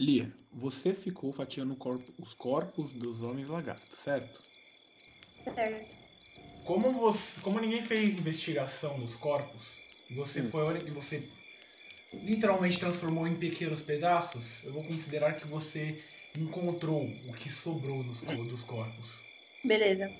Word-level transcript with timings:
Lia, 0.00 0.32
você 0.50 0.94
ficou 0.94 1.30
fatiando 1.30 1.76
corpo, 1.76 2.10
os 2.18 2.32
corpos 2.32 2.94
dos 2.94 3.22
homens 3.22 3.48
lagartos, 3.48 3.98
certo? 3.98 4.42
Certo. 5.44 6.06
Como 6.64 6.90
você, 6.90 7.38
como 7.42 7.60
ninguém 7.60 7.82
fez 7.82 8.14
investigação 8.14 8.96
nos 8.96 9.14
corpos, 9.14 9.76
e 10.08 10.14
você 10.14 10.40
Hum. 10.40 10.50
foi 10.50 10.78
e 10.86 10.90
você 10.90 11.28
literalmente 12.14 12.80
transformou 12.80 13.26
em 13.28 13.36
pequenos 13.36 13.82
pedaços, 13.82 14.64
eu 14.64 14.72
vou 14.72 14.82
considerar 14.84 15.34
que 15.34 15.46
você 15.46 16.02
encontrou 16.38 17.04
o 17.28 17.34
que 17.34 17.50
sobrou 17.50 18.02
dos, 18.02 18.22
dos 18.22 18.62
corpos. 18.62 19.22
Beleza. 19.62 20.10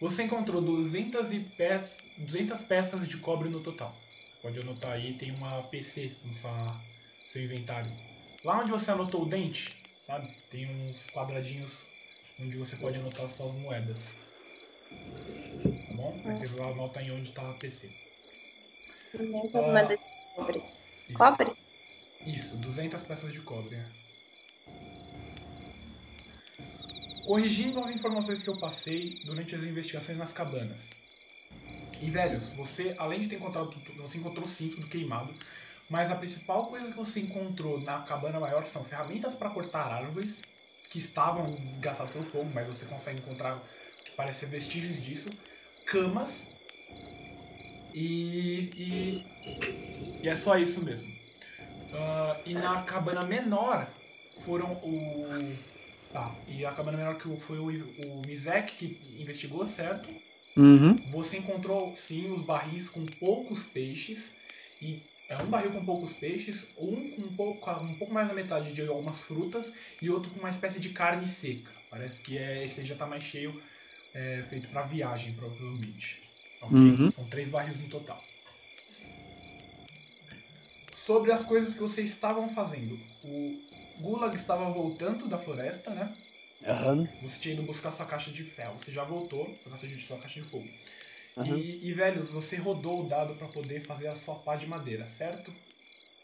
Você 0.00 0.22
encontrou 0.22 0.62
200, 0.62 1.32
e 1.32 1.40
peças, 1.40 2.02
200 2.16 2.62
peças 2.62 3.06
de 3.06 3.18
cobre 3.18 3.50
no 3.50 3.62
total. 3.62 3.94
Pode 4.40 4.58
anotar 4.58 4.92
aí, 4.92 5.12
tem 5.18 5.32
uma 5.32 5.62
PC 5.64 6.16
no 6.24 6.32
seu 7.26 7.44
inventário. 7.44 8.15
Lá 8.44 8.60
onde 8.60 8.70
você 8.70 8.90
anotou 8.90 9.22
o 9.22 9.26
dente, 9.26 9.82
sabe? 10.04 10.32
Tem 10.50 10.66
uns 10.66 11.06
quadradinhos 11.08 11.82
onde 12.40 12.56
você 12.56 12.76
pode 12.76 12.98
anotar 12.98 13.28
suas 13.28 13.52
moedas. 13.54 14.14
Tá 15.88 15.94
bom? 15.94 16.20
Aí 16.24 16.34
você 16.36 16.46
vai 16.48 16.70
anota 16.72 17.00
aí 17.00 17.10
onde 17.10 17.32
tá 17.32 17.48
a 17.50 17.54
PC. 17.54 17.90
Muitas 19.18 19.64
Ah. 19.64 19.66
moedas 19.68 19.98
de 19.98 20.34
cobre. 20.34 20.62
Isso. 21.08 21.14
Cobre? 21.18 21.52
Isso, 22.26 22.56
200 22.58 23.02
peças 23.02 23.32
de 23.32 23.40
cobre. 23.40 23.80
Corrigindo 27.24 27.80
as 27.80 27.90
informações 27.90 28.42
que 28.42 28.48
eu 28.48 28.56
passei 28.58 29.20
durante 29.24 29.54
as 29.54 29.64
investigações 29.64 30.16
nas 30.16 30.32
cabanas. 30.32 30.90
E, 32.00 32.10
velhos, 32.10 32.50
você, 32.50 32.94
além 32.98 33.20
de 33.20 33.28
ter 33.28 33.36
encontrado 33.36 33.70
tudo, 33.70 34.02
você 34.02 34.18
encontrou 34.18 34.44
o 34.44 34.48
cinto 34.48 34.80
do 34.80 34.88
queimado, 34.88 35.34
mas 35.88 36.10
a 36.10 36.16
principal 36.16 36.66
coisa 36.66 36.86
que 36.88 36.96
você 36.96 37.20
encontrou 37.20 37.80
na 37.80 38.02
cabana 38.02 38.40
maior 38.40 38.64
são 38.64 38.82
ferramentas 38.84 39.34
para 39.34 39.50
cortar 39.50 39.92
árvores, 39.92 40.42
que 40.90 40.98
estavam 40.98 41.44
desgastadas 41.46 42.12
pelo 42.12 42.24
fogo, 42.24 42.50
mas 42.54 42.68
você 42.68 42.86
consegue 42.86 43.20
encontrar 43.20 43.56
o 43.56 43.60
que 44.04 44.10
parece 44.16 44.40
ser 44.40 44.46
vestígios 44.46 45.02
disso, 45.02 45.28
camas, 45.86 46.48
e, 47.94 48.70
e, 48.76 50.22
e 50.22 50.28
é 50.28 50.36
só 50.36 50.58
isso 50.58 50.84
mesmo. 50.84 51.10
Ah, 51.94 52.38
e 52.44 52.52
na 52.52 52.82
cabana 52.82 53.24
menor 53.24 53.90
foram 54.44 54.72
o. 54.72 55.26
Tá, 56.12 56.36
e 56.46 56.64
a 56.64 56.72
cabana 56.72 56.98
menor 56.98 57.16
que 57.16 57.34
foi 57.40 57.58
o, 57.58 57.66
o 57.66 58.26
Mizek 58.26 58.74
que 58.76 59.00
investigou, 59.18 59.66
certo? 59.66 60.14
Uhum. 60.56 60.96
Você 61.10 61.38
encontrou 61.38 61.96
sim 61.96 62.30
os 62.30 62.44
barris 62.44 62.90
com 62.90 63.04
poucos 63.06 63.66
peixes. 63.66 64.34
E 64.80 65.02
é 65.28 65.36
um 65.38 65.46
barril 65.46 65.72
com 65.72 65.84
poucos 65.84 66.12
peixes, 66.12 66.72
um 66.78 67.10
com 67.10 67.22
um 67.22 67.32
pouco, 67.36 67.70
um 67.82 67.94
pouco 67.94 68.12
mais 68.12 68.28
da 68.28 68.34
metade 68.34 68.72
de 68.72 68.86
algumas 68.86 69.22
frutas 69.22 69.72
e 70.00 70.08
outro 70.08 70.30
com 70.30 70.38
uma 70.38 70.50
espécie 70.50 70.78
de 70.78 70.90
carne 70.90 71.26
seca. 71.26 71.70
Parece 71.90 72.20
que 72.20 72.38
é, 72.38 72.64
esse 72.64 72.80
aí 72.80 72.86
já 72.86 72.94
tá 72.94 73.06
mais 73.06 73.24
cheio, 73.24 73.60
é, 74.14 74.42
feito 74.42 74.68
para 74.68 74.82
viagem, 74.82 75.34
provavelmente. 75.34 76.22
Ok? 76.62 76.78
Uhum. 76.78 77.10
São 77.10 77.24
três 77.24 77.50
barris 77.50 77.80
no 77.80 77.88
total. 77.88 78.22
Sobre 80.94 81.32
as 81.32 81.44
coisas 81.44 81.74
que 81.74 81.80
vocês 81.80 82.10
estavam 82.10 82.48
fazendo. 82.48 82.98
O 83.24 83.60
Gulag 84.00 84.36
estava 84.36 84.68
voltando 84.70 85.28
da 85.28 85.38
floresta, 85.38 85.90
né? 85.90 86.14
Aham. 86.64 87.06
Você 87.22 87.38
tinha 87.38 87.54
ido 87.54 87.62
buscar 87.62 87.90
sua 87.90 88.06
caixa 88.06 88.30
de 88.30 88.42
ferro. 88.42 88.78
Você 88.78 88.90
já 88.90 89.04
voltou, 89.04 89.54
sua 89.62 89.72
caixa 89.72 89.86
de, 89.86 90.00
sua 90.00 90.18
caixa 90.18 90.40
de 90.40 90.46
fogo. 90.48 90.68
Aham. 91.36 91.58
E, 91.58 91.86
e, 91.88 91.92
velhos, 91.92 92.30
você 92.30 92.56
rodou 92.56 93.02
o 93.04 93.08
dado 93.08 93.34
para 93.34 93.48
poder 93.48 93.80
fazer 93.80 94.08
a 94.08 94.14
sua 94.14 94.36
pá 94.36 94.56
de 94.56 94.66
madeira, 94.66 95.04
certo? 95.04 95.52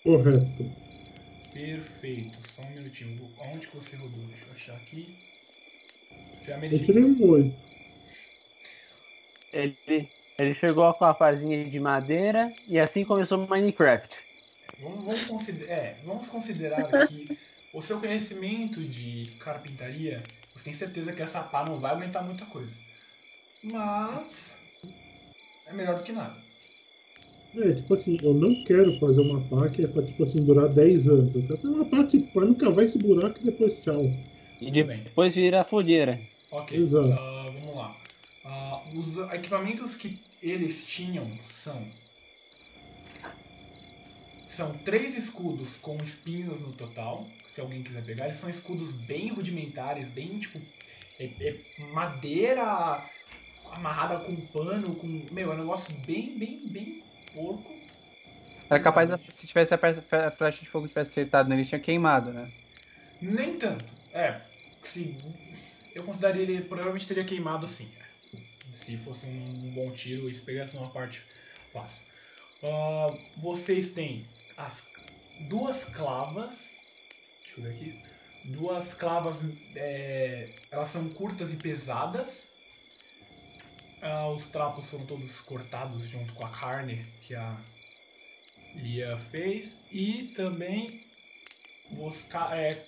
Correto. 0.02 0.70
Perfeito. 1.52 2.38
Só 2.50 2.62
um 2.62 2.70
minutinho. 2.70 3.30
Onde 3.38 3.68
que 3.68 3.76
você 3.76 3.94
rodou? 3.96 4.24
Deixa 4.26 4.46
eu 4.46 4.52
achar 4.52 4.74
aqui. 4.76 5.16
Eu 6.48 6.84
tirei 6.84 7.04
um 7.04 7.28
8. 7.30 7.54
Ele, 9.52 10.08
ele 10.38 10.54
chegou 10.54 10.92
com 10.94 11.04
a 11.04 11.12
fazinha 11.14 11.68
de 11.68 11.78
madeira 11.78 12.50
e 12.66 12.78
assim 12.80 13.04
começou 13.04 13.38
o 13.38 13.48
Minecraft. 13.48 14.16
Vamos, 14.80 15.04
vamos, 15.04 15.26
consider- 15.26 15.68
é, 15.70 15.98
vamos 16.04 16.28
considerar 16.28 17.06
que 17.06 17.38
o 17.72 17.82
seu 17.82 18.00
conhecimento 18.00 18.82
de 18.82 19.36
carpintaria, 19.38 20.22
você 20.54 20.64
tem 20.64 20.72
certeza 20.72 21.12
que 21.12 21.22
essa 21.22 21.42
pá 21.42 21.64
não 21.64 21.78
vai 21.78 21.92
aumentar 21.92 22.22
muita 22.22 22.46
coisa. 22.46 22.74
Mas 23.62 24.58
é 25.66 25.72
melhor 25.72 25.98
do 25.98 26.04
que 26.04 26.12
nada. 26.12 26.36
É, 27.54 27.72
tipo 27.74 27.94
assim, 27.94 28.16
eu 28.22 28.32
não 28.32 28.64
quero 28.64 28.98
fazer 28.98 29.20
uma 29.20 29.40
pá 29.42 29.68
que 29.68 29.84
é 29.84 29.86
pra, 29.86 30.02
tipo 30.02 30.24
assim, 30.24 30.42
durar 30.42 30.68
10 30.70 31.06
anos. 31.06 31.34
Eu 31.34 31.42
quero 31.42 31.56
fazer 31.60 31.74
uma 31.74 31.84
pá, 31.84 32.04
tipo, 32.04 32.32
pra 32.32 32.44
nunca 32.46 32.70
vai 32.70 32.86
esse 32.86 32.98
buraco 32.98 33.38
e 33.40 33.44
depois 33.44 33.82
tchau. 33.82 34.02
E 34.60 34.70
bem. 34.70 35.02
depois 35.02 35.34
vira 35.34 35.64
fogueira. 35.64 36.18
Ok, 36.50 36.78
Exato. 36.78 37.12
ah, 37.12 37.46
vamos 37.52 37.74
lá. 37.74 37.96
Ah, 38.44 38.82
os 38.94 39.18
equipamentos 39.34 39.96
que 39.96 40.18
eles 40.42 40.84
tinham 40.86 41.26
são. 41.42 41.82
São 44.46 44.72
três 44.84 45.16
escudos 45.16 45.76
com 45.76 45.96
espinhos 46.02 46.60
no 46.60 46.72
total, 46.72 47.26
se 47.46 47.60
alguém 47.60 47.82
quiser 47.82 48.04
pegar. 48.04 48.24
Eles 48.26 48.36
são 48.36 48.50
escudos 48.50 48.92
bem 48.92 49.28
rudimentares, 49.28 50.08
bem 50.08 50.38
tipo. 50.38 50.60
É, 51.18 51.24
é 51.40 51.56
madeira 51.92 53.04
amarrada 53.72 54.20
com 54.24 54.34
pano, 54.46 54.94
com. 54.94 55.06
Meu, 55.30 55.52
é 55.52 55.54
um 55.54 55.58
negócio 55.58 55.92
bem, 56.06 56.38
bem, 56.38 56.68
bem 56.68 57.02
porco. 57.34 57.70
Era 58.70 58.80
capaz, 58.80 59.08
da- 59.08 59.18
se 59.18 59.46
tivesse 59.46 59.74
a 59.74 59.78
flecha 59.78 60.60
de 60.62 60.68
fogo 60.68 60.88
tivesse 60.88 61.10
acertado 61.10 61.48
nele, 61.48 61.64
tinha 61.64 61.80
queimado, 61.80 62.32
né? 62.32 62.50
Nem 63.20 63.56
tanto. 63.58 63.84
É, 64.12 64.40
se. 64.80 65.16
Eu 65.94 66.04
consideraria 66.04 66.42
ele 66.42 66.62
provavelmente 66.62 67.06
teria 67.06 67.24
queimado 67.24 67.68
sim. 67.68 67.88
Se 68.72 68.96
fosse 68.96 69.26
um 69.26 69.70
bom 69.72 69.90
tiro 69.90 70.28
e 70.30 70.34
se 70.34 70.40
pegasse 70.42 70.76
uma 70.76 70.88
parte 70.88 71.22
fácil. 71.72 72.06
Ah, 72.64 73.14
vocês 73.36 73.90
têm 73.90 74.26
as 74.56 74.88
duas 75.48 75.84
clavas. 75.84 76.74
Deixa 77.42 77.60
eu 77.60 77.64
ver 77.64 77.70
aqui. 77.70 78.02
Duas 78.46 78.94
clavas. 78.94 79.42
é, 79.76 80.48
elas 80.70 80.88
são 80.88 81.08
curtas 81.10 81.52
e 81.52 81.56
pesadas. 81.56 82.48
Ah, 84.02 84.26
os 84.28 84.48
trapos 84.48 84.90
foram 84.90 85.06
todos 85.06 85.40
cortados 85.40 86.06
junto 86.08 86.32
com 86.34 86.44
a 86.44 86.48
carne 86.48 87.06
que 87.20 87.36
a 87.36 87.56
Lia 88.74 89.16
fez. 89.16 89.82
E 89.92 90.32
também 90.34 91.04
os, 91.96 92.28
é, 92.52 92.84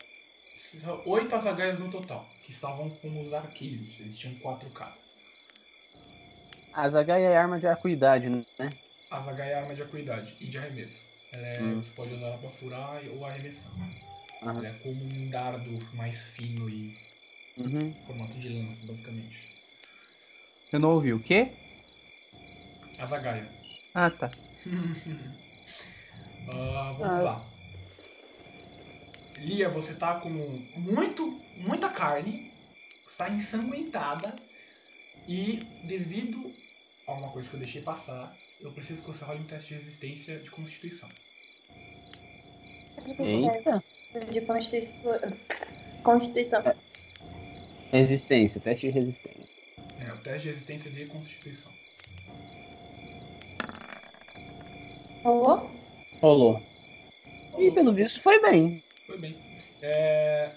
oito 1.06 1.34
azagaias 1.36 1.78
no 1.78 1.90
total, 1.90 2.28
que 2.42 2.50
estavam 2.50 2.90
com 2.90 3.20
os 3.20 3.32
arqueiros. 3.32 4.00
Eles 4.00 4.18
tinham 4.18 4.34
quatro 4.40 4.68
cada. 4.70 4.96
A 6.72 6.88
zagaia 6.88 7.28
é 7.28 7.36
arma 7.36 7.60
de 7.60 7.68
acuidade, 7.68 8.28
né? 8.28 8.42
A 9.08 9.20
zagaia 9.20 9.50
é 9.50 9.54
arma 9.54 9.74
de 9.74 9.82
acuidade 9.82 10.36
e 10.40 10.48
de 10.48 10.58
arremesso. 10.58 11.04
Ela 11.32 11.46
é- 11.46 11.62
Hum. 11.62 11.80
Você 11.82 11.92
pode 11.92 12.12
usar 12.14 12.26
ela 12.26 12.38
pra 12.38 12.50
furar 12.50 13.00
ou 13.16 13.24
arremessar. 13.24 13.70
Ela 14.42 14.66
é 14.68 14.72
como 14.80 15.00
um 15.04 15.30
dardo 15.30 15.94
mais 15.94 16.24
fino 16.30 16.68
e 16.68 16.96
Uhum. 17.56 17.94
formato 18.02 18.36
de 18.38 18.48
lança, 18.48 18.84
basicamente. 18.84 19.54
Eu 20.74 20.80
não 20.80 20.90
ouvi 20.90 21.12
o 21.12 21.20
quê? 21.20 21.52
A 22.98 23.06
zagaia. 23.06 23.48
Ah, 23.94 24.10
tá. 24.10 24.28
Ah, 26.52 26.94
vamos 26.98 27.20
Ah. 27.20 27.22
lá. 27.22 27.44
Lia, 29.38 29.68
você 29.70 29.94
tá 29.94 30.20
com 30.20 30.28
muito, 30.76 31.40
muita 31.56 31.88
carne, 31.88 32.52
está 33.06 33.30
ensanguentada 33.30 34.34
e 35.26 35.60
devido 35.84 36.52
a 37.06 37.12
uma 37.12 37.30
coisa 37.30 37.48
que 37.48 37.54
eu 37.56 37.60
deixei 37.60 37.80
passar, 37.80 38.36
eu 38.60 38.72
preciso 38.72 39.02
que 39.02 39.08
você 39.08 39.24
role 39.24 39.40
um 39.40 39.44
teste 39.44 39.68
de 39.68 39.74
resistência 39.74 40.38
de 40.40 40.50
constituição. 40.50 41.08
Eita. 43.18 43.82
De 44.30 44.40
Constituição. 44.42 44.98
Constituição. 46.02 46.62
Resistência, 47.90 48.60
teste 48.60 48.86
de 48.88 48.92
resistência. 48.92 49.53
É, 50.00 50.12
o 50.12 50.18
teste 50.18 50.42
de 50.42 50.48
resistência 50.48 50.90
de 50.90 51.06
constituição. 51.06 51.72
Rolou? 55.22 55.70
Rolou. 56.20 56.62
E 57.58 57.70
pelo 57.70 57.94
visto 57.94 58.20
foi 58.20 58.40
bem. 58.42 58.82
Foi 59.06 59.18
bem. 59.18 59.38
É... 59.80 60.54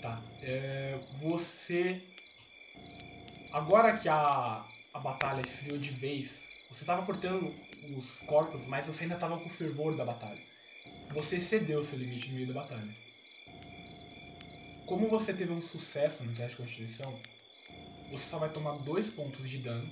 Tá. 0.00 0.22
É, 0.42 0.98
Você. 1.20 2.02
Agora 3.52 3.96
que 3.96 4.08
a, 4.08 4.64
a 4.94 4.98
batalha 4.98 5.42
esfriou 5.42 5.78
de 5.78 5.90
vez, 5.90 6.48
você 6.70 6.84
tava 6.84 7.04
cortando 7.04 7.54
os 7.96 8.16
corpos, 8.20 8.66
mas 8.66 8.86
você 8.86 9.04
ainda 9.04 9.16
tava 9.16 9.38
com 9.38 9.46
o 9.46 9.50
fervor 9.50 9.94
da 9.94 10.04
batalha. 10.04 10.40
Você 11.10 11.36
excedeu 11.36 11.82
seu 11.82 11.98
limite 11.98 12.28
no 12.30 12.36
meio 12.36 12.48
da 12.48 12.54
batalha. 12.54 12.94
Como 14.92 15.08
você 15.08 15.32
teve 15.32 15.50
um 15.50 15.60
sucesso 15.62 16.22
no 16.22 16.34
teste 16.34 16.50
de 16.50 16.56
constituição, 16.64 17.18
você 18.10 18.28
só 18.28 18.38
vai 18.38 18.50
tomar 18.50 18.72
dois 18.72 19.08
pontos 19.08 19.48
de 19.48 19.56
dano 19.56 19.90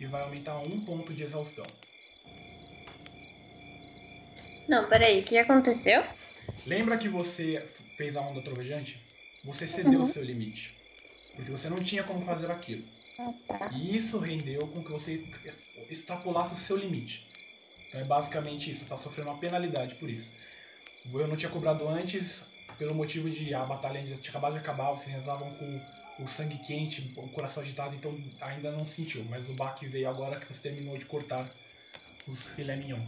e 0.00 0.06
vai 0.06 0.22
aumentar 0.22 0.56
um 0.60 0.80
ponto 0.86 1.12
de 1.12 1.22
exaustão. 1.22 1.66
Não, 4.66 4.88
peraí, 4.88 5.20
o 5.20 5.24
que 5.24 5.36
aconteceu? 5.36 6.02
Lembra 6.64 6.96
que 6.96 7.10
você 7.10 7.62
fez 7.98 8.16
a 8.16 8.22
onda 8.22 8.40
trovejante? 8.40 8.98
Você 9.44 9.68
cedeu 9.68 9.92
o 9.92 9.96
Uhum. 9.98 10.04
seu 10.06 10.24
limite. 10.24 10.78
Porque 11.36 11.50
você 11.50 11.68
não 11.68 11.76
tinha 11.76 12.02
como 12.02 12.24
fazer 12.24 12.50
aquilo. 12.50 12.88
Ah, 13.18 13.34
tá. 13.46 13.70
E 13.74 13.94
isso 13.94 14.16
rendeu 14.18 14.66
com 14.68 14.82
que 14.82 14.90
você 14.90 15.26
extrapolasse 15.90 16.54
o 16.54 16.56
seu 16.56 16.78
limite. 16.78 17.28
Então 17.86 18.00
é 18.00 18.04
basicamente 18.04 18.70
isso, 18.70 18.78
você 18.78 18.84
está 18.84 18.96
sofrendo 18.96 19.28
uma 19.28 19.38
penalidade 19.38 19.96
por 19.96 20.08
isso. 20.08 20.30
Eu 21.12 21.28
não 21.28 21.36
tinha 21.36 21.50
cobrado 21.52 21.86
antes, 21.86 22.46
pelo 22.78 22.94
motivo 22.94 23.28
de 23.28 23.52
a 23.52 23.64
batalha 23.64 23.98
ainda 23.98 24.16
tinha 24.16 24.30
acabado 24.30 24.52
de 24.52 24.58
acabar, 24.58 24.90
vocês 24.90 25.08
ainda 25.08 25.20
estavam 25.20 25.50
com 25.50 25.80
o 26.22 26.26
sangue 26.26 26.58
quente, 26.58 27.12
o 27.16 27.28
coração 27.28 27.62
agitado, 27.62 27.94
então 27.94 28.16
ainda 28.40 28.70
não 28.70 28.86
sentiu. 28.86 29.24
Mas 29.28 29.48
o 29.48 29.52
baque 29.52 29.86
veio 29.86 30.08
agora 30.08 30.38
que 30.38 30.52
você 30.52 30.62
terminou 30.68 30.96
de 30.96 31.04
cortar 31.04 31.50
os 32.26 32.50
filé 32.50 32.76
mignon. 32.76 33.00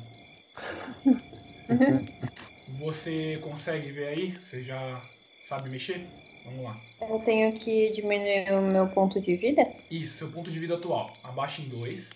Você 2.78 3.38
consegue 3.38 3.90
ver 3.90 4.08
aí? 4.08 4.30
Você 4.30 4.62
já 4.62 5.02
sabe 5.42 5.68
mexer? 5.68 6.06
Vamos 6.44 6.64
lá. 6.64 6.80
Eu 7.00 7.18
tenho 7.20 7.58
que 7.58 7.90
diminuir 7.90 8.52
o 8.52 8.62
meu 8.62 8.88
ponto 8.88 9.20
de 9.20 9.36
vida? 9.36 9.70
Isso, 9.90 10.18
seu 10.18 10.30
ponto 10.30 10.50
de 10.50 10.58
vida 10.58 10.74
atual. 10.74 11.12
Abaixa 11.22 11.62
em 11.62 11.68
2. 11.68 12.10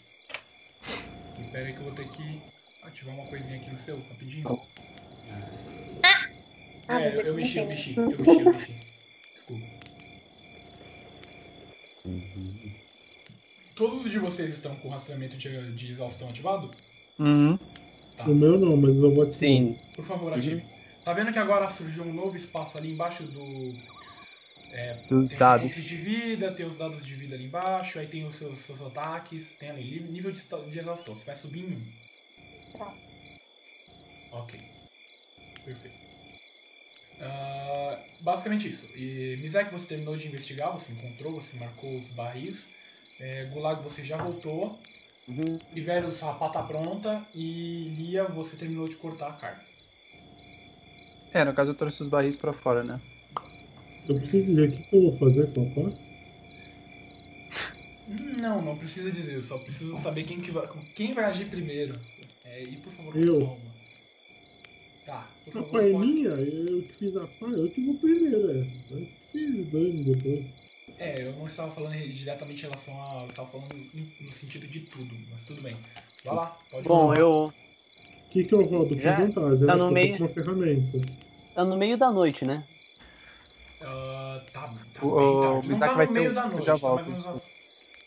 E 1.40 1.50
pera 1.50 1.66
aí 1.66 1.72
que 1.72 1.80
eu 1.80 1.84
vou 1.84 1.92
ter 1.92 2.08
que 2.08 2.40
ativar 2.82 3.14
uma 3.14 3.26
coisinha 3.26 3.58
aqui 3.58 3.70
no 3.70 3.78
seu, 3.78 3.96
rapidinho. 3.96 4.60
Ah, 6.88 7.00
é, 7.00 7.08
mas 7.10 7.18
eu 7.18 7.24
eu 7.26 7.34
mexi, 7.34 7.58
eu 7.58 7.66
mexi, 7.66 7.96
eu 7.96 8.06
mexi, 8.10 8.40
eu 8.40 8.52
mexi. 8.52 8.74
Desculpa. 9.32 9.64
Todos 13.74 14.08
de 14.10 14.18
vocês 14.18 14.50
estão 14.50 14.76
com 14.76 14.88
o 14.88 14.90
rastreamento 14.90 15.36
de, 15.36 15.72
de 15.72 15.90
exaustão 15.90 16.28
ativado? 16.28 16.70
Uhum. 17.18 17.58
Tá. 18.16 18.24
O 18.24 18.34
meu 18.34 18.58
não, 18.58 18.76
mas 18.76 18.96
eu 18.96 19.12
vou 19.14 19.28
te 19.28 19.36
Sim. 19.36 19.78
Por 19.94 20.04
favor, 20.04 20.32
ative. 20.32 20.62
Tá 21.04 21.12
vendo 21.12 21.32
que 21.32 21.38
agora 21.38 21.68
surgiu 21.68 22.04
um 22.04 22.12
novo 22.12 22.36
espaço 22.36 22.78
ali 22.78 22.92
embaixo 22.92 23.24
do. 23.24 23.74
É, 24.70 24.94
Dos 25.08 25.28
tem 25.28 25.36
os 25.36 25.38
dados. 25.38 25.66
pontos 25.68 25.84
de 25.84 25.96
vida, 25.96 26.52
tem 26.52 26.66
os 26.66 26.76
dados 26.76 27.04
de 27.04 27.14
vida 27.14 27.34
ali 27.34 27.44
embaixo, 27.44 27.98
aí 27.98 28.06
tem 28.06 28.24
os 28.26 28.34
seus, 28.36 28.58
seus 28.58 28.80
ataques, 28.82 29.52
tem 29.54 29.70
ali 29.70 29.82
li- 29.82 30.10
nível 30.10 30.32
de, 30.32 30.40
de 30.70 30.78
exaustão. 30.78 31.14
Você 31.14 31.24
vai 31.26 31.36
subir 31.36 31.60
em 31.60 31.74
1. 32.74 32.78
Tá. 32.78 32.94
Ok. 34.32 34.60
Perfeito. 35.64 36.03
Ah, 37.20 37.98
basicamente 38.20 38.68
isso. 38.68 38.88
E 38.96 39.36
Mizek, 39.40 39.70
você 39.70 39.86
terminou 39.86 40.16
de 40.16 40.26
investigar, 40.26 40.72
você 40.72 40.92
encontrou, 40.92 41.32
você 41.32 41.56
marcou 41.56 41.96
os 41.96 42.08
barris. 42.08 42.70
É, 43.20 43.44
Gulag, 43.44 43.82
você 43.82 44.04
já 44.04 44.16
voltou. 44.16 44.78
Uhum. 45.26 45.58
Ivelio, 45.74 46.10
sua 46.10 46.34
pá 46.34 46.48
tá 46.48 46.62
pronta. 46.62 47.24
E 47.34 47.88
Lia, 47.96 48.24
você 48.24 48.56
terminou 48.56 48.88
de 48.88 48.96
cortar 48.96 49.28
a 49.28 49.32
carne. 49.32 49.62
É, 51.32 51.44
no 51.44 51.54
caso 51.54 51.70
eu 51.72 51.74
trouxe 51.74 52.02
os 52.02 52.08
barris 52.08 52.36
pra 52.36 52.52
fora, 52.52 52.84
né? 52.84 53.00
Eu 54.08 54.16
preciso 54.16 54.46
dizer 54.46 54.68
o 54.68 54.72
que 54.72 54.96
eu 54.96 55.02
vou 55.02 55.18
fazer 55.18 55.52
com 55.52 55.62
a 55.62 55.70
pá. 55.70 56.14
Não, 58.06 58.60
não 58.60 58.76
precisa 58.76 59.10
dizer, 59.10 59.34
eu 59.34 59.42
só 59.42 59.56
preciso 59.58 59.96
saber 59.96 60.24
quem, 60.24 60.40
que 60.40 60.50
vai, 60.50 60.68
quem 60.94 61.14
vai 61.14 61.24
agir 61.24 61.46
primeiro. 61.46 61.98
É, 62.44 62.62
e 62.62 62.76
por 62.76 62.92
favor, 62.92 63.16
Eu. 63.16 63.40
Tá, 63.40 63.56
por 65.50 65.80
A 65.80 65.82
minha, 65.98 66.28
eu 66.30 66.82
que 66.82 66.94
fiz 66.98 67.16
a 67.16 67.26
pá, 67.26 67.46
eu 67.46 67.70
que 67.70 67.80
vou 67.84 67.94
primeiro, 67.96 68.50
é. 68.50 68.64
Vai 68.90 69.08
se 69.30 69.62
dane 69.64 70.04
depois. 70.04 70.44
É, 70.98 71.22
eu 71.26 71.32
não 71.32 71.46
estava 71.46 71.70
falando 71.72 71.96
diretamente 72.08 72.60
em 72.60 72.62
relação 72.62 72.94
a. 73.02 73.22
Eu 73.24 73.30
estava 73.30 73.48
falando 73.48 73.74
no 74.20 74.32
sentido 74.32 74.66
de 74.66 74.80
tudo, 74.80 75.14
mas 75.30 75.44
tudo 75.44 75.62
bem. 75.62 75.76
Vai 76.24 76.34
lá, 76.36 76.58
pode 76.70 76.86
Bom, 76.88 77.06
rolar. 77.06 77.18
eu. 77.18 77.44
O 77.44 78.28
que, 78.30 78.44
que 78.44 78.54
eu 78.54 78.64
rodo? 78.64 78.98
Já 79.00 79.12
vantagem, 79.16 79.66
tá 79.66 79.76
no 79.76 79.90
meio. 79.90 80.16
uma 80.16 80.28
ferramenta. 80.28 80.98
Tá 81.54 81.64
no 81.64 81.76
meio 81.76 81.96
da 81.96 82.10
noite, 82.10 82.44
né? 82.44 82.64
Ah, 83.80 84.42
tá, 84.52 84.74
tá 84.92 85.04
O- 85.06 85.14
bem 85.16 85.36
o 85.36 85.40
tarde. 85.40 85.68
Não 85.68 85.74
Mizaki 85.74 85.94
tá 85.98 86.04
no 86.06 86.12
meio 86.12 86.30
o- 86.30 86.34
da 86.34 86.42
eu 86.44 86.50
noite, 86.50 86.66
já 86.66 86.72
tá 86.72 86.78
volto, 86.78 86.94
mais 86.96 87.06
ou 87.06 87.12
menos 87.12 87.26
umas 87.26 87.50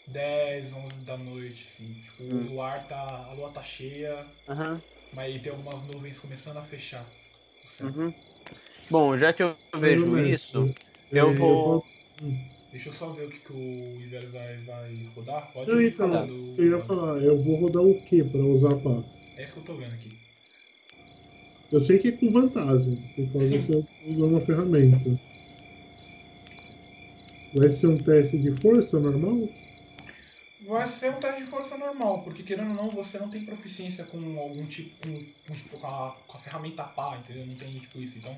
10, 0.08 0.74
11 0.74 0.96
da 1.06 1.18
noite, 1.18 1.66
assim. 1.68 1.94
Tipo, 1.94 2.24
Hum. 2.24 2.46
o 2.46 2.52
luar 2.54 2.88
tá. 2.88 3.06
A 3.30 3.34
lua 3.34 3.50
tá 3.52 3.62
cheia, 3.62 4.26
Aham. 4.50 4.82
mas 5.14 5.26
aí 5.26 5.40
tem 5.40 5.52
algumas 5.52 5.82
nuvens 5.86 6.20
começando 6.20 6.58
a 6.58 6.62
fechar. 6.62 7.06
Céu. 7.78 7.88
Uhum. 7.88 8.14
Bom, 8.90 9.18
já 9.18 9.34
que 9.34 9.44
eu 9.44 9.56
vejo 9.80 10.18
isso, 10.26 10.74
eu 11.12 11.34
vou. 11.36 11.86
Deixa 12.72 12.90
eu 12.90 12.94
só 12.94 13.10
ver 13.10 13.26
o 13.26 13.30
que, 13.30 13.40
que 13.40 13.54
o 13.54 14.02
Ivelio 14.02 14.30
vai, 14.32 14.58
vai 14.58 15.06
rodar. 15.16 15.52
Pode 15.54 15.70
Eu 15.70 15.82
ir 15.82 15.86
ia 15.86 15.96
falar, 15.96 16.28
falando. 16.28 16.54
eu 16.58 16.68
ia 16.78 16.80
falar, 16.84 17.24
eu 17.24 17.38
vou 17.42 17.56
rodar 17.56 17.84
o 17.84 17.96
que 18.02 18.24
pra 18.24 18.42
usar 18.42 18.74
a 18.74 18.80
pá? 18.80 19.04
É 19.38 19.44
isso 19.44 19.54
que 19.54 19.60
eu 19.60 19.64
tô 19.64 19.76
vendo 19.76 19.94
aqui. 19.94 20.18
Eu 21.72 21.84
sei 21.84 22.00
que 22.00 22.08
é 22.10 22.12
com 22.14 22.32
vantagem, 22.32 22.96
por 23.16 23.32
causa 23.34 23.48
Sim. 23.48 23.64
que 23.66 23.74
eu 23.74 23.86
uso 24.08 24.26
uma 24.26 24.42
ferramenta. 24.42 25.20
Vai 27.54 27.70
ser 27.70 27.88
um 27.88 27.98
teste 27.98 28.38
de 28.38 28.52
força 28.62 29.00
normal? 29.00 29.50
Vai 30.68 30.86
ser 30.86 31.12
um 31.12 31.20
teste 31.20 31.44
de 31.44 31.50
força 31.50 31.78
normal, 31.78 32.22
porque 32.24 32.44
querendo 32.44 32.72
ou 32.72 32.76
não, 32.76 32.90
você 32.90 33.18
não 33.18 33.30
tem 33.30 33.46
proficiência 33.46 34.06
com 34.06 34.18
algum 34.38 34.68
tipo. 34.68 34.94
com, 35.00 35.26
com, 35.48 35.80
com 35.80 35.88
a, 35.88 36.14
com 36.28 36.38
a 36.38 36.42
ferramenta 36.42 36.84
pá, 36.84 37.18
entendeu? 37.18 37.46
Não 37.46 37.56
tem 37.56 37.80
tipo 37.80 38.02
isso. 38.02 38.18
Então 38.18 38.38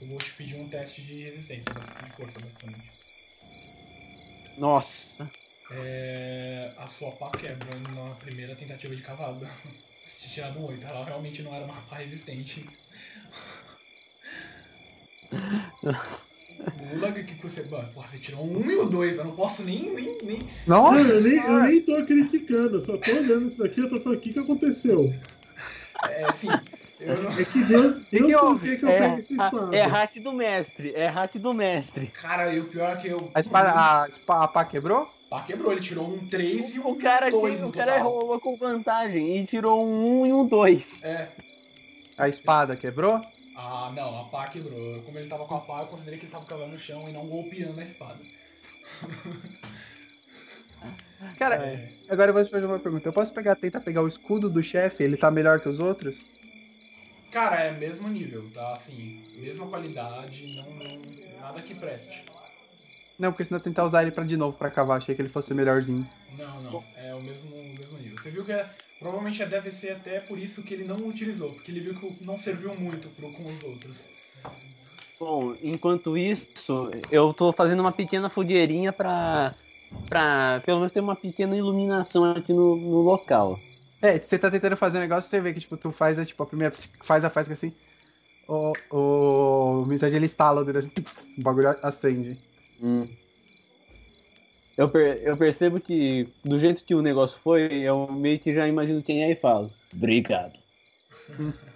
eu 0.00 0.06
vou 0.06 0.18
te 0.18 0.30
pedir 0.34 0.54
um 0.60 0.68
teste 0.68 1.02
de 1.02 1.24
resistência, 1.24 1.72
de 1.72 2.10
força, 2.12 2.38
basicamente. 2.38 2.90
Nossa. 4.56 5.28
É, 5.72 6.72
a 6.76 6.86
sua 6.86 7.10
pá 7.10 7.30
quebra 7.30 7.76
na 7.80 8.14
primeira 8.14 8.54
tentativa 8.54 8.94
de 8.94 9.02
cavada. 9.02 9.50
Se 10.04 10.28
tirado 10.28 10.60
um 10.60 10.66
8, 10.66 10.86
ela 10.86 11.04
realmente 11.04 11.42
não 11.42 11.52
era 11.54 11.64
uma 11.64 11.80
pá 11.82 11.96
resistente. 11.96 12.64
Gulag, 16.70 17.20
o 17.20 17.24
que, 17.24 17.34
que 17.34 17.42
você. 17.42 17.62
Mano, 17.64 17.88
Porra, 17.94 18.08
você 18.08 18.18
tirou 18.18 18.44
um 18.44 18.60
e 18.70 18.76
o 18.76 18.86
dois, 18.86 19.16
eu 19.18 19.24
não 19.24 19.32
posso 19.32 19.62
nem. 19.64 19.94
nem, 19.94 20.18
nem... 20.22 20.38
Nossa! 20.66 21.02
Não, 21.02 21.10
eu 21.10 21.22
nem, 21.22 21.36
eu 21.36 21.62
nem 21.64 21.80
tô 21.80 22.04
criticando, 22.06 22.76
eu 22.76 22.84
só 22.84 22.96
tô 22.96 23.10
olhando 23.12 23.48
isso 23.48 23.58
daqui, 23.62 23.80
eu 23.80 23.88
tô 23.88 24.00
falando, 24.00 24.18
o 24.18 24.20
que 24.20 24.32
que 24.32 24.38
aconteceu? 24.38 25.12
É 26.04 26.24
assim, 26.24 26.48
eu 27.00 27.22
não. 27.22 27.30
É 27.30 27.44
que 27.44 27.64
Deus, 27.64 28.04
que 28.08 28.18
Deus 28.20 28.42
houve? 28.42 28.70
que 28.70 28.76
que 28.78 28.84
eu 28.84 28.88
É, 28.88 28.98
pego 28.98 29.18
esse 29.20 29.32
espada? 29.32 29.76
é 29.76 29.86
hack 29.86 30.14
do 30.20 30.32
mestre. 30.32 30.92
É 30.94 31.06
hack 31.06 31.34
do 31.36 31.54
mestre. 31.54 32.06
Cara, 32.08 32.52
e 32.52 32.60
o 32.60 32.64
pior 32.64 32.96
é 32.96 33.00
que 33.00 33.08
eu. 33.08 33.30
A 33.32 33.40
espada, 33.40 33.70
a, 33.70 34.04
a 34.44 34.48
pá 34.48 34.64
quebrou? 34.64 35.08
Pá, 35.30 35.40
quebrou, 35.42 35.72
ele 35.72 35.80
tirou 35.80 36.06
um 36.06 36.28
3 36.28 36.74
e 36.74 36.80
um 36.80 36.88
O 36.90 36.96
cara, 36.96 37.30
2 37.30 37.60
no 37.60 37.68
o 37.68 37.72
cara 37.72 37.98
rolou 37.98 38.38
com 38.38 38.56
vantagem 38.56 39.38
e 39.40 39.46
tirou 39.46 39.84
um 39.84 40.20
1 40.22 40.26
e 40.26 40.32
um 40.32 40.46
2. 40.46 41.02
É. 41.02 41.28
A 42.18 42.28
espada 42.28 42.76
quebrou? 42.76 43.20
Ah, 43.56 43.92
não, 43.94 44.20
a 44.20 44.24
pá 44.24 44.48
quebrou. 44.48 45.00
Como 45.02 45.18
ele 45.18 45.28
tava 45.28 45.44
com 45.46 45.54
a 45.54 45.60
pá, 45.60 45.82
eu 45.82 45.86
considerei 45.86 46.18
que 46.18 46.24
ele 46.26 46.32
tava 46.32 46.44
cavando 46.46 46.72
no 46.72 46.78
chão 46.78 47.08
e 47.08 47.12
não 47.12 47.26
golpeando 47.26 47.78
a 47.78 47.82
espada. 47.84 48.18
Cara, 51.38 51.54
É. 51.56 51.92
agora 52.08 52.30
eu 52.30 52.34
vou 52.34 52.44
te 52.44 52.50
fazer 52.50 52.66
uma 52.66 52.78
pergunta. 52.78 53.08
Eu 53.08 53.12
posso 53.12 53.32
pegar, 53.32 53.56
tentar 53.56 53.80
pegar 53.80 54.02
o 54.02 54.08
escudo 54.08 54.50
do 54.50 54.62
chefe? 54.62 55.02
Ele 55.02 55.16
tá 55.16 55.30
melhor 55.30 55.60
que 55.60 55.68
os 55.68 55.80
outros? 55.80 56.20
Cara, 57.30 57.64
é 57.64 57.72
mesmo 57.72 58.08
nível, 58.08 58.48
tá? 58.52 58.72
Assim, 58.72 59.22
mesma 59.38 59.66
qualidade, 59.66 60.54
não, 60.54 60.70
não 60.70 61.00
nada 61.40 61.62
que 61.62 61.74
preste. 61.74 62.24
Não, 63.18 63.32
porque 63.32 63.44
senão 63.44 63.58
eu 63.58 63.64
tentar 63.64 63.84
usar 63.84 64.02
ele 64.02 64.10
pra 64.10 64.24
de 64.24 64.36
novo 64.36 64.56
pra 64.58 64.70
cavar. 64.70 64.98
Achei 64.98 65.14
que 65.14 65.22
ele 65.22 65.28
fosse 65.28 65.54
melhorzinho. 65.54 66.06
Não, 66.36 66.60
não, 66.62 66.84
é 66.96 67.14
o 67.14 67.22
mesmo, 67.22 67.54
o 67.54 67.74
mesmo 67.78 67.98
nível. 67.98 68.18
Você 68.18 68.30
viu 68.30 68.44
que 68.44 68.52
é, 68.52 68.68
provavelmente 68.98 69.44
deve 69.44 69.70
ser 69.70 69.92
até 69.92 70.20
por 70.20 70.38
isso 70.38 70.62
que 70.62 70.74
ele 70.74 70.84
não 70.84 70.96
utilizou, 70.96 71.52
porque 71.52 71.70
ele 71.70 71.80
viu 71.80 71.94
que 71.94 72.24
não 72.24 72.36
serviu 72.36 72.74
muito 72.74 73.08
pro, 73.10 73.30
com 73.32 73.44
os 73.44 73.62
outros. 73.64 74.08
Bom, 75.18 75.54
enquanto 75.62 76.18
isso, 76.18 76.90
eu 77.10 77.32
tô 77.32 77.52
fazendo 77.52 77.80
uma 77.80 77.92
pequena 77.92 78.28
fogueirinha 78.28 78.92
pra, 78.92 79.54
pra 80.08 80.60
pelo 80.64 80.78
menos 80.78 80.92
ter 80.92 81.00
uma 81.00 81.16
pequena 81.16 81.56
iluminação 81.56 82.24
aqui 82.24 82.52
no, 82.52 82.76
no 82.76 83.00
local. 83.00 83.58
É, 84.02 84.18
você 84.18 84.38
tá 84.38 84.50
tentando 84.50 84.76
fazer 84.76 84.98
um 84.98 85.00
negócio, 85.00 85.30
você 85.30 85.40
vê 85.40 85.54
que, 85.54 85.60
tipo, 85.60 85.76
tu 85.76 85.90
faz, 85.90 86.16
tipo, 86.28 86.42
a 86.42 86.46
primeira 86.46 86.74
faz 87.02 87.24
a 87.24 87.30
faz 87.30 87.50
assim. 87.50 87.72
O, 88.46 88.72
o 88.90 89.86
mensagem 89.86 90.16
ele 90.16 90.26
instala 90.26 90.60
o 90.60 90.64
dedo 90.64 90.80
assim, 90.80 90.90
o 91.38 91.42
bagulho 91.42 91.68
acende. 91.82 92.38
Hum. 92.82 93.08
Eu, 94.76 94.88
per- 94.88 95.20
eu 95.22 95.36
percebo 95.36 95.80
que, 95.80 96.28
do 96.44 96.58
jeito 96.58 96.82
que 96.84 96.94
o 96.94 97.02
negócio 97.02 97.38
foi, 97.42 97.62
eu 97.82 98.10
meio 98.12 98.38
que 98.40 98.52
já 98.54 98.66
imagino 98.66 99.02
quem 99.02 99.22
é 99.22 99.30
e 99.32 99.36
falo. 99.36 99.72
Obrigado. 99.92 100.58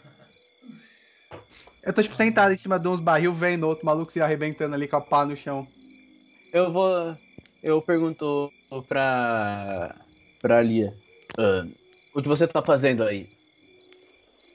Eu 1.82 1.92
tô, 1.94 2.02
tipo, 2.02 2.16
sentado 2.16 2.52
em 2.52 2.56
cima 2.56 2.78
de 2.78 2.86
uns 2.88 3.00
barril, 3.00 3.32
vendo 3.32 3.66
outro 3.66 3.86
maluco 3.86 4.12
se 4.12 4.20
arrebentando 4.20 4.74
ali 4.74 4.86
com 4.86 4.96
a 4.96 5.00
pá 5.00 5.24
no 5.24 5.34
chão. 5.36 5.66
Eu 6.52 6.70
vou. 6.72 7.16
Eu 7.62 7.80
pergunto 7.80 8.52
pra. 8.86 9.96
pra 10.40 10.60
Lia. 10.60 10.94
"Ah, 11.38 11.66
o 12.14 12.20
que 12.20 12.28
você 12.28 12.46
tá 12.46 12.60
fazendo 12.60 13.02
aí? 13.04 13.30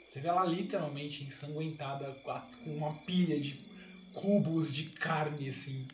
Você 0.08 0.20
vê 0.20 0.28
ela 0.28 0.46
literalmente 0.46 1.24
ensanguentada 1.24 2.16
com 2.64 2.70
uma 2.72 2.94
pilha 3.04 3.40
de 3.40 3.60
cubos 4.14 4.72
de 4.72 4.84
carne, 4.92 5.50
assim. 5.50 5.88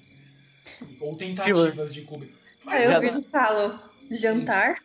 Ou 0.99 1.15
tentativas 1.15 1.93
de 1.93 2.01
cubo. 2.01 2.25
Aí 2.69 2.87
já 2.87 3.01
eu 3.01 3.19
e 3.19 3.29
falo, 3.29 3.79
jantar? 4.11 4.75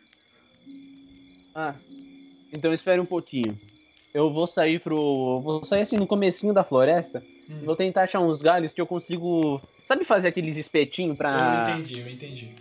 Ah, 1.54 1.74
então 2.52 2.72
espere 2.72 3.00
um 3.00 3.06
pouquinho. 3.06 3.58
eu 4.12 4.32
vou 4.32 4.46
sair 4.46 4.80
pro. 4.80 5.40
Vou 5.42 5.64
sair 5.64 5.82
assim 5.82 5.96
no 5.96 6.06
comecinho 6.06 6.52
da 6.52 6.64
floresta. 6.64 7.24
Hum. 7.48 7.60
Vou 7.64 7.76
tentar 7.76 8.02
achar 8.02 8.20
uns 8.20 8.40
galhos 8.40 8.72
que 8.72 8.80
eu 8.80 8.86
consigo. 8.86 9.60
Sabe 9.84 10.04
fazer 10.04 10.28
aqueles 10.28 10.56
espetinhos 10.56 11.16
pra. 11.16 11.30
Eu 11.30 11.74
entendi, 11.74 12.00
eu 12.00 12.08
entendi. 12.08 12.54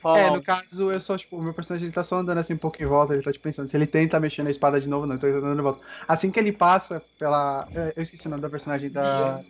falar 0.00 0.18
É, 0.18 0.30
no 0.30 0.42
caso, 0.42 0.92
eu 0.92 1.00
só, 1.00 1.18
tipo, 1.18 1.36
o 1.36 1.42
meu 1.42 1.52
personagem 1.52 1.86
ele 1.86 1.94
tá 1.94 2.04
só 2.04 2.16
andando 2.18 2.38
assim 2.38 2.54
um 2.54 2.58
pouco 2.58 2.80
em 2.82 2.86
volta, 2.86 3.12
ele 3.14 3.22
tá 3.22 3.32
tipo, 3.32 3.42
pensando, 3.42 3.68
se 3.68 3.76
ele 3.76 3.86
tenta 3.86 4.20
mexer 4.20 4.42
na 4.42 4.50
espada 4.50 4.80
de 4.80 4.88
novo, 4.88 5.06
não, 5.06 5.16
então 5.16 5.28
ele 5.28 5.40
tá 5.40 5.46
andando 5.46 5.58
em 5.58 5.62
volta. 5.62 5.86
Assim 6.06 6.30
que 6.30 6.38
ele 6.38 6.52
passa 6.52 7.02
pela. 7.18 7.68
Eu 7.74 7.92
eu 7.96 8.02
esqueci 8.02 8.26
o 8.26 8.30
nome 8.30 8.42
da 8.42 8.50
personagem 8.50 8.90
da. 8.90 9.42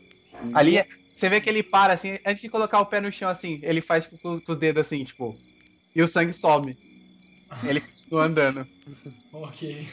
Ali, 0.52 0.78
é- 0.78 0.86
você 1.16 1.30
vê 1.30 1.40
que 1.40 1.48
ele 1.48 1.62
para 1.62 1.94
assim, 1.94 2.18
antes 2.26 2.42
de 2.42 2.48
colocar 2.50 2.78
o 2.78 2.86
pé 2.86 3.00
no 3.00 3.10
chão 3.10 3.28
assim, 3.30 3.58
ele 3.62 3.80
faz 3.80 4.04
tipo, 4.04 4.18
com, 4.18 4.38
com 4.38 4.52
os 4.52 4.58
dedos 4.58 4.86
assim, 4.86 5.02
tipo. 5.02 5.34
E 5.94 6.02
o 6.02 6.06
sangue 6.06 6.32
some. 6.34 6.76
Ele 7.64 7.80
continua 7.80 8.24
andando. 8.24 8.66
Ok. 9.32 9.86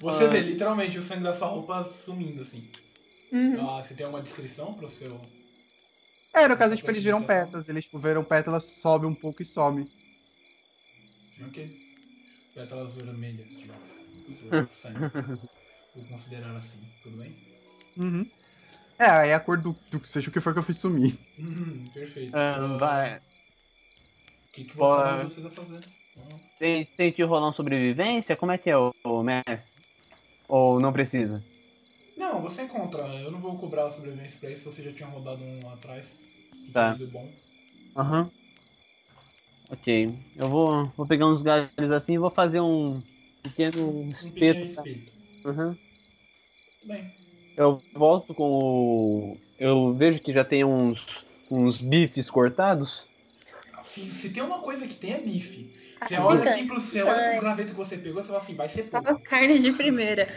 Você 0.00 0.28
vê 0.28 0.40
literalmente 0.40 0.98
o 0.98 1.02
sangue 1.02 1.24
da 1.24 1.34
sua 1.34 1.48
roupa 1.48 1.82
sumindo, 1.84 2.40
assim. 2.40 2.66
Ah, 3.60 3.82
você 3.82 3.94
tem 3.94 4.06
uma 4.06 4.22
descrição 4.22 4.72
pro 4.74 4.88
seu. 4.88 5.20
É, 6.32 6.48
no 6.48 6.56
caso, 6.56 6.76
tipo, 6.76 6.90
eles 6.90 7.02
viram 7.02 7.22
pétalas, 7.22 7.68
eles 7.68 7.84
tipo, 7.84 7.98
viram 7.98 8.24
pétalas, 8.24 8.64
sobe 8.64 9.04
um 9.06 9.14
pouco 9.14 9.42
e 9.42 9.44
some. 9.44 9.86
Ok. 11.46 11.78
Pétalas 12.54 12.96
vermelhas, 12.96 13.56
digamos. 13.58 14.68
Sangue. 14.72 14.98
Vou 15.94 16.04
considerar 16.06 16.56
assim, 16.56 16.78
tudo 17.02 17.18
bem? 17.18 17.36
Uhum. 17.96 18.30
É, 19.02 19.10
aí 19.10 19.32
a 19.32 19.40
cor 19.40 19.56
do, 19.60 19.70
do 19.90 20.06
seja 20.06 20.28
o 20.30 20.32
que 20.32 20.40
for 20.40 20.52
que 20.52 20.58
eu 20.58 20.62
fiz 20.62 20.78
sumir. 20.78 21.18
Hum, 21.38 21.84
perfeito. 21.92 22.34
Ah, 22.36 22.56
Ah, 22.56 22.76
vai. 22.78 23.16
O 23.18 23.22
que, 24.52 24.64
que 24.64 24.76
voltamos 24.76 25.32
vocês 25.32 25.46
a 25.46 25.50
fazer? 25.50 25.82
Tem, 26.58 26.86
tem 26.96 27.12
que 27.12 27.22
rolar 27.24 27.48
um 27.48 27.52
sobrevivência? 27.52 28.36
Como 28.36 28.52
é 28.52 28.58
que 28.58 28.70
é, 28.70 28.76
o, 28.76 28.90
o 29.04 29.22
mestre? 29.22 29.70
Ou 30.48 30.80
não 30.80 30.92
precisa? 30.92 31.42
Não, 32.16 32.40
você 32.40 32.62
encontra. 32.62 33.02
Eu 33.20 33.30
não 33.30 33.40
vou 33.40 33.58
cobrar 33.58 33.86
a 33.86 33.90
sobrevivência 33.90 34.38
pra 34.40 34.50
isso, 34.50 34.70
você 34.70 34.82
já 34.82 34.92
tinha 34.92 35.08
rodado 35.08 35.42
um 35.42 35.66
lá 35.66 35.74
atrás. 35.74 36.18
Que 36.64 36.72
Tá. 36.72 36.96
tinha 36.96 37.08
bom. 37.08 37.32
Aham. 37.96 38.30
Ok. 39.70 39.86
Eu 40.36 40.48
vou, 40.48 40.86
vou 40.96 41.06
pegar 41.06 41.26
uns 41.26 41.42
galhos 41.42 41.70
assim 41.94 42.14
e 42.14 42.18
vou 42.18 42.30
fazer 42.30 42.60
um 42.60 43.02
pequeno 43.42 44.02
Um 44.02 44.08
pequeno 44.10 44.16
espeto. 44.16 44.66
tá? 44.74 44.86
Aham. 45.44 45.78
Tudo 46.80 46.88
bem. 46.88 47.12
Eu 47.56 47.80
volto 47.94 48.34
com 48.34 48.50
o. 48.50 49.36
Eu 49.58 49.92
vejo 49.94 50.20
que 50.20 50.32
já 50.32 50.44
tem 50.44 50.64
uns, 50.64 51.04
uns 51.50 51.78
bifes 51.78 52.28
cortados. 52.30 53.06
Se, 53.82 54.00
se 54.04 54.30
tem 54.30 54.42
uma 54.42 54.60
coisa 54.60 54.86
que 54.86 54.94
tem 54.94 55.12
é 55.12 55.20
bife. 55.20 55.70
Você 56.02 56.16
Ah, 56.16 56.26
olha 56.26 56.40
então. 56.40 56.52
assim, 56.52 56.66
pros, 56.66 56.82
você 56.84 57.02
olha 57.02 57.28
pros 57.28 57.40
gravetos 57.40 57.72
que 57.72 57.76
você 57.76 57.96
pegou, 57.98 58.22
você 58.22 58.28
fala 58.28 58.38
assim, 58.38 58.54
vai 58.54 58.68
ser 58.68 58.84
pouco. 58.84 59.04
Tava 59.06 59.18
carne 59.20 59.58
de 59.58 59.72
primeira. 59.72 60.32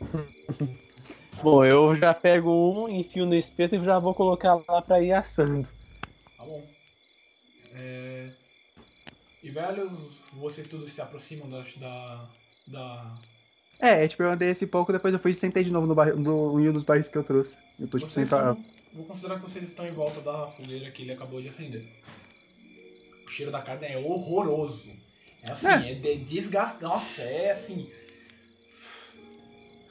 Bom, 1.42 1.64
eu 1.64 1.94
já 1.96 2.12
pego 2.12 2.50
um, 2.50 2.88
enfio 2.88 3.24
no 3.24 3.34
espeto 3.34 3.76
e 3.76 3.84
já 3.84 3.98
vou 3.98 4.12
colocar 4.12 4.60
lá 4.68 4.82
pra 4.82 5.00
ir 5.00 5.12
assando. 5.12 5.68
Tá 6.36 6.44
bom. 6.44 6.66
É... 7.74 8.28
E 9.42 9.50
velhos, 9.50 9.92
vocês 10.32 10.66
todos 10.66 10.90
se 10.90 11.00
aproximam 11.00 11.48
da. 11.48 11.62
da, 11.76 12.28
da... 12.66 13.14
É, 13.80 14.08
tipo, 14.08 14.22
eu 14.24 14.30
andei 14.30 14.50
esse 14.50 14.66
pouco, 14.66 14.92
depois 14.92 15.14
eu 15.14 15.20
fui 15.20 15.30
e 15.30 15.34
sentei 15.34 15.62
de 15.62 15.70
novo 15.70 15.86
no, 15.86 15.94
barril, 15.94 16.16
no 16.16 16.58
em 16.60 16.68
um 16.68 16.72
dos 16.72 16.82
barris 16.82 17.08
que 17.08 17.16
eu 17.16 17.22
trouxe. 17.22 17.56
Eu 17.78 17.86
tô, 17.86 17.98
tipo, 17.98 18.10
sentado. 18.10 18.58
estão- 18.58 18.78
Vou 18.92 19.04
considerar 19.04 19.36
que 19.36 19.42
vocês 19.42 19.64
estão 19.64 19.86
em 19.86 19.92
volta 19.92 20.20
da 20.20 20.48
fogueira 20.48 20.90
que 20.90 21.02
ele 21.02 21.12
acabou 21.12 21.40
de 21.40 21.48
acender. 21.48 21.88
O 23.24 23.30
cheiro 23.30 23.52
da 23.52 23.60
carne 23.62 23.86
é 23.86 23.98
horroroso. 23.98 24.90
É 25.42 25.52
assim, 25.52 25.68
É. 25.68 25.92
é, 25.92 25.94
de 25.94 26.16
desgaste. 26.16 26.82
Nossa, 26.82 27.22
é 27.22 27.52
assim. 27.52 27.88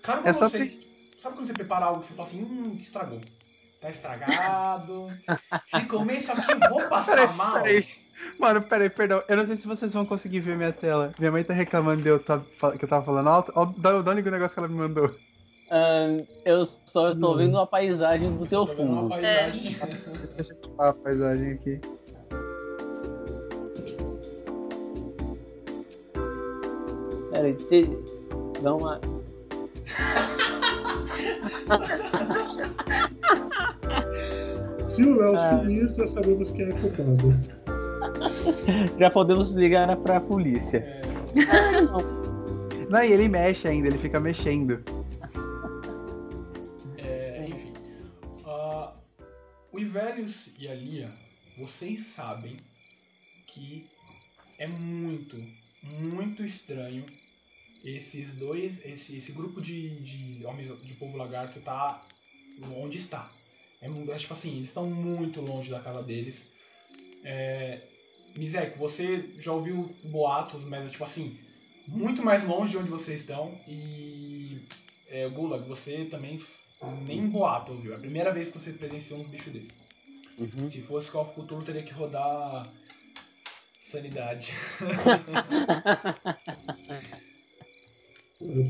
Sabe 0.03 0.23
quando 0.23 0.27
É 0.27 0.33
você. 0.33 0.79
Sabe 1.17 1.35
quando 1.35 1.47
você 1.47 1.53
prepara 1.53 1.85
algo 1.85 1.99
que 2.01 2.05
você 2.07 2.13
fala 2.13 2.27
assim, 2.27 2.41
hum, 2.43 2.75
que 2.75 2.83
estragou? 2.83 3.21
Tá 3.81 3.89
estragado. 3.89 5.07
Se 5.67 5.85
comer 5.85 6.17
isso 6.17 6.31
aqui, 6.31 6.51
eu 6.51 6.59
vou 6.69 6.87
passar 6.89 7.33
mal. 7.35 7.63
Peraí. 8.37 8.53
Mano, 8.53 8.61
peraí, 8.61 8.89
perdão. 8.89 9.23
Eu 9.27 9.37
não 9.37 9.45
sei 9.45 9.55
se 9.57 9.67
vocês 9.67 9.91
vão 9.93 10.05
conseguir 10.05 10.39
ver 10.39 10.55
minha 10.55 10.71
tela. 10.71 11.11
Minha 11.19 11.31
mãe 11.31 11.43
tá 11.43 11.53
reclamando 11.53 12.01
de 12.01 12.09
eu 12.09 12.19
tá, 12.19 12.41
que 12.77 12.85
eu 12.85 12.89
tava 12.89 13.03
falando 13.05 13.29
alto. 13.29 13.51
Ó, 13.55 13.65
Dá, 13.77 14.01
dá 14.01 14.11
um 14.11 14.15
liga 14.15 14.29
o 14.29 14.31
negócio 14.31 14.53
que 14.53 14.59
ela 14.59 14.67
me 14.67 14.75
mandou. 14.75 15.09
Ahn, 15.69 16.23
eu 16.45 16.65
só 16.65 17.09
tô 17.13 17.15
Não. 17.15 17.35
vendo 17.37 17.57
a 17.59 17.67
paisagem 17.67 18.31
do 18.37 18.45
Eu 18.45 18.47
teu 18.49 18.65
tô 18.65 18.73
vendo 18.73 18.89
uma 18.91 19.01
fundo. 19.01 19.09
paisagem. 19.09 19.75
Deixa 20.35 20.53
eu 20.53 20.81
a 20.81 20.93
paisagem 20.93 21.51
aqui. 21.53 21.81
Pera 27.31 27.47
aí, 27.47 27.53
te- 27.55 27.89
dá 28.61 28.73
uma. 28.75 28.99
Se 34.95 35.03
o 35.03 35.15
Léo 35.15 35.35
Ah. 35.37 35.59
sumir, 35.59 35.93
já 35.95 36.07
sabemos 36.07 36.51
quem 36.51 36.65
é 36.67 36.71
culpado. 36.71 37.56
Já 38.99 39.09
podemos 39.09 39.53
ligar 39.53 39.95
pra 39.97 40.19
polícia. 40.19 40.77
É, 40.77 41.01
Não, 42.89 43.03
e 43.03 43.11
ele 43.11 43.27
mexe 43.27 43.67
ainda, 43.67 43.87
ele 43.87 43.97
fica 43.97 44.19
mexendo. 44.19 44.83
É, 46.97 47.47
enfim. 47.49 47.73
Ah, 48.45 48.93
o 49.71 49.79
Ivelius 49.79 50.51
e 50.57 50.67
a 50.67 50.73
Lia, 50.73 51.13
vocês 51.57 52.05
sabem 52.05 52.57
que 53.45 53.85
é 54.57 54.67
muito, 54.67 55.37
muito 55.83 56.43
estranho 56.43 57.05
esses 57.83 58.33
dois, 58.33 58.83
esse, 58.85 59.17
esse 59.17 59.31
grupo 59.31 59.61
de, 59.61 59.89
de 60.01 60.45
homens 60.45 60.67
de 60.81 60.93
povo 60.95 61.17
lagarto 61.17 61.59
tá 61.59 62.03
onde 62.75 62.97
está. 62.97 63.29
É, 63.81 63.87
é 63.87 64.17
tipo 64.17 64.33
assim, 64.33 64.57
eles 64.57 64.69
estão 64.69 64.89
muito 64.89 65.41
longe 65.41 65.69
da 65.69 65.79
casa 65.79 66.01
deles. 66.01 66.49
É, 67.23 67.81
Mizek, 68.37 68.77
você 68.77 69.29
já 69.37 69.51
ouviu 69.51 69.95
boatos, 70.05 70.63
mas 70.63 70.85
é 70.85 70.89
tipo 70.89 71.03
assim, 71.03 71.39
muito 71.87 72.23
mais 72.23 72.45
longe 72.45 72.71
de 72.71 72.77
onde 72.77 72.89
vocês 72.89 73.21
estão. 73.21 73.57
E 73.67 74.61
é, 75.09 75.27
Gulag, 75.29 75.67
você 75.67 76.05
também 76.05 76.37
nem 77.07 77.27
boato 77.27 77.71
ouviu. 77.71 77.93
É 77.93 77.95
a 77.95 77.99
primeira 77.99 78.31
vez 78.33 78.51
que 78.51 78.59
você 78.59 78.71
presenciou 78.73 79.19
uns 79.19 79.27
bichos 79.27 79.53
desses. 79.53 79.87
Uhum. 80.37 80.69
Se 80.69 80.81
fosse 80.81 81.09
Call 81.09 81.23
of 81.23 81.33
Cthulhu, 81.33 81.63
teria 81.63 81.81
que 81.81 81.93
rodar 81.93 82.71
sanidade. 83.81 84.51
Sai 84.77 84.97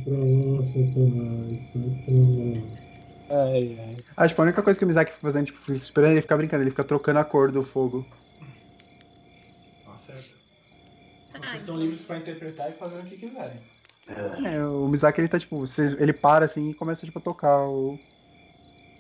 pra 0.04 0.14
lá, 0.16 0.64
Satanás, 0.64 1.60
sai 1.74 1.90
pra 2.06 2.16
lá. 2.16 2.88
Ai, 3.30 3.78
ai. 3.80 3.98
Acho 4.16 4.34
que 4.34 4.42
a 4.42 4.44
única 4.46 4.64
coisa 4.64 4.80
que 4.80 4.86
o 4.86 4.88
Mizaki 4.88 5.12
fica 5.12 5.22
fazendo, 5.22 5.48
tipo, 5.48 5.60
fica 5.60 5.84
esperando 5.84 6.12
ele 6.12 6.22
ficar 6.22 6.38
brincando, 6.38 6.64
ele 6.64 6.70
fica 6.70 6.86
trocando 6.86 7.20
a 7.20 7.26
cor 7.26 7.52
do 7.52 7.64
fogo. 7.64 8.06
Tá 9.84 9.98
certo. 9.98 10.38
Vocês 11.50 11.62
estão 11.62 11.78
livres 11.78 12.02
pra 12.06 12.18
interpretar 12.18 12.70
e 12.70 12.74
fazer 12.74 13.00
o 13.00 13.04
que 13.06 13.18
quiserem. 13.18 13.60
É, 14.44 14.64
o 14.66 14.88
Mizaki 14.88 15.22
ele 15.22 15.28
tá 15.28 15.40
tipo, 15.40 15.60
vocês- 15.60 15.94
ele 15.94 16.14
para 16.14 16.46
assim 16.46 16.70
e 16.70 16.74
começa 16.74 17.06
tipo 17.06 17.20
a 17.20 17.22
tocar 17.22 17.68
o, 17.68 18.00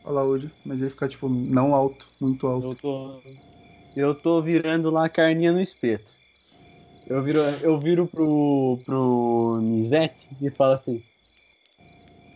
o 0.04 0.10
alaúde, 0.10 0.52
mas 0.66 0.82
ele 0.82 0.90
fica 0.90 1.08
tipo 1.08 1.30
não 1.30 1.74
alto, 1.74 2.08
muito 2.20 2.46
alto. 2.48 2.68
Eu 2.70 2.76
tô. 2.76 3.22
Eu 3.96 4.14
tô 4.16 4.42
virando 4.42 4.90
lá 4.92 5.06
a 5.06 5.10
carninha 5.10 5.52
no 5.52 5.62
espeto. 5.62 6.12
Eu 7.08 7.22
viro, 7.22 7.40
eu 7.40 7.80
viro 7.80 8.06
pro, 8.06 8.80
pro 8.86 9.60
Mizek 9.62 10.16
e 10.42 10.50
falo 10.52 10.74
assim. 10.74 11.02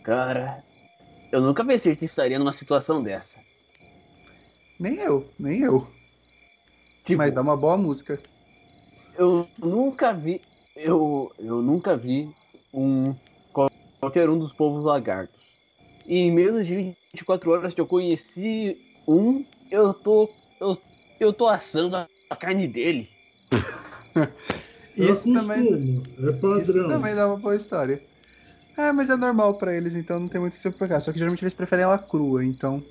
Cara, 0.02 0.64
eu 1.30 1.40
nunca 1.40 1.64
pensei 1.64 1.94
que 1.94 2.06
estaria 2.06 2.38
numa 2.38 2.52
situação 2.52 3.02
dessa. 3.02 3.38
Nem 4.80 4.96
eu, 4.96 5.30
nem 5.38 5.60
eu. 5.60 5.86
Tipo, 7.04 7.18
Mas 7.18 7.32
dá 7.32 7.42
uma 7.42 7.56
boa 7.56 7.76
música. 7.76 8.18
Eu 9.16 9.48
nunca 9.58 10.12
vi. 10.12 10.40
Eu, 10.74 11.32
eu 11.38 11.60
nunca 11.62 11.96
vi 11.96 12.30
um 12.72 13.14
qual- 13.52 13.70
qualquer 14.00 14.28
um 14.30 14.38
dos 14.38 14.52
povos 14.52 14.84
lagartos. 14.84 15.40
E 16.06 16.16
em 16.16 16.32
menos 16.32 16.66
de 16.66 16.94
24 17.12 17.50
horas 17.50 17.74
que 17.74 17.80
eu 17.80 17.86
conheci 17.86 18.76
um, 19.06 19.44
eu 19.70 19.92
tô. 19.94 20.28
Eu, 20.60 20.78
eu 21.20 21.32
tô 21.32 21.46
assando 21.46 21.96
a, 21.96 22.08
a 22.30 22.36
carne 22.36 22.66
dele. 22.66 23.08
Isso 24.96 25.32
também, 25.32 26.02
é 26.22 26.32
padrão. 26.32 26.58
isso 26.58 26.86
também 26.86 27.14
dá 27.14 27.26
uma 27.26 27.38
boa 27.38 27.56
história. 27.56 28.02
É, 28.76 28.92
mas 28.92 29.08
é 29.08 29.16
normal 29.16 29.54
pra 29.54 29.74
eles, 29.74 29.94
então 29.94 30.20
não 30.20 30.28
tem 30.28 30.38
muito 30.40 30.52
o 30.52 30.56
que 30.56 30.62
se 30.62 30.70
preocupar. 30.70 31.00
Só 31.00 31.12
que 31.12 31.18
geralmente 31.18 31.42
eles 31.42 31.54
preferem 31.54 31.84
ela 31.84 31.96
crua, 31.98 32.44
então. 32.44 32.82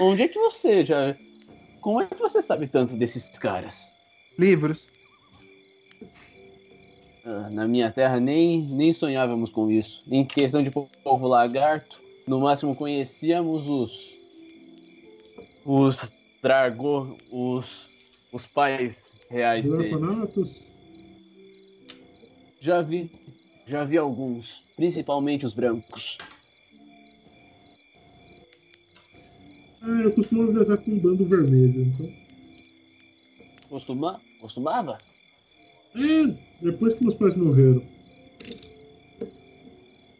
Onde 0.00 0.22
é 0.22 0.28
que 0.28 0.38
você 0.38 0.84
já. 0.84 1.16
Como 1.80 2.00
é 2.00 2.06
que 2.06 2.16
você 2.16 2.42
sabe 2.42 2.66
tanto 2.68 2.96
desses 2.96 3.28
caras? 3.38 3.92
Livros. 4.38 4.88
Ah, 7.24 7.48
na 7.50 7.68
minha 7.68 7.90
terra 7.92 8.18
nem, 8.18 8.62
nem 8.62 8.92
sonhávamos 8.92 9.50
com 9.50 9.70
isso. 9.70 10.02
Em 10.10 10.24
questão 10.24 10.62
de 10.62 10.70
po- 10.70 10.88
povo 11.04 11.26
lagarto, 11.26 12.00
no 12.26 12.40
máximo 12.40 12.74
conhecíamos 12.74 13.68
os. 13.68 14.18
Os 15.64 15.96
dragô, 16.42 17.16
os. 17.30 17.88
Os 18.32 18.44
pais 18.46 19.14
reais 19.30 19.68
Os 19.70 19.76
deles. 19.78 19.92
orfanatos. 19.94 20.50
Já 22.60 22.82
vi, 22.82 23.10
já 23.66 23.84
vi 23.84 23.96
alguns, 23.96 24.64
principalmente 24.76 25.46
os 25.46 25.54
brancos. 25.54 26.18
Ah, 29.82 30.00
eu 30.02 30.12
costumo 30.12 30.52
viajar 30.52 30.76
com 30.78 30.90
um 30.90 30.98
bando 30.98 31.24
vermelho, 31.24 31.82
então. 31.82 32.12
Costuma, 33.68 34.20
costumava? 34.40 34.98
É, 35.94 36.34
depois 36.62 36.94
que 36.94 37.04
meus 37.04 37.14
pais 37.16 37.36
morreram. 37.36 37.82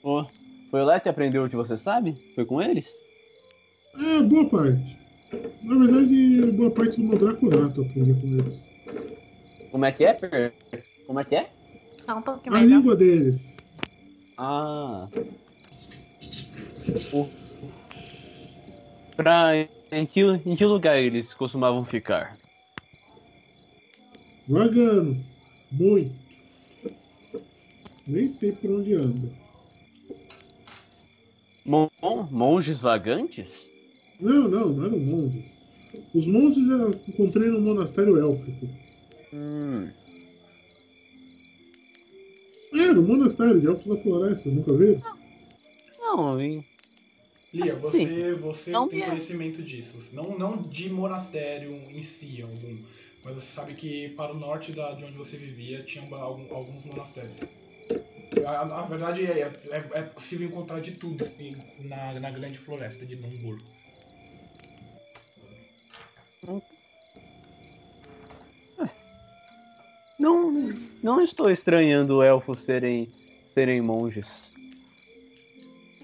Pô, 0.02 0.26
foi 0.70 0.82
lá 0.82 1.00
que 1.00 1.08
aprendeu 1.08 1.44
o 1.44 1.48
que 1.50 1.56
você 1.56 1.76
sabe? 1.76 2.14
Foi 2.34 2.44
com 2.44 2.62
eles? 2.62 2.88
Ah, 3.94 4.22
boa 4.22 4.48
parte. 4.48 4.96
Na 5.62 5.74
verdade, 5.78 6.52
boa 6.52 6.70
parte 6.70 7.00
do 7.00 7.08
meu 7.08 7.18
Draconato 7.18 7.80
eu 7.80 7.84
aprendi 7.86 8.14
com 8.20 8.26
eles. 8.28 8.58
Como 9.70 9.84
é 9.84 9.92
que 9.92 10.04
é? 10.04 10.14
Per? 10.14 10.52
Como 11.06 11.20
é 11.20 11.24
que 11.24 11.34
é? 11.34 11.50
Só 12.06 12.16
um 12.16 12.22
pouquinho 12.22 12.54
A 12.54 12.58
mais 12.58 12.70
alto. 12.72 12.76
língua 12.80 12.96
deles. 12.96 13.52
Ah. 14.38 15.06
O... 17.12 17.28
Pra... 19.18 19.50
Em 19.90 20.06
que, 20.06 20.20
em 20.20 20.54
que 20.54 20.64
lugar 20.64 20.96
eles 20.96 21.34
costumavam 21.34 21.84
ficar? 21.84 22.38
Vagando. 24.46 25.16
Muito. 25.72 26.14
Nem 28.06 28.28
sei 28.28 28.52
por 28.52 28.70
onde 28.70 28.94
anda. 28.94 29.28
Mon 31.66 31.88
monges 32.30 32.80
vagantes? 32.80 33.66
Não, 34.20 34.46
não, 34.46 34.68
não 34.68 34.87
eram 34.87 35.00
monges. 35.00 35.44
Os 36.14 36.26
monges 36.26 36.68
eu 36.68 36.90
encontrei 37.08 37.48
no 37.48 37.60
monastério 37.60 38.18
élfico. 38.18 38.68
Hum. 39.34 39.90
É, 42.72 42.92
no 42.92 43.02
monastério 43.02 43.60
de 43.60 43.66
Elfos 43.66 43.84
da 43.84 44.00
Floresta, 44.00 44.48
nunca 44.48 44.72
viu? 44.75 45.00
Não, 45.98 46.40
hein? 46.40 46.64
Lia, 47.52 47.74
você, 47.76 48.34
você 48.34 48.70
Não 48.70 48.88
tem 48.88 49.02
é. 49.02 49.06
conhecimento 49.06 49.62
disso. 49.62 50.14
Não, 50.14 50.36
não 50.38 50.56
de 50.56 50.90
monastério 50.90 51.72
em 51.90 52.02
si, 52.02 52.42
algum. 52.42 52.78
Mas 53.24 53.34
você 53.36 53.46
sabe 53.46 53.74
que 53.74 54.10
para 54.10 54.32
o 54.32 54.38
norte 54.38 54.72
da, 54.72 54.92
de 54.92 55.04
onde 55.04 55.16
você 55.16 55.36
vivia 55.36 55.82
tinham 55.82 56.06
ba- 56.08 56.20
algum- 56.20 56.54
alguns 56.54 56.84
monastérios. 56.84 57.36
A, 58.46 58.60
a 58.60 58.82
verdade 58.82 59.24
é, 59.24 59.40
é, 59.70 59.84
é 59.94 60.02
possível 60.02 60.46
encontrar 60.46 60.80
de 60.80 60.92
tudo 60.92 61.24
em- 61.38 61.56
na, 61.88 62.20
na 62.20 62.30
grande 62.30 62.58
floresta 62.58 63.06
de 63.06 63.16
Dumbur. 63.16 63.58
Não, 70.18 70.50
não 71.02 71.22
estou 71.22 71.50
estranhando 71.50 72.22
elfos 72.22 72.60
serem, 72.60 73.08
serem 73.46 73.80
monges. 73.80 74.52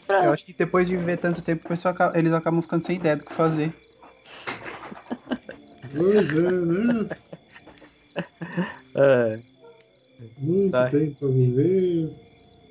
Eu 0.09 0.33
acho 0.33 0.45
que 0.45 0.53
depois 0.53 0.87
de 0.87 0.97
viver 0.97 1.17
tanto 1.19 1.43
tempo, 1.43 1.67
eles 2.15 2.33
acabam 2.33 2.61
ficando 2.63 2.85
sem 2.85 2.97
ideia 2.97 3.17
do 3.17 3.25
que 3.25 3.33
fazer. 3.33 3.73
Pois 5.97 6.31
é, 6.37 6.51
né? 6.51 7.09
É, 8.95 9.39
Muito 10.39 10.71
Tá. 10.71 10.91
tempo 10.91 11.17
pra 11.19 11.29
viver. 11.29 12.11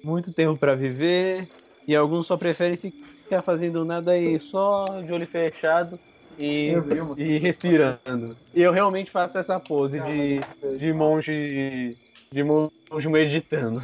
muito 0.03 0.33
tempo 0.33 0.57
pra 0.57 0.75
viver 0.75 1.47
e 1.87 1.95
alguns 1.95 2.27
só 2.27 2.37
preferem 2.37 2.77
ficar 2.77 3.41
fazendo 3.41 3.83
nada 3.85 4.11
aí 4.11 4.39
só 4.39 5.01
de 5.01 5.11
olho 5.11 5.27
fechado 5.27 5.99
e, 6.37 6.67
Eu 6.69 7.17
e 7.17 7.37
respirando. 7.37 8.37
E 8.53 8.61
eu 8.61 8.71
realmente 8.71 9.11
faço 9.11 9.37
essa 9.37 9.59
pose 9.59 9.99
de, 9.99 10.41
de 10.77 10.93
monge 10.93 11.97
de 12.33 12.43
monge 12.43 13.10
meditando. 13.10 13.84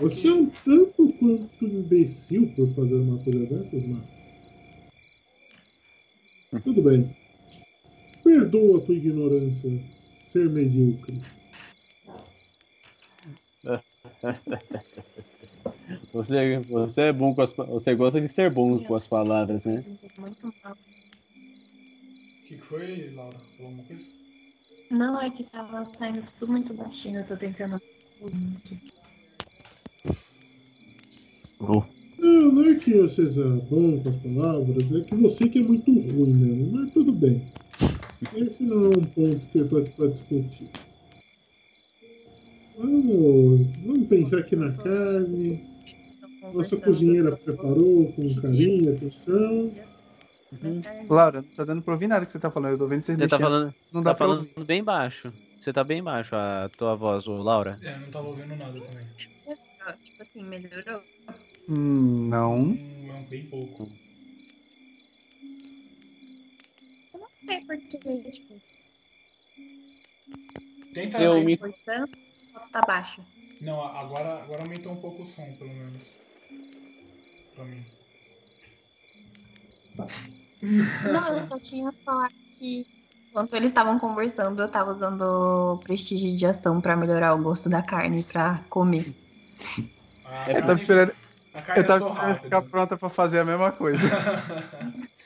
Você 0.00 0.28
é 0.28 0.32
um 0.32 0.50
tanto 0.64 1.12
quanto 1.14 1.64
imbecil 1.64 2.52
por 2.54 2.68
fazer 2.70 2.94
uma 2.94 3.18
coisa 3.22 3.46
dessas, 3.46 3.86
Marcos. 3.86 4.16
Tudo 6.62 6.82
bem. 6.82 7.16
Perdoa 8.22 8.78
a 8.78 8.80
tua 8.84 8.94
ignorância, 8.94 9.82
ser 10.28 10.50
medíocre. 10.50 11.20
Você, 16.12 16.58
você 16.60 17.02
é 17.02 17.12
bom 17.12 17.34
com 17.34 17.42
as 17.42 17.52
você 17.52 17.94
gosta 17.94 18.20
de 18.20 18.28
ser 18.28 18.50
bom 18.50 18.82
com 18.82 18.94
as 18.94 19.06
palavras, 19.06 19.64
né? 19.64 19.84
Muito 20.18 20.52
mal. 20.64 20.72
O 20.72 20.76
que, 22.46 22.56
que 22.56 22.58
foi, 22.58 23.10
Laura? 23.14 23.38
Falou 23.38 23.66
alguma 23.66 23.84
coisa? 23.84 24.10
Não, 24.90 25.20
é 25.20 25.30
que 25.30 25.44
tava 25.44 25.84
saindo 25.96 26.24
tudo 26.38 26.52
muito 26.52 26.72
baixinho. 26.74 27.20
Eu 27.20 27.26
tô 27.26 27.36
tentando. 27.36 27.80
Não, 31.60 32.52
não 32.52 32.64
é 32.64 32.74
que 32.74 32.92
eu 32.92 33.08
seja 33.08 33.44
bom 33.70 33.98
com 34.00 34.08
as 34.08 34.16
palavras, 34.16 34.92
é 34.92 35.00
que 35.00 35.14
você 35.16 35.48
que 35.48 35.58
é 35.58 35.62
muito 35.62 35.90
ruim 35.92 36.32
mesmo, 36.32 36.72
mas 36.72 36.92
tudo 36.92 37.12
bem. 37.12 37.42
Esse 38.34 38.62
não 38.64 38.86
é 38.86 38.88
um 38.88 39.04
ponto 39.04 39.46
que 39.46 39.58
eu 39.58 39.68
tô 39.68 39.78
aqui 39.78 39.90
pra 39.90 40.06
discutir. 40.08 40.68
Vamos, 42.78 43.66
vamos 43.84 44.06
pensar 44.08 44.38
aqui 44.38 44.56
na 44.56 44.72
carne. 44.72 45.64
Nossa 46.54 46.76
cozinheira 46.76 47.36
preparou 47.36 48.12
com 48.12 48.34
carinho 48.40 48.94
atenção. 48.94 49.72
Laura, 51.08 51.42
não 51.42 51.48
tá 51.48 51.64
dando 51.64 51.82
pra 51.82 51.94
ouvir 51.94 52.06
nada 52.06 52.24
que 52.24 52.32
você 52.32 52.38
tá 52.38 52.50
falando. 52.50 52.72
Eu 52.72 52.78
tô 52.78 52.86
vendo 52.86 53.02
vocês 53.02 53.18
Você 53.18 53.28
tá 53.28 53.38
falando, 53.38 53.74
não 53.92 54.02
dá 54.02 54.12
tá 54.12 54.18
falando 54.18 54.40
ouvir. 54.40 54.64
bem 54.64 54.82
baixo. 54.84 55.30
Você 55.60 55.72
tá 55.72 55.82
bem 55.82 56.02
baixo 56.02 56.36
a 56.36 56.70
tua 56.76 56.94
voz, 56.94 57.26
ô 57.26 57.42
Laura. 57.42 57.76
É, 57.82 57.94
eu 57.94 58.00
não 58.00 58.10
tava 58.10 58.28
ouvindo 58.28 58.54
nada 58.54 58.72
também. 58.80 59.06
Tipo 59.94 60.22
assim, 60.22 60.44
melhorou. 60.44 61.02
Hum, 61.68 62.28
não. 62.28 62.76
É 63.16 63.22
bem 63.28 63.46
pouco. 63.46 63.88
Eu 67.12 67.20
não 67.20 67.28
sei 67.44 67.60
porque, 67.64 68.30
tipo, 68.30 68.60
Tenta. 70.94 71.18
Eu 71.20 71.34
tenta- 71.34 71.44
me- 71.44 71.58
tá 72.72 72.80
baixo. 72.86 73.22
Não, 73.60 73.82
agora, 73.82 74.42
agora 74.42 74.62
aumentou 74.62 74.92
um 74.92 74.96
pouco 74.96 75.22
o 75.22 75.26
som, 75.26 75.52
pelo 75.58 75.70
menos. 75.70 76.02
Pra 77.54 77.64
mim. 77.64 77.84
Não, 81.12 81.36
eu 81.36 81.46
só 81.46 81.58
tinha 81.58 81.92
falado 82.04 82.32
que 82.58 82.86
enquanto 83.28 83.54
eles 83.54 83.70
estavam 83.70 83.98
conversando, 83.98 84.62
eu 84.62 84.70
tava 84.70 84.92
usando 84.92 85.78
prestígio 85.84 86.36
de 86.36 86.46
ação 86.46 86.80
pra 86.80 86.96
melhorar 86.96 87.34
o 87.34 87.42
gosto 87.42 87.68
da 87.68 87.82
carne 87.82 88.22
pra 88.24 88.64
comer. 88.70 89.14
A 90.24 90.50
Eu 90.50 90.54
tava 90.54 90.66
carne- 90.66 90.82
esperando, 90.82 91.14
eu 91.54 91.62
tava 91.62 91.70
é 91.70 91.84
só 91.84 91.84
esperando 91.84 92.08
rápida. 92.14 92.40
ficar 92.42 92.62
pronta 92.62 92.96
pra 92.96 93.08
fazer 93.08 93.38
a 93.40 93.44
mesma 93.44 93.72
coisa. 93.72 94.02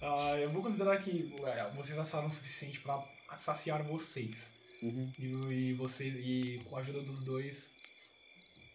Ah, 0.00 0.36
eu 0.38 0.48
vou 0.50 0.62
considerar 0.62 0.96
que 1.02 1.34
é, 1.44 1.70
vocês 1.74 1.98
assaram 1.98 2.28
o 2.28 2.30
suficiente 2.30 2.78
pra 2.78 3.04
saciar 3.36 3.82
vocês. 3.82 4.48
Uhum. 4.80 5.10
E, 5.18 5.24
e 5.26 5.72
você 5.74 6.06
e 6.08 6.60
com 6.68 6.76
a 6.76 6.78
ajuda 6.78 7.02
dos 7.02 7.24
dois, 7.24 7.68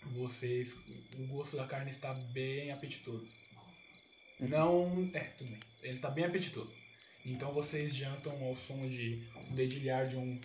vocês. 0.08 0.78
O 1.18 1.26
gosto 1.28 1.56
da 1.56 1.66
carne 1.66 1.90
está 1.92 2.14
bem 2.14 2.72
apetitoso. 2.74 3.26
Não. 4.38 5.10
É, 5.14 5.22
tudo 5.38 5.50
bem. 5.52 5.60
Ele 5.82 5.94
está 5.94 6.10
bem 6.10 6.26
apetitoso. 6.26 6.74
Então 7.26 7.54
vocês 7.54 7.96
jantam 7.96 8.34
ao 8.44 8.54
som 8.54 8.86
de 8.90 9.26
um 9.50 9.54
dedilhar 9.56 10.06
de 10.08 10.18
um. 10.18 10.38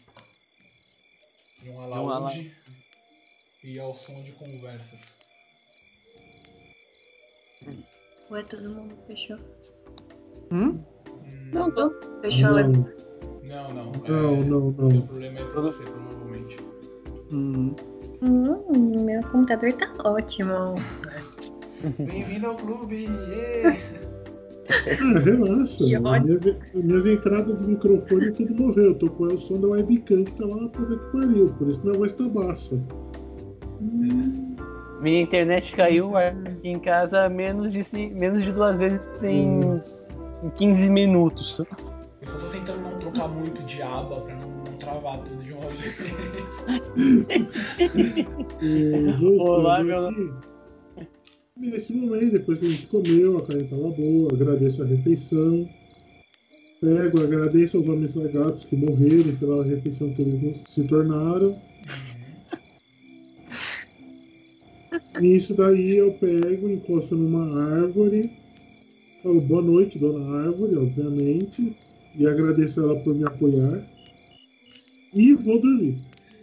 de 1.60 1.70
um 1.70 1.80
alaúde 1.80 2.12
alaúde. 2.12 2.56
E 3.62 3.78
ao 3.78 3.92
som 3.94 4.22
de 4.22 4.32
conversas. 4.32 5.14
Ué, 8.30 8.42
todo 8.44 8.68
mundo 8.70 8.94
fechou. 9.06 9.36
Hum? 10.50 10.78
Hum, 11.10 11.50
Não, 11.52 11.70
tô. 11.70 11.90
Fechou 12.20 12.56
a 12.56 12.62
Não, 12.62 12.72
não, 12.72 12.84
não. 13.74 13.92
não, 14.06 14.42
é, 14.42 14.44
não, 14.44 14.68
O 14.68 14.72
não. 14.72 15.00
problema 15.06 15.38
é 15.40 15.44
pra 15.44 15.60
você, 15.62 15.82
provavelmente. 15.84 16.56
Hum. 17.32 17.74
Hum, 18.22 19.04
meu 19.04 19.22
computador 19.28 19.72
tá 19.74 19.92
ótimo. 20.04 20.74
Bem-vindo 21.98 22.46
ao 22.48 22.56
clube! 22.56 23.06
Ah, 24.70 25.18
relaxa. 25.20 25.84
Minhas, 25.84 26.42
minhas 26.74 27.06
entradas 27.06 27.56
de 27.58 27.64
microfone 27.64 28.32
tudo 28.32 28.54
morreu. 28.54 28.84
Eu 28.84 28.94
tô 28.98 29.08
com 29.10 29.24
o 29.24 29.38
som 29.38 29.58
da 29.60 29.68
webcam 29.68 30.24
que 30.24 30.32
tá 30.32 30.44
lá 30.46 30.56
na 30.56 30.68
puta 30.68 30.98
que 30.98 31.12
pariu. 31.12 31.54
Por 31.56 31.68
isso 31.68 31.80
que 31.80 31.86
minha 31.86 31.98
voz 31.98 32.14
tá 32.14 32.28
baixa. 32.28 32.76
Minha 33.80 35.22
internet 35.22 35.72
caiu 35.74 36.16
aqui 36.16 36.68
em 36.68 36.78
casa 36.78 37.28
menos 37.28 37.72
de, 37.72 37.82
menos 38.10 38.44
de 38.44 38.52
duas 38.52 38.78
vezes 38.78 39.22
em, 39.22 39.60
em 40.42 40.50
15 40.56 40.88
minutos. 40.90 41.58
Eu 41.58 41.64
só 42.26 42.38
tô 42.38 42.46
tentando 42.48 42.80
não 42.82 42.98
trocar 42.98 43.28
muito 43.28 43.62
de 43.62 43.80
aba 43.80 44.20
pra 44.22 44.34
não, 44.34 44.48
não 44.48 44.76
travar 44.78 45.18
tudo 45.18 45.42
de 45.44 45.52
uma 45.52 45.68
vez. 45.68 45.96
Olá, 49.40 49.82
meu- 49.84 50.10
Nesse 51.56 51.92
momento, 51.92 52.32
depois 52.32 52.58
que 52.60 52.66
a 52.66 52.70
gente 52.70 52.86
comeu, 52.86 53.36
a 53.36 53.42
carne 53.44 53.64
tava 53.64 53.90
boa, 53.90 54.32
agradeço 54.32 54.80
a 54.82 54.86
refeição. 54.86 55.68
Pego, 56.80 57.20
agradeço 57.20 57.76
aos 57.78 57.88
homens 57.88 58.14
lagartos 58.14 58.64
que 58.64 58.76
morreram 58.76 59.34
pela 59.40 59.64
refeição 59.64 60.12
que 60.14 60.22
eles 60.22 60.60
se 60.68 60.86
tornaram. 60.86 61.60
Nisso 65.20 65.54
daí 65.54 65.96
eu 65.96 66.12
pego, 66.14 66.68
encosto 66.70 67.16
numa 67.16 67.82
árvore, 67.82 68.32
falo 69.22 69.40
boa 69.40 69.62
noite, 69.62 69.98
dona 69.98 70.46
árvore, 70.46 70.76
obviamente, 70.76 71.76
e 72.14 72.26
agradeço 72.26 72.80
ela 72.80 72.98
por 73.00 73.14
me 73.14 73.24
apoiar. 73.24 73.84
E 75.12 75.32
vou 75.34 75.60
dormir, 75.60 75.98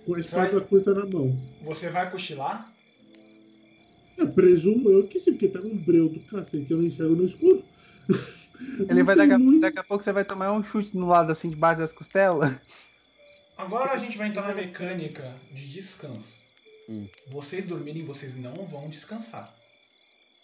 com 0.06 0.16
a 0.16 0.20
espada 0.20 0.52
Vai. 0.60 0.62
curta 0.62 0.94
na 0.94 1.06
mão. 1.06 1.38
Você 1.62 1.90
vai 1.90 2.10
cochilar? 2.10 2.74
É, 4.18 4.26
presumo 4.26 4.90
eu 4.90 5.08
que 5.08 5.20
sim, 5.20 5.32
porque 5.32 5.48
tá 5.48 5.60
um 5.60 5.78
breu 5.78 6.10
do 6.10 6.20
cacete, 6.22 6.72
eu 6.72 6.78
não 6.78 6.86
enxergo 6.86 7.16
no 7.16 7.26
escuro. 7.26 7.64
Ele 8.90 9.04
vai 9.04 9.16
daqui 9.16 9.38
muito- 9.38 9.62
daqui 9.62 9.80
a 9.80 9.84
pouco 9.84 10.04
você 10.04 10.12
vai 10.14 10.24
tomar 10.24 10.52
um 10.54 10.64
chute 10.64 10.98
no 10.98 11.06
lado 11.06 11.32
assim, 11.32 11.50
debaixo 11.50 11.80
das 11.80 11.92
costelas. 11.92 12.58
Agora 13.58 13.92
a 13.92 13.98
gente 13.98 14.18
vai 14.18 14.28
entrar 14.28 14.48
na 14.48 14.54
mecânica 14.56 15.34
de 15.54 15.68
descanso. 15.72 16.45
Hum. 16.88 17.08
Vocês 17.28 17.66
dormirem, 17.66 18.04
vocês 18.06 18.36
não 18.36 18.54
vão 18.66 18.88
descansar. 18.90 19.56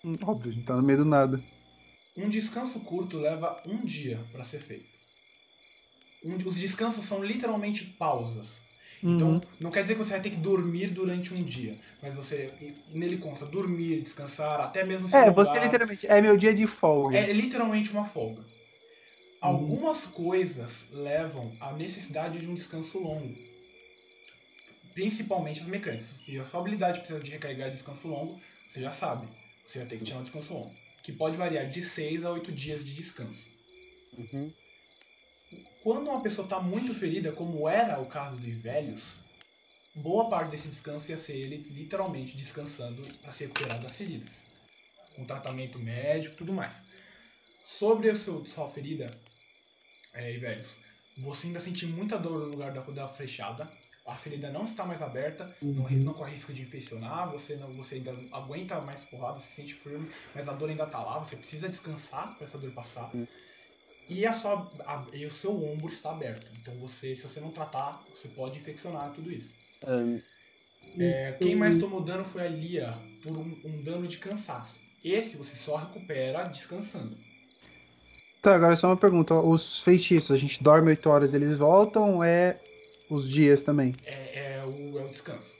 Hum, 0.04 0.16
Óbvio, 0.24 0.52
a 0.52 0.54
gente 0.56 0.66
tá 0.66 0.76
no 0.76 0.84
meio 0.84 1.00
do 1.00 1.06
nada. 1.06 1.42
Um 2.18 2.28
descanso 2.28 2.80
curto 2.82 3.18
leva 3.18 3.62
um 3.68 3.78
dia 3.86 4.20
para 4.32 4.44
ser 4.44 4.60
feito. 4.60 4.90
Um- 6.24 6.36
os 6.48 6.56
descansos 6.56 7.04
são 7.06 7.24
literalmente 7.24 7.86
pausas. 7.98 8.62
Então, 9.04 9.32
Uhum. 9.32 9.42
não 9.60 9.72
quer 9.72 9.82
dizer 9.82 9.96
que 9.96 10.04
você 10.04 10.12
vai 10.12 10.22
ter 10.22 10.30
que 10.30 10.36
dormir 10.36 10.92
durante 10.92 11.34
um 11.34 11.44
dia, 11.44 11.76
mas 12.04 12.16
você 12.16 12.52
e 12.62 12.76
nele 12.98 13.18
consta 13.18 13.46
dormir, 13.48 14.02
descansar, 14.02 14.60
até 14.62 14.84
mesmo 14.84 15.08
se 15.08 15.16
É, 15.16 15.32
você 15.32 15.60
literalmente. 15.60 16.06
É 16.08 16.22
meu 16.22 16.38
dia 16.38 16.54
de 16.54 16.68
folga. 16.68 17.18
É 17.18 17.32
literalmente 17.34 17.92
uma 17.92 18.04
folga. 18.04 18.44
Algumas 19.42 20.06
coisas 20.06 20.90
levam 20.92 21.52
à 21.60 21.72
necessidade 21.74 22.38
de 22.40 22.48
um 22.48 22.54
descanso 22.54 23.00
longo. 23.00 23.51
Principalmente 24.94 25.62
as 25.62 25.68
mecânicas. 25.68 26.06
Se 26.06 26.38
a 26.40 26.46
sua 26.46 26.60
habilidade 26.60 27.00
precisa 27.00 27.20
de 27.20 27.32
recarregar 27.32 27.72
descanso 27.72 28.08
longo, 28.08 28.40
você 28.68 28.82
já 28.82 28.92
sabe. 28.92 29.28
Você 29.66 29.80
vai 29.80 29.88
ter 29.88 29.98
que 29.98 30.06
tirar 30.06 30.20
um 30.20 30.24
descanso 30.24 30.54
longo. 30.54 30.76
Que 31.04 31.12
pode 31.12 31.38
variar 31.38 31.68
de 31.70 31.82
6 31.82 32.26
a 32.26 32.32
8 32.32 32.52
dias 32.52 32.86
de 32.86 32.94
descanso. 32.94 33.50
Uhum. 34.18 34.54
Quando 35.84 36.10
uma 36.10 36.22
pessoa 36.22 36.46
está 36.46 36.60
muito 36.60 36.94
ferida, 36.94 37.32
como 37.32 37.68
era 37.68 38.00
o 38.00 38.06
caso 38.06 38.38
dos 38.38 38.60
velhos, 38.60 39.24
boa 39.96 40.30
parte 40.30 40.52
desse 40.52 40.68
descanso 40.68 41.10
ia 41.10 41.18
ser 41.18 41.38
ele 41.38 41.58
literalmente 41.70 42.38
descansando 42.38 43.02
para 43.20 43.32
se 43.32 43.46
recuperar 43.46 43.82
das 43.82 43.98
feridas. 43.98 44.44
Com 45.16 45.26
tratamento 45.26 45.80
médico 45.80 46.36
e 46.36 46.38
tudo 46.38 46.54
mais. 46.54 46.86
Sobre 47.66 48.10
a 48.10 48.16
sua, 48.16 48.46
sua 48.46 48.68
ferida, 48.68 49.10
é, 50.14 50.38
velhos, 50.38 50.78
você 51.18 51.48
ainda 51.48 51.60
sente 51.60 51.86
muita 51.86 52.18
dor 52.18 52.40
no 52.40 52.46
lugar 52.46 52.72
da, 52.72 52.82
da 52.82 53.08
flechada. 53.08 53.70
A 54.12 54.16
ferida 54.18 54.52
não 54.52 54.64
está 54.64 54.86
mais 54.86 55.02
aberta, 55.02 55.56
não, 55.76 55.84
ri- 55.86 56.00
não 56.04 56.14
corre 56.14 56.32
risco 56.34 56.54
de 56.54 56.62
infeccionar, 56.62 57.30
você, 57.32 57.56
não, 57.58 57.76
você 57.76 57.96
ainda 57.96 58.12
aguenta 58.32 58.80
mais 58.82 59.06
porrada, 59.06 59.40
se 59.40 59.52
sente 59.54 59.74
firme, 59.74 60.12
mas 60.34 60.48
a 60.50 60.54
dor 60.54 60.70
ainda 60.70 60.84
está 60.86 61.02
lá, 61.04 61.18
você 61.20 61.36
precisa 61.38 61.70
descansar 61.70 62.36
para 62.36 62.46
essa 62.46 62.58
dor 62.58 62.72
passar. 62.74 63.18
E, 64.08 64.26
a 64.26 64.34
sua, 64.34 64.72
a- 64.86 65.08
e 65.14 65.26
o 65.26 65.32
seu 65.32 65.54
ombro 65.64 65.88
está 65.90 66.12
aberto. 66.12 66.52
Então 66.62 66.78
você, 66.80 67.16
se 67.16 67.24
você 67.28 67.42
não 67.42 67.52
tratar, 67.52 68.06
você 68.14 68.28
pode 68.30 68.58
infeccionar 68.60 69.12
tudo 69.12 69.32
isso. 69.32 69.56
Ahn, 69.88 70.22
É, 70.98 71.34
quem 71.42 71.56
mais 71.56 71.78
tomou 71.78 72.02
dano 72.04 72.24
foi 72.24 72.44
a 72.44 72.50
Lia 72.50 72.94
por 73.22 73.38
um, 73.38 73.60
um 73.66 73.82
dano 73.84 74.08
de 74.08 74.18
cansaço. 74.20 74.80
Esse 75.04 75.36
você 75.38 75.56
só 75.56 75.76
recupera 75.76 76.44
descansando. 76.44 77.18
Tá, 78.42 78.56
agora 78.56 78.76
só 78.76 78.88
uma 78.88 78.98
pergunta. 78.98 79.36
Os 79.36 79.82
feitiços, 79.84 80.32
a 80.32 80.38
gente 80.38 80.64
dorme 80.64 80.90
8 80.90 81.10
horas, 81.10 81.34
eles 81.34 81.58
voltam 81.58 82.24
é 82.24 82.60
os 83.14 83.30
dias 83.30 83.64
também? 83.64 83.94
É, 84.04 84.58
é 84.60 84.64
o, 84.66 85.00
é 85.00 85.04
o 85.04 85.10
descanso. 85.10 85.56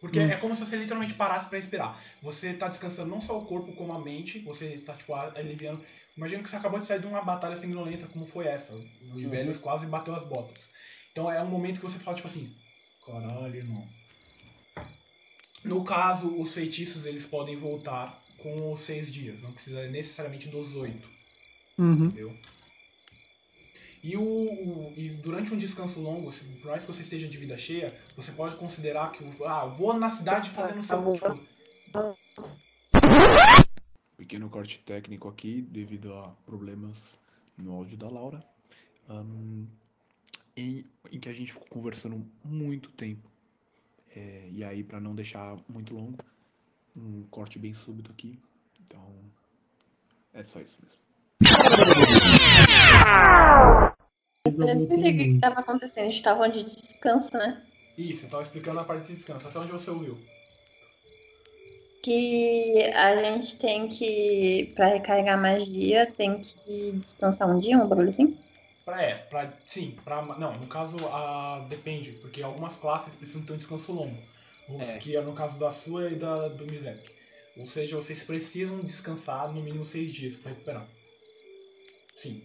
Porque 0.00 0.18
Hum. 0.18 0.30
é 0.30 0.36
como 0.36 0.54
se 0.54 0.64
você 0.66 0.76
literalmente 0.76 1.14
parasse 1.14 1.48
pra 1.48 1.58
respirar. 1.58 2.00
Você 2.22 2.50
está 2.50 2.68
descansando 2.68 3.08
não 3.10 3.20
só 3.20 3.38
o 3.38 3.44
corpo 3.44 3.72
como 3.74 3.92
a 3.92 4.02
mente, 4.02 4.40
você 4.40 4.66
está 4.74 4.94
tipo 4.94 5.14
aliviando. 5.14 5.84
Imagina 6.16 6.42
que 6.42 6.48
você 6.48 6.56
acabou 6.56 6.78
de 6.80 6.86
sair 6.86 7.00
de 7.00 7.06
uma 7.06 7.22
batalha 7.22 7.56
sanguinolenta 7.56 8.06
como 8.08 8.26
foi 8.26 8.46
essa. 8.46 8.74
O 8.74 9.20
Ivelios 9.20 9.58
quase 9.58 9.86
bateu 9.86 10.14
as 10.14 10.24
botas. 10.24 10.68
Então 11.12 11.30
é 11.30 11.42
um 11.42 11.48
momento 11.48 11.76
que 11.80 11.86
você 11.86 11.98
fala 11.98 12.16
tipo 12.16 12.28
assim, 12.28 12.52
caralho, 13.06 13.54
irmão. 13.54 13.84
No 15.64 15.84
caso, 15.84 16.36
os 16.40 16.52
feitiços 16.52 17.06
eles 17.06 17.24
podem 17.24 17.56
voltar 17.56 18.20
com 18.38 18.72
os 18.72 18.80
seis 18.80 19.12
dias, 19.12 19.40
não 19.40 19.52
precisa 19.52 19.86
necessariamente 19.88 20.48
dos 20.48 20.74
oito. 20.74 21.08
Uhum. 21.78 22.06
Entendeu? 22.06 22.36
E, 24.02 24.16
o, 24.16 24.22
o- 24.22 24.92
e 24.96 25.10
durante 25.10 25.54
um 25.54 25.56
descanso 25.56 26.00
longo, 26.00 26.30
se- 26.32 26.44
por 26.56 26.70
mais 26.70 26.84
que 26.84 26.92
você 26.92 27.02
esteja 27.02 27.28
de 27.28 27.38
vida 27.38 27.56
cheia, 27.56 27.96
você 28.16 28.32
pode 28.32 28.56
considerar 28.56 29.12
que, 29.12 29.22
ah, 29.44 29.66
vou 29.66 29.96
na 29.96 30.10
cidade 30.10 30.50
fazer 30.50 30.74
no 30.74 30.82
seu. 30.82 31.12
Tipo, 31.12 31.38
Pequeno 34.16 34.48
corte 34.50 34.78
técnico 34.80 35.28
aqui, 35.28 35.62
devido 35.62 36.12
a 36.14 36.28
problemas 36.46 37.16
no 37.56 37.72
áudio 37.72 37.96
da 37.96 38.08
Laura. 38.08 38.44
Ahn, 39.08 39.66
em, 40.56 40.84
em 41.10 41.20
que 41.20 41.28
a 41.28 41.32
gente 41.32 41.52
ficou 41.52 41.68
conversando 41.68 42.24
muito 42.44 42.90
tempo. 42.90 43.28
É, 44.14 44.48
e 44.50 44.62
aí, 44.64 44.82
para 44.84 45.00
não 45.00 45.14
deixar 45.14 45.56
muito 45.68 45.94
longo, 45.94 46.18
um 46.96 47.22
corte 47.30 47.58
bem 47.58 47.72
súbito 47.72 48.10
aqui. 48.10 48.38
Então, 48.84 49.14
é 50.34 50.42
só 50.44 50.60
isso 50.60 50.76
mesmo. 50.82 51.00
Eu 54.44 54.68
esqueci 54.68 55.08
o 55.08 55.16
que 55.16 55.22
estava 55.34 55.60
acontecendo. 55.60 56.08
A 56.08 56.10
gente 56.10 56.22
tava 56.22 56.42
onde 56.44 56.64
de 56.64 56.74
descanso, 56.74 57.36
né? 57.36 57.62
isso, 57.96 58.26
eu 58.26 58.30
tava 58.30 58.42
explicando 58.42 58.80
a 58.80 58.84
parte 58.84 59.06
de 59.06 59.14
descanso. 59.14 59.46
Até 59.46 59.58
onde 59.58 59.70
você 59.70 59.90
ouviu? 59.90 60.18
Que 62.02 62.90
a 62.94 63.16
gente 63.16 63.56
tem 63.56 63.86
que, 63.86 64.72
pra 64.74 64.88
recarregar 64.88 65.40
magia, 65.40 66.10
tem 66.10 66.40
que 66.40 66.92
descansar 66.94 67.48
um 67.48 67.58
dia, 67.58 67.78
um 67.78 67.86
bagulho 67.86 68.08
assim? 68.08 68.36
Pra, 68.84 69.00
é, 69.00 69.14
pra, 69.14 69.52
sim, 69.64 69.96
pra, 70.04 70.22
não, 70.36 70.52
no 70.54 70.66
caso, 70.66 70.96
a, 71.06 71.64
depende, 71.68 72.12
porque 72.12 72.42
algumas 72.42 72.74
classes 72.74 73.14
precisam 73.14 73.42
ter 73.42 73.52
um 73.52 73.56
descanso 73.56 73.92
longo. 73.92 74.18
É. 74.80 74.98
Que 74.98 75.16
é 75.16 75.20
no 75.20 75.32
caso 75.34 75.58
da 75.58 75.70
sua 75.70 76.08
e 76.10 76.16
da 76.16 76.48
do 76.48 76.66
Mizek. 76.66 77.08
Ou 77.56 77.68
seja, 77.68 77.94
vocês 77.94 78.24
precisam 78.24 78.80
descansar 78.80 79.52
no 79.52 79.62
mínimo 79.62 79.84
seis 79.84 80.12
dias 80.12 80.36
pra 80.36 80.50
recuperar. 80.50 80.88
Sim. 82.16 82.42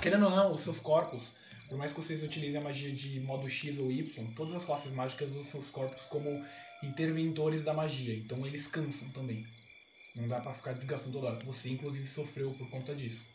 Querendo 0.00 0.24
ou 0.24 0.30
não, 0.30 0.52
os 0.54 0.62
seus 0.62 0.78
corpos, 0.78 1.34
por 1.68 1.76
mais 1.76 1.92
que 1.92 2.00
vocês 2.00 2.22
utilizem 2.22 2.58
a 2.58 2.64
magia 2.64 2.90
de 2.90 3.20
modo 3.20 3.48
X 3.48 3.78
ou 3.78 3.92
Y, 3.92 4.26
todas 4.34 4.54
as 4.54 4.64
classes 4.64 4.90
mágicas 4.92 5.30
usam 5.30 5.44
seus 5.44 5.70
corpos 5.70 6.04
como 6.06 6.42
interventores 6.82 7.62
da 7.62 7.74
magia. 7.74 8.16
Então 8.16 8.46
eles 8.46 8.66
cansam 8.66 9.08
também. 9.10 9.46
Não 10.16 10.26
dá 10.26 10.40
pra 10.40 10.54
ficar 10.54 10.72
desgastando 10.72 11.18
toda 11.18 11.32
hora. 11.32 11.44
Você, 11.44 11.68
inclusive, 11.68 12.06
sofreu 12.06 12.50
por 12.52 12.68
conta 12.70 12.94
disso. 12.94 13.26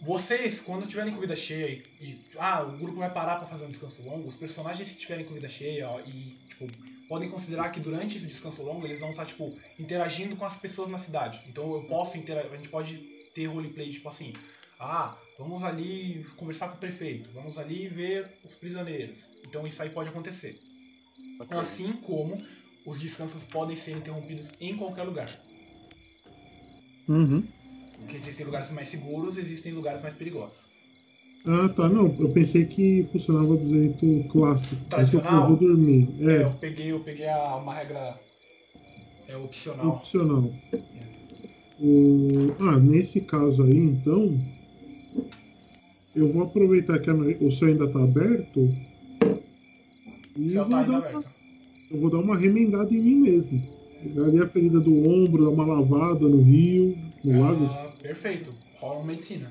Vocês, 0.00 0.60
quando 0.60 0.86
tiverem 0.86 1.12
com 1.14 1.20
vida 1.20 1.36
cheia 1.36 1.68
e, 1.68 2.04
e- 2.04 2.24
ah, 2.36 2.62
o 2.62 2.76
grupo 2.76 2.98
vai 2.98 3.12
parar 3.12 3.36
pra 3.36 3.46
fazer 3.46 3.64
um 3.64 3.68
descanso 3.68 4.02
longo, 4.02 4.28
os 4.28 4.36
personagens 4.36 4.90
que 4.90 4.98
tiverem 4.98 5.24
com 5.24 5.34
vida 5.34 5.48
cheia 5.48 5.88
ó, 5.88 6.00
e 6.00 6.36
tipo, 6.48 6.66
podem 7.08 7.28
considerar 7.28 7.70
que 7.70 7.78
durante 7.78 8.16
esse 8.16 8.26
descanso 8.26 8.62
longo 8.62 8.84
eles 8.86 8.98
vão 8.98 9.10
estar 9.10 9.26
tipo 9.26 9.56
interagindo 9.78 10.34
com 10.34 10.44
as 10.44 10.56
pessoas 10.56 10.88
na 10.90 10.98
cidade. 10.98 11.40
Então 11.46 11.72
eu 11.74 11.82
posso 11.84 12.16
a 12.16 12.56
gente 12.56 12.68
pode 12.68 12.96
ter 13.32 13.46
roleplay 13.46 13.90
tipo 13.90 14.08
assim, 14.08 14.32
ah, 14.82 15.14
vamos 15.38 15.62
ali 15.64 16.24
conversar 16.36 16.68
com 16.68 16.76
o 16.76 16.80
prefeito, 16.80 17.30
vamos 17.32 17.56
ali 17.58 17.88
ver 17.88 18.28
os 18.44 18.54
prisioneiros. 18.54 19.28
Então 19.46 19.66
isso 19.66 19.82
aí 19.82 19.90
pode 19.90 20.08
acontecer. 20.08 20.58
Assim 21.50 21.92
como 21.92 22.36
os 22.84 23.00
descansos 23.00 23.44
podem 23.44 23.76
ser 23.76 23.96
interrompidos 23.96 24.52
em 24.60 24.76
qualquer 24.76 25.04
lugar. 25.04 25.30
Uhum. 27.08 27.44
Porque 27.98 28.16
existem 28.16 28.44
lugares 28.46 28.70
mais 28.70 28.88
seguros, 28.88 29.38
existem 29.38 29.72
lugares 29.72 30.02
mais 30.02 30.14
perigosos. 30.14 30.66
Ah, 31.46 31.68
tá, 31.68 31.88
não. 31.88 32.14
Eu 32.20 32.32
pensei 32.32 32.64
que 32.64 33.06
funcionava 33.10 33.56
do 33.56 33.68
jeito 33.68 34.28
clássico. 34.28 34.84
Tradicional? 34.88 35.42
Eu 35.42 35.48
vou 35.48 35.56
dormir. 35.56 36.08
É, 36.20 36.32
É, 36.34 36.42
eu 36.44 36.52
peguei, 36.54 36.92
eu 36.92 37.00
peguei 37.00 37.28
a- 37.28 37.56
uma 37.56 37.74
regra 37.74 38.20
é, 39.28 39.36
opcional. 39.36 39.88
opcional. 39.96 40.52
O... 41.80 42.54
Ah, 42.60 42.78
nesse 42.78 43.20
caso 43.22 43.64
aí, 43.64 43.76
então, 43.76 44.38
eu 46.14 46.32
vou 46.32 46.42
aproveitar 46.44 46.98
que 46.98 47.10
o 47.10 47.50
céu 47.50 47.68
ainda 47.68 47.88
tá 47.90 48.02
aberto 48.02 48.68
e 50.36 50.44
O 50.44 50.48
céu 50.48 50.62
vou 50.62 50.70
tá 50.70 50.78
ainda 50.80 50.90
uma- 50.92 50.98
aberto. 50.98 51.30
eu 51.90 52.00
vou 52.00 52.10
dar 52.10 52.18
uma 52.18 52.36
remendada 52.36 52.92
em 52.94 53.00
mim 53.00 53.16
mesmo. 53.16 53.62
Pegar 54.02 54.24
ali 54.24 54.38
a 54.40 54.48
ferida 54.48 54.80
do 54.80 55.08
ombro, 55.08 55.44
dar 55.44 55.50
uma 55.50 55.64
lavada 55.78 56.28
no 56.28 56.42
rio, 56.42 56.96
no 57.24 57.40
lago, 57.40 57.64
Ah, 57.66 57.92
perfeito. 58.02 58.52
Rola 58.80 58.96
uma 58.98 59.06
medicina. 59.06 59.50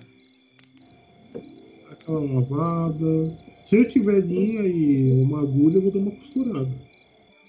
aquela 1.91 2.19
lavada. 2.19 3.37
Se 3.63 3.77
eu 3.77 3.87
tiver 3.89 4.19
linha 4.21 4.61
e 4.63 5.21
uma 5.23 5.41
agulha, 5.41 5.77
eu 5.77 5.81
vou 5.83 5.91
dar 5.91 5.99
uma 5.99 6.11
costurada. 6.11 6.69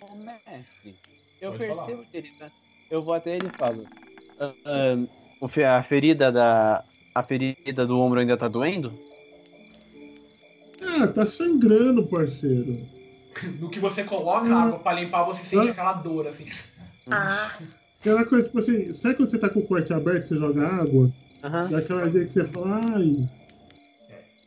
Ô, 0.00 0.16
mestre, 0.18 0.94
eu 1.40 1.52
Pode 1.52 1.66
falar. 1.66 1.86
percebo 1.86 2.04
que 2.10 2.16
ele 2.18 2.28
tá. 2.38 2.50
Eu 2.90 3.02
vou 3.02 3.14
até 3.14 3.36
ele 3.36 3.46
e 3.48 3.58
falo. 3.58 3.84
"Ah, 4.38 4.52
ah, 4.64 5.06
o 5.40 5.48
fe- 5.48 5.64
a 5.64 5.82
ferida 5.82 6.30
da, 6.30 6.84
a 7.14 7.22
ferida 7.22 7.86
do 7.86 7.98
ombro 7.98 8.20
ainda 8.20 8.36
tá 8.36 8.48
doendo? 8.48 8.92
Ah, 10.80 11.06
tá 11.06 11.24
sangrando, 11.26 12.06
parceiro. 12.06 12.80
No 13.58 13.70
que 13.70 13.78
você 13.78 14.04
coloca 14.04 14.52
a 14.54 14.62
água 14.62 14.78
pra 14.78 14.92
limpar, 14.92 15.24
você 15.24 15.44
sente 15.44 15.68
Ah. 15.68 15.70
aquela 15.70 15.92
dor, 15.94 16.26
assim. 16.26 16.46
Ah, 17.10 17.56
Aquela 18.00 18.24
coisa, 18.24 18.44
tipo 18.46 18.58
assim, 18.58 18.92
sabe 18.92 19.14
quando 19.14 19.30
você 19.30 19.38
tá 19.38 19.48
com 19.48 19.60
o 19.60 19.66
corte 19.66 19.92
aberto, 19.92 20.26
você 20.28 20.34
joga 20.36 20.66
água? 20.66 21.08
Aham. 21.44 21.70
Daquela 21.70 22.08
ideia 22.08 22.26
que 22.26 22.32
você 22.32 22.44
fala, 22.46 22.80
ai. 22.96 23.16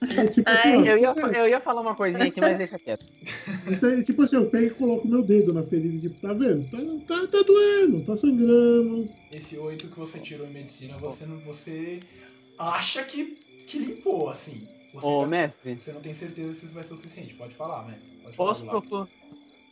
É 0.01 0.28
tipo 0.28 0.49
assim, 0.49 0.67
Ai, 0.69 0.78
ó, 0.78 0.86
Eu 0.86 0.97
ia, 0.97 1.38
eu 1.38 1.47
ia 1.47 1.62
falar 1.62 1.80
uma 1.82 1.95
coisinha 1.95 2.25
aqui, 2.25 2.41
mas 2.41 2.58
deixa 2.58 2.78
quieto. 2.78 3.06
Isso 3.71 3.86
aí, 3.86 4.04
tipo 4.04 4.21
assim, 4.23 4.36
eu 4.36 4.45
pego 4.49 4.65
e 4.67 4.69
coloco 4.71 5.08
meu 5.08 5.23
dedo 5.23 5.54
na 5.54 5.63
ferida, 5.63 6.10
tipo, 6.10 6.19
tá 6.19 6.34
vendo? 6.34 6.69
Tá, 6.69 6.78
tá, 7.08 7.28
tá 7.28 7.41
doendo, 7.43 8.01
tá 8.01 8.17
sangrando. 8.17 9.10
Esse 9.34 9.58
8 9.58 9.88
que 9.88 9.97
você 9.97 10.19
tirou 10.19 10.45
em 10.45 10.51
medicina, 10.51 10.97
você 10.97 11.25
não. 11.25 11.38
Você 11.39 11.99
acha 12.58 13.04
que, 13.04 13.38
que 13.68 13.80
limpou, 13.80 14.30
assim. 14.30 14.68
Você, 14.94 15.08
Ô, 15.08 15.22
tá- 15.22 15.28
mestre, 15.28 15.80
você 15.80 15.91
não 15.91 16.02
tem 16.02 16.13
certeza 16.13 16.54
se 16.54 16.65
isso 16.65 16.76
vai 16.76 16.84
ser 16.84 16.94
o 16.94 16.98
suficiente. 16.98 17.34
Pode 17.36 17.54
falar, 17.56 17.86
mestre. 17.86 18.18
Pode 18.24 18.36
falar 18.38 18.48
posso, 18.50 18.65
procu- 18.65 19.10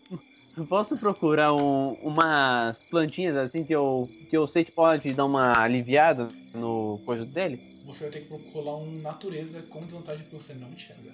posso 0.67 0.97
procurar 0.97 1.53
um- 1.53 1.93
umas 1.95 2.83
plantinhas 2.83 3.37
assim 3.37 3.63
que 3.63 3.73
eu, 3.73 4.09
que 4.29 4.35
eu 4.35 4.47
sei 4.47 4.65
que 4.65 4.71
pode 4.71 5.13
dar 5.13 5.25
uma 5.25 5.57
aliviada 5.61 6.27
no 6.53 6.99
coisa 7.05 7.25
dele? 7.25 7.59
Você 7.85 8.03
vai 8.05 8.11
ter 8.11 8.21
que 8.21 8.27
procurar 8.27 8.75
um 8.75 8.91
natureza 9.01 9.61
com 9.63 9.81
desvantagem 9.81 10.23
porque 10.23 10.35
você 10.43 10.53
não 10.53 10.69
enxerga. 10.69 11.13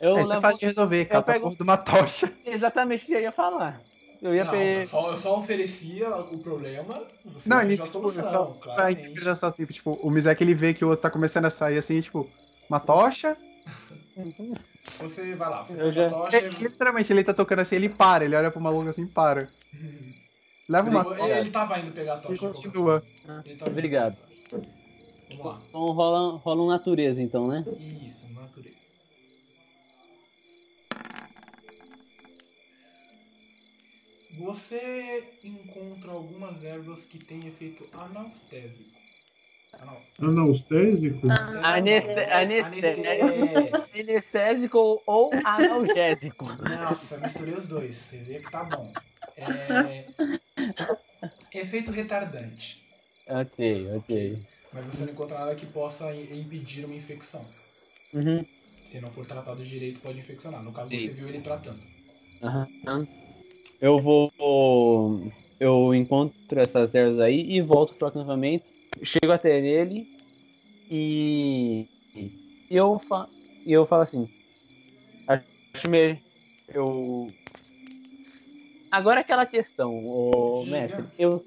Eu 0.00 0.16
Aí 0.16 0.22
você 0.22 0.28
levo 0.34 0.42
faz 0.42 0.58
de 0.58 0.66
resolver, 0.66 1.04
cata 1.06 1.32
a 1.32 1.34
pego- 1.34 1.44
porra 1.46 1.56
de 1.56 1.62
uma 1.62 1.76
tocha. 1.76 2.32
exatamente 2.44 3.02
o 3.04 3.06
que 3.06 3.12
eu 3.14 3.20
ia 3.20 3.32
falar. 3.32 3.82
Eu 4.20 4.34
ia 4.34 4.44
Não, 4.44 4.50
pe... 4.50 4.80
eu, 4.80 4.86
só, 4.86 5.10
eu 5.10 5.16
só 5.16 5.38
oferecia 5.38 6.14
o 6.16 6.38
problema. 6.38 7.06
Você 7.24 7.48
Não, 7.48 7.62
nisso, 7.62 7.82
a 7.82 7.86
tipo, 7.86 7.98
solução, 7.98 8.24
só, 8.24 8.52
só 8.52 8.62
claramente. 8.64 9.00
interpretação, 9.00 9.52
tipo, 9.52 9.72
tipo, 9.72 9.92
o 10.02 10.10
Mizek 10.10 10.42
ele 10.42 10.54
vê 10.54 10.74
que 10.74 10.84
o 10.84 10.88
outro 10.88 11.02
tá 11.02 11.10
começando 11.10 11.44
a 11.44 11.50
sair 11.50 11.78
assim, 11.78 12.00
tipo, 12.00 12.28
uma 12.68 12.80
tocha. 12.80 13.36
Você 15.00 15.34
vai 15.34 15.50
lá, 15.50 15.62
você 15.64 15.74
Eu 15.74 15.92
pega 15.92 15.92
já- 15.92 16.06
a 16.06 16.10
tocha. 16.10 16.36
É, 16.38 16.48
literalmente, 16.48 17.12
ele 17.12 17.22
tá 17.22 17.34
tocando 17.34 17.60
assim, 17.60 17.76
ele 17.76 17.88
para, 17.88 18.24
ele 18.24 18.34
olha 18.34 18.50
pro 18.50 18.60
maluco 18.60 18.88
assim 18.88 19.02
e 19.02 19.06
para. 19.06 19.48
Ele, 19.78 20.14
Leva 20.68 20.88
uma 20.90 21.02
ele, 21.02 21.14
tocha 21.14 21.38
ele 21.38 21.50
tava 21.50 21.78
indo 21.78 21.92
pegar 21.92 22.14
a 22.14 22.18
tocha. 22.18 22.38
qualquer 22.38 22.56
continua. 22.62 23.02
Ele 23.44 23.56
tava 23.56 23.70
indo 23.70 23.78
Obrigado. 23.78 24.16
Vamos 25.30 25.46
lá. 25.46 25.62
Então 25.68 25.80
rola, 25.92 26.36
rola 26.38 26.62
um 26.62 26.68
natureza 26.68 27.22
então, 27.22 27.46
né? 27.46 27.64
Isso, 28.02 28.26
natureza. 28.34 28.77
Você 34.38 35.24
encontra 35.42 36.12
algumas 36.12 36.62
ervas 36.62 37.04
que 37.04 37.18
têm 37.18 37.48
efeito 37.48 37.84
anestésico. 37.92 38.96
Ah, 41.28 41.74
aneste- 41.74 42.20
Anestésico 43.92 45.02
ou 45.04 45.30
analgésico. 45.44 46.46
Nossa, 46.46 47.18
misturei 47.18 47.54
os 47.54 47.66
dois. 47.66 47.96
Você 47.96 48.18
vê 48.18 48.38
que 48.38 48.48
tá 48.50 48.62
bom. 48.62 48.92
É... 49.36 50.06
Efeito 51.52 51.90
retardante. 51.90 52.86
ok, 53.26 53.88
ok. 53.96 54.40
Mas 54.72 54.86
você 54.86 55.04
não 55.04 55.12
encontra 55.12 55.38
nada 55.40 55.54
que 55.56 55.66
possa 55.66 56.14
impedir 56.14 56.84
uma 56.84 56.94
infecção. 56.94 57.44
Uhum. 58.14 58.44
Se 58.82 59.00
não 59.00 59.10
for 59.10 59.26
tratado 59.26 59.64
direito, 59.64 60.00
pode 60.00 60.20
infeccionar. 60.20 60.62
No 60.62 60.72
caso, 60.72 60.90
Sim. 60.90 60.98
você 61.00 61.10
viu 61.12 61.28
ele 61.28 61.40
tratando. 61.40 61.82
Aham. 62.40 62.68
Eu 63.80 64.00
vou. 64.00 64.32
Eu 65.60 65.94
encontro 65.94 66.60
essas 66.60 66.94
ervas 66.94 67.20
aí 67.20 67.52
e 67.52 67.60
volto 67.60 67.94
pro 67.94 68.08
acampamento. 68.08 68.64
Chego 69.02 69.32
até 69.32 69.58
ele 69.58 70.08
e. 70.90 71.86
e 72.14 72.76
eu, 72.76 72.98
fa... 72.98 73.28
eu 73.66 73.86
falo 73.86 74.02
assim. 74.02 74.28
Acho 75.26 75.88
me... 75.88 76.20
Eu. 76.68 77.28
Agora 78.90 79.20
aquela 79.20 79.46
questão, 79.46 79.94
ô 80.06 80.64
mestre. 80.66 81.04
Eu, 81.18 81.44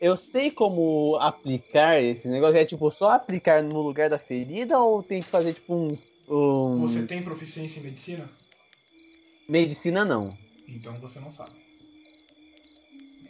eu 0.00 0.16
sei 0.16 0.50
como 0.50 1.16
aplicar 1.16 2.02
esse 2.02 2.28
negócio. 2.28 2.56
É 2.56 2.64
tipo 2.64 2.90
só 2.90 3.10
aplicar 3.10 3.62
no 3.62 3.82
lugar 3.82 4.08
da 4.08 4.18
ferida 4.18 4.78
ou 4.78 5.02
tem 5.02 5.20
que 5.20 5.28
fazer 5.28 5.54
tipo 5.54 5.74
um. 5.74 5.98
um... 6.28 6.80
Você 6.80 7.04
tem 7.06 7.22
proficiência 7.22 7.80
em 7.80 7.82
medicina? 7.82 8.30
Medicina 9.48 10.04
não. 10.04 10.47
Então 10.68 10.98
você 11.00 11.18
não 11.18 11.30
sabe. 11.30 11.52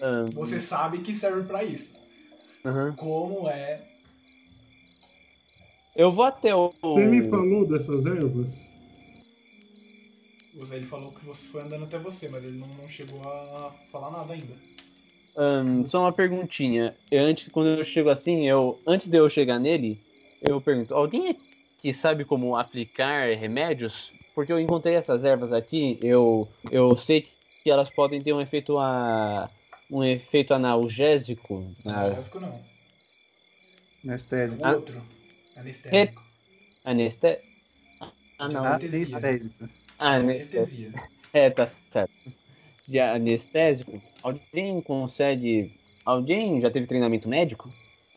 Ahn, 0.01 0.31
Você 0.33 0.61
sabe 0.61 0.99
que 1.01 1.15
serve 1.15 1.45
pra 1.47 1.65
isso. 1.65 1.97
aham. 2.65 2.95
Como 2.97 3.49
é. 3.49 3.83
Eu 5.95 6.13
vou 6.13 6.25
até 6.25 6.55
o. 6.55 6.73
Você 6.83 7.07
me 7.07 7.29
falou 7.29 7.67
dessas 7.67 8.07
ervas? 8.07 8.69
Você- 10.55 10.75
Ele 10.75 10.87
falou 10.87 11.13
que 11.13 11.25
você 11.25 11.49
foi 11.49 11.63
andando 11.63 11.85
até 11.85 11.99
você, 11.99 12.29
mas 12.29 12.45
ele 12.45 12.59
não, 12.59 12.67
não 12.69 12.89
chegou 12.89 13.21
a 13.23 13.73
falar 13.91 14.11
nada 14.11 14.33
ainda. 14.33 14.55
Ahn, 15.37 15.87
só 15.87 16.01
uma 16.01 16.13
perguntinha. 16.13 16.97
Eu, 17.11 17.25
antes, 17.25 17.49
quando 17.53 17.69
eu 17.69 17.85
chego 17.85 18.11
assim, 18.11 18.49
eu 18.49 18.81
antes 18.87 19.09
de 19.09 19.17
eu 19.17 19.29
chegar 19.31 19.59
nele, 19.61 19.99
eu 20.43 20.61
pergunto: 20.61 20.95
alguém 20.95 21.39
que 21.81 21.95
sabe 21.95 22.25
como 22.25 22.57
aplicar 22.57 23.29
remédios? 23.37 24.13
Porque 24.39 24.53
eu 24.53 24.61
encontrei 24.61 24.95
essas 24.95 25.25
ervas 25.25 25.53
aqui. 25.53 25.99
Eu, 26.01 26.49
eu 26.71 26.95
sei 26.95 27.27
que 27.65 27.69
elas 27.69 27.91
podem 27.91 28.23
ter 28.23 28.33
um 28.33 28.41
efeito 28.41 28.79
a 28.79 29.51
um 29.91 30.05
efeito 30.05 30.55
analgésico. 30.55 31.75
na- 31.85 32.05
Analgésico 32.05 32.39
não. 32.39 32.61
Anestésico. 34.05 34.65
O 34.65 34.75
outro. 34.75 35.03
Anestésico. 35.57 36.23
Aneste... 36.85 37.41
Ah, 38.39 38.49
não. 38.49 38.65
Anestesia. 38.65 39.17
Anestésico. 39.17 39.69
Ah, 39.99 40.15
aneste... 40.15 40.57
Anestesia. 40.57 40.93
É, 41.33 41.51
tá 41.51 41.67
certo. 41.91 42.13
De 42.87 43.01
anestésico, 43.01 44.01
alguém 44.23 44.81
consegue. 44.83 45.75
Alguém 46.05 46.61
já 46.61 46.71
teve 46.71 46.87
treinamento 46.87 47.29
médico? 47.29 47.73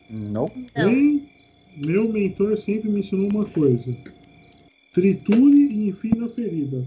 Não. 0.08 0.46
Não. 0.76 1.20
Meu 1.76 2.08
mentor 2.12 2.56
sempre 2.58 2.88
me 2.88 3.00
ensinou 3.00 3.28
uma 3.28 3.44
coisa. 3.44 3.92
Triture 4.92 5.56
e 5.70 5.88
enfie 5.88 6.14
na 6.16 6.28
ferida. 6.28 6.84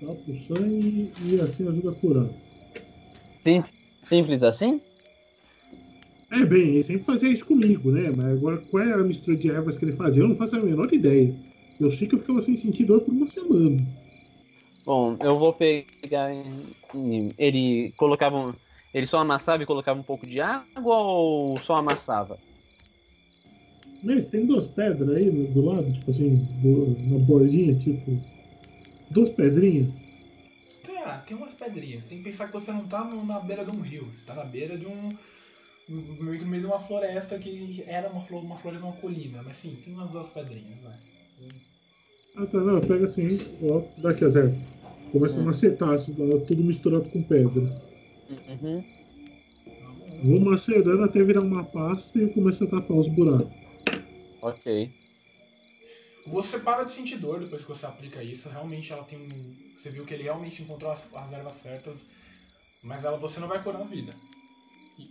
Tapa 0.00 0.12
o 0.12 0.54
sangue 0.54 1.10
e 1.24 1.40
assim 1.40 1.66
ajuda 1.68 1.90
a 1.90 1.94
curar. 1.94 2.26
Sim, 3.40 3.64
simples 4.02 4.42
assim? 4.42 4.80
É 6.30 6.44
bem, 6.44 6.74
ele 6.74 6.82
sempre 6.82 7.02
fazia 7.04 7.30
isso 7.30 7.46
comigo, 7.46 7.90
né? 7.90 8.10
Mas 8.14 8.26
agora 8.36 8.58
qual 8.70 8.82
era 8.82 9.00
a 9.00 9.04
mistura 9.04 9.36
de 9.36 9.50
ervas 9.50 9.78
que 9.78 9.84
ele 9.86 9.96
fazia? 9.96 10.22
Eu 10.22 10.28
não 10.28 10.36
faço 10.36 10.56
a 10.56 10.60
menor 10.60 10.92
ideia. 10.92 11.34
Eu 11.80 11.90
sei 11.90 12.06
que 12.06 12.14
eu 12.14 12.18
ficava 12.18 12.42
sem 12.42 12.54
sentir 12.54 12.84
dor 12.84 13.00
por 13.00 13.12
uma 13.12 13.26
semana. 13.26 13.82
Bom, 14.84 15.16
eu 15.20 15.38
vou 15.38 15.52
pegar. 15.52 16.30
Ele 17.38 17.92
colocava. 17.96 18.36
um- 18.36 18.52
Ele 18.92 19.06
só 19.06 19.18
amassava 19.18 19.62
e 19.62 19.66
colocava 19.66 19.98
um 20.00 20.02
pouco 20.02 20.26
de 20.26 20.40
água 20.40 20.96
ou 20.98 21.56
só 21.58 21.76
amassava? 21.76 22.38
Mas 24.02 24.28
tem 24.28 24.46
duas 24.46 24.66
pedras 24.66 25.16
aí 25.16 25.30
do 25.48 25.64
lado, 25.64 25.92
tipo 25.92 26.10
assim, 26.10 26.36
do- 26.62 26.96
na 27.10 27.18
bordinha, 27.18 27.74
tipo. 27.78 28.18
Duas 29.10 29.30
pedrinhas. 29.30 29.90
Tá, 30.84 31.18
tem 31.26 31.36
umas 31.36 31.54
pedrinhas. 31.54 32.04
Você 32.04 32.10
tem 32.10 32.18
que 32.18 32.24
pensar 32.24 32.46
que 32.46 32.52
você 32.52 32.70
não 32.72 32.86
tá 32.86 33.04
na 33.04 33.40
beira 33.40 33.64
de 33.64 33.70
um 33.70 33.80
rio. 33.80 34.04
Você 34.12 34.24
tá 34.26 34.34
na 34.34 34.44
beira 34.44 34.76
de 34.76 34.86
um. 34.86 35.08
meio 35.88 36.38
que 36.38 36.44
no 36.44 36.50
meio 36.50 36.62
de 36.62 36.66
uma 36.66 36.78
floresta 36.78 37.38
que 37.38 37.82
era 37.86 38.10
uma, 38.10 38.20
flor, 38.20 38.44
uma 38.44 38.56
floresta 38.56 38.86
de 38.86 38.92
uma 38.92 39.00
colina. 39.00 39.42
Mas 39.42 39.56
sim, 39.56 39.76
tem 39.82 39.94
umas 39.94 40.10
duas 40.10 40.28
pedrinhas, 40.28 40.78
vai. 40.80 40.94
Ah 42.36 42.46
tá, 42.46 42.58
não, 42.58 42.80
pega 42.80 43.06
assim, 43.06 43.38
ó, 43.70 43.82
daqui 44.00 44.24
a 44.24 44.28
zero. 44.28 44.54
Começa 45.10 45.40
a 45.40 45.42
macetar, 45.42 45.94
isso, 45.96 46.12
tá 46.12 46.38
tudo 46.46 46.62
misturado 46.62 47.08
com 47.08 47.22
pedra. 47.22 47.62
Uhum. 48.30 48.84
Vou 50.22 50.40
macerando 50.40 51.02
até 51.04 51.22
virar 51.24 51.40
uma 51.40 51.64
pasta 51.64 52.18
e 52.18 52.22
eu 52.22 52.28
começo 52.30 52.64
a 52.64 52.66
tapar 52.68 52.96
os 52.96 53.08
buracos. 53.08 53.48
Ok. 54.40 54.92
Você 56.26 56.58
para 56.60 56.84
de 56.84 56.92
sentir 56.92 57.18
dor 57.18 57.40
depois 57.40 57.62
que 57.62 57.68
você 57.68 57.86
aplica 57.86 58.22
isso. 58.22 58.48
Realmente 58.48 58.92
ela 58.92 59.04
tem 59.04 59.18
um. 59.18 59.76
Você 59.76 59.90
viu 59.90 60.04
que 60.04 60.14
ele 60.14 60.24
realmente 60.24 60.62
encontrou 60.62 60.90
as, 60.90 61.12
as 61.14 61.32
ervas 61.32 61.54
certas. 61.54 62.06
Mas 62.82 63.04
ela, 63.04 63.16
você 63.16 63.40
não 63.40 63.48
vai 63.48 63.62
curar 63.62 63.80
a 63.80 63.84
vida. 63.84 64.14
E, 64.98 65.10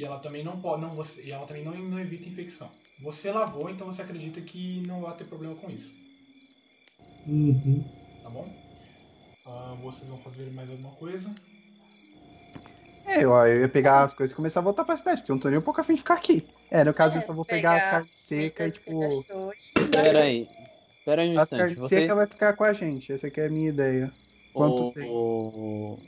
e 0.00 0.04
ela 0.04 0.18
também 0.18 0.44
não 0.44 0.60
pode. 0.60 0.82
Não, 0.82 0.94
você, 0.94 1.24
e 1.24 1.32
ela 1.32 1.46
também 1.46 1.64
não, 1.64 1.76
não 1.76 2.00
evita 2.00 2.28
infecção. 2.28 2.70
Você 3.00 3.32
lavou, 3.32 3.68
então 3.68 3.86
você 3.86 4.02
acredita 4.02 4.40
que 4.40 4.80
não 4.86 5.02
vai 5.02 5.16
ter 5.16 5.24
problema 5.24 5.54
com 5.56 5.68
isso. 5.70 5.92
Uhum. 7.26 7.84
Tá 8.22 8.30
bom? 8.30 8.44
Ah, 9.46 9.76
vocês 9.82 10.08
vão 10.08 10.18
fazer 10.18 10.50
mais 10.52 10.70
alguma 10.70 10.92
coisa? 10.92 11.34
É, 13.06 13.22
eu, 13.22 13.32
eu 13.32 13.60
ia 13.62 13.68
pegar 13.68 14.02
as 14.02 14.14
coisas 14.14 14.32
e 14.32 14.36
começar 14.36 14.60
a 14.60 14.62
voltar 14.62 14.84
pra 14.84 14.96
cidade, 14.96 15.20
porque 15.20 15.30
eu 15.30 15.34
não 15.34 15.40
tô 15.40 15.48
nem 15.48 15.58
um 15.58 15.62
pouco 15.62 15.80
afim 15.80 15.92
de 15.92 15.98
ficar 15.98 16.14
aqui. 16.14 16.46
É, 16.70 16.84
no 16.84 16.94
caso 16.94 17.18
eu 17.18 17.22
só 17.22 17.32
vou 17.32 17.44
pegar, 17.44 17.76
as 17.76 17.84
carnes 17.84 18.10
secas 18.14 18.68
e 18.68 18.70
tipo. 18.72 19.26
Pera 19.92 20.22
aí. 20.22 20.48
Pera 21.04 21.22
aí 21.22 21.30
um 21.30 21.38
As 21.38 21.42
instante. 21.44 21.58
carnes 21.60 21.78
Você. 21.78 21.96
secas 22.00 22.16
vai 22.16 22.26
ficar 22.26 22.52
com 22.54 22.64
a 22.64 22.72
gente, 22.72 23.12
essa 23.12 23.26
aqui 23.26 23.40
é 23.40 23.46
a 23.46 23.50
minha 23.50 23.68
ideia. 23.68 24.10
Quanto 24.52 24.84
o, 24.84 24.92
tem? 24.92 25.08
o, 25.10 25.98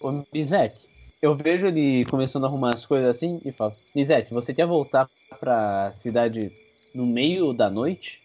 o 0.00 0.24
Bizek, 0.32 0.76
eu 1.20 1.34
vejo 1.34 1.66
ele 1.66 2.04
começando 2.04 2.44
a 2.44 2.46
arrumar 2.46 2.74
as 2.74 2.86
coisas 2.86 3.08
assim 3.08 3.40
e 3.44 3.50
falo: 3.50 3.74
Lisete, 3.94 4.32
você 4.32 4.54
quer 4.54 4.66
voltar 4.66 5.08
pra 5.40 5.90
cidade 5.92 6.52
no 6.94 7.04
meio 7.04 7.52
da 7.52 7.68
noite? 7.68 8.22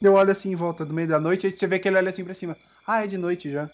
Eu 0.00 0.14
olho 0.14 0.32
assim 0.32 0.52
em 0.52 0.56
volta 0.56 0.86
do 0.86 0.94
meio 0.94 1.08
da 1.08 1.20
noite 1.20 1.46
e 1.46 1.50
você 1.50 1.66
vê 1.66 1.78
que 1.78 1.86
ele 1.86 1.98
olha 1.98 2.08
assim 2.08 2.24
pra 2.24 2.32
cima. 2.32 2.56
Ah, 2.86 3.04
é 3.04 3.06
de 3.06 3.18
noite 3.18 3.50
já. 3.50 3.70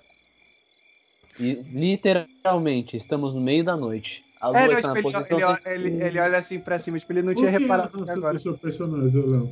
E 1.38 1.54
literalmente, 1.72 2.96
estamos 2.96 3.34
no 3.34 3.40
meio 3.40 3.64
da 3.64 3.76
noite. 3.76 4.24
A 4.40 4.48
lua 4.48 4.58
É, 4.58 4.66
não, 4.68 4.74
está 4.78 4.94
tipo, 4.94 5.10
na 5.10 5.18
ele, 5.18 5.18
posição. 5.18 5.38
ele, 5.38 5.44
olha- 5.44 5.62
ele- 5.66 6.02
ele 6.04 6.20
olha 6.20 6.38
assim 6.38 6.58
pra 6.58 6.78
cima, 6.78 6.98
tipo, 6.98 7.12
ele 7.12 7.22
não 7.22 7.34
tinha 7.34 7.50
reparado 7.50 8.02
até 8.02 8.12
agora. 8.12 8.38
seu 8.38 8.56
personagem, 8.56 9.20
Léo? 9.26 9.50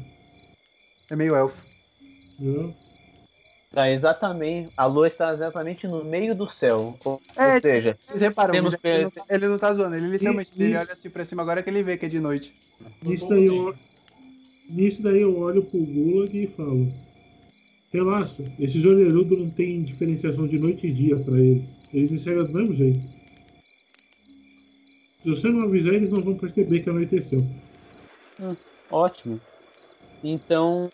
É 1.10 1.16
meio 1.16 1.34
elfo. 1.34 1.62
Léo? 2.40 2.74
Tá 3.72 3.90
exatamente. 3.90 4.70
A 4.76 4.86
lua 4.86 5.06
está 5.08 5.32
exatamente 5.32 5.86
no 5.88 6.04
meio 6.04 6.34
do 6.34 6.48
céu. 6.48 6.96
Ou, 7.04 7.20
É, 7.36 7.56
ou 7.56 7.60
seja, 7.60 7.96
Vocês 7.98 8.20
reparam, 8.20 8.52
Temos 8.52 8.76
ele, 8.84 9.02
não, 9.02 9.10
tá- 9.10 9.24
ele 9.28 9.48
não 9.48 9.58
tá 9.58 9.72
zoando, 9.72 9.96
ele 9.96 10.06
literalmente 10.06 10.52
Isso. 10.52 10.62
ele 10.62 10.76
olha 10.76 10.92
assim 10.92 11.10
pra 11.10 11.24
cima 11.24 11.42
agora 11.42 11.62
que 11.62 11.70
ele 11.70 11.82
vê 11.82 11.96
que 11.96 12.06
é 12.06 12.08
de 12.08 12.20
noite. 12.20 12.54
Nisso 13.04 13.28
daí, 13.28 13.46
eu, 13.46 13.74
nisso 14.70 15.02
daí 15.02 15.22
eu 15.22 15.36
olho 15.36 15.64
pro 15.64 15.80
Gulag 15.80 16.38
e 16.40 16.46
falo: 16.46 16.92
Relaxa, 17.94 18.42
esses 18.58 18.84
olherudos 18.84 19.38
não 19.38 19.48
tem 19.48 19.84
diferenciação 19.84 20.48
de 20.48 20.58
noite 20.58 20.88
e 20.88 20.90
dia 20.90 21.16
pra 21.16 21.38
eles. 21.38 21.76
Eles 21.92 22.10
enxergam 22.10 22.44
do 22.44 22.52
mesmo 22.52 22.74
jeito. 22.74 23.00
Se 25.22 25.28
você 25.28 25.48
não 25.48 25.62
avisar, 25.62 25.94
eles 25.94 26.10
não 26.10 26.20
vão 26.20 26.36
perceber 26.36 26.80
que 26.80 26.90
anoiteceu. 26.90 27.46
ótimo. 28.90 29.40
Então. 30.24 30.90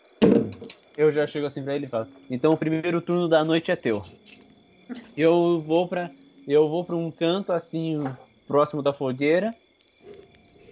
Eu 0.95 1.11
já 1.11 1.27
chego 1.27 1.47
assim 1.47 1.63
pra 1.63 1.75
ele 1.75 1.87
e 1.87 1.89
falo. 1.89 2.07
Então 2.31 2.53
o 2.53 2.57
primeiro 2.59 3.01
turno 3.01 3.27
da 3.29 3.43
noite 3.43 3.71
é 3.71 3.77
teu. 3.77 4.03
Eu 5.17 5.59
vou 5.59 5.89
pra. 5.89 6.11
Eu 6.47 6.69
vou 6.69 6.85
pra 6.85 6.97
um 6.97 7.11
canto 7.11 7.51
assim, 7.51 8.05
próximo 8.47 8.83
da 8.83 8.93
fogueira. 8.93 9.55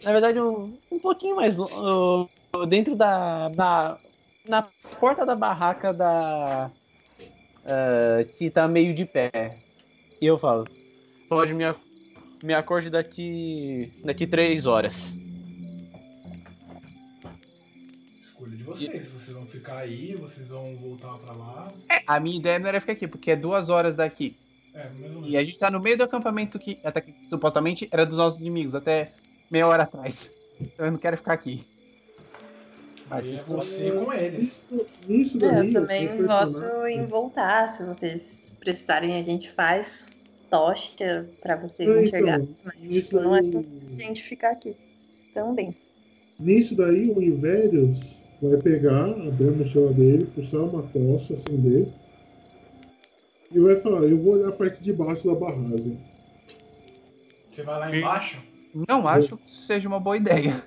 Na 0.04 0.12
verdade, 0.12 0.38
um, 0.38 0.76
um 0.92 0.98
pouquinho 0.98 1.36
mais 1.36 1.56
uh, 1.58 2.28
dentro 2.68 2.94
da, 2.94 3.48
da. 3.48 3.98
Na 4.48 4.62
porta 4.98 5.26
da 5.26 5.34
barraca 5.34 5.92
da. 5.92 6.70
ah, 7.66 8.24
que 8.38 8.50
tá 8.50 8.66
meio 8.66 8.94
de 8.94 9.04
pé. 9.04 9.58
E 10.20 10.26
eu 10.26 10.38
falo, 10.38 10.66
pode 11.28 11.52
me, 11.54 11.64
ac- 11.64 11.78
me 12.42 12.54
acorde 12.54 12.88
daqui. 12.90 13.92
daqui 14.02 14.26
três 14.26 14.66
horas. 14.66 15.14
Escolha 18.22 18.56
de 18.56 18.62
vocês. 18.62 19.10
Vocês 19.10 19.36
vão 19.36 19.46
ficar 19.46 19.78
aí, 19.78 20.14
vocês 20.14 20.48
vão 20.48 20.74
voltar 20.76 21.18
pra 21.18 21.32
lá. 21.34 21.72
É, 21.90 22.02
a 22.06 22.18
minha 22.18 22.38
ideia 22.38 22.58
não 22.58 22.68
era 22.68 22.80
ficar 22.80 22.94
aqui, 22.94 23.06
porque 23.06 23.30
é 23.32 23.36
duas 23.36 23.68
horas 23.68 23.94
daqui. 23.94 24.36
É. 24.74 24.88
E 25.24 25.36
a 25.36 25.42
gente 25.44 25.58
tá 25.58 25.70
no 25.70 25.80
meio 25.80 25.98
do 25.98 26.04
acampamento 26.04 26.58
que, 26.58 26.78
até 26.84 27.00
que 27.00 27.14
supostamente 27.28 27.88
era 27.90 28.06
dos 28.06 28.16
nossos 28.16 28.40
inimigos, 28.40 28.74
até 28.74 29.12
meia 29.50 29.66
hora 29.66 29.82
atrás. 29.82 30.30
Então 30.60 30.86
eu 30.86 30.92
não 30.92 30.98
quero 30.98 31.16
ficar 31.16 31.34
aqui. 31.34 31.64
Mas 33.10 33.24
é 33.26 33.36
vocês 33.36 33.42
você 33.44 33.90
com 33.92 34.12
eles. 34.12 34.62
Nisso 35.08 35.36
É, 35.38 35.40
daí. 35.40 35.66
eu 35.68 35.72
também 35.80 36.22
voto 36.24 36.86
em 36.86 37.06
voltar. 37.06 37.68
Se 37.68 37.84
vocês 37.84 38.56
precisarem, 38.60 39.16
a 39.16 39.22
gente 39.22 39.50
faz 39.52 40.08
tocha 40.50 41.28
pra 41.42 41.56
vocês 41.56 41.88
É, 41.88 42.02
enxergarem. 42.02 42.44
então, 42.60 42.72
Mas, 42.82 42.94
tipo, 42.94 43.20
não 43.20 43.34
acho 43.34 43.50
daí- 43.50 43.64
que 43.96 44.02
a 44.02 44.06
gente 44.06 44.22
ficar 44.22 44.50
aqui 44.50 44.76
também. 45.32 45.74
Nisso 46.38 46.74
daí, 46.74 47.10
o 47.10 47.22
Ivérios 47.22 47.98
vai 48.40 48.56
pegar, 48.58 49.04
abrir 49.10 49.48
a 49.48 49.52
mochila 49.52 49.92
dele, 49.92 50.26
puxar 50.26 50.58
uma 50.58 50.82
tocha, 50.82 51.34
acender. 51.34 51.88
E 53.50 53.58
vai 53.58 53.76
falar: 53.80 54.02
Eu 54.06 54.18
vou 54.18 54.34
olhar 54.34 54.48
a 54.48 54.52
parte 54.52 54.82
de 54.82 54.92
baixo 54.92 55.26
da 55.26 55.34
barragem. 55.34 55.98
Você 57.50 57.62
vai 57.62 57.78
lá 57.80 57.96
embaixo. 57.96 58.42
não 58.88 59.08
acho 59.08 59.36
que 59.36 59.48
isso 59.48 59.62
seja 59.66 59.88
uma 59.88 59.98
boa 59.98 60.16
ideia. 60.16 60.62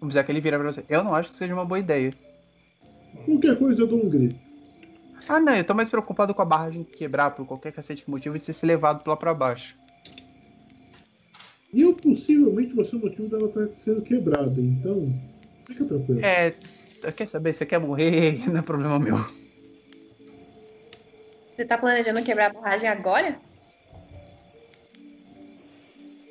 Vamos 0.00 0.14
dizer 0.14 0.24
que 0.24 0.32
ele 0.32 0.40
vira 0.40 0.58
pra 0.58 0.72
você. 0.72 0.84
Eu 0.88 1.02
não 1.02 1.14
acho 1.14 1.30
que 1.30 1.36
seja 1.36 1.52
uma 1.52 1.64
boa 1.64 1.78
ideia. 1.78 2.10
Qualquer 3.24 3.58
coisa 3.58 3.82
eu 3.82 3.86
dou 3.86 4.04
um 4.04 4.08
grito. 4.08 4.36
Ah, 5.28 5.40
não, 5.40 5.54
eu 5.54 5.64
tô 5.64 5.74
mais 5.74 5.88
preocupado 5.88 6.32
com 6.32 6.40
a 6.40 6.44
barragem 6.44 6.84
quebrar 6.84 7.32
por 7.32 7.44
qualquer 7.44 7.72
cacete 7.72 8.04
de 8.04 8.10
motivo 8.10 8.36
e 8.36 8.40
ser 8.40 8.64
levado 8.64 9.06
lá 9.06 9.16
pra 9.16 9.34
baixo. 9.34 9.76
E 11.72 11.82
eu 11.82 11.92
possivelmente 11.94 12.74
vou 12.74 12.84
ser 12.84 12.96
o 12.96 13.00
motivo 13.00 13.28
dela 13.28 13.48
estar 13.48 13.68
sendo 13.84 14.00
quebrada, 14.00 14.60
então. 14.60 15.08
Fica 15.66 15.84
tranquilo. 15.84 16.24
É, 16.24 16.52
quer 17.12 17.28
saber? 17.28 17.52
Você 17.52 17.66
quer 17.66 17.78
morrer? 17.78 18.42
Não 18.48 18.60
é 18.60 18.62
problema 18.62 18.98
meu. 18.98 19.16
Você 21.50 21.64
tá 21.64 21.76
planejando 21.76 22.22
quebrar 22.22 22.50
a 22.50 22.52
barragem 22.54 22.88
agora? 22.88 23.38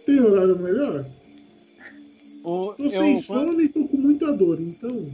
Tem 0.06 0.22
horário 0.22 0.58
melhor? 0.58 1.06
O, 2.48 2.74
Tô 2.76 2.90
sem 2.90 3.16
eu, 3.16 3.22
sono 3.22 3.62
e 3.62 3.68
tô 3.68 3.86
com 3.86 3.98
muita 3.98 4.32
dor, 4.32 4.62
então. 4.62 5.12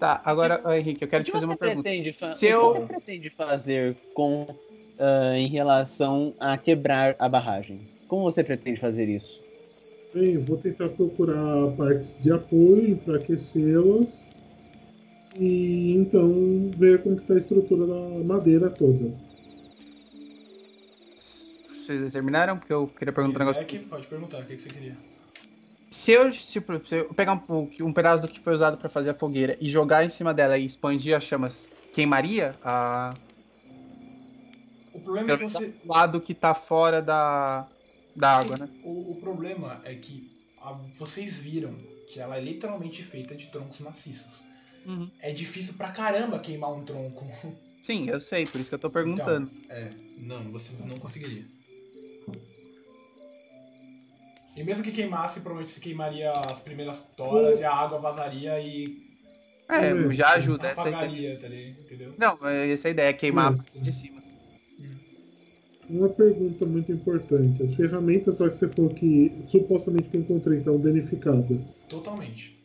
Tá, 0.00 0.20
agora, 0.24 0.60
Henrique, 0.76 1.04
eu 1.04 1.08
quero 1.08 1.22
te 1.22 1.30
fazer 1.30 1.44
uma 1.46 1.56
pergunta. 1.56 1.88
fa- 2.18 2.26
Se 2.32 2.46
o 2.46 2.48
que 2.48 2.54
eu- 2.54 2.72
você 2.72 2.80
pretende 2.80 3.30
fazer 3.30 3.96
com 4.12 4.46
ah, 4.98 5.36
em 5.38 5.46
relação 5.46 6.34
a 6.40 6.58
quebrar 6.58 7.14
a 7.20 7.28
barragem? 7.28 7.80
Como 8.08 8.24
você 8.24 8.42
pretende 8.42 8.80
fazer 8.80 9.08
isso? 9.08 9.40
Bem, 10.12 10.38
vou 10.38 10.56
tentar 10.56 10.88
procurar 10.88 11.70
partes 11.76 12.20
de 12.20 12.32
apoio, 12.32 12.90
enfraquecê-las. 12.90 14.08
E 15.38 15.92
então 15.94 16.68
ver 16.76 17.00
como 17.04 17.16
que 17.16 17.22
tá 17.28 17.34
a 17.34 17.38
estrutura 17.38 17.86
da 17.86 18.24
madeira 18.24 18.68
toda. 18.70 19.12
Vocês 21.68 22.12
terminaram? 22.12 22.58
Porque 22.58 22.72
eu 22.72 22.88
queria 22.88 23.12
perguntar 23.12 23.36
um 23.36 23.46
negócio. 23.46 23.62
Isaac, 23.62 23.86
pode 23.88 24.06
perguntar, 24.08 24.40
o 24.40 24.44
que 24.46 24.56
que 24.56 24.62
você 24.62 24.68
queria? 24.68 24.96
Se 25.92 26.12
eu, 26.12 26.30
tipo, 26.30 26.86
se 26.86 26.96
eu 26.98 27.14
pegar 27.14 27.32
um, 27.32 27.38
pouco- 27.38 27.74
um 27.82 27.92
pedaço 27.92 28.22
do 28.22 28.28
que 28.28 28.38
foi 28.40 28.54
usado 28.54 28.78
pra 28.78 28.88
fazer 28.88 29.10
a 29.10 29.14
fogueira 29.14 29.58
e 29.60 29.68
jogar 29.68 30.04
em 30.04 30.10
cima 30.10 30.32
dela 30.32 30.56
e 30.56 30.64
expandir 30.64 31.16
as 31.16 31.24
chamas, 31.24 31.68
queimaria 31.92 32.56
a, 32.62 33.16
O 34.92 35.00
problema 35.00 35.32
é 35.32 35.36
que 35.36 35.42
você. 35.44 35.74
lado 35.84 36.20
que 36.20 36.34
tá 36.34 36.54
fora 36.54 37.00
da, 37.02 37.68
da 38.14 38.32
água, 38.38 38.56
né? 38.56 38.68
O, 38.82 39.12
o 39.12 39.16
problema 39.16 39.80
é 39.84 39.94
que 39.94 40.30
a- 40.56 40.72
vocês 40.94 41.40
viram 41.40 41.76
que 42.06 42.20
ela 42.20 42.36
é 42.36 42.40
literalmente 42.40 43.02
feita 43.02 43.34
de 43.34 43.46
troncos 43.46 43.78
maciços. 43.78 44.42
Uhum. 44.84 45.10
É 45.20 45.32
difícil 45.32 45.74
pra 45.74 45.90
caramba 45.90 46.38
queimar 46.40 46.72
um 46.72 46.84
tronco. 46.84 47.26
Sim, 47.82 48.08
eu 48.08 48.20
sei, 48.20 48.46
por 48.46 48.60
isso 48.60 48.70
que 48.70 48.74
eu 48.74 48.78
tô 48.78 48.90
perguntando. 48.90 49.50
É, 49.68 49.90
não, 50.18 50.50
você 50.50 50.72
não 50.84 50.98
conseguiria. 50.98 51.44
E 54.56 54.62
mesmo 54.64 54.82
que 54.82 54.90
queimasse, 54.92 55.40
provavelmente 55.40 55.70
se 55.72 55.80
queimaria 55.80 56.32
as 56.32 56.60
primeiras 56.60 57.02
toras 57.16 57.60
e 57.60 57.64
a 57.64 57.72
água 57.72 57.98
vazaria 57.98 58.60
e 58.60 59.08
É, 59.68 59.94
Hum, 59.94 60.12
já 60.12 60.30
ajuda 60.30 60.66
essa 60.68 60.80
ideia. 60.82 60.96
apagaria, 60.96 61.38
tá 61.38 61.46
ligado? 61.48 61.80
Entendeu? 61.84 62.14
Não, 62.18 62.38
é 62.48 62.70
essa 62.72 62.88
é 62.88 62.90
a 62.90 62.92
ideia, 62.92 63.08
é 63.08 63.12
queimar 63.12 63.46
a 63.46 63.52
Hum. 63.52 63.56
parte 63.58 63.80
de 63.80 63.92
cima. 63.92 64.20
Uma 65.88 66.08
pergunta 66.08 66.66
muito 66.66 66.92
importante. 66.92 67.62
As 67.62 67.74
ferramentas 67.74 68.38
lá 68.38 68.48
que 68.50 68.58
você 68.58 68.68
falou 68.68 68.90
que 68.90 69.32
supostamente 69.48 70.08
que 70.08 70.16
eu 70.16 70.20
encontrei 70.22 70.58
estão 70.58 70.78
danificadas. 70.78 71.60
Totalmente. 71.88 72.56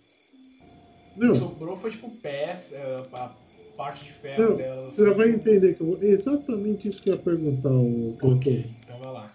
O 1.16 1.20
Não, 1.20 1.32
que 1.32 1.38
sobrou 1.38 1.76
foi 1.76 1.92
tipo 1.92 2.10
pés, 2.18 2.72
é, 2.74 3.04
a 3.14 3.32
parte 3.78 4.04
de 4.04 4.12
ferro 4.12 4.44
Não, 4.50 4.56
delas. 4.58 4.94
você 4.94 5.06
já 5.06 5.14
vai 5.14 5.30
entender 5.30 5.74
que 5.76 5.82
eu 5.82 5.88
vou... 5.88 6.04
é 6.04 6.08
exatamente 6.08 6.90
isso 6.90 7.02
que 7.02 7.10
eu 7.10 7.16
ia 7.16 7.22
perguntar, 7.22 7.70
o 7.72 8.16
Ok, 8.22 8.66
então 8.84 9.00
vai 9.00 9.12
lá. 9.14 9.35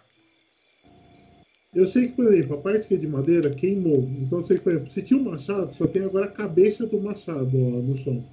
Eu 1.72 1.86
sei 1.86 2.08
que, 2.08 2.14
por 2.14 2.32
exemplo, 2.32 2.56
a 2.58 2.60
parte 2.60 2.88
que 2.88 2.94
é 2.94 2.96
de 2.96 3.06
madeira 3.06 3.48
queimou. 3.50 4.02
Então 4.20 4.40
eu 4.40 4.44
sei 4.44 4.56
que, 4.56 4.62
por 4.64 4.72
exemplo, 4.72 4.92
se 4.92 5.02
tinha 5.02 5.18
um 5.20 5.24
machado, 5.24 5.72
só 5.74 5.86
tem 5.86 6.02
agora 6.02 6.26
a 6.26 6.30
cabeça 6.30 6.84
do 6.86 7.00
machado 7.00 7.50
ó, 7.56 7.70
no 7.80 7.96
chão. 7.96 8.24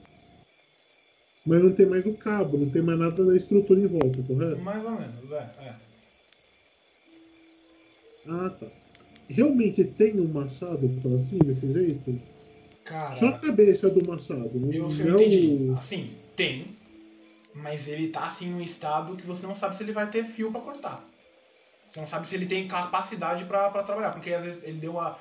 Mas 1.46 1.64
não 1.64 1.72
tem 1.72 1.86
mais 1.86 2.06
o 2.06 2.14
cabo, 2.16 2.58
não 2.58 2.70
tem 2.70 2.82
mais 2.82 3.00
nada 3.00 3.24
da 3.24 3.36
estrutura 3.36 3.80
em 3.80 3.86
volta, 3.86 4.22
correto? 4.24 4.60
Mais 4.62 4.84
ou 4.84 4.92
menos, 4.92 5.32
é. 5.32 5.50
é. 5.60 5.76
Ah, 8.28 8.50
tá. 8.50 8.68
Realmente 9.30 9.84
tem 9.84 10.20
um 10.20 10.28
machado 10.28 10.90
assim, 11.16 11.38
desse 11.38 11.72
jeito? 11.72 12.20
Cara, 12.84 13.14
Só 13.16 13.28
a 13.28 13.34
cabeça 13.40 13.90
do 13.90 14.06
machado, 14.10 14.52
não, 14.60 14.72
eu, 14.72 14.90
não 14.90 15.14
entendi. 15.16 15.70
o- 15.70 15.76
Assim, 15.76 16.12
tem, 16.36 16.66
mas 17.54 17.88
ele 17.88 18.08
tá 18.08 18.26
assim 18.26 18.50
num 18.50 18.62
estado 18.62 19.16
que 19.16 19.26
você 19.28 19.46
não 19.46 19.54
sabe 19.54 19.76
se 19.76 19.84
ele 19.84 19.92
vai 19.92 20.10
ter 20.10 20.24
fio 20.24 20.52
pra 20.52 20.62
cortar. 20.62 21.06
Você 21.88 22.00
não 22.00 22.06
sabe 22.08 22.28
se 22.28 22.36
ele 22.36 22.46
tem 22.46 22.68
capacidade 22.68 23.46
pra, 23.46 23.70
pra 23.70 23.82
trabalhar, 23.82 24.12
porque 24.12 24.34
às 24.34 24.44
vezes 24.44 24.64
ele 24.64 24.78
deu 24.80 24.92
uma. 24.92 25.18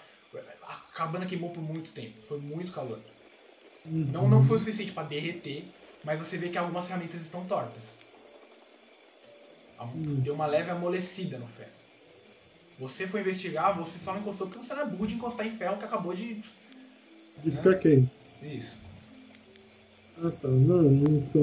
A 0.62 0.74
cabana 0.94 1.24
queimou 1.24 1.50
por 1.50 1.62
muito 1.62 1.92
tempo, 1.92 2.20
foi 2.22 2.38
muito 2.38 2.72
calor. 2.72 2.98
Uhum. 3.86 4.06
Não, 4.12 4.28
não 4.28 4.42
foi 4.42 4.56
o 4.56 4.58
suficiente 4.58 4.92
pra 4.92 5.04
derreter, 5.04 5.64
mas 6.04 6.18
você 6.18 6.36
vê 6.36 6.48
que 6.48 6.58
algumas 6.58 6.86
ferramentas 6.86 7.20
estão 7.20 7.46
tortas. 7.46 7.98
A- 9.78 9.84
Hum. 9.84 10.20
Deu 10.22 10.34
uma 10.34 10.46
leve 10.46 10.70
amolecida 10.70 11.38
no 11.38 11.46
ferro. 11.46 11.70
Você 12.78 13.06
foi 13.06 13.20
investigar, 13.20 13.76
você 13.76 13.98
só 13.98 14.12
não 14.12 14.20
encostou 14.20 14.48
porque 14.48 14.62
você 14.62 14.74
não 14.74 14.82
é 14.82 14.86
burro 14.86 15.06
de 15.06 15.14
encostar 15.14 15.46
em 15.46 15.50
ferro 15.50 15.78
que 15.78 15.84
acabou 15.84 16.12
de. 16.12 16.34
De 17.42 17.50
ficar 17.50 17.78
quente. 17.78 18.10
Isso. 18.42 18.82
Ah, 20.18 20.30
tá. 20.30 20.48
Não, 20.48 20.84
então. 20.86 21.40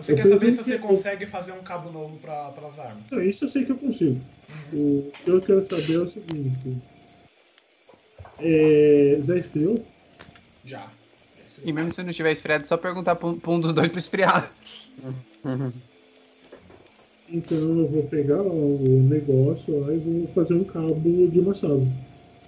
Você 0.00 0.12
Eu 0.12 0.16
quer 0.16 0.22
saber 0.26 0.50
se 0.52 0.58
pensei 0.58 0.64
você 0.64 0.78
que- 0.78 0.86
consegue 0.86 1.26
fazer 1.26 1.52
um 1.52 1.62
cabo 1.62 1.90
novo 1.92 2.18
para 2.18 2.48
as 2.48 2.78
armas? 2.78 3.12
Ah, 3.12 3.24
isso 3.24 3.44
eu 3.44 3.48
sei 3.48 3.64
que 3.64 3.72
eu 3.72 3.76
consigo. 3.78 4.20
O 4.72 5.12
que 5.24 5.30
eu 5.30 5.40
quero 5.42 5.68
saber 5.68 5.94
é 5.94 5.98
o 5.98 6.08
seguinte. 6.08 6.76
É, 8.40 9.18
já 9.22 9.36
esfriou? 9.36 9.74
Já. 10.64 10.90
E 11.64 11.72
mesmo 11.72 11.90
se 11.90 12.02
não 12.02 12.08
estiver 12.10 12.32
esfriado, 12.32 12.64
é 12.64 12.66
só 12.66 12.76
perguntar 12.78 13.16
pra 13.16 13.28
um, 13.28 13.38
um 13.48 13.60
dos 13.60 13.74
dois 13.74 13.90
pra 13.90 13.98
esfriar. 13.98 14.52
Então 17.32 17.56
eu 17.56 17.86
vou 17.88 18.02
pegar 18.08 18.42
o 18.42 19.04
negócio 19.08 19.78
lá 19.78 19.94
e 19.94 19.98
vou 19.98 20.26
fazer 20.34 20.54
um 20.54 20.64
cabo 20.64 21.28
de 21.28 21.40
machado. 21.40 21.86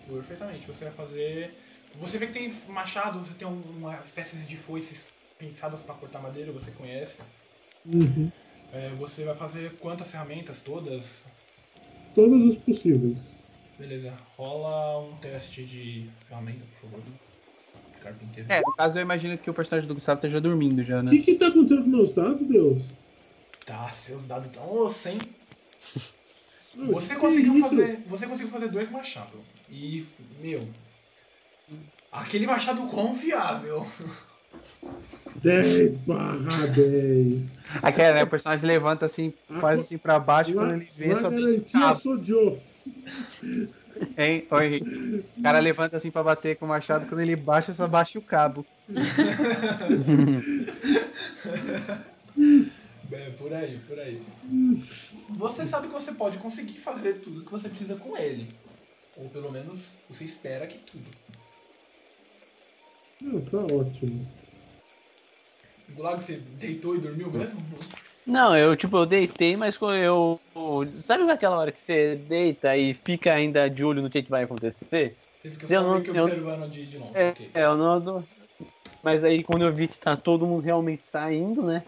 Perfeitamente. 0.08 0.66
Você 0.66 0.84
vai 0.86 0.92
fazer. 0.92 1.54
Você 2.00 2.18
vê 2.18 2.26
que 2.26 2.32
tem 2.32 2.52
machados, 2.68 3.28
você 3.28 3.34
tem 3.34 3.46
um- 3.46 3.60
umas 3.78 4.06
espécies 4.06 4.44
de 4.44 4.56
foices 4.56 5.06
pensadas 5.38 5.82
para 5.82 5.94
cortar 5.94 6.20
madeira, 6.20 6.50
você 6.50 6.72
conhece. 6.72 7.20
Uhum. 7.84 8.30
É, 8.72 8.90
você 8.90 9.24
vai 9.24 9.34
fazer 9.34 9.72
quantas 9.78 10.10
ferramentas? 10.10 10.60
Todas? 10.60 11.24
Todos 12.14 12.50
os 12.50 12.56
possíveis. 12.58 13.18
Beleza. 13.78 14.14
Rola 14.36 15.00
um 15.00 15.16
teste 15.16 15.64
de 15.64 16.08
ferramenta, 16.28 16.64
por 16.80 16.90
favor. 16.90 17.04
De 17.92 17.98
carpinteiro. 17.98 18.52
É, 18.52 18.60
no 18.60 18.72
caso 18.74 18.98
eu 18.98 19.02
imagino 19.02 19.36
que 19.36 19.50
o 19.50 19.54
personagem 19.54 19.88
do 19.88 19.94
Gustavo 19.94 20.18
esteja 20.18 20.40
dormindo 20.40 20.82
já, 20.84 21.00
O 21.00 21.02
né? 21.02 21.10
que 21.10 21.22
que 21.22 21.34
tá 21.34 21.48
acontecendo 21.48 21.82
com 21.82 21.90
meus 21.90 22.12
dados, 22.12 22.46
Deus? 22.46 22.82
Tá, 23.66 23.88
seus 23.88 24.24
dados 24.24 24.48
tão 24.48 24.70
osso, 24.72 25.08
hein? 25.08 25.18
Você 26.74 27.16
conseguiu 27.16 27.60
fazer. 27.60 28.02
Você 28.06 28.26
conseguiu 28.26 28.50
fazer 28.52 28.68
dois 28.68 28.90
machados. 28.90 29.40
E, 29.68 30.06
meu. 30.40 30.66
Aquele 32.10 32.46
machado 32.46 32.86
confiável. 32.88 33.86
10 35.42 35.92
barra 36.06 36.66
10. 36.68 37.42
Aquela, 37.82 38.14
né? 38.14 38.22
O 38.22 38.26
personagem 38.28 38.66
levanta 38.66 39.06
assim, 39.06 39.32
faz 39.60 39.80
assim 39.80 39.98
pra 39.98 40.18
baixo, 40.18 40.52
quando 40.54 40.74
ele 40.74 40.88
vê, 40.96 41.16
só 41.16 41.30
tem 41.30 41.60
cabo. 41.60 42.00
sou 42.00 42.24
Joe. 42.24 42.58
Hein? 44.16 44.46
Oi, 44.50 44.66
Henrique. 44.66 45.24
O 45.38 45.42
cara 45.42 45.58
levanta 45.58 45.96
assim 45.96 46.10
pra 46.10 46.22
bater 46.22 46.56
com 46.56 46.64
o 46.64 46.68
machado, 46.68 47.06
quando 47.06 47.20
ele 47.20 47.36
baixa, 47.36 47.74
só 47.74 47.86
baixa 47.88 48.18
o 48.18 48.22
cabo. 48.22 48.64
É, 53.12 53.28
por 53.30 53.52
aí, 53.52 53.78
por 53.86 53.98
aí. 53.98 54.22
Você 55.28 55.66
sabe 55.66 55.86
que 55.86 55.92
você 55.92 56.12
pode 56.12 56.38
conseguir 56.38 56.78
fazer 56.78 57.14
tudo 57.14 57.44
que 57.44 57.50
você 57.50 57.68
precisa 57.68 57.94
com 57.96 58.16
ele. 58.16 58.48
Ou 59.18 59.28
pelo 59.28 59.52
menos 59.52 59.92
você 60.08 60.24
espera 60.24 60.66
que 60.66 60.78
tudo. 60.78 61.04
Não, 63.20 63.40
tá 63.42 63.58
ótimo. 63.74 64.26
Gulag, 65.94 66.22
você 66.22 66.36
deitou 66.58 66.96
e 66.96 67.00
dormiu 67.00 67.30
mesmo? 67.30 67.60
Não, 68.26 68.56
eu 68.56 68.76
tipo, 68.76 68.96
eu 68.96 69.06
deitei, 69.06 69.56
mas 69.56 69.76
quando 69.76 69.96
eu. 69.96 70.40
Sabe 71.00 71.28
aquela 71.30 71.56
hora 71.56 71.72
que 71.72 71.80
você 71.80 72.16
deita 72.16 72.76
e 72.76 72.94
fica 72.94 73.32
ainda 73.32 73.68
de 73.68 73.84
olho 73.84 74.00
no 74.02 74.08
que, 74.10 74.22
que 74.22 74.30
vai 74.30 74.44
acontecer? 74.44 75.16
Você 75.42 75.50
fica 75.50 75.64
Eu 75.64 75.80
só 75.80 75.86
não- 75.86 75.92
meio 75.94 76.04
que 76.04 76.10
eu- 76.10 76.24
observando 76.24 76.70
de, 76.70 76.86
de 76.86 76.98
longe. 76.98 77.10
É, 77.14 77.28
ok. 77.30 77.50
é, 77.54 77.64
eu 77.64 77.76
não. 77.76 77.98
não- 78.00 78.24
Mas 79.02 79.24
aí 79.24 79.42
quando 79.42 79.66
eu 79.66 79.72
vi 79.72 79.88
que 79.88 79.98
tá 79.98 80.16
todo 80.16 80.46
mundo 80.46 80.62
realmente 80.62 81.04
saindo, 81.04 81.62
né? 81.62 81.82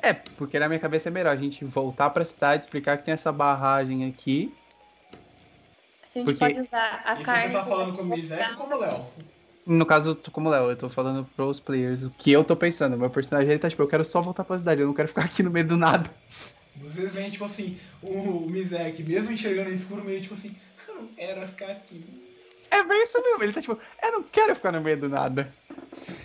É, 0.00 0.12
porque 0.12 0.58
na 0.58 0.68
minha 0.68 0.78
cabeça 0.80 1.08
é 1.08 1.12
melhor 1.12 1.32
a 1.32 1.36
gente 1.36 1.64
voltar 1.64 2.10
pra 2.10 2.24
cidade, 2.24 2.64
explicar 2.64 2.96
que 2.98 3.04
tem 3.04 3.12
essa 3.14 3.32
barragem 3.32 4.06
aqui. 4.08 4.54
A 5.12 6.18
gente 6.18 6.24
Porque- 6.26 6.38
pode 6.38 6.60
usar 6.60 7.02
a 7.04 7.14
Isso 7.14 7.22
carne. 7.24 7.42
você 7.48 7.52
tá 7.52 7.64
falando 7.64 7.96
como 7.96 8.08
com 8.08 8.14
o 8.14 8.16
Mizek 8.16 8.50
ou 8.52 8.56
como 8.56 8.74
o 8.74 8.78
Léo? 8.78 9.04
No 9.70 9.86
caso, 9.86 10.10
eu 10.10 10.14
tô 10.16 10.32
como 10.32 10.48
Léo, 10.50 10.68
eu 10.70 10.76
tô 10.76 10.90
falando 10.90 11.24
pros 11.36 11.60
players 11.60 12.02
o 12.02 12.10
que 12.10 12.32
eu 12.32 12.42
tô 12.42 12.56
pensando. 12.56 12.98
Meu 12.98 13.08
personagem 13.08 13.50
ele 13.50 13.58
tá 13.58 13.70
tipo, 13.70 13.80
eu 13.82 13.86
quero 13.88 14.04
só 14.04 14.20
voltar 14.20 14.42
pra 14.44 14.58
cidade, 14.58 14.80
eu 14.80 14.86
não 14.88 14.94
quero 14.94 15.06
ficar 15.08 15.24
aqui 15.24 15.42
no 15.44 15.50
meio 15.50 15.66
do 15.66 15.76
nada. 15.76 16.10
Vocês 16.76 17.14
veem, 17.14 17.30
tipo 17.30 17.44
assim, 17.44 17.78
o 18.02 18.40
Mizek, 18.48 19.02
mesmo 19.04 19.32
enxergando 19.32 19.70
no 19.70 19.76
escuro, 19.76 20.04
meio 20.04 20.20
tipo 20.20 20.34
assim, 20.34 20.56
"Hum, 20.88 21.08
era 21.16 21.46
ficar 21.46 21.70
aqui. 21.70 22.04
É 22.70 22.82
bem 22.82 23.02
isso 23.02 23.20
mesmo, 23.22 23.42
ele 23.44 23.52
tá 23.52 23.60
tipo, 23.60 23.78
eu 24.02 24.12
não 24.12 24.22
quero 24.24 24.54
ficar 24.56 24.72
no 24.72 24.80
meio 24.80 24.98
do 24.98 25.08
nada. 25.08 25.54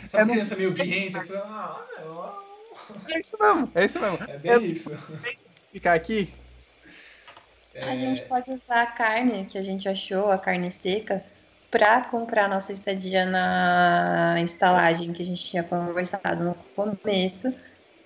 Sabe 0.09 0.23
É, 0.23 0.25
não- 0.25 0.33
criança 0.33 0.55
meio 0.55 0.71
birrenta 0.71 1.19
que 1.19 1.27
fala, 1.27 1.41
ah, 1.45 1.87
não. 2.01 3.05
É 3.07 3.19
isso 3.19 3.37
mesmo, 3.39 3.71
é 3.75 3.85
isso 3.85 3.99
mesmo. 3.99 4.17
É 4.27 4.37
bem 4.39 4.51
É- 4.53 4.71
isso. 4.71 4.89
Ficar 5.71 5.93
aqui, 5.93 6.33
A 7.81 7.91
É, 7.93 7.97
gente 7.97 8.21
pode 8.23 8.51
usar 8.51 8.81
a 8.83 8.87
carne 8.87 9.45
que 9.45 9.57
a 9.57 9.61
gente 9.61 9.87
achou, 9.89 10.31
a 10.31 10.37
carne 10.37 10.71
seca, 10.71 11.23
pra 11.71 12.05
comprar 12.05 12.47
nossa 12.49 12.71
estadia 12.71 13.25
na 13.25 14.35
estalagem 14.41 15.11
que 15.11 15.21
a 15.21 15.25
gente 15.25 15.43
tinha 15.43 15.63
conversado 15.63 16.43
no 16.43 16.55
começo 16.75 17.53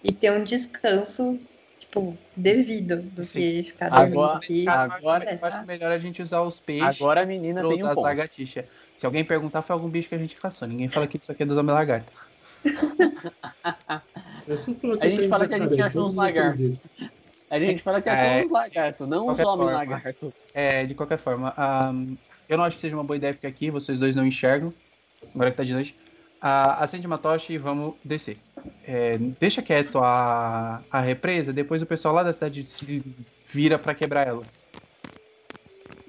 e 0.04 0.12
ter 0.12 0.32
um 0.32 0.44
descanso, 0.44 1.40
tipo, 1.80 2.18
devido 2.36 2.98
do 3.02 3.24
Sim. 3.24 3.40
que 3.40 3.64
ficar 3.64 3.90
dormindo 3.90 4.14
Agora- 4.22 4.38
aqui. 4.38 4.66
agora- 4.68 5.34
eu 5.42 5.48
acho 5.48 5.66
melhor 5.66 5.92
a 5.92 5.98
gente 6.00 6.22
usar 6.22 6.42
os 6.42 6.60
peixes 6.60 7.02
Agora 7.02 7.22
a 7.24 7.26
menina 7.26 7.62
tem 7.62 7.84
um 7.84 7.88
ponto. 7.90 8.02
lagartixas. 8.02 8.66
Se 8.98 9.06
alguém 9.06 9.24
perguntar, 9.24 9.62
foi 9.62 9.74
algum 9.74 9.88
bicho 9.90 10.10
que 10.10 10.16
a 10.16 10.18
gente 10.18 10.36
caçou. 10.36 10.68
Ninguém 10.68 10.88
fala 10.90 11.08
que 11.08 11.18
isso 11.18 11.32
aqui 11.32 11.44
é 11.44 11.46
dos 11.46 11.58
homem 11.58 11.74
lagarto. 11.74 12.12
É 14.48 14.58
só 14.58 14.74
falar 14.74 14.98
A 15.02 15.08
gente 15.08 15.28
fala 15.30 15.48
que 15.48 15.54
a 15.54 15.60
gente 15.60 15.82
achou 15.82 16.08
uns 16.08 16.14
lagartos. 16.16 16.78
A 17.50 17.60
gente 17.60 17.82
fala 17.82 18.02
que 18.02 18.10
É, 18.10 18.40
é 18.42 18.46
uns 18.46 18.52
lagartos, 18.52 19.08
não 19.08 19.22
uns 19.24 19.26
qualquer 19.38 19.46
homens 19.48 19.72
lagartos. 19.74 20.32
É, 20.54 20.86
de 20.86 20.94
qualquer 20.94 21.18
forma, 21.18 21.54
ahn, 21.58 22.16
eu 22.50 22.58
não 22.58 22.64
acho 22.66 22.76
que 22.76 22.82
seja 22.82 22.96
uma 22.96 23.04
boa 23.04 23.16
ideia 23.16 23.34
ficar 23.34 23.48
aqui, 23.48 23.70
vocês 23.70 23.98
dois 24.00 24.16
não 24.16 24.26
enxergam, 24.26 24.74
agora 25.34 25.52
que 25.52 25.58
tá 25.58 25.64
de 25.64 25.74
noite. 25.74 25.96
Ah, 26.42 26.84
acende 26.84 27.06
uma 27.06 27.18
tocha 27.18 27.52
e 27.54 27.58
vamos 27.58 27.96
descer. 28.04 28.38
É, 28.86 29.18
deixa 29.40 29.62
quieto 29.62 30.00
a, 30.00 30.82
a 30.90 31.00
represa, 31.02 31.52
depois 31.54 31.82
o 31.82 31.86
pessoal 31.86 32.14
lá 32.16 32.24
da 32.24 32.32
cidade 32.34 32.66
se 32.66 33.04
vira 33.46 33.78
pra 33.78 33.94
quebrar 33.94 34.26
ela. 34.28 34.44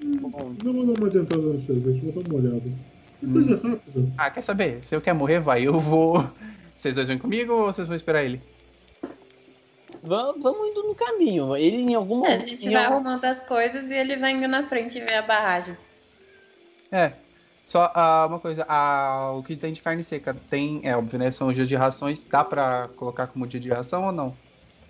Não 0.03 0.31
vou 0.31 0.87
dar 0.87 0.99
uma 0.99 1.07
adiantada 1.09 1.43
no 1.43 1.61
sorvete, 1.67 2.01
vou 2.11 2.23
dar 2.23 2.29
uma 2.31 2.39
olhada. 2.41 2.71
É 3.23 3.33
coisa 3.33 3.57
rápida. 3.69 4.13
Ah, 4.17 4.31
quer 4.31 4.41
saber? 4.43 4.83
Se 4.85 4.95
eu 4.95 5.01
quer 5.01 5.13
morrer, 5.13 5.41
vai. 5.41 5.63
Eu 5.67 5.79
vou. 5.79 6.25
Vocês 6.75 6.95
dois 6.95 7.09
vêm 7.09 7.19
comigo 7.19 7.53
ou 7.53 7.67
vocês 7.67 7.87
vão 7.87 7.95
esperar 7.95 8.25
ele? 8.25 8.41
Vamos, 10.03 10.41
vamos 10.43 10.71
indo 10.71 10.83
no 10.85 10.95
caminho. 10.95 11.55
Ele 11.55 11.77
em 11.77 11.95
algum 11.95 12.25
É, 12.25 12.29
a 12.29 12.31
momento. 12.31 12.49
gente 12.49 12.71
vai 12.71 12.85
algum- 12.87 12.95
arrumando 13.07 13.25
as 13.27 13.43
coisas 13.43 13.91
e 13.91 13.95
ele 13.95 14.17
vai 14.17 14.33
indo 14.33 14.49
na 14.49 14.67
frente 14.67 14.99
ver 14.99 15.17
a 15.17 15.21
barragem. 15.23 15.77
É. 16.91 17.13
Só 17.65 17.91
ah, 17.95 18.27
uma 18.29 18.41
coisa, 18.41 18.65
ah, 18.69 19.33
o 19.37 19.43
que 19.43 19.55
tem 19.55 19.73
de 19.73 19.81
carne 19.81 20.03
seca 20.03 20.35
tem, 20.49 20.81
é 20.83 20.97
óbvio, 20.97 21.19
né? 21.19 21.31
São 21.31 21.49
os 21.49 21.55
dias 21.55 21.69
de 21.69 21.77
rações. 21.77 22.25
Dá 22.25 22.43
pra 22.43 22.89
colocar 22.97 23.29
como 23.29 23.47
dia 23.47 23.61
de 23.61 23.69
ração 23.69 24.07
ou 24.07 24.13
não? 24.13 24.37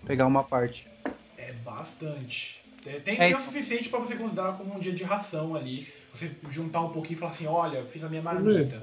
Pegar 0.06 0.26
uma 0.26 0.42
parte. 0.42 0.88
É 1.36 1.52
bastante. 1.64 2.62
É, 2.86 2.92
Tem, 3.00 3.14
É. 3.14 3.26
tem 3.28 3.36
o 3.36 3.40
suficiente 3.40 3.90
pra 3.90 3.98
você 3.98 4.16
considerar 4.16 4.56
como 4.56 4.74
um 4.74 4.78
dia 4.78 4.92
de 4.92 5.04
ração 5.04 5.54
ali. 5.54 5.86
Você 6.12 6.30
juntar 6.48 6.80
um 6.80 6.88
pouquinho 6.88 7.16
e 7.16 7.18
falar 7.18 7.32
assim, 7.32 7.46
olha, 7.46 7.84
fiz 7.84 8.02
a 8.02 8.08
minha 8.08 8.22
marmita. 8.22 8.80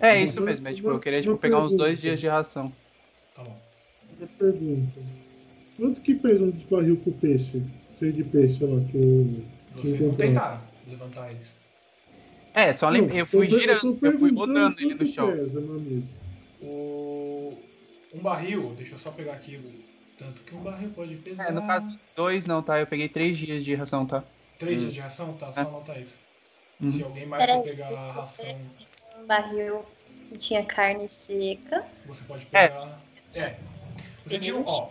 É 0.00 0.22
isso 0.22 0.40
mesmo, 0.40 0.68
é 0.68 0.72
tipo, 0.72 0.88
eu 0.88 1.00
queria 1.00 1.20
tipo, 1.20 1.36
pegar 1.36 1.60
uns 1.60 1.74
dois 1.74 2.00
dias 2.00 2.20
de 2.20 2.28
ração. 2.28 2.72
Tá 3.34 3.42
bom. 3.42 3.58
uma 4.18 4.28
pergunta. 4.38 5.00
Quanto 5.76 6.00
que 6.00 6.14
pesa 6.14 6.44
um 6.44 6.50
desbarril 6.50 6.96
com 6.98 7.10
peixe? 7.12 7.62
Cheio 7.98 8.12
de 8.12 8.22
peixe, 8.22 8.58
sei 8.58 8.68
lá, 8.68 8.80
que 8.84 8.96
eu. 8.96 9.44
Vocês 9.74 10.00
não 10.00 10.14
tentaram 10.14 10.60
levantar 10.86 11.30
eles. 11.32 11.63
É, 12.54 12.72
só 12.72 12.88
lem... 12.88 13.02
Não, 13.02 13.14
eu 13.14 13.26
fui 13.26 13.50
girando, 13.50 13.98
eu 14.00 14.18
fui 14.18 14.32
rodando 14.32 14.80
ele 14.80 14.94
no 14.94 15.04
chão. 15.06 15.30
Pesa, 15.32 15.60
meu 15.60 15.76
amigo. 15.76 16.08
O... 16.62 17.58
Um 18.14 18.20
barril, 18.20 18.74
deixa 18.76 18.94
eu 18.94 18.98
só 18.98 19.10
pegar 19.10 19.32
aqui 19.32 19.60
tanto 20.16 20.42
que 20.42 20.54
um 20.54 20.60
barril 20.60 20.90
pode 20.90 21.16
pesar. 21.16 21.48
É, 21.48 21.52
no 21.52 21.66
caso, 21.66 21.98
dois 22.14 22.46
não, 22.46 22.62
tá? 22.62 22.78
Eu 22.78 22.86
peguei 22.86 23.08
três 23.08 23.36
dias 23.36 23.64
de 23.64 23.74
ração, 23.74 24.06
tá? 24.06 24.22
Três 24.58 24.80
dias 24.80 24.92
de 24.94 25.00
ração? 25.00 25.32
Tá, 25.34 25.52
só 25.52 25.60
É. 25.60 25.64
anota 25.64 25.98
isso. 25.98 26.16
Uhum. 26.80 26.90
Se 26.92 27.02
alguém 27.02 27.26
mais 27.26 27.44
for 27.44 27.62
Peraí, 27.62 27.76
pegar 27.76 27.88
a 27.88 28.12
ração, 28.12 28.58
Um 29.20 29.26
barril 29.26 29.84
que 30.28 30.38
tinha 30.38 30.64
carne 30.64 31.08
seca. 31.08 31.84
você 32.06 32.22
pode 32.24 32.46
É. 32.52 32.68
pegar. 32.68 33.00
É. 33.34 33.56
Você 34.24 34.38
tinha, 34.38 34.56
ó, 34.64 34.90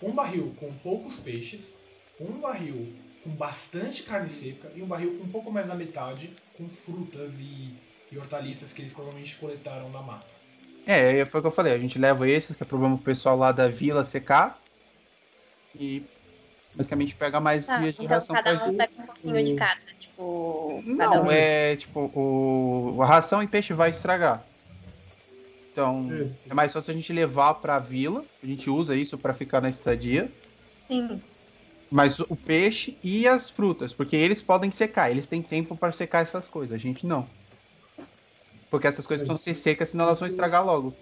um 0.00 0.12
barril 0.12 0.54
com 0.60 0.72
poucos 0.74 1.16
peixes, 1.16 1.74
um 2.20 2.38
barril 2.40 2.94
com 3.22 3.30
bastante 3.30 4.02
carne 4.02 4.28
seca 4.30 4.70
e 4.74 4.82
um 4.82 4.86
barril 4.86 5.16
com 5.18 5.24
um 5.24 5.28
pouco 5.28 5.50
mais 5.50 5.66
da 5.68 5.74
metade 5.74 6.30
com 6.56 6.68
frutas 6.68 7.34
e, 7.38 7.72
e 8.10 8.18
hortaliças 8.18 8.72
que 8.72 8.82
eles 8.82 8.92
provavelmente 8.92 9.36
coletaram 9.36 9.88
na 9.90 10.02
mata. 10.02 10.26
É, 10.86 11.24
foi 11.24 11.38
o 11.38 11.42
que 11.42 11.46
eu 11.46 11.52
falei, 11.52 11.72
a 11.72 11.78
gente 11.78 11.98
leva 11.98 12.28
esses, 12.28 12.56
que 12.56 12.62
é 12.62 12.66
problema 12.66 12.96
pro 12.96 13.04
pessoal 13.04 13.36
lá 13.36 13.52
da 13.52 13.68
vila 13.68 14.02
secar. 14.02 14.60
E 15.78 16.02
basicamente 16.74 17.14
pega 17.14 17.38
mais 17.40 17.66
Tá, 17.66 17.78
dias 17.78 17.94
de 17.94 18.04
então 18.04 18.16
ração 18.18 18.34
cada 18.34 18.64
um 18.66 18.76
pega 18.76 18.92
um 18.98 19.06
pouquinho 19.06 19.44
de 19.44 19.54
cada. 19.54 19.80
Tipo, 19.98 20.82
cada 20.98 21.16
Não, 21.16 21.24
um. 21.26 21.30
é 21.30 21.76
tipo, 21.76 22.00
o... 22.14 23.00
a 23.00 23.06
ração 23.06 23.42
e 23.42 23.46
peixe 23.46 23.72
vai 23.72 23.90
estragar. 23.90 24.44
Então, 25.70 26.02
É. 26.46 26.50
é 26.50 26.54
mais 26.54 26.72
fácil 26.72 26.90
a 26.90 26.94
gente 26.94 27.12
levar 27.12 27.54
pra 27.54 27.78
vila, 27.78 28.24
a 28.42 28.46
gente 28.46 28.68
usa 28.68 28.94
isso 28.96 29.16
pra 29.16 29.32
ficar 29.32 29.60
na 29.60 29.70
estadia. 29.70 30.30
Sim. 30.88 31.22
Mas 31.92 32.18
o 32.20 32.34
peixe 32.34 32.96
e 33.04 33.28
as 33.28 33.50
frutas, 33.50 33.92
porque 33.92 34.16
eles 34.16 34.40
podem 34.40 34.70
secar, 34.72 35.10
eles 35.10 35.26
têm 35.26 35.42
tempo 35.42 35.76
para 35.76 35.92
secar 35.92 36.20
essas 36.20 36.48
coisas, 36.48 36.74
a 36.74 36.78
gente 36.78 37.06
não. 37.06 37.28
Porque 38.70 38.86
essas 38.86 39.06
coisas 39.06 39.26
precisam 39.26 39.36
ser 39.36 39.54
secas, 39.54 39.90
senão 39.90 40.06
elas 40.06 40.18
vão 40.18 40.26
estragar 40.26 40.64
logo. 40.64 40.94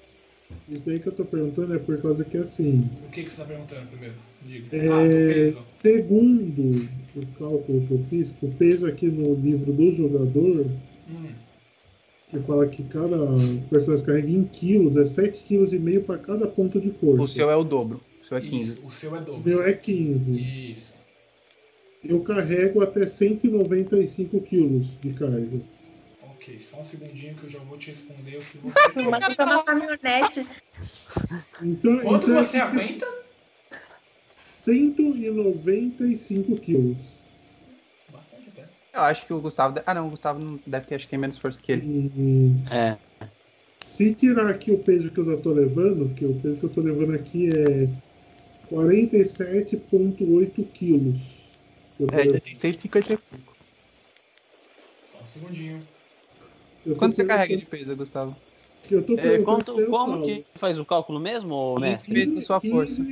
Isso 0.68 0.90
aí 0.90 0.98
que 0.98 1.06
eu 1.06 1.12
tô 1.12 1.24
perguntando 1.24 1.74
é 1.74 1.78
por 1.78 1.96
causa 2.02 2.24
que 2.24 2.36
assim. 2.36 2.80
O 3.06 3.10
que, 3.10 3.22
que 3.22 3.30
você 3.30 3.40
tá 3.40 3.46
perguntando 3.46 3.86
primeiro? 3.86 4.16
Diga. 4.42 4.76
É, 4.76 4.88
Ah, 4.88 5.04
do 5.06 5.34
peso. 5.34 5.60
segundo 5.80 6.88
o 7.14 7.26
cálculo 7.38 7.86
que 7.86 7.92
eu 7.92 8.04
fiz, 8.10 8.34
o 8.42 8.48
peso 8.48 8.86
aqui 8.86 9.06
no 9.06 9.34
livro 9.34 9.72
do 9.72 9.92
jogador, 9.92 10.66
Hum, 11.08 11.28
que 12.32 12.38
fala 12.40 12.66
que 12.66 12.82
cada 12.84 13.16
personagem 13.70 14.06
carrega 14.06 14.28
em 14.28 14.44
quilos, 14.44 14.96
é 14.96 15.04
7,5 15.04 15.68
kg 15.68 16.00
para 16.00 16.18
cada 16.18 16.48
ponto 16.48 16.80
de 16.80 16.90
força. 16.90 17.22
O 17.22 17.28
seu 17.28 17.48
é 17.48 17.54
o 17.56 17.62
dobro. 17.62 18.00
O 18.30 18.32
seu 18.32 18.36
é 18.38 18.40
15. 18.42 18.56
isso, 18.72 18.86
o 18.86 18.90
seu 18.90 19.16
é 19.16 19.18
O 19.18 19.24
dobro. 19.24 19.42
meu 19.44 19.66
é 19.66 19.72
15. 19.72 20.70
Isso. 20.70 20.94
Eu 22.04 22.22
carrego 22.22 22.80
até 22.82 23.06
195 23.08 24.40
quilos 24.42 24.86
de 25.00 25.12
carga. 25.12 25.60
Ok, 26.22 26.58
só 26.58 26.80
um 26.80 26.84
segundinho 26.84 27.34
que 27.34 27.44
eu 27.44 27.50
já 27.50 27.58
vou 27.58 27.76
te 27.76 27.90
responder 27.90 28.36
o 28.36 28.40
que 28.40 28.58
você 28.58 28.90
quer. 28.92 29.02
Mas 29.08 29.36
é 29.38 29.42
uma 29.44 29.64
caminhonete. 29.64 30.46
Então, 31.60 31.98
Quanto 32.00 32.30
então 32.30 32.42
você 32.42 32.56
aguenta? 32.58 33.06
195 34.64 36.56
quilos. 36.58 36.96
Bastante 38.12 38.48
até. 38.48 38.64
Eu 38.94 39.00
acho 39.02 39.26
que 39.26 39.32
o 39.32 39.40
Gustavo. 39.40 39.80
Ah, 39.84 39.92
não, 39.94 40.06
o 40.06 40.10
Gustavo 40.10 40.38
não 40.38 40.58
deve 40.66 40.86
ter, 40.86 40.94
acho 40.94 41.04
que 41.06 41.10
tem 41.10 41.18
menos 41.18 41.36
força 41.36 41.60
que 41.60 41.72
ele. 41.72 42.10
E 42.16 42.52
É. 42.72 42.96
se 43.86 44.14
tirar 44.14 44.48
aqui 44.48 44.70
o 44.70 44.78
peso 44.78 45.10
que 45.10 45.18
eu 45.18 45.24
já 45.26 45.36
tô 45.36 45.52
levando, 45.52 46.14
que 46.14 46.24
o 46.24 46.34
peso 46.40 46.56
que 46.56 46.64
eu 46.64 46.70
tô 46.70 46.80
levando 46.80 47.14
aqui 47.14 47.50
é 47.50 47.88
47,8 48.70 50.64
quilos. 50.72 51.18
Eu 51.98 52.06
É, 52.12 52.16
levando- 52.16 52.40
tem 52.40 52.54
155. 52.54 53.56
Só 55.12 55.18
um 55.22 55.26
segundinho. 55.26 55.82
eu 56.86 56.96
Quanto 56.96 57.14
você 57.16 57.24
carrega 57.24 57.56
de 57.56 57.66
peso, 57.66 57.94
Gustavo? 57.96 58.34
Eu 58.90 59.02
tô 59.04 59.12
É, 59.14 59.16
perguntando 59.16 59.44
quanto- 59.74 59.86
como 59.90 60.22
que 60.22 60.44
faz 60.56 60.78
o 60.78 60.84
cálculo 60.84 61.20
mesmo, 61.20 61.54
ô, 61.54 61.74
15 61.76 61.90
mestre? 61.90 62.14
vezes 62.14 62.38
a 62.38 62.42
sua 62.42 62.60
força. 62.60 63.04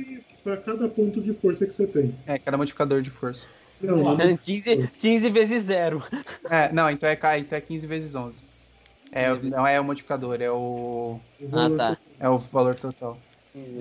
Para 0.43 0.57
cada 0.57 0.87
ponto 0.87 1.21
de 1.21 1.33
força 1.33 1.65
que 1.67 1.73
você 1.75 1.85
tem. 1.85 2.15
É, 2.25 2.39
cada 2.39 2.57
modificador 2.57 3.01
de 3.01 3.09
força. 3.09 3.45
Não, 3.81 3.97
não 3.97 4.19
É 4.19 4.35
15, 4.37 4.89
15 4.99 5.29
vezes 5.29 5.63
zero. 5.65 6.03
É, 6.49 6.71
não, 6.73 6.89
então 6.89 7.07
é, 7.07 7.13
então 7.39 7.57
é 7.57 7.61
15 7.61 7.85
vezes 7.87 8.15
11. 8.15 8.41
É, 9.11 9.33
não 9.35 9.65
é 9.65 9.79
o 9.79 9.83
modificador, 9.83 10.41
é 10.41 10.49
o, 10.51 11.19
valor 11.41 11.77
tá. 11.77 11.97
é 12.19 12.29
o 12.29 12.37
valor 12.37 12.75
total. 12.75 13.17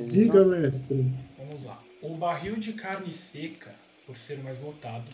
Diga, 0.09 0.45
mestre. 0.45 1.07
Vamos 1.39 1.64
lá. 1.64 1.83
O 2.03 2.16
barril 2.16 2.57
de 2.57 2.72
carne 2.72 3.12
seca, 3.12 3.74
por 4.07 4.16
ser 4.16 4.39
mais 4.39 4.61
lotado, 4.61 5.09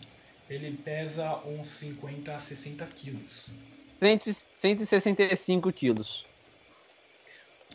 ele 0.49 0.77
pesa 0.77 1.39
uns 1.45 1.67
50 1.67 2.33
a 2.33 2.39
60 2.39 2.85
quilos. 2.87 3.49
100 3.99 4.35
165 4.59 5.71
quilos. 5.71 6.25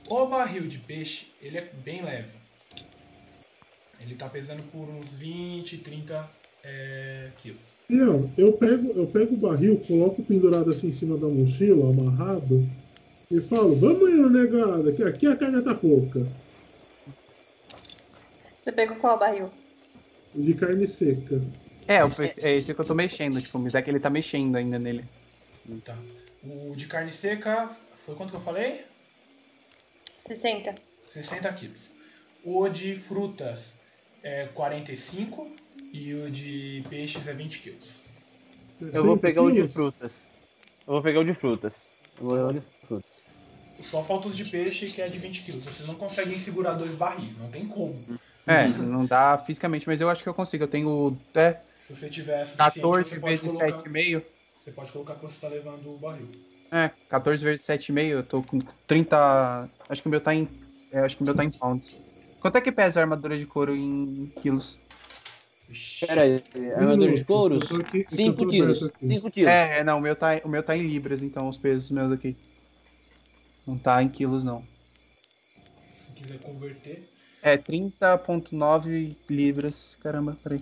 O 0.09 0.27
barril 0.27 0.67
de 0.67 0.79
peixe, 0.79 1.27
ele 1.41 1.59
é 1.59 1.71
bem 1.85 2.03
leve. 2.03 2.31
Ele 4.01 4.15
tá 4.15 4.29
pesando 4.29 4.63
por 4.71 4.89
uns 4.89 5.15
20, 5.15 5.79
30 5.79 6.31
é, 6.65 7.29
quilos. 7.43 7.61
Não, 7.89 8.31
eu 8.37 8.53
pego, 8.53 8.93
eu 8.93 9.07
pego 9.07 9.35
o 9.35 9.39
barril, 9.39 9.83
coloco 9.87 10.23
pendurado 10.23 10.71
assim 10.71 10.89
em 10.89 10.93
cima 10.93 11.17
da 11.17 11.27
mochila, 11.27 11.91
amarrado, 11.91 12.69
e 13.31 13.41
falo, 13.41 13.77
vamos 13.77 14.09
aí, 14.09 14.31
negada, 14.31 14.93
que 14.93 15.03
aqui 15.03 15.27
a 15.27 15.37
carga 15.37 15.63
tá 15.63 15.75
pouca. 15.75 16.27
Você 18.63 18.73
pegou 18.73 18.97
qual 18.97 19.19
barril? 19.19 19.51
De 20.35 20.55
carne 20.55 20.87
seca. 20.87 21.41
É, 21.89 22.05
o- 22.05 22.11
é 22.41 22.57
esse 22.57 22.75
que 22.75 22.81
eu 22.81 22.85
tô 22.85 22.95
mexendo, 22.95 23.41
tipo, 23.43 23.59
mas 23.59 23.75
é 23.75 23.83
que 23.83 23.91
ele 23.91 23.99
tá 24.01 24.11
mexendo 24.11 24.57
ainda 24.57 24.79
nele. 24.79 25.05
Tá. 25.85 25.97
O 26.45 26.75
de 26.77 26.87
carne 26.87 27.13
seca, 27.13 27.69
foi 28.05 28.15
quanto 28.15 28.31
que 28.31 28.37
eu 28.37 28.41
falei? 28.41 28.85
60. 30.19 30.75
60 31.07 31.53
quilos. 31.53 31.91
O 32.45 32.69
de 32.69 32.95
frutas 32.95 33.79
é 34.23 34.47
45 34.47 35.51
e 35.93 36.15
o 36.15 36.31
de 36.31 36.85
peixes 36.89 37.27
é 37.27 37.33
20 37.33 37.59
quilos. 37.61 38.01
Eu 38.81 39.05
vou 39.05 39.15
100 39.15 39.19
pegar 39.19 39.43
o 39.43 39.51
de 39.51 39.67
frutas. 39.69 40.31
Eu 40.87 40.95
vou 40.95 41.03
pegar 41.03 41.21
o 41.21 41.25
de 41.25 41.35
frutas. 41.35 41.89
Eu 42.19 42.25
vou 42.27 42.37
pegar 42.37 42.49
o 42.49 42.53
de 42.55 42.63
frutas. 42.87 43.11
Só 43.83 44.03
falta 44.03 44.29
os 44.29 44.37
de 44.37 44.45
peixe 44.45 44.87
que 44.91 45.01
é 45.03 45.09
de 45.09 45.19
20 45.19 45.43
quilos. 45.43 45.65
Vocês 45.65 45.89
não 45.89 45.95
conseguem 45.97 46.39
segurar 46.39 46.75
dois 46.75 46.95
barris, 46.95 47.37
não 47.39 47.51
tem 47.51 47.67
como. 47.67 47.99
É, 48.51 48.69
não 48.69 49.07
dá 49.07 49.39
fisicamente, 49.39 49.87
mas 49.87 50.01
eu 50.01 50.09
acho 50.09 50.23
que 50.23 50.29
eu 50.29 50.35
consigo. 50.35 50.65
Eu 50.65 50.69
tenho 50.69 51.17
é, 51.35 51.57
Se 51.81 51.95
você 51.95 52.09
tiver 52.09 52.45
suficiente, 52.45 52.81
14 52.81 53.09
você 53.09 53.21
pode 53.21 53.41
vezes 53.41 53.59
colocar. 53.59 53.83
7,5. 53.83 54.23
Você 54.59 54.71
pode 54.73 54.93
colocar 54.93 55.15
que 55.15 55.23
você 55.23 55.35
está 55.35 55.49
levando 55.49 55.95
o 55.95 55.99
barril. 55.99 56.29
É, 56.73 56.91
14 57.09 57.43
vezes 57.43 57.65
7,5, 57.67 58.09
eu 58.09 58.23
tô 58.23 58.43
com 58.43 58.61
30. 58.87 59.69
Acho 59.89 60.03
que 60.03 60.09
o 60.09 60.11
meu 60.11 60.21
tá 60.21 60.35
em. 60.35 60.49
é, 60.93 61.01
acho 61.01 61.17
que 61.17 61.23
o 61.23 61.25
meu 61.25 61.35
tá 61.35 61.45
em 61.45 61.51
pounds. 61.51 61.99
Quanto 62.41 62.57
é 62.57 62.61
que 62.61 62.73
pesa 62.73 63.01
a 63.01 63.03
armadura 63.03 63.37
de 63.37 63.47
couro 63.47 63.77
em 63.77 64.33
quilos? 64.41 64.79
Pera 66.01 66.23
aí, 66.23 66.37
armadura 66.75 67.15
de 67.15 67.25
tô 67.25 67.49
5 67.49 67.63
aberto 67.63 68.49
quilos. 68.49 68.83
aqui. 68.83 69.07
5 69.07 69.31
quilos. 69.31 69.53
É, 69.53 69.79
é, 69.79 69.85
não, 69.85 69.99
o 69.99 70.01
meu 70.01 70.17
tá, 70.17 70.41
o 70.45 70.49
meu 70.49 70.63
tá 70.63 70.77
em 70.77 70.87
libras, 70.87 71.23
então 71.23 71.49
os 71.49 71.59
pesos 71.59 71.91
meus 71.91 72.11
aqui. 72.11 72.37
Não 73.67 73.79
tá 73.79 74.03
em 74.03 74.09
quilos, 74.09 74.43
não. 74.43 74.65
Se 75.93 76.13
quiser 76.13 76.41
converter. 76.41 77.09
É 77.43 77.57
30,9 77.57 79.17
libras. 79.29 79.97
Caramba, 80.01 80.37
peraí. 80.43 80.61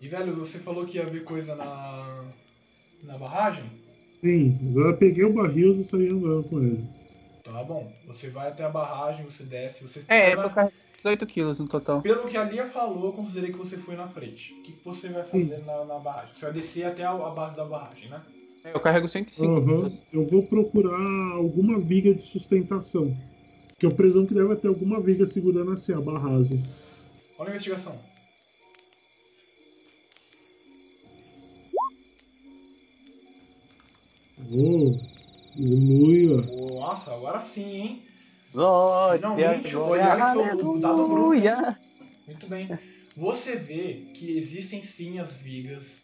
E 0.00 0.08
velho, 0.08 0.32
você 0.32 0.58
falou 0.58 0.86
que 0.86 0.96
ia 0.96 1.06
ver 1.06 1.24
coisa 1.24 1.54
na. 1.54 2.24
na 3.02 3.18
barragem? 3.18 3.70
Sim, 4.20 4.58
eu 4.74 4.96
peguei 4.96 5.24
o 5.24 5.32
barril 5.32 5.80
e 5.80 5.84
saí 5.84 6.08
andando 6.08 6.44
com 6.44 6.58
ele. 6.58 6.84
Tá 7.42 7.64
bom. 7.64 7.92
Você 8.06 8.28
vai 8.30 8.48
até 8.48 8.64
a 8.64 8.68
barragem, 8.68 9.24
você 9.24 9.44
desce, 9.44 9.82
você. 9.82 10.04
É, 10.08 10.32
eu 10.32 10.42
tô 10.42 10.50
carregando 10.50 10.74
18 10.96 11.26
quilos 11.26 11.58
no 11.58 11.66
total. 11.66 12.02
Pelo 12.02 12.28
que 12.28 12.36
a 12.36 12.44
Lia 12.44 12.66
falou, 12.66 13.06
eu 13.06 13.12
considerei 13.12 13.50
que 13.50 13.58
você 13.58 13.76
foi 13.76 13.96
na 13.96 14.06
frente. 14.06 14.54
O 14.54 14.62
que, 14.62 14.78
você 14.84 15.08
vai 15.08 15.24
fazer 15.24 15.64
na, 15.64 15.84
na 15.84 15.98
barragem? 15.98 16.34
Você 16.34 16.44
vai 16.44 16.54
descer 16.54 16.84
até 16.86 17.02
a, 17.04 17.10
a 17.10 17.30
base 17.30 17.56
da 17.56 17.64
barragem, 17.64 18.08
né? 18.08 18.22
É, 18.64 18.74
Eu 18.74 18.80
carrego 18.80 19.08
105 19.08 19.52
Aham, 19.52 19.64
quilos. 19.64 20.04
Eu 20.12 20.26
vou 20.26 20.42
procurar 20.42 21.32
alguma 21.34 21.80
viga 21.80 22.14
de 22.14 22.22
sustentação. 22.22 23.16
Que 23.80 23.86
eu 23.86 23.90
presumo 23.94 24.26
que 24.26 24.34
deve 24.34 24.54
ter 24.56 24.68
alguma 24.68 25.00
viga 25.00 25.26
segurando 25.26 25.72
assim 25.72 25.94
a 25.94 26.00
barragem. 26.02 26.62
Olha 27.38 27.48
a 27.48 27.50
investigação. 27.52 27.98
Oh, 34.52 34.98
aleluia. 35.56 36.42
Nossa, 36.42 37.14
agora 37.14 37.40
sim, 37.40 37.70
hein? 37.70 38.02
Glória, 38.52 39.18
Finalmente, 39.18 39.72
glória, 39.72 40.04
olha 40.08 40.56
que 40.56 40.62
foi 40.62 40.76
o 40.76 40.78
dado 40.78 41.06
bruto. 41.06 41.12
aleluia. 41.22 41.78
Muito 42.26 42.46
bem. 42.48 42.78
Você 43.16 43.56
vê 43.56 44.08
que 44.12 44.36
existem 44.36 44.82
sim 44.82 45.18
as 45.18 45.38
vigas 45.38 46.02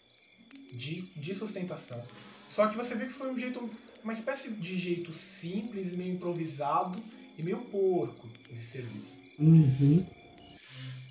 de, 0.72 1.03
de 1.14 1.35
sustentação. 1.35 2.01
Só 2.49 2.68
que 2.68 2.77
você 2.77 2.95
vê 2.95 3.05
que 3.05 3.12
foi 3.12 3.31
um 3.31 3.37
jeito, 3.37 3.68
uma 4.03 4.14
espécie 4.14 4.51
de 4.53 4.79
jeito 4.79 5.12
simples, 5.12 5.93
meio 5.93 6.14
improvisado 6.14 6.99
e 7.37 7.43
meio 7.43 7.59
porco 7.59 8.28
esse 8.53 8.66
serviço. 8.66 9.18
Uhum. 9.39 10.07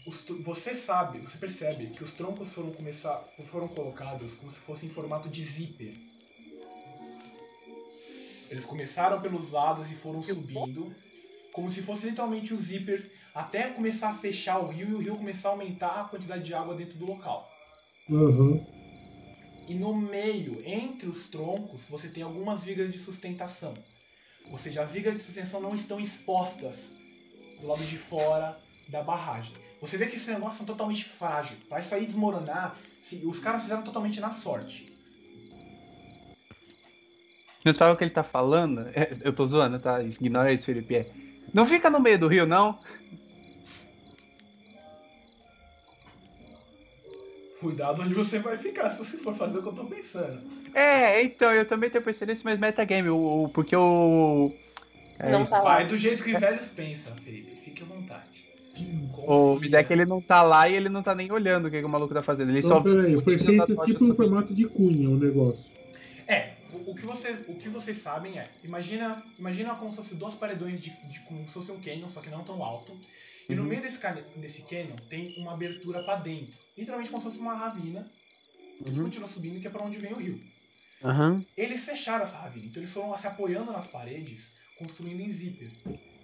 Os 0.05 0.23
você 0.43 0.76
sabe, 0.76 1.19
você 1.19 1.38
percebe 1.38 1.88
que 1.88 2.03
os 2.03 2.13
troncos 2.13 2.53
foram 2.53 2.71
começar, 2.71 3.23
foram 3.45 3.67
colocados 3.67 4.36
como 4.36 4.51
se 4.51 4.59
fossem 4.59 4.89
em 4.89 4.91
formato 4.91 5.28
de 5.30 5.43
zíper. 5.43 5.93
Eles 8.49 8.65
começaram 8.65 9.19
pelos 9.19 9.51
lados 9.51 9.91
e 9.91 9.95
foram 9.95 10.21
subindo, 10.21 10.93
como 11.51 11.71
se 11.71 11.82
fosse 11.82 12.07
literalmente 12.07 12.53
o 12.53 12.61
zíper, 12.61 13.11
até 13.34 13.69
começar 13.69 14.09
a 14.09 14.13
fechar 14.13 14.59
o 14.59 14.67
rio 14.67 14.89
e 14.89 14.93
o 14.93 14.99
rio 14.99 15.15
começar 15.15 15.49
a 15.49 15.51
aumentar 15.53 16.01
a 16.01 16.03
quantidade 16.03 16.43
de 16.43 16.53
água 16.53 16.76
dentro 16.76 16.97
do 16.97 17.05
local. 17.05 17.51
Aham. 18.09 18.63
E 19.67 19.73
no 19.73 19.95
meio, 19.95 20.61
entre 20.63 21.09
os 21.09 21.28
troncos, 21.28 21.89
você 21.89 22.07
tem 22.07 22.21
algumas 22.21 22.63
vigas 22.63 22.93
de 22.93 22.99
sustentação. 22.99 23.73
Ou 24.51 24.57
seja, 24.57 24.81
as 24.81 24.91
vigas 24.91 25.13
de 25.13 25.21
sustentação 25.21 25.61
não 25.61 25.73
estão 25.73 25.99
expostas 25.99 26.91
do 27.59 27.67
lado 27.67 27.83
de 27.83 27.97
fora 27.97 28.59
da 28.89 29.01
barragem. 29.01 29.53
Você 29.81 29.97
vê 29.97 30.07
que 30.07 30.15
esse 30.15 30.31
negócio 30.31 30.63
é 30.63 30.65
totalmente 30.65 31.03
frágil. 31.03 31.57
Para 31.67 31.79
isso 31.79 31.93
aí 31.93 32.05
desmoronar, 32.05 32.77
os 33.23 33.39
caras 33.39 33.63
fizeram 33.63 33.83
totalmente 33.83 34.19
na 34.19 34.31
sorte. 34.31 34.85
Mas 37.63 37.77
para 37.77 37.91
o 37.91 37.97
que 37.97 38.03
ele 38.03 38.11
tá 38.11 38.23
falando, 38.23 38.81
é, 38.93 39.17
eu 39.21 39.33
tô 39.33 39.43
zoando, 39.43 39.79
tá? 39.79 40.01
Ignora 40.01 40.53
isso, 40.53 40.65
Felipe. 40.65 40.95
É. 40.95 41.11
Não 41.51 41.65
fica 41.65 41.89
no 41.89 41.99
meio 41.99 42.19
do 42.19 42.27
rio, 42.27 42.45
não. 42.45 42.79
Cuidado 47.66 48.03
onde 48.03 48.13
você 48.13 48.38
vai 48.38 48.57
ficar 48.57 48.89
se 48.91 48.99
você 48.99 49.18
for 49.18 49.34
fazer 49.34 49.57
o 49.57 49.61
que 49.63 49.70
eu 49.70 49.74
tô 49.74 49.86
pensando. 49.86 50.39
É, 50.74 51.24
então, 51.24 51.51
eu 51.51 51.66
também 51.66 51.89
tenho 51.89 52.03
percebido 52.03 52.36
isso, 52.36 52.45
mas 52.45 52.59
metagame, 52.59 53.09
o, 53.09 53.45
o, 53.45 53.49
porque 53.49 53.76
o. 53.76 54.51
É 55.18 55.32
Não 55.32 55.43
tá. 55.45 55.59
Vai 55.61 55.88
do 55.88 55.97
jeito 55.97 56.24
que 56.24 56.38
velhos 56.38 56.68
pensam, 56.70 57.16
Felipe. 57.18 57.55
Fique 57.63 57.82
à 57.82 57.86
vontade. 57.86 58.45
O 59.28 59.57
Confia. 59.57 59.59
Mizek 59.59 59.91
ele 59.93 60.05
não 60.05 60.22
tá 60.22 60.41
lá 60.43 60.70
e 60.70 60.76
ele 60.76 60.89
não 60.89 61.01
tá 61.01 61.16
nem 61.16 61.32
olhando 61.32 61.68
o 61.68 61.72
que, 61.72 61.80
que 61.80 61.86
o 61.86 61.89
maluco 61.89 62.13
tá 62.13 62.22
fazendo. 62.22 62.51
Ele 62.51 62.59
Então, 62.59 62.78
só 62.78 62.82
peraí, 62.82 63.16
o 63.16 63.22
foi 63.24 63.38
feito 63.39 63.78
tipo 63.84 64.05
no 64.05 64.13
subindo. 64.13 64.16
formato 64.16 64.53
de 64.53 64.66
cunha 64.68 65.09
o 65.09 65.18
negócio. 65.18 65.66
É, 66.28 66.53
o, 66.72 66.91
o 66.91 66.95
que 66.95 67.05
você, 67.05 67.32
o 67.47 67.55
que 67.55 67.70
vocês 67.70 67.97
sabem 67.97 68.38
é, 68.38 68.51
imagina, 68.63 69.24
imagina 69.39 69.76
como 69.76 69.91
se 69.91 69.97
fosse 69.97 70.16
dois 70.16 70.36
paredões 70.36 70.80
de, 70.80 70.91
de 71.09 71.20
como 71.22 71.45
se 71.47 71.53
fosse 71.53 71.72
um 71.72 71.80
canyon, 71.80 72.09
só 72.09 72.22
que 72.22 72.30
não 72.30 72.43
tão 72.43 72.63
alto. 72.63 72.99
E 73.47 73.55
no 73.55 73.63
meio 73.63 73.81
desse, 73.81 73.99
desse 74.37 74.61
canyon 74.63 74.95
tem 75.09 75.35
uma 75.37 75.53
abertura 75.53 76.03
pra 76.03 76.15
dentro, 76.15 76.53
literalmente 76.77 77.09
como 77.11 77.21
se 77.21 77.27
fosse 77.29 77.39
uma 77.39 77.53
ravina. 77.53 78.09
Que 78.83 78.89
Uhum. 78.89 79.03
continua 79.03 79.27
subindo, 79.27 79.59
que 79.61 79.67
é 79.67 79.69
pra 79.69 79.85
onde 79.85 79.97
vem 79.97 80.11
o 80.11 80.17
rio. 80.17 80.39
Aham. 81.03 81.45
Eles 81.55 81.85
fecharam 81.85 82.23
essa 82.23 82.37
ravina, 82.37 82.65
então 82.65 82.81
eles 82.81 82.91
foram 82.91 83.15
se 83.15 83.25
apoiando 83.27 83.71
nas 83.71 83.87
paredes, 83.87 84.53
construindo 84.75 85.21
em 85.21 85.31
zíper. 85.31 85.71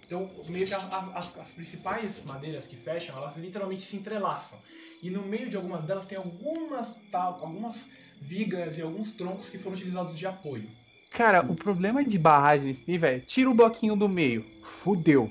Então, 0.04 0.30
meio 0.48 0.66
que 0.66 0.74
as, 0.74 0.84
as- 0.92 1.16
as- 1.16 1.38
as 1.38 1.50
principais 1.52 2.22
madeiras 2.24 2.66
que 2.66 2.76
fecham, 2.76 3.16
elas 3.16 3.36
literalmente 3.38 3.82
se 3.82 3.96
entrelaçam. 3.96 4.58
E 5.02 5.10
no 5.10 5.22
meio 5.22 5.48
de 5.48 5.56
algumas 5.56 5.82
delas 5.84 6.04
tem 6.04 6.18
algumas, 6.18 6.94
tal- 7.10 7.42
algumas 7.42 7.88
vigas 8.20 8.76
e 8.76 8.82
alguns 8.82 9.12
troncos 9.12 9.48
que 9.48 9.56
foram 9.58 9.74
utilizados 9.74 10.16
de 10.18 10.26
apoio. 10.26 10.68
Cara, 11.10 11.40
o 11.42 11.54
problema 11.54 12.04
de 12.04 12.18
barragem 12.18 12.66
nesse 12.68 12.84
nível 12.86 13.08
é 13.08 13.18
tira 13.20 13.48
o 13.50 13.54
bloquinho 13.54 13.96
do 13.96 14.08
meio. 14.08 14.44
Fudeu. 14.62 15.30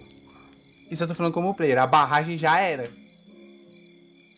Isso 0.91 1.03
eu 1.03 1.07
tô 1.07 1.15
falando 1.15 1.33
como 1.33 1.55
player. 1.55 1.79
A 1.79 1.87
barragem 1.87 2.37
já 2.37 2.59
era. 2.59 2.91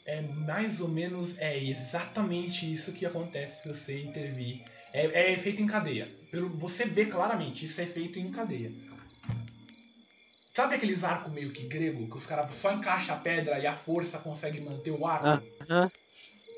É 0.06 0.22
mais 0.22 0.80
ou 0.80 0.88
menos, 0.88 1.40
é 1.40 1.58
exatamente 1.58 2.72
isso 2.72 2.94
que 2.94 3.06
acontece 3.06 3.64
se 3.64 3.68
você 3.70 4.04
intervir. 4.04 4.62
É, 4.94 5.34
é 5.34 5.38
feito 5.38 5.62
em 5.62 5.66
cadeia. 5.66 6.08
Pelo, 6.30 6.50
você 6.50 6.86
vê 6.86 7.06
claramente, 7.08 7.66
isso 7.66 7.82
é 7.82 7.86
feito 7.86 8.20
em 8.20 8.30
cadeia. 8.30 8.72
Sabe 10.56 10.76
aqueles 10.76 11.04
arcos 11.04 11.32
meio 11.34 11.52
que 11.52 11.64
grego, 11.66 12.08
que 12.08 12.18
os 12.18 12.28
caras 12.28 12.54
só 12.54 12.72
encaixam 12.72 13.16
a 13.16 13.20
pedra 13.20 13.58
e 13.58 13.66
a 13.66 13.74
força 13.76 14.20
consegue 14.20 14.62
manter 14.62 14.92
o 14.92 15.08
arco? 15.08 15.26
Ah. 15.28 15.42
Aham. 15.68 15.92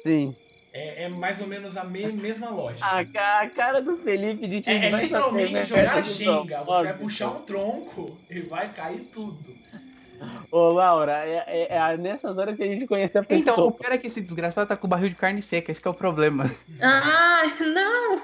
Sim. 0.03 0.35
É, 0.73 1.03
é 1.03 1.09
mais 1.09 1.39
ou 1.39 1.47
menos 1.47 1.77
a 1.77 1.85
me- 1.85 2.11
mesma 2.11 2.49
lógica. 2.49 2.85
A, 2.85 3.41
a 3.41 3.49
cara 3.49 3.81
do 3.81 3.95
Felipe 3.99 4.45
de 4.47 4.57
É, 4.57 4.61
quem 4.61 4.73
é 4.73 4.89
vai 4.89 5.03
literalmente 5.03 5.53
né? 5.53 5.65
jogar 5.65 6.03
questão. 6.03 6.45
Você 6.45 6.83
vai 6.83 6.97
puxar 6.97 7.29
um 7.31 7.41
tronco 7.43 8.19
e 8.29 8.41
vai 8.41 8.73
cair 8.73 9.05
tudo. 9.05 9.55
Ô, 10.51 10.69
Laura, 10.69 11.11
é, 11.25 11.43
é- 11.47 11.75
é 11.75 11.97
nessas 11.97 12.37
horas 12.37 12.55
que 12.55 12.63
a 12.63 12.67
gente 12.67 12.87
conhece 12.87 13.17
a 13.17 13.23
pessoa. 13.23 13.39
Então, 13.53 13.67
o 13.67 13.71
pior 13.71 13.91
é 13.91 13.97
que 13.97 14.07
esse 14.07 14.21
desgraçado 14.21 14.67
tá 14.67 14.77
com 14.77 14.87
o 14.87 14.89
barril 14.89 15.09
de 15.09 15.15
carne 15.15 15.41
seca. 15.41 15.71
Esse 15.71 15.81
que 15.81 15.87
é 15.87 15.91
o 15.91 15.93
problema. 15.93 16.49
Ah, 16.81 17.43
não! 17.59 18.21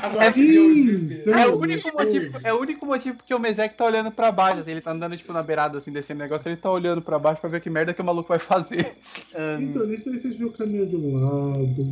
Agora 0.00 0.24
É 0.26 0.32
que 0.32 0.46
deu 0.46 0.66
o 0.66 0.74
desespero. 0.74 1.32
É 1.38 1.46
o 1.46 1.58
único 1.58 1.92
motivo, 1.92 2.38
é 2.44 2.52
o 2.52 2.60
único 2.60 2.86
motivo 2.86 3.16
porque 3.16 3.34
o 3.34 3.38
Mezek 3.38 3.74
tá 3.76 3.84
olhando 3.84 4.10
pra 4.10 4.32
baixo. 4.32 4.60
Assim, 4.60 4.70
ele 4.70 4.80
tá 4.80 4.92
andando 4.92 5.16
tipo 5.16 5.32
na 5.32 5.42
beirada, 5.42 5.78
assim, 5.78 5.90
o 5.90 6.14
negócio. 6.14 6.48
Ele 6.48 6.56
tá 6.56 6.70
olhando 6.70 7.02
pra 7.02 7.18
baixo 7.18 7.40
pra 7.40 7.50
ver 7.50 7.60
que 7.60 7.70
merda 7.70 7.92
que 7.94 8.00
o 8.00 8.04
maluco 8.04 8.28
vai 8.28 8.38
fazer. 8.38 8.94
Ahn, 9.34 9.60
Então, 9.62 9.86
nisso 9.86 10.10
daí 10.10 10.20
vocês 10.20 10.36
viram 10.36 10.50
caminhar 10.52 10.86
de 10.86 10.96
um 10.96 11.14
lado, 11.14 11.86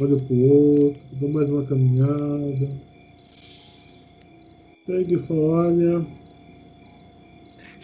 olha 0.00 0.16
pro 0.24 0.36
outro, 0.36 1.00
dá 1.12 1.28
mais 1.28 1.48
uma 1.48 1.64
caminhada. 1.66 2.76
Pega 4.86 5.14
e 5.14 5.22
fala, 5.26 5.40
olha, 5.40 6.06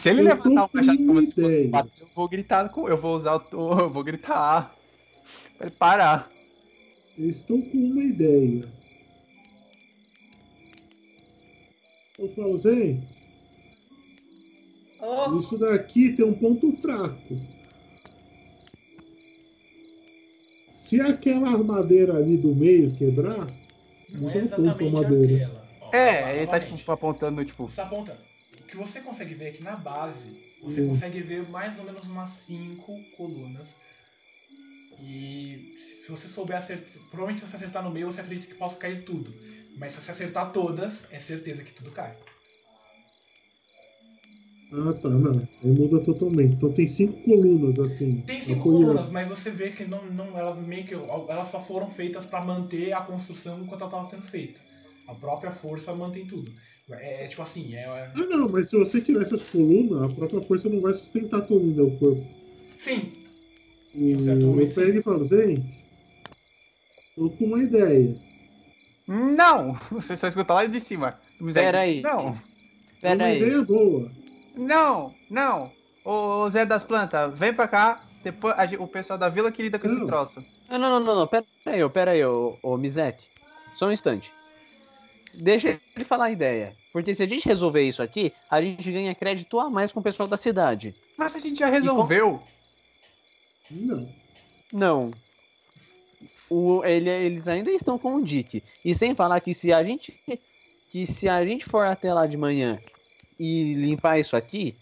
Se 0.02 0.08
ele 0.08 0.22
Eu 0.22 0.24
levantar 0.24 0.64
um 0.64 0.68
tô 0.68 0.78
machado 0.78 0.98
com 0.98 1.06
como 1.06 1.22
se 1.22 1.32
fosse 1.32 1.66
um 1.66 1.70
pato, 1.70 1.90
eu 2.00 2.08
vou 2.12 2.28
gritar 2.28 2.68
com. 2.70 2.88
Eu 2.88 2.96
vou 2.96 3.14
usar 3.14 3.36
o. 3.36 3.38
Eu 3.78 3.88
vou 3.88 4.02
gritar. 4.02 4.74
Pra 5.56 5.66
ele 5.68 5.76
parar. 5.78 6.28
eu 7.16 7.30
estou 7.30 7.62
com 7.62 7.78
uma 7.78 8.02
ideia. 8.02 8.68
Eu 12.18 12.28
falo, 12.30 12.56
Zé, 12.56 12.98
Oh, 15.00 15.38
isso 15.38 15.56
daqui 15.56 16.12
tem 16.14 16.26
um 16.26 16.34
ponto 16.34 16.72
fraco. 16.80 17.38
Se 20.72 21.00
aquela 21.00 21.56
madeira 21.58 22.16
ali 22.16 22.38
do 22.38 22.52
meio 22.56 22.92
quebrar, 22.96 23.46
Não 24.10 24.28
é 24.30 24.34
Não 24.34 24.40
exatamente 24.40 24.90
madeira. 24.90 25.46
aquela. 25.46 25.68
Ó, 25.80 25.96
É, 25.96 26.36
ele 26.38 26.46
tá 26.48 26.58
tipo 26.58 26.90
apontando, 26.90 27.44
tipo. 27.44 27.68
Você 27.68 27.76
tá 27.76 27.84
apontando. 27.84 28.31
O 28.72 28.74
que 28.74 28.78
você 28.78 29.02
consegue 29.02 29.34
ver 29.34 29.48
é 29.48 29.50
que 29.50 29.62
na 29.62 29.76
base, 29.76 30.30
você 30.62 30.80
Hum. 30.80 30.88
consegue 30.88 31.20
ver 31.20 31.46
mais 31.50 31.78
ou 31.78 31.84
menos 31.84 32.04
umas 32.04 32.30
cinco 32.30 32.98
colunas. 33.18 33.76
E 34.98 35.74
se 35.76 36.10
você 36.10 36.26
souber 36.26 36.56
acertar. 36.56 36.88
Provavelmente 37.10 37.40
se 37.40 37.46
você 37.48 37.56
acertar 37.56 37.84
no 37.84 37.90
meio, 37.90 38.10
você 38.10 38.22
acredita 38.22 38.46
que 38.46 38.54
possa 38.54 38.76
cair 38.76 39.04
tudo. 39.04 39.30
Mas 39.76 39.92
se 39.92 40.00
você 40.00 40.10
acertar 40.12 40.52
todas, 40.52 41.12
é 41.12 41.18
certeza 41.18 41.62
que 41.62 41.72
tudo 41.74 41.90
cai. 41.90 42.16
ah 44.72 44.92
tá, 44.94 45.10
não. 45.10 45.46
Aí 45.62 45.70
muda 45.70 46.00
totalmente. 46.00 46.56
Então 46.56 46.72
tem 46.72 46.86
cinco 46.86 47.12
colunas 47.24 47.78
assim. 47.78 48.22
Tem 48.22 48.40
cinco 48.40 48.62
colunas, 48.62 49.10
mas 49.10 49.28
você 49.28 49.50
vê 49.50 49.68
que 49.68 49.84
não, 49.84 50.02
não, 50.06 50.38
elas 50.38 50.58
meio 50.58 50.86
que. 50.86 50.94
Elas 50.94 51.48
só 51.48 51.60
foram 51.60 51.90
feitas 51.90 52.24
para 52.24 52.42
manter 52.42 52.94
a 52.94 53.02
construção 53.02 53.60
enquanto 53.60 53.82
ela 53.82 53.90
estava 53.90 54.04
sendo 54.04 54.22
feita. 54.22 54.71
A 55.08 55.14
própria 55.14 55.50
força 55.50 55.94
mantém 55.94 56.26
tudo. 56.26 56.52
É, 56.90 57.24
é 57.24 57.28
tipo 57.28 57.42
assim, 57.42 57.74
é. 57.74 57.82
é- 57.82 58.12
Ah 58.14 58.26
não, 58.26 58.48
mas 58.48 58.68
se 58.68 58.76
você 58.76 59.00
tirar 59.00 59.22
essas 59.22 59.42
colunas, 59.50 60.10
a 60.10 60.14
própria 60.14 60.40
força 60.42 60.68
não 60.68 60.80
vai 60.80 60.92
sustentar 60.94 61.42
todo 61.42 61.64
ainda 61.64 61.82
o 61.84 61.98
corpo. 61.98 62.26
Sim, 62.76 63.12
E 63.94 64.12
eu 64.12 64.36
momento, 64.48 64.74
pego 64.74 64.98
e 64.98 65.02
falo, 65.02 65.24
gente, 65.24 65.62
tô 67.16 67.30
com 67.30 67.44
uma 67.46 67.62
ideia. 67.62 68.14
Não! 69.06 69.74
Você 69.92 70.16
só 70.16 70.28
escuta 70.28 70.54
lá 70.54 70.66
de 70.66 70.80
cima. 70.80 71.18
Pera 71.52 71.80
aí. 71.80 72.00
Não, 72.02 72.30
É 72.30 72.34
Pera 73.00 73.14
uma 73.16 73.24
aí. 73.26 73.36
ideia 73.38 73.62
boa. 73.62 74.10
não, 74.56 75.14
não. 75.30 75.72
Ô 76.04 76.48
Zé 76.50 76.64
das 76.64 76.84
Plantas, 76.84 77.36
vem 77.38 77.52
pra 77.52 77.68
cá. 77.68 78.04
Depois 78.24 78.54
a 78.56 78.64
o 78.82 78.86
pessoal 78.86 79.18
da 79.18 79.28
vila 79.28 79.50
que 79.50 79.62
lida 79.62 79.78
com 79.78 79.86
esse 79.86 79.98
Não. 79.98 80.06
troço. 80.06 80.44
Não, 80.70 80.78
não, 80.78 80.90
não, 80.90 81.00
não, 81.00 81.14
não. 81.16 81.26
Pera 81.26 81.44
aí, 81.66 81.82
ô, 81.82 81.90
pera 81.90 82.12
aí, 82.12 82.24
ô, 82.24 82.56
ô 82.62 82.76
Mizek. 82.76 83.24
Só 83.76 83.86
um 83.86 83.92
instante. 83.92 84.32
Deixa 85.34 85.78
ele 85.96 86.04
falar 86.04 86.26
a 86.26 86.30
ideia. 86.30 86.74
Porque 86.92 87.14
se 87.14 87.22
a 87.22 87.26
gente 87.26 87.46
resolver 87.48 87.82
isso 87.82 88.02
aqui, 88.02 88.32
a 88.50 88.60
gente 88.60 88.90
ganha 88.92 89.14
crédito 89.14 89.58
a 89.58 89.70
mais 89.70 89.90
com 89.90 90.00
o 90.00 90.02
pessoal 90.02 90.28
da 90.28 90.36
cidade. 90.36 90.94
Mas 91.16 91.34
a 91.34 91.38
gente 91.38 91.58
já 91.58 91.68
resolveu. 91.68 92.42
Não. 93.70 94.08
Não. 94.72 95.10
O, 96.50 96.84
ele- 96.84 97.08
eles 97.08 97.48
ainda 97.48 97.70
estão 97.70 97.98
com 97.98 98.16
o 98.16 98.22
Dick. 98.24 98.62
E 98.84 98.94
sem 98.94 99.14
falar 99.14 99.40
que 99.40 99.54
se 99.54 99.72
a 99.72 99.82
gente. 99.82 100.12
Que 100.90 101.06
se 101.06 101.26
a 101.28 101.42
gente 101.44 101.64
for 101.64 101.86
até 101.86 102.12
lá 102.12 102.26
de 102.26 102.36
manhã 102.36 102.78
e 103.40 103.72
limpar 103.72 104.18
isso 104.20 104.36
aqui, 104.36 104.76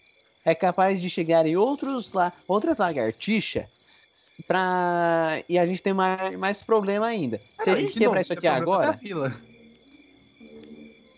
é 0.45 0.53
capaz 0.57 1.01
de 1.01 1.09
chegarem 1.09 1.57
outros 1.57 2.13
lá, 2.13 2.33
outras 2.49 2.77
lagartixas 2.79 3.67
pra. 4.49 5.41
E 5.49 5.57
a 5.57 5.65
gente 5.65 5.81
tem 5.81 5.93
mais, 5.95 6.37
mais 6.37 6.61
problema 6.63 7.07
ainda. 7.07 7.41
Se 7.63 7.71
a 7.71 7.75
gente 7.79 7.93
quebrar 8.01 8.21
isso 8.23 8.33
aqui 8.33 8.47
agora. 8.63 8.99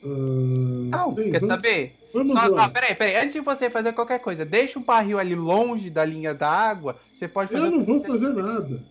Vila. 0.02 0.88
Ah, 0.92 0.96
Não, 0.98 1.12
bem, 1.12 1.30
quer 1.30 1.40
vamos, 1.40 1.54
saber? 1.54 1.92
Vamos 2.12 2.32
Só, 2.32 2.46
lá. 2.46 2.64
ah, 2.64 2.68
peraí, 2.68 2.94
peraí. 2.94 3.16
Antes 3.16 3.34
de 3.34 3.40
você 3.40 3.70
fazer 3.70 3.92
qualquer 3.92 4.18
coisa, 4.20 4.44
deixa 4.44 4.78
um 4.78 4.82
barril 4.82 5.18
ali 5.18 5.34
longe 5.34 5.88
da 5.90 6.04
linha 6.04 6.34
da 6.34 6.48
água. 6.48 6.96
Você 7.14 7.26
pode 7.28 7.52
fazer. 7.52 7.66
Eu 7.66 7.70
não 7.70 7.84
vou 7.84 8.00
fazer 8.04 8.34
nada. 8.34 8.82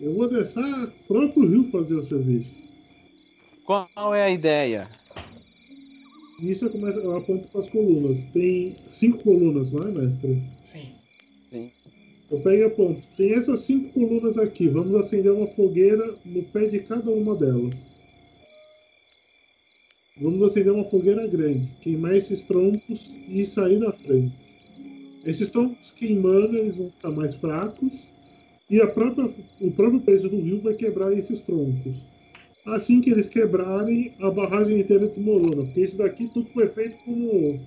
Eu 0.00 0.14
vou 0.14 0.28
deixar 0.28 0.84
o 0.84 0.90
próprio 1.06 1.46
rio 1.48 1.70
fazer 1.70 1.94
o 1.94 2.06
serviço. 2.06 2.50
Qual 3.64 4.14
é 4.14 4.24
a 4.24 4.30
ideia? 4.30 4.88
Nisso 6.40 6.66
eu, 6.66 6.70
começo, 6.70 6.98
eu 6.98 7.16
aponto 7.16 7.48
para 7.50 7.60
as 7.62 7.70
colunas. 7.70 8.22
Tem 8.32 8.76
cinco 8.88 9.18
colunas, 9.22 9.72
não 9.72 9.88
é, 9.88 9.92
mestre? 9.92 10.42
sim. 10.64 10.92
Eu 12.30 12.40
pego 12.40 12.56
e 12.56 12.64
aponto. 12.64 13.02
Tem 13.16 13.34
essas 13.34 13.60
cinco 13.60 13.92
colunas 13.92 14.36
aqui. 14.38 14.66
Vamos 14.68 14.94
acender 14.96 15.30
uma 15.30 15.46
fogueira 15.48 16.14
no 16.24 16.42
pé 16.42 16.66
de 16.66 16.80
cada 16.80 17.10
uma 17.10 17.36
delas. 17.36 17.74
Vamos 20.16 20.40
acender 20.42 20.72
uma 20.72 20.84
fogueira 20.84 21.26
grande, 21.26 21.72
queimar 21.80 22.14
esses 22.14 22.42
troncos 22.44 23.10
e 23.28 23.44
sair 23.44 23.80
da 23.80 23.90
frente. 23.92 24.32
Esses 25.24 25.48
troncos 25.48 25.92
queimando, 25.98 26.56
eles 26.56 26.76
vão 26.76 26.88
ficar 26.90 27.10
mais 27.10 27.34
fracos 27.34 27.90
e 28.70 28.78
própria, 28.86 29.28
o 29.60 29.70
próprio 29.72 30.00
peso 30.02 30.28
do 30.28 30.40
rio 30.40 30.60
vai 30.60 30.74
quebrar 30.74 31.12
esses 31.12 31.42
troncos. 31.42 31.96
Assim 32.64 33.00
que 33.00 33.10
eles 33.10 33.28
quebrarem, 33.28 34.14
a 34.20 34.30
barragem 34.30 34.78
inteira 34.78 35.08
desmorona, 35.08 35.64
porque 35.64 35.80
isso 35.80 35.96
daqui 35.96 36.32
tudo 36.32 36.48
foi 36.50 36.68
feito 36.68 36.96
como. 36.98 37.60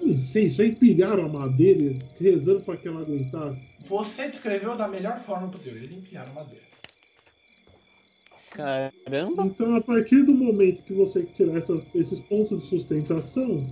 Não 0.00 0.16
sei, 0.16 0.48
só 0.48 0.64
empilharam 0.64 1.26
a 1.26 1.28
madeira 1.28 1.94
rezando 2.18 2.60
para 2.60 2.78
que 2.78 2.88
ela 2.88 3.02
aguentasse. 3.02 3.60
Você 3.80 4.28
descreveu 4.28 4.74
da 4.76 4.88
melhor 4.88 5.18
forma 5.18 5.48
possível. 5.48 5.78
Eles 5.78 5.92
empilharam 5.92 6.32
madeira. 6.32 6.69
Caramba. 8.50 9.44
Então, 9.44 9.76
a 9.76 9.80
partir 9.80 10.22
do 10.22 10.34
momento 10.34 10.82
que 10.82 10.92
você 10.92 11.24
tirar 11.24 11.58
essa- 11.58 11.80
esses 11.94 12.20
pontos 12.20 12.62
de 12.62 12.68
sustentação, 12.68 13.64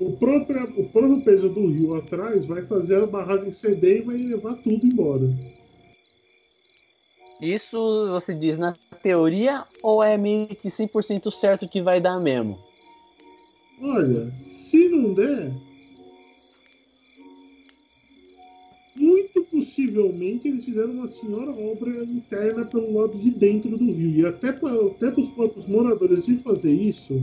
o 0.00 0.12
próprio, 0.12 0.80
o 0.80 0.88
próprio 0.88 1.22
peso 1.22 1.48
do 1.50 1.66
rio 1.66 1.94
atrás 1.94 2.46
vai 2.46 2.62
fazer 2.66 3.02
a 3.02 3.06
barragem 3.06 3.52
ceder 3.52 3.98
e 3.98 4.02
vai 4.02 4.16
levar 4.16 4.54
tudo 4.56 4.86
embora. 4.86 5.28
Isso 7.40 8.08
você 8.10 8.34
diz 8.34 8.58
na 8.58 8.74
teoria 9.02 9.64
ou 9.82 10.02
é 10.02 10.16
meio 10.16 10.48
que 10.48 10.68
100% 10.70 11.30
certo 11.30 11.68
que 11.68 11.80
vai 11.80 12.00
dar 12.00 12.20
mesmo? 12.20 12.58
Olha, 13.82 14.30
se 14.44 14.88
não 14.88 15.14
der, 15.14 15.50
muito 19.00 19.42
possivelmente 19.44 20.48
eles 20.48 20.64
fizeram 20.64 20.92
uma 20.92 21.08
senhora 21.08 21.50
obra 21.50 22.04
interna 22.04 22.66
pelo 22.66 23.00
lado 23.00 23.18
de 23.18 23.30
dentro 23.30 23.76
do 23.76 23.86
rio. 23.86 24.20
E 24.20 24.26
até 24.26 24.52
para 24.52 24.74
até 24.86 25.08
os 25.08 25.28
próprios 25.30 25.66
moradores 25.66 26.26
de 26.26 26.38
fazer 26.38 26.72
isso, 26.72 27.20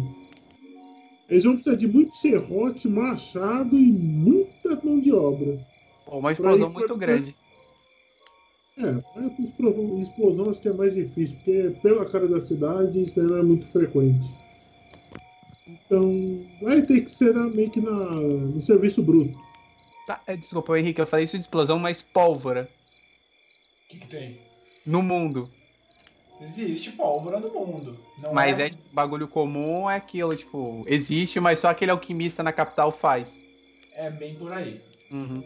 eles 1.30 1.44
vão 1.44 1.54
precisar 1.54 1.78
de 1.78 1.88
muito 1.88 2.16
serrote, 2.16 2.88
machado 2.88 3.78
e 3.78 3.92
muita 3.92 4.80
mão 4.84 5.00
de 5.00 5.14
obra. 5.14 5.60
Uma 6.08 6.32
explosão 6.32 6.70
ir 6.70 6.74
muito 6.74 6.96
grande. 6.96 7.36
É, 8.78 8.90
é 8.90 10.02
explosão 10.02 10.50
acho 10.50 10.62
que 10.62 10.70
é 10.70 10.74
mais 10.74 10.94
difícil, 10.94 11.36
porque 11.38 11.74
pela 11.82 12.06
cara 12.06 12.28
da 12.28 12.40
cidade 12.40 13.04
isso 13.04 13.22
não 13.22 13.38
é 13.38 13.44
muito 13.44 13.68
frequente. 13.68 14.26
Então, 15.68 16.46
vai 16.62 16.82
ter 16.82 17.02
que 17.02 17.12
ser 17.12 17.34
meio 17.34 17.70
que 17.70 17.82
na, 17.82 17.92
no 17.92 18.62
serviço 18.62 19.02
bruto. 19.02 19.47
Tá, 20.08 20.22
é, 20.26 20.38
desculpa, 20.38 20.80
Henrique, 20.80 21.02
eu 21.02 21.06
falei 21.06 21.26
isso 21.26 21.38
de 21.38 21.44
explosão, 21.44 21.78
mas 21.78 22.02
pólvora 22.02 22.70
O 23.86 23.90
que, 23.90 24.00
que 24.00 24.08
tem? 24.08 24.40
no 24.86 25.04
mundo. 25.04 25.50
Existe 26.40 26.94
pólvora 26.94 27.42
no 27.42 27.50
mundo. 27.50 28.00
Não 28.18 28.34
Mas 28.34 28.58
é, 28.58 28.68
é 28.68 28.72
bagulho 28.94 29.28
comum, 29.28 29.90
é 29.90 29.98
aquilo, 29.98 30.34
tipo, 30.34 30.86
existe, 30.88 31.42
mas 31.42 31.60
só 31.60 31.70
aquele 31.70 31.92
alquimista 31.92 32.42
na 32.42 32.54
capital 32.54 32.90
faz. 32.90 33.38
é 33.92 34.10
bem 34.10 34.36
por 34.36 34.54
aí. 34.54 34.80
Uhum. 35.12 35.44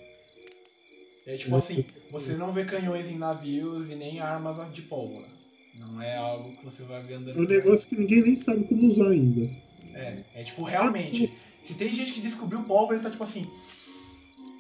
É 1.26 1.36
tipo 1.38 1.56
assim, 1.56 1.84
você 2.12 2.34
não 2.34 2.52
vê 2.52 2.64
canhões 2.64 3.10
em 3.10 3.18
navios 3.18 3.90
e 3.90 3.96
nem 3.96 4.20
armas 4.20 4.72
de 4.72 4.84
pólvora. 4.84 5.28
Não 5.74 6.00
é 6.00 6.18
algo 6.18 6.56
que 6.58 6.64
você 6.64 6.84
vai 6.84 7.02
ver 7.02 7.16
andando 7.16 7.40
É 7.40 7.42
um 7.42 7.48
negócio 7.50 7.88
que 7.88 7.96
ninguém 7.96 8.22
nem 8.22 8.38
sabe 8.38 8.64
como 8.66 8.88
usar 8.88 9.10
ainda. 9.10 9.50
É, 9.96 10.24
é 10.36 10.44
tipo, 10.44 10.64
realmente, 10.64 11.34
se 11.62 11.74
tem 11.74 11.92
gente 11.92 12.14
que 12.14 12.22
descobriu 12.22 12.64
pólvora, 12.64 12.98
ele 12.98 13.04
tá 13.04 13.10
tipo 13.10 13.24
assim, 13.24 13.50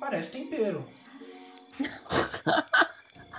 parece 0.01 0.31
tempero. 0.31 0.83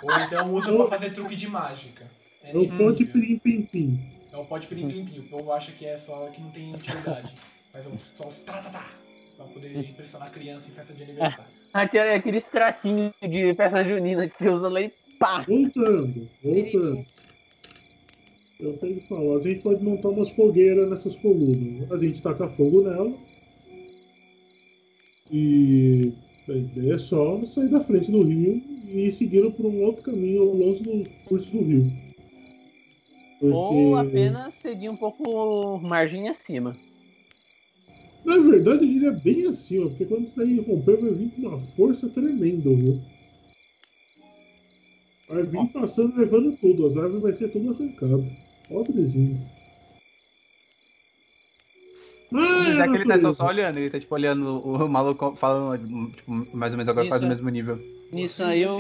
Ou 0.03 0.19
então 0.21 0.55
usa 0.55 0.75
pra 0.75 0.87
fazer 0.87 1.11
truque 1.11 1.35
de 1.35 1.49
mágica. 1.49 2.09
É, 2.43 2.57
o 2.57 2.69
fã 2.69 2.95
de 2.95 3.05
pirim 3.05 3.39
pim 3.39 3.63
pim. 3.63 4.13
É 4.33 4.37
o 4.37 4.47
pode 4.47 4.69
pirim 4.69 4.89
plim 4.89 5.05
plim. 5.05 5.19
O 5.19 5.29
povo 5.29 5.53
acha 5.53 5.73
que 5.73 5.85
é 5.85 5.97
só 5.97 6.29
que 6.29 6.41
não 6.41 6.51
tem 6.51 6.73
utilidade. 6.75 7.35
Mas 7.75 7.87
é 7.87 7.91
só 8.15 8.29
os 8.29 8.39
tá 8.39 8.63
tá 8.63 8.71
tá. 8.71 8.89
Pra 9.37 9.47
poder 9.47 9.77
impressionar 9.77 10.29
a 10.29 10.31
criança 10.31 10.71
em 10.71 10.73
festa 10.73 10.95
de 10.95 11.03
aniversário. 11.03 11.51
Aquele, 11.75 12.11
aqueles 12.11 12.49
traquinhos 12.51 13.15
de 13.23 13.55
festa 13.55 13.83
junina 13.83 14.29
que 14.29 14.37
você 14.37 14.51
usa 14.51 14.69
lá 14.69 14.83
e 14.83 14.93
pá! 15.19 15.43
Voltando, 15.49 16.29
voltando. 16.45 17.07
Eu 18.61 18.77
tenho 18.77 19.01
que 19.01 19.09
falar, 19.09 19.39
a 19.39 19.41
gente 19.41 19.63
pode 19.63 19.83
montar 19.83 20.11
umas 20.11 20.31
fogueiras 20.33 20.91
nessas 20.91 21.17
colunas. 21.17 21.91
A 21.91 21.97
gente 21.97 22.21
taca 22.21 22.47
fogo 22.51 22.83
nelas. 22.83 23.15
E 25.31 26.13
a 26.49 26.55
ideia 26.55 26.95
é 26.95 26.99
só 26.99 27.45
sair 27.45 27.69
da 27.69 27.81
frente 27.81 28.11
do 28.11 28.25
rio 28.25 28.63
e 28.85 29.07
ir 29.07 29.13
seguindo 29.13 29.53
por 29.53 29.67
um 29.67 29.83
outro 29.85 30.03
caminho 30.03 30.43
ao 30.43 30.55
longe 30.55 30.83
do 30.83 31.09
curso 31.25 31.51
do 31.51 31.63
rio. 31.63 31.91
Ou 33.41 33.93
Porque, 33.93 34.09
apenas 34.09 34.55
seguir 34.55 34.89
um 34.89 34.97
pouco 34.97 35.79
margem 35.79 36.29
acima. 36.29 36.77
Na 38.25 38.39
verdade, 38.39 38.85
ele 38.85 39.07
é 39.07 39.11
bem 39.11 39.47
acima, 39.47 39.89
porque 39.89 40.05
quando 40.05 40.27
isso 40.27 40.37
daí 40.37 40.61
romper, 40.61 40.97
vai 40.97 41.13
vir 41.13 41.31
com 41.31 41.49
uma 41.49 41.59
força 41.77 42.09
tremenda, 42.09 42.71
viu? 42.71 43.01
Vai 45.29 45.43
vir 45.45 45.67
passando, 45.73 46.17
levando 46.17 46.57
tudo. 46.59 46.87
As 46.87 46.97
árvores 46.97 47.23
vai 47.23 47.33
ser 47.33 47.49
tudo 47.49 47.71
arrancado. 47.71 48.27
Pobrezinho. 48.69 49.41
Mas 52.33 52.79
é 52.79 52.89
que 52.89 52.95
ele 52.95 53.05
tá 53.05 53.33
só, 53.33 53.47
olhando, 53.47 53.77
ele 53.79 53.91
tá 53.91 54.01
tipo 54.01 54.15
olhando 54.15 54.59
o 54.61 54.89
maluco 54.89 55.37
falando, 55.37 56.11
tipo, 56.13 56.33
mais 56.57 56.73
ou 56.73 56.77
menos 56.79 56.89
agora 56.89 57.07
quase 57.09 57.25
o 57.25 57.27
Isso. 57.27 57.35
mesmo 57.37 57.49
nível. 57.51 57.79
Nisso 58.11 58.43
aí 58.43 58.63
eu. 58.63 58.79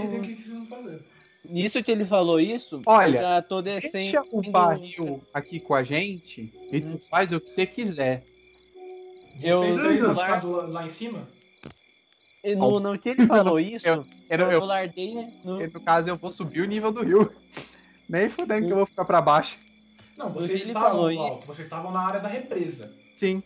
Nisso 1.44 1.82
que 1.82 1.90
ele 1.90 2.04
falou 2.04 2.38
isso, 2.38 2.80
Olha, 2.86 3.18
eu 3.18 3.22
já 3.22 3.42
tô 3.42 3.60
descendo. 3.60 3.92
Deixa 3.92 4.22
o 4.30 4.42
barril 4.50 5.20
aqui 5.34 5.58
com 5.58 5.74
a 5.74 5.82
gente 5.82 6.52
e 6.70 6.80
tu 6.80 6.98
faz 6.98 7.32
o 7.32 7.40
que 7.40 7.48
você 7.48 7.66
quiser. 7.66 8.24
Eu- 9.42 9.58
Vocês 9.60 9.74
três 9.76 10.00
vão 10.00 10.10
eu- 10.10 10.16
ficar 10.16 10.40
do- 10.40 10.70
lá 10.70 10.84
em 10.86 10.88
cima? 10.88 11.26
No, 12.56 12.80
no 12.80 12.98
que 12.98 13.08
ele 13.10 13.26
falou 13.26 13.58
isso, 13.60 13.86
Eu- 13.86 14.04
eu, 14.30 14.38
Eu, 14.40 14.50
eu, 14.52 14.64
larguei. 14.64 15.14
No, 15.44 15.58
no 15.66 15.80
caso, 15.80 16.08
eu 16.10 16.16
vou 16.16 16.30
subir 16.30 16.60
o 16.60 16.66
nível 16.66 16.92
do 16.92 17.02
rio. 17.02 17.32
Nem 18.08 18.28
fudendo 18.28 18.66
que 18.66 18.72
eu 18.72 18.76
vou 18.76 18.86
ficar 18.86 19.04
pra 19.04 19.20
baixo. 19.22 19.58
Não, 20.16 20.28
vocês 20.28 20.66
estavam 20.66 21.18
alto, 21.18 21.46
vocês 21.46 21.66
estavam 21.66 21.90
na 21.90 22.00
área 22.00 22.20
da 22.20 22.28
represa. 22.28 22.94
Sim. 23.22 23.40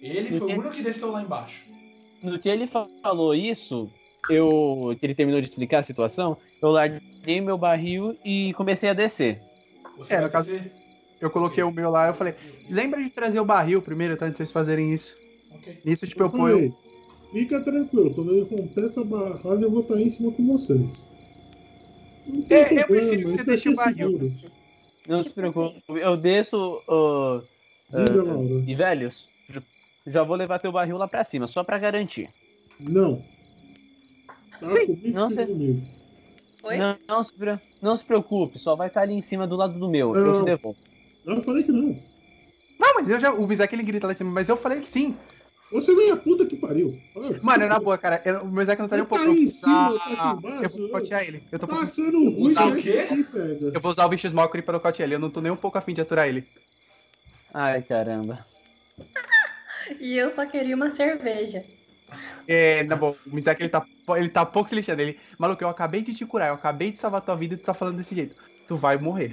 Ele 0.00 0.30
No 0.30 0.38
foi 0.38 0.48
que- 0.48 0.54
o 0.54 0.58
único 0.60 0.74
que 0.76 0.82
desceu 0.82 1.10
lá 1.10 1.20
embaixo. 1.22 1.64
no 2.22 2.38
que 2.38 2.48
ele 2.48 2.68
fa- 2.68 2.86
falou 3.02 3.34
isso, 3.34 3.90
eu. 4.30 4.94
que 5.00 5.04
ele 5.04 5.14
terminou 5.14 5.40
de 5.40 5.48
explicar 5.48 5.80
a 5.80 5.82
situação, 5.82 6.36
eu 6.62 6.70
larguei 6.70 7.40
meu 7.40 7.58
barril 7.58 8.16
e 8.24 8.52
comecei 8.54 8.88
a 8.88 8.94
descer. 8.94 9.40
Você 9.98 10.14
É, 10.14 10.20
no 10.20 10.30
caso- 10.30 10.52
descer? 10.52 10.72
Eu 11.20 11.30
coloquei 11.30 11.64
o 11.64 11.70
meu 11.72 11.90
lá, 11.90 12.06
eu 12.08 12.14
falei, 12.14 12.34
lembra 12.70 13.02
de 13.02 13.10
trazer 13.10 13.40
o 13.40 13.44
barril 13.44 13.80
primeiro, 13.82 14.16
tá? 14.16 14.26
Antes 14.26 14.34
de 14.34 14.38
vocês 14.38 14.52
fazerem 14.52 14.92
isso. 14.94 15.16
Ok. 15.52 15.78
Nisso, 15.84 16.06
tipo, 16.06 16.22
eu 16.22 16.26
Eu 16.26 16.30
ponho. 16.30 16.54
falei, 16.54 16.72
Fica 17.32 17.60
tranquilo, 17.64 18.14
quando 18.14 18.30
ele 18.32 18.42
romper 18.44 18.84
essa 18.84 19.02
barragem, 19.02 19.64
eu 19.64 19.70
vou 19.70 19.80
estar 19.80 20.00
em 20.00 20.08
cima 20.08 20.30
com 20.30 20.46
vocês. 20.56 20.80
Não 22.28 22.42
tem 22.42 22.58
É, 22.58 22.60
eu 22.62 22.66
problema, 22.66 22.86
prefiro 22.86 23.16
que 23.16 23.24
você 23.24 23.36
isso 23.36 23.46
deixe 23.46 23.68
o 23.70 23.74
barril. 23.74 24.30
Não 25.08 25.20
se 25.22 25.30
preocupe, 25.30 25.82
eu 25.88 26.16
desço. 26.16 26.80
ó, 26.86 27.42
Ah, 27.92 27.98
Laura. 27.98 28.64
e 28.66 28.74
velhos, 28.74 29.28
já 30.06 30.22
vou 30.22 30.36
levar 30.36 30.58
teu 30.58 30.72
barril 30.72 30.96
lá 30.96 31.06
pra 31.08 31.24
cima, 31.24 31.46
só 31.46 31.62
pra 31.62 31.78
garantir. 31.78 32.28
Não. 32.80 33.22
Tá 34.60 34.68
comigo, 34.86 35.10
não. 35.12 35.28
Oi? 36.64 36.76
Não, 36.78 36.96
não, 37.06 37.22
se, 37.24 37.34
não 37.82 37.94
se 37.96 38.04
preocupe, 38.04 38.58
só 38.58 38.74
vai 38.74 38.88
estar 38.88 39.02
ali 39.02 39.12
em 39.14 39.20
cima 39.20 39.46
do 39.46 39.54
lado 39.56 39.78
do 39.78 39.88
meu, 39.88 40.14
eu 40.14 40.26
Não. 40.26 40.32
te 40.40 40.44
devolvo. 40.44 40.78
Eu 41.26 41.42
falei 41.42 41.62
que 41.62 41.72
não. 41.72 41.88
Não, 42.78 42.94
mas 42.94 43.08
eu 43.10 43.20
já. 43.20 43.32
O 43.32 43.46
Bizek 43.46 43.74
ele 43.74 43.82
grita 43.82 44.06
lá 44.06 44.12
de 44.12 44.18
cima, 44.18 44.30
mas 44.30 44.48
eu 44.48 44.56
falei 44.56 44.80
que 44.80 44.88
sim. 44.88 45.14
Você 45.72 45.94
vem 45.94 46.10
a 46.10 46.16
puta 46.16 46.44
que 46.46 46.56
pariu. 46.56 46.98
Ah, 47.16 47.38
Mano, 47.42 47.66
na 47.66 47.78
boa, 47.80 47.96
cara. 47.98 48.20
eu- 48.24 48.42
o 48.44 48.48
Bizek 48.48 48.80
não 48.80 48.88
tá 48.88 48.96
nem 48.96 49.04
um 49.04 49.08
Tá 49.08 49.16
pouco. 49.16 49.24
Eu 49.24 49.34
vou 49.34 49.42
em 49.42 49.50
cima, 49.50 49.98
tá 49.98 50.04
aqui 50.04 50.38
embaixo, 50.38 50.64
eu 50.76 50.80
vou 50.82 50.88
cotear 50.90 51.22
ele. 51.26 51.42
Eu, 51.50 51.58
tô 51.58 51.66
um 51.66 51.68
Tá 51.68 51.76
achando 51.80 52.18
ruim, 52.30 52.36
Usar 52.46 52.66
o 52.66 52.76
quê? 52.76 52.98
aqui 53.10 53.24
pega. 53.24 53.70
eu 53.74 53.80
vou 53.80 53.92
usar 53.92 54.06
o 54.06 54.08
bicho 54.08 54.26
Smokeri 54.26 54.62
pra 54.62 54.72
nocautear 54.74 55.06
ele. 55.06 55.14
Eu 55.16 55.18
não 55.18 55.30
tô 55.30 55.40
nem 55.40 55.50
um 55.52 55.56
pouco 55.56 55.76
afim 55.78 55.92
de 55.94 56.00
aturar 56.00 56.28
ele. 56.28 56.44
Ai, 57.54 57.82
caramba. 57.82 58.44
E 60.00 60.16
eu 60.16 60.34
só 60.34 60.44
queria 60.44 60.74
uma 60.74 60.90
cerveja. 60.90 61.64
É, 62.48 62.82
na 62.82 62.96
boa, 62.96 63.16
o 63.26 63.34
Mizek 63.34 63.62
ele 63.62 63.68
tá, 63.68 63.86
ele 64.16 64.28
tá 64.28 64.44
pouco 64.44 64.68
se 64.68 64.74
lixando. 64.74 65.00
Ele, 65.00 65.18
maluco, 65.38 65.62
eu 65.62 65.68
acabei 65.68 66.02
de 66.02 66.12
te 66.12 66.26
curar, 66.26 66.48
eu 66.48 66.54
acabei 66.54 66.90
de 66.90 66.98
salvar 66.98 67.22
tua 67.22 67.36
vida 67.36 67.54
e 67.54 67.56
tu 67.56 67.64
tá 67.64 67.72
falando 67.72 67.96
desse 67.96 68.14
jeito. 68.14 68.36
Tu 68.66 68.76
vai 68.76 68.98
morrer. 68.98 69.32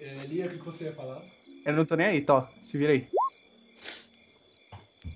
É, 0.00 0.26
Lia, 0.26 0.46
o 0.46 0.50
que 0.50 0.58
você 0.58 0.84
ia 0.84 0.92
falar? 0.92 1.22
Eu 1.64 1.72
não 1.72 1.84
tô 1.84 1.94
nem 1.94 2.06
aí, 2.06 2.20
Tó. 2.20 2.48
Se 2.58 2.76
vira 2.76 2.92
aí. 2.92 3.06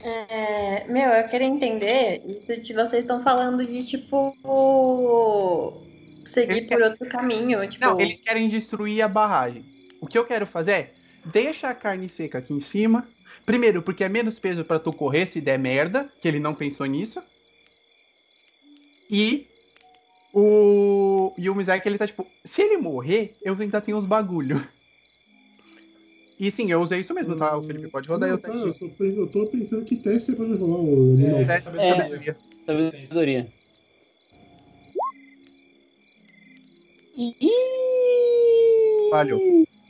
É, 0.01 0.87
meu, 0.87 1.11
eu 1.11 1.29
queria 1.29 1.49
entender 1.49 2.21
isso 2.25 2.61
que 2.61 2.73
vocês 2.73 3.03
estão 3.03 3.23
falando 3.25 3.67
de, 3.67 3.85
tipo, 3.85 4.33
seguir 6.25 6.59
Eles 6.59 6.67
por 6.67 6.81
outro 6.83 7.09
caminho. 7.09 7.69
Tipo, 7.69 7.85
Não, 7.85 8.01
eles 8.01 8.21
querem 8.21 8.49
destruir 8.49 9.03
a 9.03 9.09
barragem. 9.09 9.65
O 10.01 10.07
que 10.07 10.17
eu 10.17 10.25
quero 10.25 10.47
fazer 10.47 10.73
é, 10.73 10.93
deixa 11.27 11.69
a 11.69 11.75
carne 11.75 12.09
seca 12.09 12.39
aqui 12.39 12.53
em 12.55 12.61
cima. 12.61 13.09
Primeiro, 13.45 13.83
porque 13.83 14.05
é 14.05 14.09
menos 14.09 14.39
peso 14.39 14.65
pra 14.65 14.79
tu 14.79 14.93
correr 14.93 15.27
se 15.27 15.41
der 15.41 15.59
merda, 15.59 16.11
que 16.21 16.29
ele 16.29 16.39
não 16.39 16.55
pensou 16.55 16.87
nisso. 16.87 17.23
E 19.11 19.47
o 20.33 21.33
e 21.39 21.49
o 21.49 21.55
Mizek, 21.55 21.87
ele 21.87 21.99
tá 21.99 22.07
tipo, 22.07 22.27
se 22.45 22.63
ele 22.63 22.77
morrer, 22.77 23.37
eu 23.43 23.57
ainda 23.59 23.81
tenho 23.81 23.97
uns 23.97 24.05
bagulho. 24.05 24.61
E 26.39 26.51
sim, 26.51 26.71
eu 26.71 26.81
usei 26.81 27.01
isso 27.01 27.15
mesmo, 27.15 27.35
tá? 27.35 27.57
O 27.57 27.63
Felipe 27.63 27.89
pode 27.89 28.09
rodar 28.09 28.29
Não, 28.29 28.37
eu 28.37 28.41
tá, 28.41 28.49
eu, 28.49 28.75
tô, 28.75 29.05
eu 29.05 29.27
tô 29.29 29.47
pensando 29.47 29.85
que 29.87 29.97
teste 29.97 30.33
é 30.33 30.35
pra 30.35 30.47
me 30.47 30.57
rolar 30.57 30.83
o 30.83 31.15
animal. 31.15 31.41
É, 31.41 31.45
Teste 31.47 31.71
de 31.71 31.77
É. 31.79 31.89
sabedoria. 31.89 32.37
Sabedoria. 32.67 33.53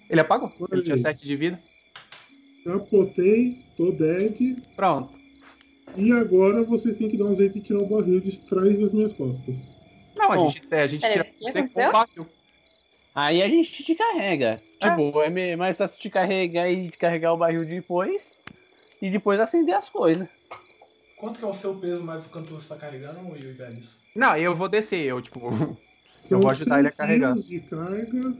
Ele 0.09 0.21
apagou? 0.21 0.53
Ele 0.73 0.83
tinha 0.83 0.95
Olha 0.95 0.95
aí. 0.95 0.99
7 1.15 1.25
de 1.27 1.37
vida. 1.37 1.61
Capotei, 2.65 3.65
tô 3.77 3.93
dead. 3.93 4.57
Pronto. 4.75 5.17
E 5.97 6.13
agora 6.13 6.63
vocês 6.65 6.97
têm 6.99 7.09
que 7.09 7.17
dar 7.17 7.27
um 7.27 7.37
jeito 7.37 7.55
de 7.55 7.61
tirar 7.61 7.81
o 7.81 7.89
barril 7.89 8.21
de 8.21 8.37
trás 8.41 8.79
das 8.79 8.93
minhas 8.93 9.13
costas. 9.13 9.55
Não, 10.17 10.33
a 10.33 10.37
Bom. 10.37 10.51
gente, 10.51 10.67
é, 10.71 10.83
a 10.83 10.87
gente 10.87 11.09
tira 11.09 11.23
o 11.23 11.25
que 11.27 11.45
você 11.53 11.63
com 11.69 11.81
o 11.89 11.93
barril. 11.93 12.27
Aí 13.15 13.43
a 13.43 13.49
gente 13.49 13.83
te 13.83 13.95
carrega. 13.95 14.61
Tipo, 14.81 15.23
é 15.23 15.31
me- 15.31 15.57
mais 15.57 15.79
fácil 15.79 15.99
te 15.99 16.11
carregar 16.11 16.69
e 16.71 16.91
te 16.91 16.99
carregar 16.99 17.33
o 17.33 17.37
barril 17.37 17.65
depois. 17.65 18.39
E 19.01 19.11
depois 19.11 19.39
acender 19.41 19.75
as 19.75 19.89
coisas. 19.89 20.29
Quanto 21.17 21.39
que 21.39 21.45
é 21.45 21.49
o 21.49 21.55
seu 21.55 21.75
peso 21.77 22.03
mais 22.05 22.25
do 22.25 22.31
quanto 22.31 22.51
você 22.53 22.69
tá 22.69 22.77
carregando, 22.77 23.21
Will 23.31 23.51
e 23.51 23.53
velhos? 23.53 23.97
Não, 24.15 24.37
eu 24.37 24.55
vou 24.55 24.69
descer, 24.69 25.05
eu, 25.07 25.21
tipo. 25.23 25.41
São 26.25 26.41
vou 26.41 26.51
ajudar 26.51 26.81
ele 26.81 26.89
a 26.89 26.91
100 26.91 26.97
carregar. 26.97 27.33
quilos 27.35 27.49
de 27.49 27.61
carga? 27.61 28.37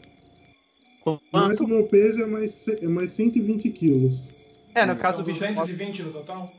O 1.13 1.67
meu 1.69 1.85
peso 1.85 2.23
é 2.23 2.27
mais, 2.27 2.67
é 2.69 2.87
mais 2.89 3.11
120 3.13 3.71
quilos. 3.71 4.19
É, 4.75 4.85
no 4.85 4.93
São 4.95 5.03
caso 5.03 5.21
o 5.23 5.25
bicho. 5.25 5.39
220 5.41 6.03
no 6.03 6.13
total? 6.13 6.53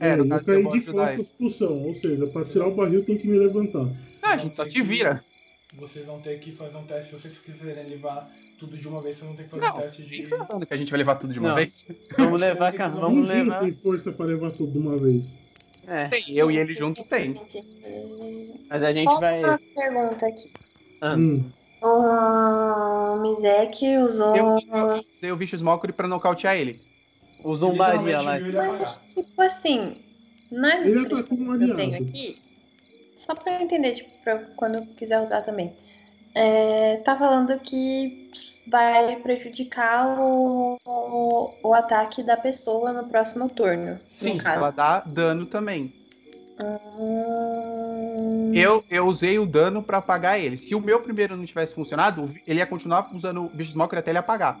É, 0.00 0.08
É, 0.10 0.16
no 0.16 0.24
eu 0.24 0.28
caso, 0.28 0.50
eu 0.50 0.62
caí 0.70 0.80
de 0.80 0.86
costas 0.92 1.26
pro 1.38 1.50
chão, 1.50 1.82
ou 1.84 1.94
seja, 1.94 2.26
pra 2.26 2.44
tirar 2.44 2.66
o 2.68 2.74
barril 2.74 3.04
tem 3.04 3.16
que 3.16 3.28
me 3.28 3.38
levantar. 3.38 3.88
Ah, 4.22 4.32
a 4.32 4.36
gente 4.36 4.56
só 4.56 4.66
te 4.66 4.82
vira. 4.82 5.24
Vocês 5.76 6.06
vão 6.06 6.20
ter 6.20 6.38
que 6.40 6.52
fazer 6.52 6.76
um 6.76 6.84
teste. 6.84 7.10
Se 7.14 7.18
vocês 7.20 7.38
quiserem 7.38 7.86
levar 7.86 8.30
tudo 8.58 8.76
de 8.76 8.86
uma 8.86 9.00
vez, 9.00 9.16
vocês 9.16 9.26
vão 9.28 9.36
ter 9.36 9.44
que 9.44 9.50
fazer 9.50 9.64
Não, 9.66 9.76
um 9.76 9.80
teste 9.80 10.02
de. 10.02 10.16
Quem 10.18 10.26
tá 10.38 10.44
falando 10.46 10.66
que 10.66 10.74
a 10.74 10.76
gente 10.76 10.90
vai 10.90 10.98
levar 10.98 11.14
tudo 11.16 11.32
de 11.32 11.38
uma 11.40 11.48
Não. 11.48 11.54
vez? 11.56 11.86
Vamos 12.18 12.40
levar, 12.40 12.72
cara. 12.72 12.90
Vamos 12.90 13.22
Ninguém 13.26 13.42
levar. 13.44 13.60
tem 13.60 13.72
força 13.72 14.12
pra 14.12 14.26
levar 14.26 14.50
tudo 14.50 14.72
de 14.72 14.78
uma 14.78 14.96
vez. 14.96 15.24
É, 15.86 16.08
Tem, 16.08 16.24
eu 16.30 16.50
e 16.50 16.56
ele 16.58 16.74
junto 16.74 17.04
tem. 17.04 17.34
mas 18.70 18.82
a 18.82 18.90
gente 18.92 19.04
Só 19.04 19.20
vai. 19.20 19.44
uma 19.44 19.58
pergunta 19.74 20.26
aqui. 20.26 20.50
Ah, 21.00 21.14
Hum. 21.14 21.44
O 21.86 23.16
Mizek 23.20 23.98
usou. 23.98 24.34
Eu 24.36 24.56
usei 25.14 25.30
o 25.30 25.36
Vicious 25.36 25.60
Mockery 25.62 25.92
pra 25.92 26.08
nocautear 26.08 26.56
ele. 26.56 26.80
O 27.44 27.54
zombaria 27.54 27.98
Literalmente 28.00 28.24
lá. 28.24 28.36
viu 28.38 28.46
ele 28.48 28.56
apagar. 28.58 28.78
Mas, 28.78 29.14
tipo 29.14 29.42
assim, 29.42 29.96
na 30.50 30.76
Ele 30.76 30.84
descrição 30.84 31.24
que 31.36 31.42
eu 31.42 31.76
tenho 31.76 31.94
aliado. 31.94 32.04
aqui, 32.04 32.42
só 33.16 33.34
pra 33.34 33.54
eu 33.54 33.60
entender, 33.60 33.94
tipo, 33.96 34.10
pra 34.22 34.38
quando 34.56 34.76
eu 34.76 34.86
quiser 34.96 35.20
usar 35.22 35.42
também. 35.42 35.74
É, 36.34 36.96
tá 37.04 37.16
falando 37.16 37.56
que 37.60 38.30
vai 38.66 39.14
prejudicar 39.16 40.18
o, 40.20 40.78
o, 40.84 41.50
o 41.62 41.74
ataque 41.74 42.22
da 42.22 42.36
pessoa 42.36 42.92
no 42.92 43.04
próximo 43.08 43.48
turno. 43.48 44.00
Sim, 44.06 44.34
no 44.34 44.42
caso. 44.42 44.56
ela 44.56 44.70
dá 44.70 45.00
dano 45.00 45.46
também. 45.46 45.92
Eu, 48.54 48.84
eu 48.88 49.06
usei 49.06 49.38
o 49.38 49.46
dano 49.46 49.82
pra 49.82 49.98
apagar 49.98 50.38
ele. 50.38 50.56
Se 50.56 50.74
o 50.74 50.80
meu 50.80 51.00
primeiro 51.00 51.36
não 51.36 51.44
tivesse 51.44 51.74
funcionado, 51.74 52.24
o 52.24 52.34
ele 52.46 52.60
ia 52.60 52.66
continuar 52.66 53.10
usando 53.12 53.44
o 53.44 53.48
Vicious 53.48 53.74
Mockery 53.74 53.98
até 53.98 54.10
ele 54.10 54.18
apagar. 54.18 54.60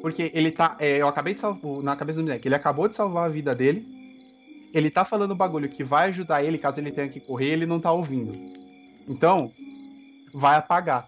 Porque 0.00 0.30
ele 0.34 0.50
tá. 0.50 0.76
é, 0.78 0.98
eu 0.98 1.08
acabei 1.08 1.34
de 1.34 1.40
salvar. 1.40 1.82
Na 1.82 1.96
cabeça 1.96 2.18
do 2.18 2.24
moleque, 2.24 2.48
ele 2.48 2.54
acabou 2.54 2.88
de 2.88 2.94
salvar 2.94 3.26
a 3.26 3.32
vida 3.32 3.54
dele. 3.54 3.86
Ele 4.72 4.90
tá 4.90 5.04
falando 5.04 5.34
bagulho 5.34 5.68
que 5.68 5.84
vai 5.84 6.08
ajudar 6.08 6.42
ele 6.42 6.58
caso 6.58 6.80
ele 6.80 6.92
tenha 6.92 7.08
que 7.08 7.20
correr, 7.20 7.52
ele 7.52 7.66
não 7.66 7.80
tá 7.80 7.92
ouvindo. 7.92 8.32
Então, 9.08 9.52
vai 10.34 10.56
apagar. 10.56 11.06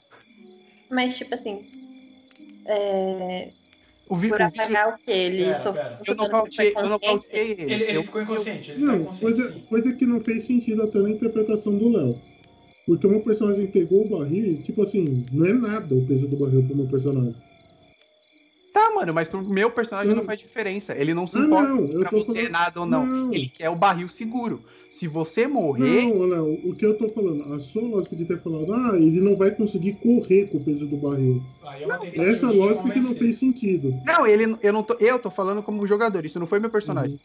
Mas, 0.90 1.16
tipo 1.16 1.34
assim. 1.34 1.66
É, 2.64 3.50
O, 4.08 4.16
vi, 4.16 4.28
por 4.28 4.40
o 4.40 4.44
Vicious- 4.44 4.64
apagar 4.66 4.94
o 4.94 4.98
quê? 4.98 5.10
Ele 5.10 5.38
Pera, 5.44 5.54
sofreu 5.54 5.84
eu 6.06 6.14
nocauteei, 6.16 6.72
nocauteei 6.72 7.50
ele. 7.52 7.62
Ele, 7.72 7.84
ele 7.84 7.98
Eu- 7.98 8.02
ficou 8.04 8.22
inconsciente, 8.22 8.70
ele 8.70 8.78
está 8.80 8.92
Não, 8.92 9.00
inconsciente. 9.02 9.36
coisa, 9.36 9.60
coisa 9.68 9.92
que 9.92 10.06
não 10.06 10.20
fez 10.20 10.44
sentido 10.46 10.82
até 10.82 10.98
na 11.00 11.10
interpretação 11.10 11.76
do 11.76 11.88
Léo. 11.90 12.16
Porque 12.86 13.06
o 13.06 13.10
meu 13.10 13.20
personagem 13.20 13.66
pegou 13.66 14.06
o 14.06 14.08
barril 14.08 14.46
e, 14.52 14.56
tipo 14.62 14.82
assim, 14.82 15.04
não 15.30 15.44
é 15.46 15.52
nada 15.52 15.94
o 15.94 16.06
peso 16.06 16.26
do 16.26 16.36
barril 16.36 16.62
pro 16.64 16.74
meu 16.76 16.86
personagem. 16.86 17.34
Tá, 18.72 18.90
mano, 18.94 19.12
mas 19.14 19.26
pro 19.28 19.42
meu 19.48 19.70
personagem 19.70 20.14
não 20.14 20.22
Hum. 20.22 20.26
faz 20.26 20.38
diferença. 20.38 20.94
Ele 20.96 21.14
não 21.14 21.26
se 21.26 21.36
Ah, 21.38 21.40
importa 21.40 21.68
não, 21.68 21.84
eu 21.86 22.00
pra 22.00 22.10
você 22.10 22.32
falando- 22.32 22.50
nada 22.50 22.80
ou 22.80 22.86
não. 22.86 23.06
Não. 23.06 23.32
Ele 23.32 23.48
quer 23.48 23.70
o 23.70 23.76
barril 23.76 24.08
seguro. 24.08 24.62
Se 24.90 25.06
você 25.06 25.46
morrer, 25.46 26.12
Não, 26.12 26.26
Léo, 26.26 26.60
o 26.68 26.74
que 26.74 26.84
eu 26.84 26.96
tô 26.96 27.08
falando, 27.08 27.52
a 27.54 27.58
sua 27.60 27.82
lógica 27.82 28.16
de 28.16 28.24
ter 28.24 28.40
falado, 28.40 28.72
ah, 28.72 28.96
ele 28.96 29.20
não 29.20 29.36
vai 29.36 29.50
conseguir 29.52 29.94
correr 29.94 30.48
com 30.48 30.58
o 30.58 30.64
peso 30.64 30.86
do 30.86 30.96
barril. 30.96 31.42
É 31.64 31.86
tentativa 31.86 32.24
Essa 32.24 32.50
lógica 32.50 32.90
que 32.90 33.00
não 33.00 33.14
fez 33.14 33.38
sentido. 33.38 33.94
Não, 34.04 34.26
ele, 34.26 34.56
eu 34.62 34.72
não 34.72 34.82
tô, 34.82 34.94
eu 34.98 35.18
tô 35.18 35.30
falando 35.30 35.62
como 35.62 35.86
jogador, 35.86 36.24
isso 36.24 36.38
não 36.40 36.46
foi 36.46 36.58
meu 36.58 36.70
personagem. 36.70 37.18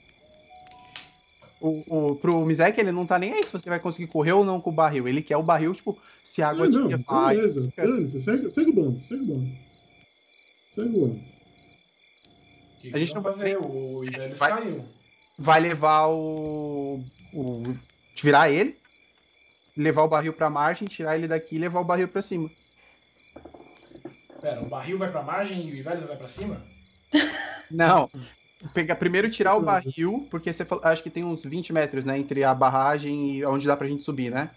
O, 1.60 1.82
o, 2.12 2.16
pro 2.16 2.46
Mizek, 2.46 2.80
ele 2.80 2.92
não 2.92 3.06
tá 3.06 3.18
nem 3.18 3.32
aí 3.34 3.44
se 3.46 3.54
você 3.54 3.70
vai 3.70 3.80
conseguir 3.80 4.08
correr 4.08 4.34
ou 4.34 4.44
não 4.44 4.60
com 4.60 4.70
o 4.70 4.74
barril. 4.74 5.08
Ele 5.08 5.22
quer 5.22 5.38
o 5.38 5.44
barril, 5.44 5.74
tipo, 5.74 5.98
se 6.24 6.42
a 6.42 6.50
água 6.50 6.66
Ah, 6.66 6.70
não, 6.70 6.88
te 6.90 6.96
vai. 7.06 7.36
beleza. 7.38 7.70
Dane-se, 7.76 8.22
segue, 8.22 8.50
segue 8.52 8.70
o 8.70 8.74
bônus, 8.74 9.08
segue 9.08 9.24
o 9.24 9.28
bônus. 9.28 9.50
Segue 10.76 10.90
o 10.90 10.92
bônus. 11.00 11.33
Que 12.92 12.94
A 12.96 13.00
gente 13.00 13.16
não 13.16 13.22
vai- 13.22 13.32
fazer? 13.32 13.58
O 13.58 14.04
Ivelis 14.04 14.38
vai- 14.38 14.52
caiu. 14.52 14.84
Vai 15.40 15.60
levar 15.62 16.08
o. 16.10 17.02
o 17.34 17.64
virar 18.22 18.50
ele, 18.52 18.78
levar 19.76 20.04
o 20.04 20.08
barril 20.10 20.34
pra 20.34 20.50
margem, 20.50 20.88
tirar 20.88 21.16
ele 21.18 21.28
daqui 21.28 21.56
e 21.56 21.60
levar 21.60 21.80
o 21.80 21.86
barril 21.86 22.08
pra 22.10 22.22
cima. 22.22 22.52
Pera, 24.42 24.62
o 24.62 24.66
barril 24.68 24.98
vai 24.98 25.10
pra 25.10 25.24
margem 25.24 25.66
e 25.68 25.72
o 25.72 25.76
Ivelis 25.76 26.08
vai 26.08 26.18
pra 26.18 26.28
cima? 26.28 26.62
Não. 27.72 28.10
Pegar, 28.74 28.96
primeiro 28.96 29.30
tirar 29.30 29.56
o 29.56 29.62
barril, 29.62 30.28
porque 30.30 30.54
você 30.54 30.64
falou, 30.64 30.84
acho 30.86 31.02
que 31.04 31.10
tem 31.10 31.26
uns 31.26 31.44
20 31.44 31.74
metros, 31.74 32.06
né, 32.06 32.18
entre 32.18 32.44
a 32.44 32.54
barragem 32.54 33.32
e 33.38 33.46
onde 33.46 33.66
dá 33.68 33.76
pra 33.76 33.88
gente 33.88 34.04
subir, 34.04 34.30
né? 34.32 34.52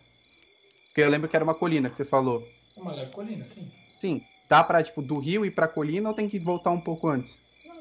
Porque 0.88 1.00
eu 1.00 1.08
lembro 1.10 1.28
que 1.28 1.34
era 1.36 1.44
uma 1.44 1.54
colina 1.54 1.88
que 1.90 1.96
você 1.96 2.04
falou. 2.04 2.46
Uma 2.76 2.92
leve 2.92 3.10
colina, 3.12 3.44
sim. 3.44 3.70
Sim, 4.00 4.22
dá 4.48 4.62
pra, 4.62 4.82
tipo, 4.82 5.00
do 5.02 5.18
rio 5.18 5.44
ir 5.44 5.50
pra 5.52 5.66
colina 5.66 6.08
ou 6.08 6.14
tem 6.14 6.28
que 6.28 6.38
voltar 6.38 6.70
um 6.70 6.80
pouco 6.80 7.08
antes? 7.08 7.36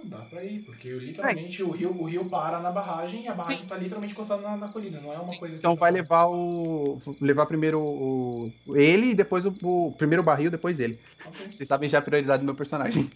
Não, 0.09 0.17
dá 0.19 0.25
pra 0.25 0.43
ir, 0.43 0.59
porque 0.63 0.89
literalmente 0.89 1.63
o, 1.63 1.71
rio, 1.71 1.91
o 1.91 2.03
rio 2.05 2.29
para 2.29 2.59
na 2.59 2.71
barragem 2.71 3.23
e 3.23 3.27
a 3.27 3.33
barragem 3.33 3.65
tá 3.65 3.75
literalmente 3.75 4.13
encostada 4.13 4.41
na, 4.41 4.55
na 4.57 4.67
colina, 4.69 4.99
não 5.01 5.11
é 5.13 5.17
uma 5.17 5.37
coisa 5.37 5.55
Então 5.55 5.73
tá- 5.75 5.79
vai 5.79 5.91
levar 5.91 6.27
o. 6.27 6.99
levar 7.21 7.45
primeiro 7.45 7.81
o. 7.81 8.51
ele 8.73 9.07
e 9.11 9.15
depois 9.15 9.45
o. 9.45 9.55
o- 9.63 9.91
primeiro 9.97 10.21
o 10.21 10.25
barril, 10.25 10.51
depois 10.51 10.79
ele. 10.79 10.99
Ok. 11.25 11.51
Vocês 11.51 11.67
sabem 11.67 11.89
já 11.89 11.99
a 11.99 12.01
prioridade 12.01 12.41
do 12.41 12.45
meu 12.45 12.55
personagem. 12.55 13.09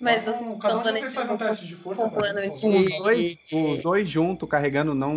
Mas 0.00 0.24
Façam- 0.24 0.44
vocês 0.56 0.60
cada 0.62 0.78
um 0.78 0.82
de 0.82 0.98
vocês 1.00 1.14
faz 1.14 1.30
um 1.30 1.36
teste 1.36 1.66
de 1.66 1.76
força 1.76 2.08
pra 2.08 2.32
mim. 2.32 2.48
Os 2.48 2.98
dois, 2.98 3.38
os 3.52 3.82
dois 3.82 4.08
juntos, 4.08 4.48
carregando, 4.48 4.94
não. 4.94 5.14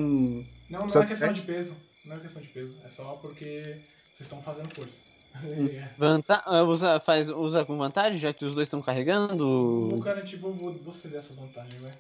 Não, 0.70 0.88
não 0.88 1.02
é 1.02 1.06
questão 1.06 1.28
ter? 1.30 1.34
de 1.34 1.42
peso. 1.42 1.76
Não 2.06 2.18
é 2.18 2.20
questão 2.20 2.42
de 2.42 2.50
peso. 2.50 2.76
É 2.84 2.90
só 2.90 3.04
porque 3.22 3.78
vocês 4.14 4.22
estão 4.22 4.42
fazendo 4.42 4.74
força. 4.76 4.98
É. 5.36 5.90
Vanta... 5.98 6.42
ah, 6.46 6.64
Usa, 6.64 7.00
faz, 7.00 7.28
usa 7.30 7.66
com 7.66 7.76
vantagem, 7.78 8.20
já 8.20 8.34
que 8.34 8.46
os 8.46 8.54
dois 8.54 8.68
estão 8.68 8.82
carregando. 8.82 9.90
Vou 9.90 10.00
garantir, 10.00 10.38
vou, 10.38 10.54
vou, 10.54 10.72
vou 10.78 10.94
ceder 10.94 11.20
essa 11.20 11.34
vantagem, 11.34 11.80
vai. 11.80 11.92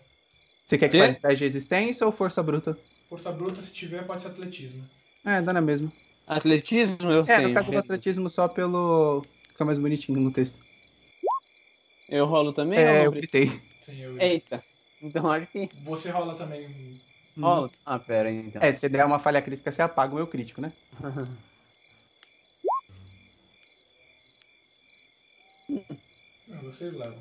Você 0.66 0.78
quer 0.78 0.90
que 0.90 0.98
faça 1.00 1.20
teste 1.20 1.38
de 1.38 1.44
resistência 1.44 2.06
ou 2.06 2.12
força 2.12 2.42
bruta? 2.42 2.78
Força 3.10 3.32
bruta, 3.32 3.62
se 3.62 3.74
tiver, 3.74 4.06
pode 4.06 4.22
ser 4.22 4.30
atletismo. 4.30 4.84
É, 5.26 5.42
dá 5.42 5.52
na 5.54 5.62
mesma. 5.62 5.92
Atletismo, 6.26 7.12
eu 7.12 7.22
É, 7.24 7.38
tenho. 7.38 7.50
no 7.50 7.54
caso 7.54 7.72
do 7.72 7.78
atletismo 7.78 8.30
só 8.30 8.48
pelo. 8.48 9.22
Fica 9.50 9.66
mais 9.66 9.78
bonitinho 9.78 10.20
no 10.20 10.32
texto. 10.32 10.58
Eu 12.10 12.26
rolo 12.26 12.54
também? 12.54 12.80
É, 12.80 13.06
eu 13.06 13.12
gritei. 13.12 13.62
Eita. 14.20 14.64
Então 15.02 15.30
acho 15.32 15.48
que 15.48 15.68
Você 15.82 16.10
rola 16.12 16.34
também. 16.36 17.00
rola. 17.38 17.70
Ah, 17.86 18.00
pera 18.00 18.30
aí, 18.30 18.38
então. 18.38 18.62
É, 18.62 18.72
se 18.72 18.88
der 18.88 19.06
uma 19.06 19.20
falha 19.20 19.42
crítica, 19.42 19.72
você 19.72 19.82
apaga 19.82 20.14
o 20.14 20.16
meu 20.16 20.28
crítico, 20.28 20.62
né? 20.62 20.72
vocês 26.62 26.94
levam. 26.94 27.18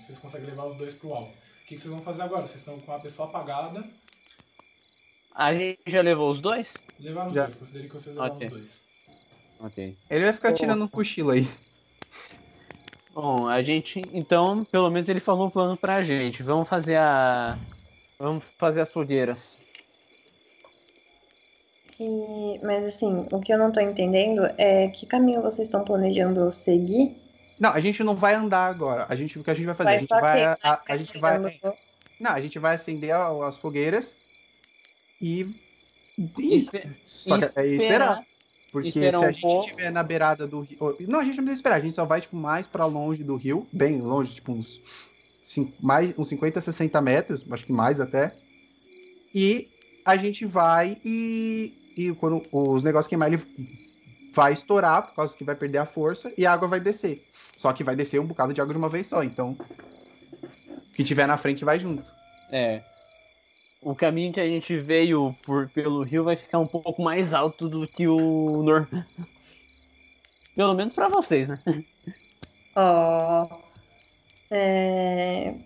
Vocês 0.00 0.18
conseguem 0.18 0.48
levar 0.48 0.66
os 0.66 0.74
dois 0.74 0.94
pro 0.94 1.14
alto. 1.14 1.30
O 1.30 1.64
que, 1.66 1.74
que 1.74 1.80
vocês 1.80 1.92
vão 1.92 2.02
fazer 2.02 2.22
agora? 2.22 2.46
Vocês 2.46 2.60
estão 2.60 2.78
com 2.80 2.92
a 2.92 2.98
pessoa 2.98 3.28
apagada. 3.28 3.84
A 5.34 5.54
gente 5.54 5.80
já 5.86 6.02
levou 6.02 6.30
os 6.30 6.40
dois? 6.40 6.74
Levaram 7.00 7.28
os 7.28 7.34
Já. 7.34 7.44
dois. 7.44 7.54
Considerem 7.54 7.88
que 7.88 7.94
vocês 7.94 8.14
levaram 8.14 8.34
Ok. 8.36 8.46
os 8.48 8.52
dois. 8.54 8.84
Ok. 9.60 9.96
Ele 10.10 10.24
vai 10.24 10.32
ficar 10.32 10.52
tirando 10.52 10.84
um 10.84 10.88
cochilo 10.88 11.30
aí. 11.30 11.48
Bom, 13.14 13.46
a 13.48 13.62
gente. 13.62 14.02
Então, 14.12 14.64
pelo 14.64 14.90
menos 14.90 15.08
ele 15.08 15.20
falou 15.20 15.46
o 15.46 15.50
plano 15.50 15.76
pra 15.76 16.02
gente. 16.02 16.42
Vamos 16.42 16.68
fazer 16.68 16.96
a. 16.96 17.56
Vamos 18.18 18.44
fazer 18.58 18.80
as 18.82 18.92
fogueiras. 18.92 19.58
E- 22.00 22.58
mas 22.62 22.84
assim, 22.84 23.26
o 23.32 23.40
que 23.40 23.52
eu 23.52 23.58
não 23.58 23.70
tô 23.72 23.80
entendendo 23.80 24.42
é 24.58 24.88
que 24.88 25.06
caminho 25.06 25.42
vocês 25.42 25.68
estão 25.68 25.84
planejando 25.84 26.50
seguir? 26.50 27.16
Não, 27.58 27.70
a 27.70 27.80
gente 27.80 28.02
não 28.02 28.14
vai 28.16 28.34
andar 28.34 28.66
agora. 28.66 29.06
A 29.08 29.14
gente, 29.14 29.38
o 29.38 29.44
que 29.44 29.50
a 29.50 29.54
gente 29.54 29.66
vai 29.66 29.74
fazer? 29.74 29.88
a 29.90 29.98
gente 29.98 30.08
vai. 30.08 30.44
A, 30.44 30.82
a 30.88 30.96
gente 30.96 31.18
vai. 31.18 31.38
Não, 32.20 32.30
a 32.30 32.40
gente 32.40 32.58
vai 32.58 32.74
acender 32.74 33.10
a- 33.14 33.46
as 33.48 33.56
fogueiras 33.56 34.12
e. 35.20 35.46
e 36.38 36.58
Espe- 36.58 36.88
só 37.04 37.38
que 37.38 37.58
é 37.58 37.66
esperar. 37.66 38.22
Porque 38.70 38.88
esperar 38.88 39.18
se 39.18 39.24
a 39.24 39.28
um 39.28 39.32
gente 39.32 39.60
estiver 39.66 39.90
na 39.92 40.02
beirada 40.02 40.46
do 40.46 40.60
rio. 40.60 40.96
Não, 41.06 41.20
a 41.20 41.24
gente 41.24 41.36
não 41.36 41.44
precisa 41.44 41.58
esperar, 41.60 41.76
a 41.76 41.80
gente 41.80 41.94
só 41.94 42.04
vai, 42.06 42.20
tipo, 42.22 42.34
mais 42.36 42.66
pra 42.66 42.86
longe 42.86 43.22
do 43.22 43.36
rio, 43.36 43.66
bem 43.70 44.00
longe, 44.00 44.34
tipo, 44.34 44.52
uns, 44.52 44.80
mais, 45.82 46.14
uns 46.18 46.28
50, 46.28 46.60
60 46.60 47.02
metros, 47.02 47.44
acho 47.50 47.66
que 47.66 47.72
mais 47.72 48.00
até. 48.00 48.32
E 49.34 49.68
a 50.04 50.16
gente 50.16 50.46
vai 50.46 50.96
e. 51.04 51.74
E 51.94 52.12
quando 52.14 52.42
os 52.50 52.82
negócios 52.82 53.08
queimar, 53.08 53.30
ele 53.30 53.42
vai 54.32 54.52
estourar, 54.52 55.06
por 55.06 55.14
causa 55.14 55.36
que 55.36 55.44
vai 55.44 55.54
perder 55.54 55.78
a 55.78 55.86
força, 55.86 56.32
e 56.36 56.46
a 56.46 56.52
água 56.52 56.68
vai 56.68 56.80
descer. 56.80 57.22
Só 57.56 57.72
que 57.72 57.84
vai 57.84 57.94
descer 57.94 58.20
um 58.20 58.26
bocado 58.26 58.52
de 58.52 58.60
água 58.60 58.74
de 58.74 58.78
uma 58.78 58.88
vez 58.88 59.06
só, 59.06 59.22
então. 59.22 59.56
O 60.42 60.92
que 60.94 61.04
tiver 61.04 61.26
na 61.26 61.36
frente 61.36 61.64
vai 61.64 61.78
junto. 61.78 62.10
É. 62.50 62.82
O 63.80 63.94
caminho 63.94 64.32
que 64.32 64.40
a 64.40 64.46
gente 64.46 64.78
veio 64.78 65.34
por, 65.42 65.68
pelo 65.70 66.02
rio 66.02 66.24
vai 66.24 66.36
ficar 66.36 66.58
um 66.58 66.66
pouco 66.66 67.02
mais 67.02 67.34
alto 67.34 67.68
do 67.68 67.86
que 67.86 68.06
o 68.06 68.62
normal. 68.62 69.04
Pelo 70.54 70.74
menos 70.74 70.94
pra 70.94 71.08
vocês, 71.08 71.48
né? 71.48 71.58
Ó. 72.76 73.48
É... 74.50 75.56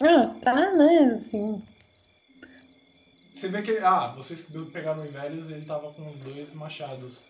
Ah, 0.00 0.26
tá, 0.40 0.54
né? 0.54 1.14
Assim. 1.16 1.62
Você 3.38 3.48
vê 3.48 3.62
que 3.62 3.70
ele. 3.70 3.84
Ah, 3.84 4.08
vocês 4.16 4.42
que 4.42 4.58
pegaram 4.66 5.02
o 5.02 5.06
Ivelhos, 5.06 5.48
ele 5.48 5.64
tava 5.64 5.92
com 5.92 6.08
os 6.08 6.18
dois 6.18 6.52
machados. 6.54 7.22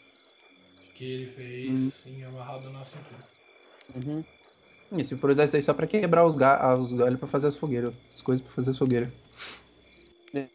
Que 0.95 1.05
ele 1.13 1.27
fez 1.27 1.79
Uhum. 1.81 1.89
assim, 1.89 2.25
amarrado 2.25 2.71
na 2.71 2.83
cintura. 2.83 3.23
Uhum. 3.95 4.25
E 4.99 5.05
se 5.05 5.17
for 5.17 5.31
usar 5.31 5.45
isso 5.45 5.55
aí 5.55 5.63
só 5.63 5.75
pra 5.75 5.87
quebrar 5.87 6.25
os, 6.27 6.35
ga 6.37 6.75
os 6.77 6.93
galhos 6.95 7.19
pra 7.19 7.29
fazer 7.29 7.49
as 7.49 7.57
fogueiras. 7.57 7.93
As 8.15 8.23
coisas 8.23 8.45
pra 8.45 8.55
fazer 8.55 8.71
as 8.71 8.79
fogueiras. 8.79 9.09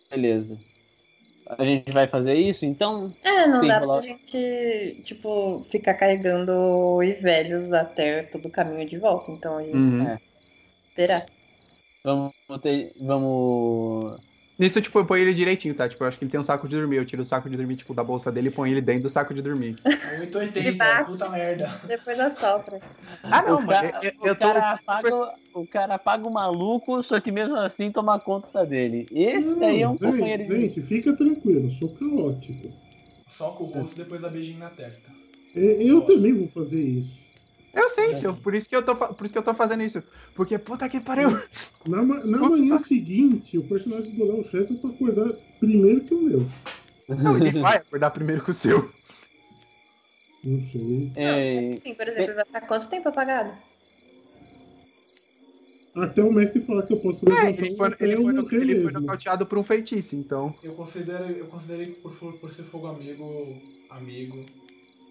Beleza. 0.10 0.58
A 1.46 1.64
gente 1.64 1.92
vai 1.92 2.08
fazer 2.08 2.34
isso, 2.36 2.66
então? 2.66 3.14
É, 3.24 3.46
não 3.48 3.66
dá 3.68 3.80
rolar- 3.80 4.02
pra 4.02 4.08
gente, 4.08 5.02
tipo, 5.04 5.64
ficar 5.70 5.94
carregando 5.94 6.52
os 6.98 7.22
velhos 7.22 7.72
até 7.74 8.24
todo 8.24 8.48
o 8.48 8.52
caminho 8.52 8.88
de 8.88 8.98
volta. 8.98 9.32
Então 9.32 9.58
a 9.58 9.64
gente 9.64 9.94
Uhum. 9.94 10.08
É. 10.08 10.18
terá. 10.96 11.26
Vamos 12.04 12.34
ter. 12.62 12.92
Vamos. 13.02 14.20
Nisso, 14.58 14.80
tipo, 14.82 15.00
eu 15.00 15.06
ponho 15.06 15.24
ele 15.24 15.34
direitinho, 15.34 15.74
tá? 15.74 15.90
Tipo, 15.90 16.04
eu 16.04 16.08
acho 16.08 16.18
que 16.18 16.24
ele 16.26 16.32
tem 16.32 16.40
um 16.40 16.44
saco 16.44 16.70
de 16.70 16.76
dormir. 16.76 16.98
Eu 16.98 17.06
tiro 17.06 17.24
o 17.24 17.26
saco 17.26 17.50
de 17.50 17.58
dormir, 17.58 17.76
tipo, 17.76 17.94
da 17.94 18.04
bolsa 18.04 18.32
dele 18.32 18.50
e 18.50 18.52
ponho 18.52 18.72
ele 18.72 18.82
dentro 18.82 19.04
do 19.04 19.10
saco 19.10 19.34
de 19.34 19.42
dormir. 19.42 19.76
É 20.14 20.20
880, 20.20 21.04
puta 21.06 21.30
merda. 21.30 21.68
Depois 21.88 22.20
assopra. 22.20 22.78
Ah, 23.24 23.42
não, 23.42 23.58
o 23.58 23.66
mano. 23.66 23.68
cara, 23.92 24.00
Eu, 24.04 24.12
o, 24.22 24.28
eu 24.28 24.36
tô. 24.36 24.40
cara 24.42 24.72
apaga, 24.74 25.10
o 25.54 25.66
cara 25.68 25.96
apaga 25.96 26.28
o 26.28 26.32
maluco, 26.32 27.02
só 27.02 27.20
que 27.20 27.32
mesmo 27.32 27.56
assim 27.56 27.92
toma 27.92 28.20
conta 28.20 28.64
dele. 28.66 29.08
Esse 29.12 29.60
daí 29.60 29.82
é 29.82 29.88
um 29.88 29.94
Não, 29.94 29.98
companheiro 29.98 30.44
gente, 30.44 30.52
de. 30.54 30.62
gente, 30.62 30.82
fica 30.84 31.14
tranquilo, 31.16 31.72
sou 31.72 31.90
caótico. 31.96 32.72
Soca 33.26 33.64
o 33.64 33.68
rosto 33.68 33.96
depois 33.98 34.22
dá 34.22 34.30
beijinho 34.30 34.60
na 34.60 34.70
testa. 34.70 35.10
E- 35.56 35.88
Eu 35.90 36.02
também 36.02 36.34
vou 36.34 36.48
fazer 36.50 36.80
isso. 36.82 37.23
Eu 37.74 37.90
sei, 37.90 38.14
seu, 38.16 38.36
por 38.36 38.54
isso 38.54 38.70
que 38.70 38.76
eu 38.76 38.86
tô, 38.86 38.96
por 38.96 39.24
isso 39.26 39.34
que 39.34 39.40
eu 39.40 39.44
tô 39.44 39.54
fazendo 39.56 39.82
isso. 39.82 40.04
Porque, 40.36 40.60
puta 40.60 40.88
que 40.88 41.02
pariu. 41.02 41.30
Na, 41.86 42.02
ma- 42.04 42.20
na 42.26 42.38
manhã 42.38 42.78
só. 42.78 42.86
seguinte, 42.86 43.58
o 43.58 43.64
personagem 43.68 44.12
do 44.12 44.24
Léo 44.26 44.44
Chester 44.50 44.78
pra 44.78 44.90
acordar 44.92 45.34
primeiro 45.60 46.06
que 46.06 46.14
o 46.14 46.22
meu. 46.22 46.46
Não, 47.10 47.36
ele 47.36 47.52
vai 47.60 47.78
acordar 47.78 48.12
primeiro 48.12 48.44
que 48.44 48.52
o 48.52 48.54
seu. 48.54 48.94
Não 50.44 50.62
sei. 50.62 51.12
É, 51.16 51.78
Sim, 51.82 51.96
por 51.96 52.08
exemplo, 52.08 52.36
vai 52.36 52.46
ficar 52.46 52.62
quanto 52.68 52.90
tempo 52.90 53.10
apagado? 53.10 53.58
Até 55.96 56.24
o 56.24 56.32
mestre 56.32 56.62
falar 56.62 56.84
que 56.88 56.94
eu 56.94 57.00
posso 57.00 57.26
É, 57.28 57.30
levantar 57.30 57.66
ele 57.66 57.76
foi, 57.76 57.88
até 57.88 58.04
ele 58.06 58.14
eu 58.14 58.22
foi, 58.24 58.34
no- 58.34 58.48
ele 58.52 58.82
foi 58.82 58.92
nocauteado 58.94 59.46
por 59.46 59.58
um 59.58 59.64
feitiço, 59.64 60.16
então. 60.16 60.56
Eu 60.64 60.74
considero, 60.76 61.26
eu 61.32 61.48
considerei 61.48 61.88
que 61.88 62.02
por, 62.02 62.14
por 62.40 62.52
ser 62.52 62.64
fogo 62.64 62.88
amigo, 62.88 63.62
amigo. 63.90 64.46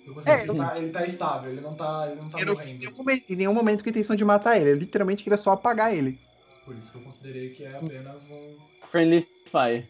Eu 0.06 0.14
considero 0.14 0.40
É, 0.40 0.44
que 0.44 0.50
ele 0.50 0.58
tá, 0.58 0.78
ele 0.78 0.92
tá 0.92 1.06
estável, 1.06 1.52
ele 1.52 1.60
não 1.60 1.74
tá, 1.74 2.08
ele 2.10 2.20
não 2.20 2.28
tá 2.30 2.40
Eu 2.40 2.46
não 2.46 2.52
em 2.54 2.56
morrendo. 2.56 2.78
nenhum, 2.78 2.96
momento, 2.96 3.24
em 3.30 3.36
nenhum 3.36 3.54
momento 3.54 3.84
com 3.84 3.90
intenção 3.90 4.16
de 4.16 4.24
matar 4.24 4.58
ele. 4.60 4.70
Eu 4.70 4.76
literalmente 4.76 5.22
queria 5.22 5.36
só 5.36 5.52
apagar 5.52 5.94
ele. 5.94 6.18
Por 6.64 6.74
isso 6.76 6.92
que 6.92 6.98
eu 6.98 7.02
considerei 7.02 7.50
que 7.50 7.64
é 7.64 7.76
apenas 7.76 8.22
um, 8.30 8.56
Friendly 8.90 9.26
Fire. 9.50 9.86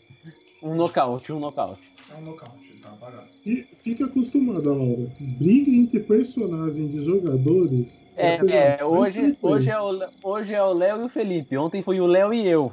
Um 0.62 0.74
nocaute, 0.74 1.32
um 1.32 1.38
nocaute. 1.40 1.80
é 2.12 2.16
um 2.16 2.22
nocaute, 2.22 2.80
tá 2.80 2.90
apagado. 2.90 3.26
E 3.44 3.66
fica 3.82 4.04
acostumada, 4.04 4.70
Laura. 4.70 5.10
Briga 5.18 5.70
entre 5.70 6.00
personagens 6.00 6.90
de 6.90 7.04
jogadores. 7.04 7.86
É, 8.16 8.34
a 8.40 8.44
é, 8.44 8.68
mais 8.68 8.82
hoje, 8.82 9.12
frequente. 9.12 9.38
hoje, 9.42 9.70
é 9.70 9.80
o, 9.80 10.08
hoje 10.22 10.54
é 10.54 10.62
o 10.62 10.72
Léo 10.72 11.02
e 11.02 11.04
o 11.06 11.08
Felipe. 11.08 11.56
Ontem 11.56 11.82
foi 11.82 12.00
o 12.00 12.06
Léo 12.06 12.32
e 12.32 12.46
eu. 12.46 12.72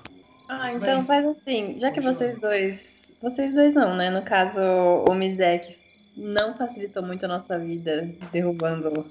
Ah, 0.49 0.73
então 0.73 0.97
bem. 0.99 1.05
faz 1.05 1.25
assim. 1.25 1.79
Já 1.79 1.91
que 1.91 2.01
vocês 2.01 2.37
dois. 2.39 3.11
Vocês 3.21 3.53
dois 3.53 3.73
não, 3.73 3.95
né? 3.95 4.09
No 4.09 4.21
caso, 4.23 4.59
o 5.09 5.13
Mizek 5.13 5.75
não 6.19 6.55
facilitou 6.55 7.01
muito 7.03 7.23
a 7.25 7.27
nossa 7.27 7.57
vida 7.57 8.09
derrubando 8.31 9.05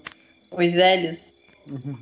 os 0.50 0.72
velhos. 0.72 1.38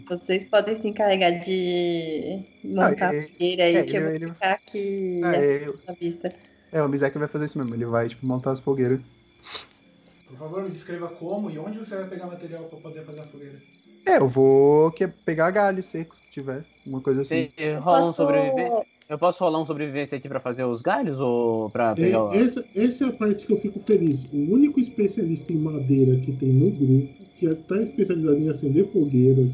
Vocês 0.09 0.44
podem 0.44 0.76
se 0.76 0.86
encarregar 0.88 1.40
de 1.40 2.44
montar 2.64 3.14
é- 3.14 3.20
a 3.20 3.28
fogueira 3.28 3.64
aí, 3.64 3.76
é, 3.76 3.82
que 3.82 3.96
eu 3.96 4.02
vou 4.02 4.11
ele- 4.11 4.24
ele- 4.24 4.32
ficar 4.34 4.52
aqui 4.52 5.20
Ah, 5.24 5.36
é, 5.36 5.66
eu- 5.68 5.78
vista. 6.00 6.32
é, 6.72 6.82
o 6.82 6.88
Mizek 6.88 7.18
vai 7.18 7.26
fazer 7.26 7.46
isso 7.46 7.59
mesmo. 7.59 7.74
Ele 7.74 7.84
vai, 7.86 8.09
tipo, 8.09 8.24
montar 8.24 8.52
as 8.52 8.61
fogueiras. 8.61 9.00
Por 10.28 10.36
favor, 10.38 10.62
me 10.62 10.70
descreva 10.70 11.09
como 11.09 11.50
e 11.50 11.59
onde 11.59 11.78
você 11.78 11.96
vai 11.96 12.07
pegar 12.09 12.26
material 12.26 12.64
pra 12.64 12.78
poder 12.78 13.04
fazer 13.04 13.20
a 13.20 13.24
fogueira. 13.24 13.61
É, 14.04 14.18
eu 14.18 14.28
vou 14.28 14.92
que- 14.92 15.09
pegar 15.09 15.50
galhos 15.50 15.86
secos 15.86 16.20
que 16.20 16.30
tiver. 16.30 16.64
Uma 16.86 17.00
coisa 17.00 17.22
assim. 17.22 17.48
Você 17.57 17.74
rola 17.74 17.98
um 17.98 18.02
Posso- 18.02 18.14
sobrevivência? 18.22 18.86
Eu 19.09 19.16
posso 19.18 19.42
rolar 19.44 19.61
um 19.61 19.64
sobrevivência 19.64 20.18
aqui 20.18 20.28
pra 20.28 20.40
fazer 20.40 20.64
os 20.64 20.82
galhos 20.82 21.20
ou 21.20 21.70
pra 21.70 21.94
pegar 21.94 22.24
o. 22.24 22.34
É, 22.34 22.42
essa, 22.42 22.64
essa 22.74 23.04
é 23.04 23.09
a 23.09 23.12
parte 23.12 23.46
que 23.46 23.52
eu 23.52 23.61
fico 23.61 23.78
feliz. 23.86 24.24
O 24.32 24.52
único 24.52 24.80
especialista 24.80 25.52
em 25.52 25.59
madeira 25.59 26.16
que 26.20 26.32
tem 26.32 26.48
no 26.52 26.70
grupo, 26.70 27.24
que 27.38 27.46
está 27.46 27.76
especializado 27.76 28.36
em 28.36 28.48
acender 28.48 28.90
fogueiras 28.92 29.52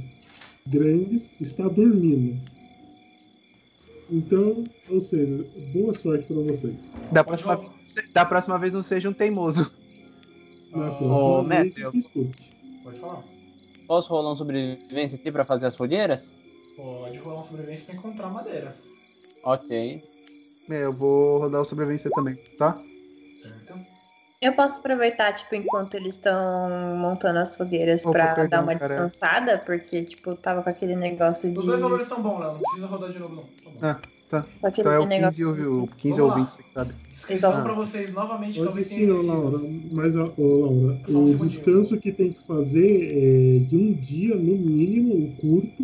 grandes, 0.66 1.28
está 1.38 1.68
dormindo. 1.68 2.40
Então, 4.10 4.64
ou 4.88 5.00
seja, 5.00 5.44
boa 5.74 5.94
sorte 5.98 6.26
para 6.26 6.42
vocês. 6.42 6.76
Da 7.12 7.22
próxima, 7.22 7.56
vez, 7.56 8.12
da 8.12 8.24
próxima 8.24 8.58
vez 8.58 8.72
não 8.72 8.82
seja 8.82 9.08
um 9.08 9.12
teimoso. 9.12 9.70
Na 10.70 10.90
próxima 10.90 11.14
ô, 11.14 11.44
vez, 11.44 11.64
mestre, 11.64 11.82
eu- 11.82 11.90
escute. 11.94 12.52
Pode 12.82 12.98
falar. 12.98 13.22
Posso 13.86 14.08
rolar 14.08 14.32
um 14.32 14.36
sobrevivência 14.36 15.16
aqui 15.16 15.30
pra 15.30 15.44
fazer 15.44 15.66
as 15.66 15.76
fogueiras? 15.76 16.34
Pode 16.74 17.18
rolar 17.18 17.36
uma 17.36 17.42
sobrevivência 17.42 17.86
pra 17.86 17.94
encontrar 17.96 18.30
madeira. 18.30 18.74
Ok. 19.44 20.02
É, 20.70 20.84
eu 20.84 20.92
vou 20.92 21.38
rodar 21.38 21.60
o 21.60 21.64
sobrevivência 21.64 22.10
também, 22.14 22.36
tá? 22.56 22.80
Certo? 23.36 23.74
Eu 24.40 24.54
posso 24.54 24.80
aproveitar, 24.80 25.32
tipo, 25.32 25.54
enquanto 25.54 25.94
eles 25.94 26.16
estão 26.16 26.68
montando 26.96 27.38
as 27.38 27.54
fogueiras 27.56 28.02
Opa, 28.04 28.12
pra 28.12 28.34
perdão, 28.34 28.48
dar 28.48 28.62
uma 28.64 28.76
cara. 28.78 28.94
descansada, 28.94 29.58
porque, 29.58 30.02
tipo, 30.04 30.34
tava 30.34 30.62
com 30.62 30.70
aquele 30.70 30.96
negócio 30.96 31.50
de. 31.52 31.58
Os 31.58 31.64
dois 31.64 31.80
valores 31.80 32.06
são 32.06 32.20
bons, 32.22 32.40
Léo. 32.40 32.52
Não 32.54 32.60
precisa 32.60 32.86
rodar 32.86 33.10
de 33.12 33.18
novo, 33.18 33.34
não. 33.36 33.44
Tá. 33.80 34.00
Ah, 34.00 34.00
tá. 34.28 34.44
com 34.60 34.66
aquele 34.66 34.88
Então 34.88 34.92
é 34.92 34.98
o 34.98 35.02
15, 35.08 35.14
negócio 35.44 35.72
ou 35.78 35.82
o 35.84 35.86
15 35.88 36.18
Vamos 36.18 36.18
ou 36.20 36.28
lá. 36.28 36.34
20, 36.36 36.50
você 36.50 36.62
que 36.62 36.72
sabe. 36.72 36.94
Descrição 37.10 37.50
Então- 37.50 37.62
pra 37.64 37.74
vocês 37.74 38.12
novamente, 38.14 38.54
Pode 38.54 38.64
talvez 38.66 38.88
tenha 38.88 39.00
sim, 39.02 39.10
ô, 39.12 39.22
Laura, 39.22 39.56
esquecido. 39.56 39.94
mas 39.96 40.16
ó, 40.16 40.18
Laura, 40.38 41.00
Só 41.06 41.18
um 41.18 41.22
o 41.24 41.46
descanso 41.46 41.96
que 41.98 42.12
tem 42.12 42.32
que 42.32 42.46
fazer 42.46 42.86
é 42.86 43.58
de 43.60 43.76
um 43.76 43.92
dia 43.92 44.34
no 44.34 44.56
mínimo, 44.56 45.26
o 45.26 45.36
curto, 45.36 45.82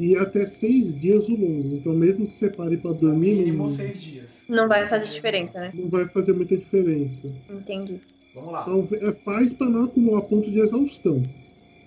e 0.00 0.16
até 0.16 0.46
seis 0.46 0.98
dias 0.98 1.28
o 1.28 1.32
longo. 1.32 1.76
Então, 1.76 1.92
mesmo 1.92 2.26
que 2.26 2.34
você 2.34 2.48
pare 2.48 2.78
para 2.78 2.90
No 2.92 2.96
dormir, 2.96 3.36
mínimo 3.36 3.64
não, 3.64 3.68
seis 3.68 4.02
dias. 4.02 4.44
Não 4.48 4.66
vai 4.66 4.88
fazer 4.88 5.12
diferença, 5.12 5.60
né? 5.60 5.70
não 5.74 5.90
vai 5.90 6.06
fazer 6.06 6.32
muita 6.32 6.56
diferença. 6.56 7.30
Entendi. 7.50 8.00
Vamos 8.34 8.50
lá. 8.50 8.62
Então, 8.62 8.88
é, 8.92 9.12
faz 9.12 9.52
para 9.52 9.68
não 9.68 9.84
acumular 9.84 10.22
ponto 10.22 10.50
de 10.50 10.58
exaustão. 10.58 11.22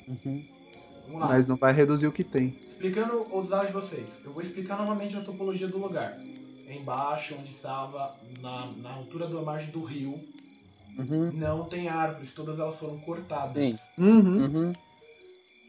Uhum. 0.08 0.44
Vamos 1.08 1.22
lá. 1.22 1.28
Mas 1.28 1.48
não 1.48 1.56
vai 1.56 1.74
reduzir 1.74 2.06
o 2.06 2.12
que 2.12 2.24
tem. 2.24 2.54
Explicando 2.68 3.24
os 3.36 3.50
dados 3.50 3.68
de 3.68 3.74
vocês. 3.74 4.22
Eu 4.24 4.32
vou 4.32 4.44
explicar 4.44 4.78
novamente 4.78 5.18
a 5.18 5.22
topologia 5.22 5.68
do 5.68 5.80
lugar. 5.80 6.16
Embaixo, 6.70 7.36
onde 7.40 7.50
estava, 7.50 8.16
na, 8.40 8.72
na 8.78 8.94
altura 8.94 9.28
da 9.28 9.42
margem 9.42 9.72
do 9.72 9.82
rio, 9.82 10.20
Uhum. 10.96 11.32
não 11.34 11.64
tem 11.64 11.88
árvores, 11.88 12.32
todas 12.36 12.60
elas 12.60 12.80
foram 12.80 13.00
cortadas. 13.00 13.56
Sim. 13.56 13.76
Uhum. 13.98 14.72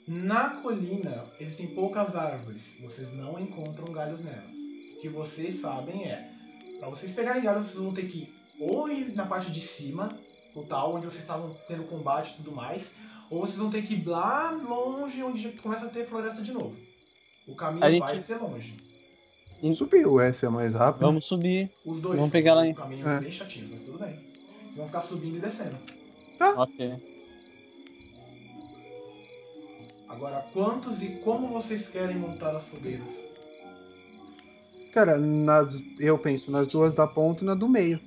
Na 0.06 0.50
colina 0.60 1.24
existem 1.40 1.68
poucas 1.68 2.14
árvores, 2.14 2.76
vocês 2.80 3.12
não 3.12 3.38
encontram 3.38 3.90
galhos 3.92 4.20
nelas. 4.20 4.58
O 4.96 5.00
que 5.00 5.08
vocês 5.08 5.54
sabem 5.54 6.04
é, 6.04 6.30
para 6.78 6.88
vocês 6.88 7.12
pegarem 7.12 7.42
galhos, 7.42 7.66
vocês 7.66 7.82
vão 7.82 7.94
ter 7.94 8.06
que 8.06 8.32
ou 8.60 8.88
ir 8.88 9.14
na 9.14 9.26
parte 9.26 9.50
de 9.50 9.60
cima, 9.60 10.08
o 10.54 10.62
tal, 10.62 10.94
onde 10.94 11.06
vocês 11.06 11.22
estavam 11.22 11.54
tendo 11.66 11.84
combate 11.84 12.32
e 12.32 12.36
tudo 12.36 12.52
mais, 12.52 12.92
ou 13.30 13.40
vocês 13.40 13.56
vão 13.58 13.70
ter 13.70 13.82
que 13.82 13.94
ir 13.94 14.06
lá 14.06 14.50
longe, 14.50 15.22
onde 15.22 15.48
começa 15.52 15.86
a 15.86 15.88
ter 15.88 16.04
floresta 16.06 16.42
de 16.42 16.52
novo. 16.52 16.76
O 17.46 17.54
caminho 17.56 17.86
gente- 17.86 18.00
vai 18.00 18.18
ser 18.18 18.36
longe. 18.36 18.76
Subiu, 19.74 20.20
essa 20.20 20.44
é 20.46 20.48
mais 20.50 20.74
rápido. 20.74 21.00
Vamos 21.00 21.24
subir. 21.24 21.70
Os 21.86 21.98
dois 21.98 22.16
Vamos 22.16 22.30
pegar 22.30 22.54
lá 22.54 22.66
em- 22.66 22.74
caminhos 22.74 23.06
É. 23.08 23.20
bem 23.20 23.30
chatinhos, 23.30 23.70
mas 23.70 23.82
tudo 23.82 23.98
bem. 23.98 24.14
Vocês 24.64 24.76
vão 24.76 24.86
ficar 24.86 25.00
subindo 25.00 25.36
e 25.38 25.40
descendo. 25.40 25.76
Ok. 26.56 27.13
Agora, 30.14 30.46
quantos 30.52 31.02
e 31.02 31.16
como 31.16 31.48
vocês 31.48 31.88
querem 31.88 32.16
montar 32.16 32.54
as 32.54 32.68
fogueiras? 32.68 33.24
Cara, 34.92 35.18
nas, 35.18 35.82
eu 35.98 36.16
penso 36.16 36.52
nas 36.52 36.68
duas 36.68 36.94
da 36.94 37.04
ponta 37.04 37.42
e 37.42 37.46
na 37.46 37.54
do 37.54 37.68
meio. 37.68 37.98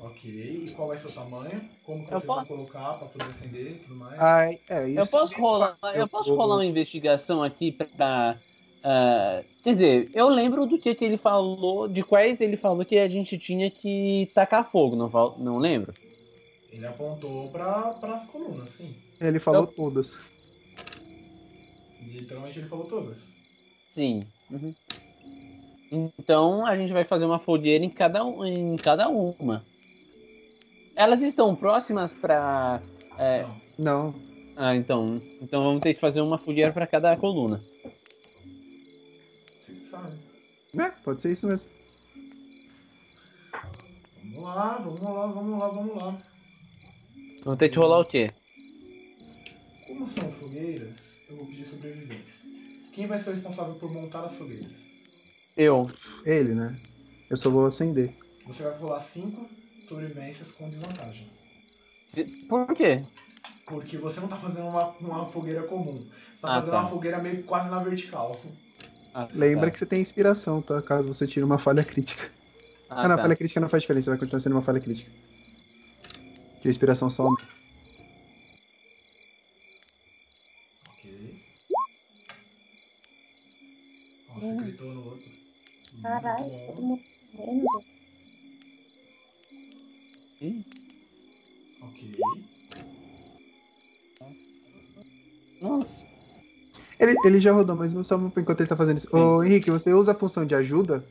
Ok, 0.00 0.30
e 0.30 0.70
qual 0.70 0.88
vai 0.88 0.96
ser 0.96 1.08
o 1.08 1.12
tamanho? 1.12 1.60
Como 1.84 2.06
que 2.06 2.14
Eu 2.14 2.18
vocês 2.18 2.24
vão 2.26 2.36
posso- 2.36 2.48
colocar 2.48 2.94
pra 2.94 3.08
poder 3.08 3.26
acender 3.30 3.72
e 3.72 3.74
tudo 3.74 3.96
mais? 3.96 4.18
Ai, 4.18 4.58
é, 4.70 4.88
isso 4.88 5.00
Eu 5.00 5.06
posso 5.06 5.34
é 5.34 5.36
rolar, 5.38 5.78
eu 5.94 6.08
posso 6.08 6.28
vou- 6.30 6.38
rolar 6.38 6.54
uma 6.56 6.64
investigação 6.66 7.42
aqui 7.42 7.70
pra. 7.72 8.36
ah, 8.82 9.42
quer 9.62 9.72
dizer, 9.72 10.10
eu 10.14 10.28
lembro 10.30 10.64
do 10.66 10.78
que, 10.78 10.94
que 10.94 11.04
ele 11.04 11.18
falou, 11.18 11.86
de 11.88 12.02
quais 12.02 12.40
ele 12.40 12.56
falou 12.56 12.86
que 12.86 12.98
a 12.98 13.08
gente 13.08 13.36
tinha 13.38 13.70
que 13.70 14.30
tacar 14.34 14.70
fogo, 14.70 14.96
não, 14.96 15.10
não 15.38 15.58
lembro? 15.58 15.92
Ele 16.72 16.86
apontou 16.86 17.50
para 17.50 17.94
as 18.14 18.24
colunas, 18.24 18.70
sim. 18.70 18.96
Ele 19.28 19.38
falou 19.40 19.62
Eu- 19.62 19.66
todas. 19.68 20.18
Literalmente 22.02 22.58
ele 22.58 22.68
falou 22.68 22.86
todas. 22.86 23.32
Sim. 23.94 24.22
Uhum. 24.50 24.74
Então 26.18 26.66
a 26.66 26.76
gente 26.76 26.92
vai 26.92 27.04
fazer 27.04 27.24
uma 27.24 27.38
fogueira 27.38 27.84
em 27.84 27.90
cada, 27.90 28.24
um- 28.24 28.44
em 28.44 28.76
cada 28.76 29.08
uma. 29.08 29.64
Elas 30.96 31.22
estão 31.22 31.54
próximas 31.56 32.12
pra. 32.12 32.80
é, 33.18 33.42
Não. 33.78 34.12
Não. 34.12 34.14
ah, 34.56 34.74
então. 34.76 35.20
Então 35.40 35.62
vamos 35.62 35.82
ter 35.82 35.94
que 35.94 36.00
fazer 36.00 36.20
uma 36.20 36.38
fogueira 36.38 36.72
pra 36.72 36.86
cada 36.86 37.16
coluna. 37.16 37.60
Vocês 39.58 39.78
que 39.80 39.86
sabem. 39.86 40.18
É, 40.78 40.90
pode 41.02 41.22
ser 41.22 41.32
isso 41.32 41.46
mesmo. 41.46 41.68
Vamos 44.24 44.42
lá, 44.44 44.78
vamos 44.78 45.02
lá, 45.02 45.26
vamos 45.26 45.58
lá, 45.58 45.68
vamos 45.68 46.02
lá. 46.02 46.22
Vamos 47.44 47.58
ter 47.58 47.68
que 47.68 47.76
rolar 47.78 48.00
o 48.00 48.04
quê? 48.04 48.32
Como 49.94 50.08
são 50.08 50.28
fogueiras, 50.30 51.22
eu 51.28 51.36
vou 51.36 51.46
pedir 51.46 51.64
sobrevivência. 51.64 52.40
Quem 52.92 53.06
vai 53.06 53.18
ser 53.18 53.30
o 53.30 53.32
responsável 53.32 53.74
por 53.74 53.92
montar 53.92 54.22
as 54.24 54.34
fogueiras? 54.36 54.72
Eu. 55.56 55.88
Ele, 56.24 56.52
né? 56.54 56.76
Eu 57.30 57.36
só 57.36 57.48
vou 57.50 57.66
acender. 57.66 58.12
Você 58.46 58.64
vai 58.64 58.76
rolar 58.76 58.98
5 59.00 59.48
sobrevivências 59.88 60.50
com 60.50 60.68
desvantagem. 60.68 61.30
Por 62.48 62.74
quê? 62.74 63.04
Porque 63.66 63.96
você 63.96 64.20
não 64.20 64.28
tá 64.28 64.36
fazendo 64.36 64.66
uma, 64.68 64.88
uma 64.98 65.26
fogueira 65.30 65.62
comum. 65.62 66.06
Você 66.34 66.42
tá 66.42 66.48
Ah, 66.48 66.54
fazendo 66.56 66.70
tá. 66.72 66.80
uma 66.80 66.88
fogueira 66.90 67.22
meio 67.22 67.42
quase 67.44 67.70
na 67.70 67.78
vertical. 67.82 68.38
Ah, 69.14 69.28
Lembra 69.32 69.66
tá. 69.66 69.70
que 69.72 69.78
você 69.78 69.86
tem 69.86 70.02
inspiração, 70.02 70.60
tá? 70.60 70.82
Caso 70.82 71.06
você 71.08 71.26
tire 71.26 71.44
uma 71.44 71.58
falha 71.58 71.84
crítica. 71.84 72.30
Ah, 72.90 73.02
Ah, 73.04 73.08
não, 73.08 73.16
tá. 73.16 73.22
falha 73.22 73.36
crítica 73.36 73.60
não 73.60 73.68
faz 73.68 73.82
diferença, 73.84 74.10
vai 74.10 74.18
continuar 74.18 74.40
sendo 74.40 74.52
uma 74.56 74.62
falha 74.62 74.80
crítica. 74.80 75.10
Que 76.60 76.68
a 76.68 76.70
inspiração 76.70 77.08
só 77.08 77.24
aumenta. 77.24 77.48
Ok. 80.90 81.42
Nossa, 84.28 84.54
gritou 84.62 84.92
no 84.94 85.04
outro. 85.04 85.30
Muito 85.93 85.93
Caralho, 86.04 86.44
bom. 86.50 86.66
todo 86.66 86.82
mundo 86.82 87.02
morrendo. 87.32 87.66
Ok. 91.80 92.12
Nossa. 95.62 95.88
Ele, 97.00 97.16
ele 97.24 97.40
já 97.40 97.52
rodou, 97.52 97.74
mas 97.74 97.92
só 98.06 98.16
enquanto 98.16 98.60
ele 98.60 98.68
tá 98.68 98.76
fazendo 98.76 98.98
isso. 98.98 99.08
Ô, 99.16 99.42
Henrique, 99.42 99.70
você 99.70 99.94
usa 99.94 100.12
a 100.12 100.14
função 100.14 100.44
de 100.44 100.54
ajuda? 100.54 101.02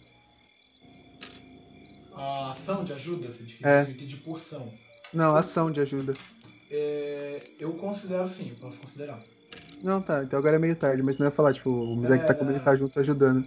A 2.16 2.52
ação 2.52 2.84
de 2.84 2.94
ajuda, 2.94 3.32
se 3.32 3.48
te 3.48 3.66
É. 3.66 3.82
eu 3.82 3.90
entendi 3.90 4.18
porção. 4.18 4.72
Não, 5.12 5.36
ação 5.36 5.72
de 5.72 5.82
ajuda. 5.82 6.14
É, 6.70 7.52
eu 7.60 7.74
considero 7.74 8.28
sim, 8.28 8.52
eu 8.52 8.56
posso 8.58 8.80
considerar. 8.80 9.24
Não, 9.82 10.04
tá, 10.04 10.24
então 10.24 10.38
agora 10.38 10.58
é 10.58 10.60
meio 10.60 10.76
tarde, 10.76 11.02
mas 11.02 11.18
não 11.18 11.26
ia 11.26 11.32
falar, 11.32 11.52
tipo, 11.52 11.72
o 11.72 11.96
Mizek 11.96 12.28
tá 12.28 12.36
como 12.36 12.52
ele 12.52 12.60
tá 12.60 12.76
junto 12.76 13.00
ajudando. 13.00 13.44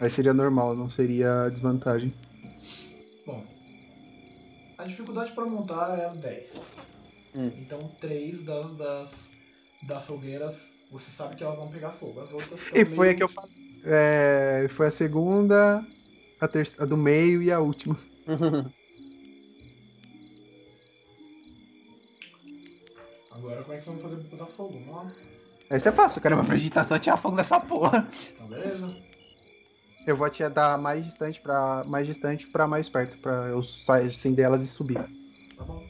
Aí 0.00 0.10
seria 0.10 0.34
normal, 0.34 0.74
não 0.74 0.90
seria 0.90 1.48
desvantagem. 1.48 2.12
Bom, 3.26 3.44
a 4.76 4.84
dificuldade 4.84 5.32
para 5.32 5.46
montar 5.46 5.98
é 5.98 6.08
10. 6.08 6.60
Hum. 7.34 7.50
Então, 7.58 7.90
3 8.00 8.42
das, 8.42 8.74
das, 8.74 9.30
das 9.86 10.06
fogueiras, 10.06 10.74
você 10.90 11.10
sabe 11.10 11.36
que 11.36 11.44
elas 11.44 11.56
vão 11.56 11.68
pegar 11.68 11.90
fogo. 11.90 12.20
As 12.20 12.32
outras 12.32 12.66
E 12.72 12.84
foi 12.84 13.10
a 13.10 13.14
que 13.14 13.22
eu 13.22 13.28
falei. 13.28 13.50
É, 13.84 14.66
foi 14.70 14.86
a 14.86 14.90
segunda, 14.90 15.86
a, 16.40 16.48
terceira, 16.48 16.84
a 16.84 16.86
do 16.86 16.96
meio 16.96 17.42
e 17.42 17.52
a 17.52 17.60
última. 17.60 17.98
Agora, 23.30 23.62
como 23.62 23.74
é 23.74 23.76
que 23.76 23.84
vocês 23.84 24.00
vão 24.00 24.10
fazer 24.10 24.16
pra 24.22 24.36
botar 24.38 24.46
fogo? 24.46 24.78
Lá. 24.90 25.10
Essa 25.68 25.88
é 25.88 25.92
fácil, 25.92 26.20
cara. 26.20 26.36
Uma 26.36 26.52
agitação 26.52 26.98
tinha 26.98 27.16
fogo 27.16 27.36
nessa 27.36 27.58
porra. 27.60 28.08
Então, 28.32 28.46
beleza? 28.46 28.96
Eu 30.06 30.16
vou 30.16 30.28
te 30.28 30.46
dar 30.48 30.78
mais 30.78 31.04
distante 31.04 31.40
para 31.40 31.84
mais 31.84 32.06
distante 32.06 32.46
para 32.48 32.66
mais 32.66 32.88
perto, 32.88 33.18
pra 33.18 33.48
eu 33.48 33.62
sair 33.62 34.08
acender 34.08 34.44
elas 34.44 34.62
e 34.62 34.68
subir. 34.68 35.02
Tá 35.56 35.64
bom. 35.64 35.82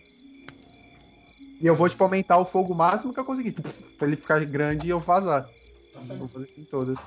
E 1.61 1.67
eu 1.67 1.75
vou 1.75 1.89
tipo 1.89 2.05
aumentar 2.05 2.39
o 2.39 2.45
fogo 2.45 2.75
máximo 2.75 3.13
que 3.13 3.19
eu 3.19 3.25
conseguir, 3.25 3.53
tipo, 3.53 3.69
pra 3.97 4.07
ele 4.07 4.17
ficar 4.17 4.45
grande 4.45 4.87
e 4.87 4.91
eu 4.91 5.01
vazar. 5.01 5.45
Tá 5.93 6.01
Vou 6.01 6.05
certo. 6.05 6.29
fazer 6.29 6.45
isso 6.47 6.61
em 6.61 6.65
todas. 6.65 6.99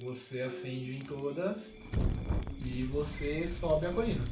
Você 0.00 0.40
acende 0.42 0.96
em 0.96 1.00
todas 1.00 1.74
e 2.64 2.84
você 2.84 3.46
sobe 3.46 3.86
a 3.86 3.92
colina. 3.92 4.24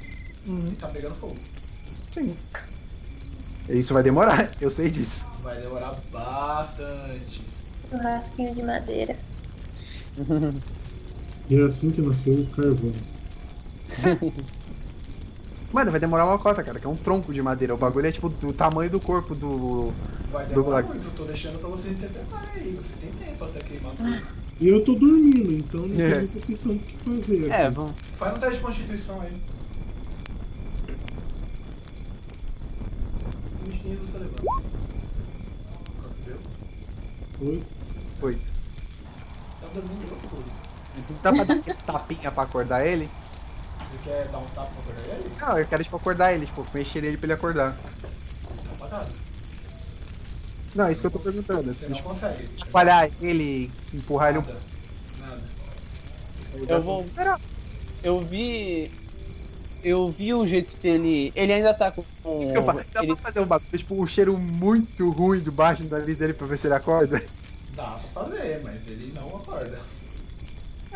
Uhum. 0.46 0.68
E 0.68 0.76
tá 0.76 0.88
pegando 0.88 1.16
fogo. 1.16 1.36
Sim. 2.12 2.36
Isso 3.68 3.92
vai 3.92 4.02
demorar, 4.02 4.50
eu 4.60 4.70
sei 4.70 4.88
disso. 4.90 5.26
Vai 5.42 5.60
demorar 5.60 5.94
bastante. 6.12 7.42
Churrasquinho 7.90 8.54
de 8.54 8.62
madeira. 8.62 9.18
E 11.48 11.56
é 11.56 11.64
assim 11.64 11.90
que 11.90 12.00
nasceu 12.02 12.34
o 12.34 12.46
carvão. 12.50 12.92
Mano, 15.72 15.90
vai 15.90 16.00
demorar 16.00 16.24
uma 16.26 16.38
cota, 16.38 16.62
cara, 16.62 16.78
que 16.80 16.86
é 16.86 16.90
um 16.90 16.96
tronco 16.96 17.32
de 17.34 17.42
madeira. 17.42 17.74
O 17.74 17.78
bagulho 17.78 18.06
é 18.06 18.12
tipo 18.12 18.28
do 18.28 18.52
tamanho 18.52 18.90
do 18.90 19.00
corpo 19.00 19.34
do. 19.34 19.92
Vai 20.30 20.44
Do 20.46 20.50
demorar 20.50 20.82
Black. 20.82 20.88
muito, 20.90 21.06
eu 21.06 21.12
tô 21.12 21.24
deixando 21.24 21.58
pra 21.58 21.68
vocês 21.68 21.96
interpretarem 21.96 22.48
aí. 22.62 22.70
Vocês 22.72 22.98
têm 22.98 23.10
tempo 23.12 23.44
até 23.44 23.58
queimar 23.60 23.92
tudo. 23.94 24.22
E 24.58 24.68
eu 24.68 24.82
tô 24.84 24.94
dormindo, 24.94 25.52
então 25.52 25.86
não 25.86 26.00
É. 26.00 26.10
tem 26.10 26.18
muita 26.20 26.38
opção 26.38 26.72
do 26.72 26.78
que 26.78 26.96
fazer. 26.96 27.50
É, 27.50 27.66
aqui. 27.66 27.74
vamos. 27.74 27.92
Faz 28.16 28.34
um 28.36 28.38
teste 28.38 28.56
de 28.56 28.62
constituição 28.62 29.20
aí. 29.20 29.32
20 33.66 33.78
15 33.80 33.96
você 33.96 34.18
levanta. 34.18 34.42
Quanto 34.42 36.16
deu? 36.24 36.36
Foi. 37.38 37.62
Oito. 38.22 38.52
Tá 39.60 39.66
dormindo 39.74 40.08
gostoso. 40.08 40.42
Dá 41.22 41.32
pra 41.32 41.44
dar 41.44 41.54
aquele 41.54 41.76
tapinha 41.78 42.30
pra 42.30 42.42
acordar 42.44 42.86
ele? 42.86 43.08
Você 43.78 43.98
quer 44.08 44.26
dar 44.28 44.38
uns 44.38 44.50
tapas 44.50 44.72
pra 44.72 44.92
acordar 44.94 45.14
ele? 45.16 45.30
Não, 45.40 45.58
eu 45.58 45.66
quero 45.66 45.84
tipo 45.84 45.96
acordar 45.96 46.32
ele, 46.32 46.46
tipo, 46.46 46.66
mexer 46.74 47.04
ele 47.04 47.16
pra 47.16 47.26
ele 47.26 47.32
acordar. 47.32 47.72
Tá 47.76 48.72
apagado. 48.72 49.08
Não, 50.74 50.86
é 50.86 50.92
isso 50.92 51.00
que 51.00 51.06
eu 51.06 51.10
tô 51.10 51.18
perguntando. 51.18 51.72
Você 51.72 51.88
não 51.88 51.96
tipo, 51.96 52.08
consegue. 52.08 52.48
espalhar 52.56 53.10
ele, 53.20 53.70
empurrar 53.94 54.30
ele 54.30 54.38
um 54.38 54.42
Nada. 54.42 54.58
Nada. 55.20 55.42
Eu 56.68 56.82
vou. 56.82 57.04
Eu 58.02 58.20
vi. 58.20 58.92
Eu 59.82 60.08
vi 60.08 60.34
o 60.34 60.46
jeito 60.46 60.78
que 60.78 60.88
ele. 60.88 61.32
Ele 61.34 61.52
ainda 61.52 61.72
tá 61.72 61.90
com. 61.90 62.04
Desculpa, 62.40 62.84
dá 62.92 63.02
ele- 63.02 63.14
pra 63.14 63.16
fazer 63.16 63.40
um 63.40 63.46
bagulho, 63.46 63.78
tipo, 63.78 64.02
um 64.02 64.06
cheiro 64.06 64.36
muito 64.36 65.10
ruim 65.10 65.40
debaixo 65.40 65.84
do 65.84 65.96
nariz 65.96 66.16
dele 66.16 66.34
pra 66.34 66.46
ver 66.46 66.58
se 66.58 66.66
ele 66.66 66.74
acorda? 66.74 67.22
Dá 67.74 67.98
pra 68.12 68.24
fazer, 68.24 68.60
mas 68.62 68.86
ele 68.88 69.12
não 69.14 69.28
acorda. 69.36 69.78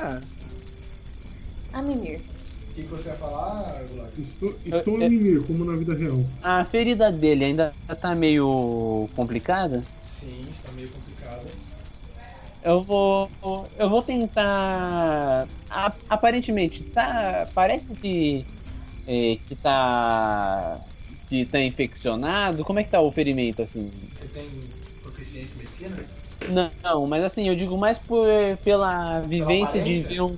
Ah, 0.00 0.20
A 1.72 1.82
Mimir. 1.82 2.20
O 2.70 2.72
que, 2.74 2.82
que 2.84 2.88
você 2.88 3.08
vai 3.10 3.18
falar, 3.18 3.82
Gulag? 3.90 4.10
Estou, 4.20 4.54
estou 4.64 4.98
Eu- 5.00 5.06
a 5.06 5.10
mimir, 5.10 5.42
como 5.44 5.64
na 5.64 5.76
vida 5.76 5.92
real. 5.94 6.18
A 6.42 6.64
ferida 6.64 7.10
dele 7.10 7.44
ainda 7.44 7.72
tá 8.00 8.14
meio 8.14 9.08
complicada. 9.14 9.82
Sim, 10.06 10.40
está 10.48 10.70
meio 10.72 10.88
complicado. 10.88 11.46
Eu 12.62 12.82
vou. 12.82 13.28
Eu 13.78 13.88
vou 13.90 14.02
tentar. 14.02 15.46
aparentemente, 16.08 16.82
tá. 16.84 17.48
Parece 17.54 17.92
que. 17.94 18.46
é, 19.06 19.38
que 19.46 19.54
tá. 19.56 20.78
Que 21.28 21.44
tá 21.46 21.60
infeccionado. 21.62 22.64
Como 22.64 22.78
é 22.78 22.84
que 22.84 22.90
tá 22.90 23.00
o 23.00 23.10
ferimento, 23.12 23.62
assim? 23.62 23.90
Você 24.12 24.26
tem 24.28 24.44
proficiência 25.20 25.54
em 25.54 25.58
medicina? 25.58 25.96
Não, 26.48 26.70
não, 26.82 27.06
mas 27.06 27.22
assim, 27.22 27.46
eu 27.46 27.54
digo 27.54 27.76
mais 27.76 27.98
por, 27.98 28.26
pela 28.64 29.20
vivência 29.20 29.82
de 29.82 30.00
aparência? 30.00 30.08
ver 30.08 30.20
um. 30.22 30.36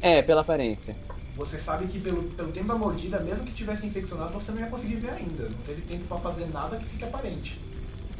É, 0.00 0.22
pela 0.22 0.40
aparência. 0.40 0.96
Você 1.36 1.58
sabe 1.58 1.86
que 1.86 1.98
pelo, 1.98 2.22
pelo 2.24 2.52
tempo 2.52 2.68
da 2.68 2.74
mordida, 2.74 3.18
mesmo 3.20 3.44
que 3.44 3.52
tivesse 3.52 3.86
infeccionado, 3.86 4.32
você 4.32 4.52
não 4.52 4.60
ia 4.60 4.66
conseguir 4.66 4.96
ver 4.96 5.10
ainda. 5.10 5.44
Não 5.44 5.58
teve 5.66 5.82
tempo 5.82 6.04
pra 6.04 6.18
fazer 6.18 6.46
nada 6.52 6.76
que 6.76 6.84
fique 6.84 7.04
aparente. 7.04 7.58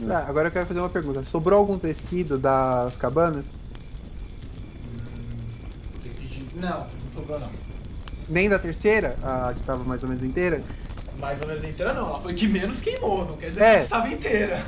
tá, 0.06 0.24
agora 0.26 0.48
eu 0.48 0.52
quero 0.52 0.66
fazer 0.66 0.80
uma 0.80 0.88
pergunta. 0.88 1.22
Sobrou 1.22 1.58
algum 1.58 1.78
tecido 1.78 2.38
das 2.38 2.96
cabanas? 2.96 3.44
Pedir. 6.02 6.46
Não, 6.56 6.80
não 6.80 7.10
sobrou 7.14 7.38
não. 7.38 7.48
Nem 8.28 8.48
da 8.48 8.58
terceira, 8.58 9.16
a 9.22 9.52
que 9.52 9.60
tava 9.64 9.84
mais 9.84 10.02
ou 10.02 10.08
menos 10.08 10.24
inteira? 10.24 10.60
Mais 11.18 11.40
ou 11.42 11.46
menos 11.46 11.62
inteira 11.62 11.92
não, 11.92 12.08
ela 12.08 12.20
foi 12.20 12.32
que 12.34 12.48
menos 12.48 12.80
queimou, 12.80 13.26
não 13.26 13.36
quer 13.36 13.50
dizer 13.50 13.62
É. 13.62 13.76
que 13.78 13.84
estava 13.84 14.08
inteira. 14.08 14.58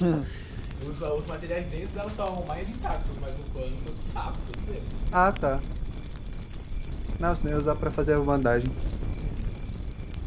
os, 0.88 1.00
os 1.02 1.26
materiais 1.26 1.66
dentro 1.66 1.88
dela 1.94 2.08
estavam 2.08 2.44
mais 2.46 2.68
intactos, 2.68 3.12
mas 3.20 3.38
o 3.38 3.42
pano 3.52 3.76
foi 3.84 3.92
pro 3.94 4.06
saco, 4.06 4.36
todos 4.52 4.68
eles. 4.68 4.82
Ah, 5.12 5.32
tá. 5.32 5.60
Não, 7.20 7.34
senão 7.34 7.50
eu 7.52 7.56
ia 7.58 7.62
usar 7.62 7.74
pra 7.76 7.90
fazer 7.90 8.14
a 8.14 8.18
bandagem. 8.20 8.70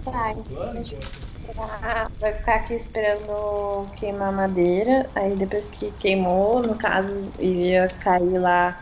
Tá, 0.03 0.31
O 0.31 0.43
pano, 0.43 0.83
Gente. 0.83 1.07
pô, 1.53 1.63
Ah, 1.83 2.09
vai 2.19 2.33
ficar 2.33 2.55
aqui 2.55 2.73
esperando 2.75 3.85
queimar 3.97 4.29
a 4.29 4.31
madeira. 4.31 5.09
Aí 5.15 5.35
depois 5.35 5.67
que 5.67 5.91
queimou, 5.99 6.61
no 6.61 6.75
caso, 6.75 7.13
iria 7.39 7.87
cair 7.99 8.37
lá 8.39 8.79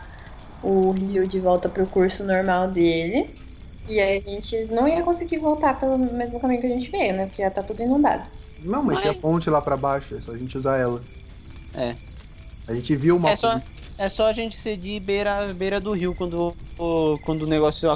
o 0.62 0.92
rio 0.92 1.26
de 1.26 1.38
volta 1.40 1.68
pro 1.68 1.86
curso 1.86 2.22
normal 2.24 2.68
dele. 2.68 3.34
E 3.88 4.00
aí 4.00 4.18
a 4.18 4.20
gente 4.20 4.64
não 4.66 4.86
ia 4.88 5.02
conseguir 5.02 5.38
voltar 5.38 5.78
pelo 5.78 5.96
mesmo 5.98 6.40
caminho 6.40 6.60
que 6.60 6.66
a 6.66 6.70
gente 6.70 6.90
veio, 6.90 7.14
né? 7.16 7.26
Porque 7.26 7.42
já 7.42 7.50
tá 7.50 7.62
tudo 7.62 7.82
inundado. 7.82 8.24
Não, 8.60 8.82
mas 8.82 8.94
Mas- 8.96 9.00
tem 9.02 9.10
a 9.10 9.14
ponte 9.14 9.50
lá 9.50 9.60
pra 9.60 9.76
baixo, 9.76 10.16
é 10.16 10.20
só 10.20 10.32
a 10.32 10.38
gente 10.38 10.56
usar 10.56 10.76
ela. 10.78 11.00
É. 11.76 11.94
A 12.66 12.74
gente 12.74 12.96
viu 12.96 13.16
uma 13.16 13.30
É 13.30 13.36
só, 13.36 13.60
é 13.98 14.08
só 14.08 14.26
a 14.26 14.32
gente 14.32 14.56
seguir 14.56 14.98
beira, 15.00 15.52
beira 15.52 15.80
do 15.80 15.92
rio 15.92 16.14
quando, 16.14 16.54
o- 16.78 17.18
quando 17.24 17.42
o 17.42 17.46
negócio 17.46 17.88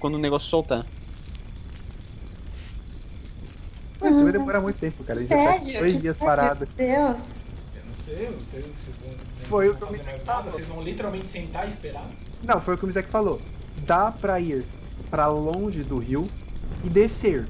quando 0.00 0.14
o 0.14 0.18
negócio 0.18 0.48
soltar. 0.48 0.84
Mas 4.00 4.12
isso 4.12 4.22
vai 4.22 4.32
demorar 4.32 4.60
muito 4.60 4.78
tempo, 4.78 5.02
cara. 5.02 5.18
A 5.18 5.22
gente 5.22 5.30
vai 5.30 5.38
ficar 5.46 5.58
Tédio, 5.64 5.80
dois 5.80 6.00
dias 6.00 6.18
parado. 6.18 6.68
Meu 6.76 6.86
Deus. 6.86 7.16
Eu 7.74 7.84
não 7.86 7.94
sei, 7.94 8.26
eu 8.26 8.30
não 8.32 8.40
sei 8.40 8.60
se 8.60 8.66
vocês 8.68 8.96
vão, 9.02 9.12
Foi 9.44 9.68
o 9.68 9.74
que 9.76 10.02
mais 10.04 10.22
falou. 10.22 10.44
Vocês 10.52 10.68
vão 10.68 10.82
literalmente 10.82 11.26
sentar 11.26 11.66
e 11.66 11.70
esperar? 11.70 12.06
Não, 12.44 12.60
foi 12.60 12.74
o 12.74 12.78
que 12.78 12.84
o 12.84 12.86
Mizek 12.86 13.08
falou. 13.10 13.40
Dá 13.78 14.12
pra 14.12 14.38
ir 14.40 14.64
pra 15.10 15.26
longe 15.28 15.82
do 15.82 15.98
rio 15.98 16.28
e 16.84 16.88
descer. 16.88 17.46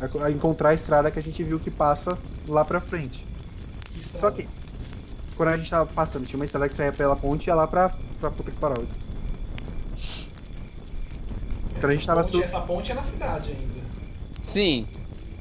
A- 0.00 0.26
a 0.26 0.30
encontrar 0.30 0.68
a 0.70 0.74
estrada 0.74 1.10
que 1.10 1.18
a 1.18 1.22
gente 1.22 1.42
viu 1.42 1.58
que 1.58 1.70
passa 1.70 2.16
lá 2.46 2.64
pra 2.64 2.80
frente. 2.80 3.26
Que 3.92 4.04
Só 4.04 4.30
que 4.30 4.46
quando 5.36 5.50
a 5.50 5.56
gente 5.56 5.68
tava 5.70 5.86
passando, 5.86 6.26
tinha 6.26 6.38
uma 6.38 6.44
estrada 6.44 6.68
que 6.68 6.74
saía 6.74 6.92
pela 6.92 7.14
ponte 7.16 7.46
e 7.46 7.50
ia 7.50 7.54
lá 7.54 7.66
pra, 7.66 7.90
pra 8.20 8.30
puta 8.30 8.50
que 8.50 8.58
pariu. 8.58 8.84
Quando 11.78 11.84
a 11.84 11.92
gente 11.92 12.02
Essa 12.02 12.06
tava 12.14 12.22
ponte, 12.22 12.36
su- 12.36 12.42
essa 12.42 12.60
ponte 12.60 12.92
é 12.92 12.94
na 12.94 13.02
cidade 13.02 13.50
ainda. 13.50 13.86
Sim. 14.52 14.86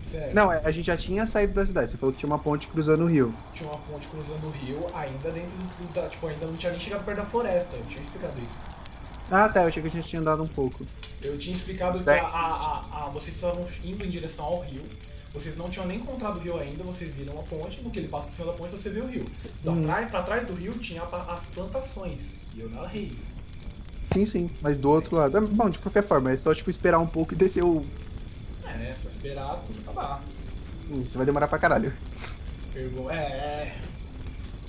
Sério. 0.04 0.36
Não, 0.36 0.52
é, 0.52 0.62
a 0.64 0.72
gente 0.72 0.86
já 0.86 0.98
tinha 0.98 1.26
saído 1.26 1.54
da 1.54 1.66
cidade. 1.66 1.92
Você 1.92 1.98
falou 1.98 2.14
que 2.14 2.20
tinha 2.20 2.30
uma 2.30 2.38
ponte 2.40 2.68
cruzando 2.68 3.04
o 3.04 3.08
rio. 3.08 3.34
Tinha 3.54 3.70
uma 3.70 3.80
ponte 3.80 4.08
cruzando 4.08 4.46
o 4.46 4.52
rio, 4.52 4.86
ainda 4.94 5.32
dentro 5.32 5.50
do. 5.58 5.94
Da, 5.94 6.08
tipo, 6.10 6.28
ainda 6.28 6.46
não 6.46 6.56
tinha 6.56 6.72
nem 6.72 6.80
chegado 6.80 7.04
perto 7.06 7.18
da 7.20 7.26
floresta. 7.26 7.76
Eu 7.78 7.86
tinha 7.86 8.02
explicado 8.02 8.34
isso. 8.42 8.58
Ah, 9.32 9.50
tá. 9.50 9.64
Eu 9.64 9.68
achei 9.70 9.82
que 9.82 9.88
a 9.88 9.92
gente 9.92 10.08
tinha 10.08 10.22
andado 10.22 10.44
um 10.44 10.48
pouco. 10.48 10.86
Eu 11.22 11.38
tinha 11.38 11.56
explicado 11.56 11.98
que 12.00 12.04
Certo. 12.06 12.24
a, 12.26 12.28
a, 12.28 12.82
a- 13.02 13.06
a- 13.06 13.10
vocês 13.10 13.36
estavam 13.36 13.66
indo 13.84 14.06
em 14.06 14.10
direção 14.10 14.46
ao 14.46 14.60
rio. 14.62 14.82
Vocês 15.36 15.57
não 15.57 15.70
tinham 15.70 15.86
nem 15.86 15.98
encontrado 15.98 16.38
o 16.38 16.40
rio 16.40 16.57
ainda, 16.57 16.82
vocês 16.84 17.12
viram 17.12 17.38
a 17.38 17.44
ponte. 17.44 17.82
No 17.84 17.91
que 17.91 17.99
ele 17.99 18.07
passa 18.07 18.28
por 18.28 18.36
cima 18.36 18.48
da 18.48 18.53
ponte, 18.53 18.72
você 18.72 18.90
vê 18.90 19.02
o 19.02 19.06
rio. 19.06 19.26
Da 19.64 19.72
Hum. 19.72 19.84
pra 20.10 20.24
trás 20.24 20.48
do 20.48 20.53
rio 20.53 20.72
tinha 20.80 21.03
as 21.03 21.45
plantações. 21.48 22.22
E 22.56 22.62
eu 22.62 22.70
narrei 22.70 23.03
isso. 23.14 23.28
Sim, 24.14 24.26
sim. 24.26 24.49
Mas 24.62 24.78
do 24.78 24.90
outro 24.90 25.18
lado. 25.18 25.38
é 25.38 25.41
Bom, 25.41 25.70
de 25.70 25.78
qualquer 25.78 26.03
forma, 26.03 26.32
é 26.32 26.38
só 26.38 26.53
tipo 26.56 26.70
esperar 26.70 26.99
um 26.99 27.07
pouco 27.07 27.34
e 27.34 27.36
descer 27.38 27.64
o. 27.66 27.86
É, 28.66 28.95
só 28.95 29.10
esperar 29.10 29.62
tudo 29.68 29.80
acabar. 29.82 30.24
Hum, 30.90 31.02
Isso 31.02 31.18
vai 31.18 31.26
demorar 31.26 31.49
pra 31.49 31.60
caralho. 31.60 31.94
É, 32.74 33.14
é. 33.14 33.76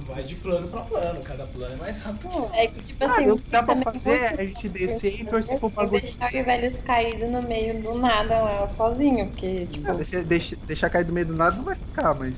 Vai 0.06 0.22
de 0.22 0.34
plano 0.36 0.68
pra 0.68 0.82
plano, 0.82 1.20
cada 1.22 1.44
plano 1.46 1.74
é 1.74 1.76
mais 1.76 2.00
rápido. 2.00 2.48
É 2.54 2.66
que, 2.68 2.80
tipo 2.82 3.04
Ah, 3.04 3.10
assim, 3.12 3.30
o 3.30 3.38
que 3.38 3.50
dá 3.50 3.62
pra 3.62 3.76
fazer 3.76 4.16
é 4.16 4.28
a 4.40 4.44
gente 4.44 4.68
descer 4.68 5.20
e 5.20 5.24
torcer 5.24 5.58
pro 5.58 5.68
bagulho. 5.68 6.00
deixar 6.00 6.32
o 6.32 6.44
velhos 6.44 6.80
caído 6.80 7.26
no 7.28 7.42
meio 7.42 7.82
do 7.82 7.94
nada 7.98 8.38
lá 8.42 8.68
sozinho, 8.68 9.26
porque, 9.26 9.66
tipo, 9.66 9.90
Ah, 9.90 9.94
deixa- 9.94 10.22
deixa- 10.22 10.56
deixar 10.66 10.90
cair 10.90 11.04
do 11.04 11.12
meio 11.12 11.26
do 11.26 11.34
nada 11.34 11.56
não 11.56 11.64
vai 11.64 11.74
ficar, 11.74 12.14
mas. 12.14 12.34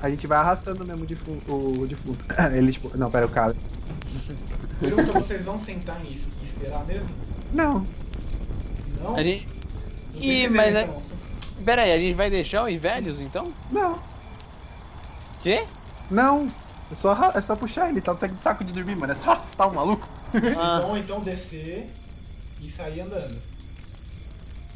A 0.00 0.10
gente 0.10 0.26
vai 0.26 0.38
arrastando 0.38 0.84
mesmo 0.86 1.04
o 1.04 1.06
defunto. 1.06 1.46
Ele, 2.54 2.72
tipo. 2.72 2.96
Não, 2.96 3.10
pera, 3.10 3.26
o 3.26 3.28
cara. 3.30 3.54
Pergunta, 4.80 5.12
vocês 5.20 5.44
vão 5.44 5.58
sentar 5.58 6.00
e 6.04 6.12
es- 6.12 6.26
e 6.40 6.44
esperar 6.44 6.84
mesmo? 6.86 7.08
Não. 7.52 7.86
Não? 9.00 9.16
A 9.16 9.22
gente... 9.22 9.46
Não 10.14 10.22
Ih, 10.22 10.48
mas 10.48 10.74
é- 10.74 10.82
então. 10.82 11.02
Pera 11.64 11.82
aí, 11.82 11.92
a 11.92 12.00
gente 12.00 12.14
vai 12.14 12.28
deixar 12.30 12.64
os 12.64 12.76
velhos 12.76 13.20
então? 13.20 13.52
Não. 13.70 13.96
Quê? 15.42 15.66
Não. 16.10 16.50
É 16.90 16.94
só, 16.94 17.32
é 17.34 17.40
só 17.40 17.56
puxar 17.56 17.88
ele, 17.88 18.00
tá 18.00 18.12
de 18.26 18.40
saco 18.42 18.62
de 18.64 18.72
dormir, 18.72 18.94
mano. 18.96 19.12
É 19.12 19.16
só 19.16 19.30
arrastar 19.32 19.68
o 19.68 19.74
maluco. 19.74 20.06
Vocês 20.32 20.58
Ah. 20.58 20.80
vão 20.80 20.96
então 20.96 21.20
descer 21.20 21.86
e 22.60 22.70
sair 22.70 23.00
andando. 23.00 23.38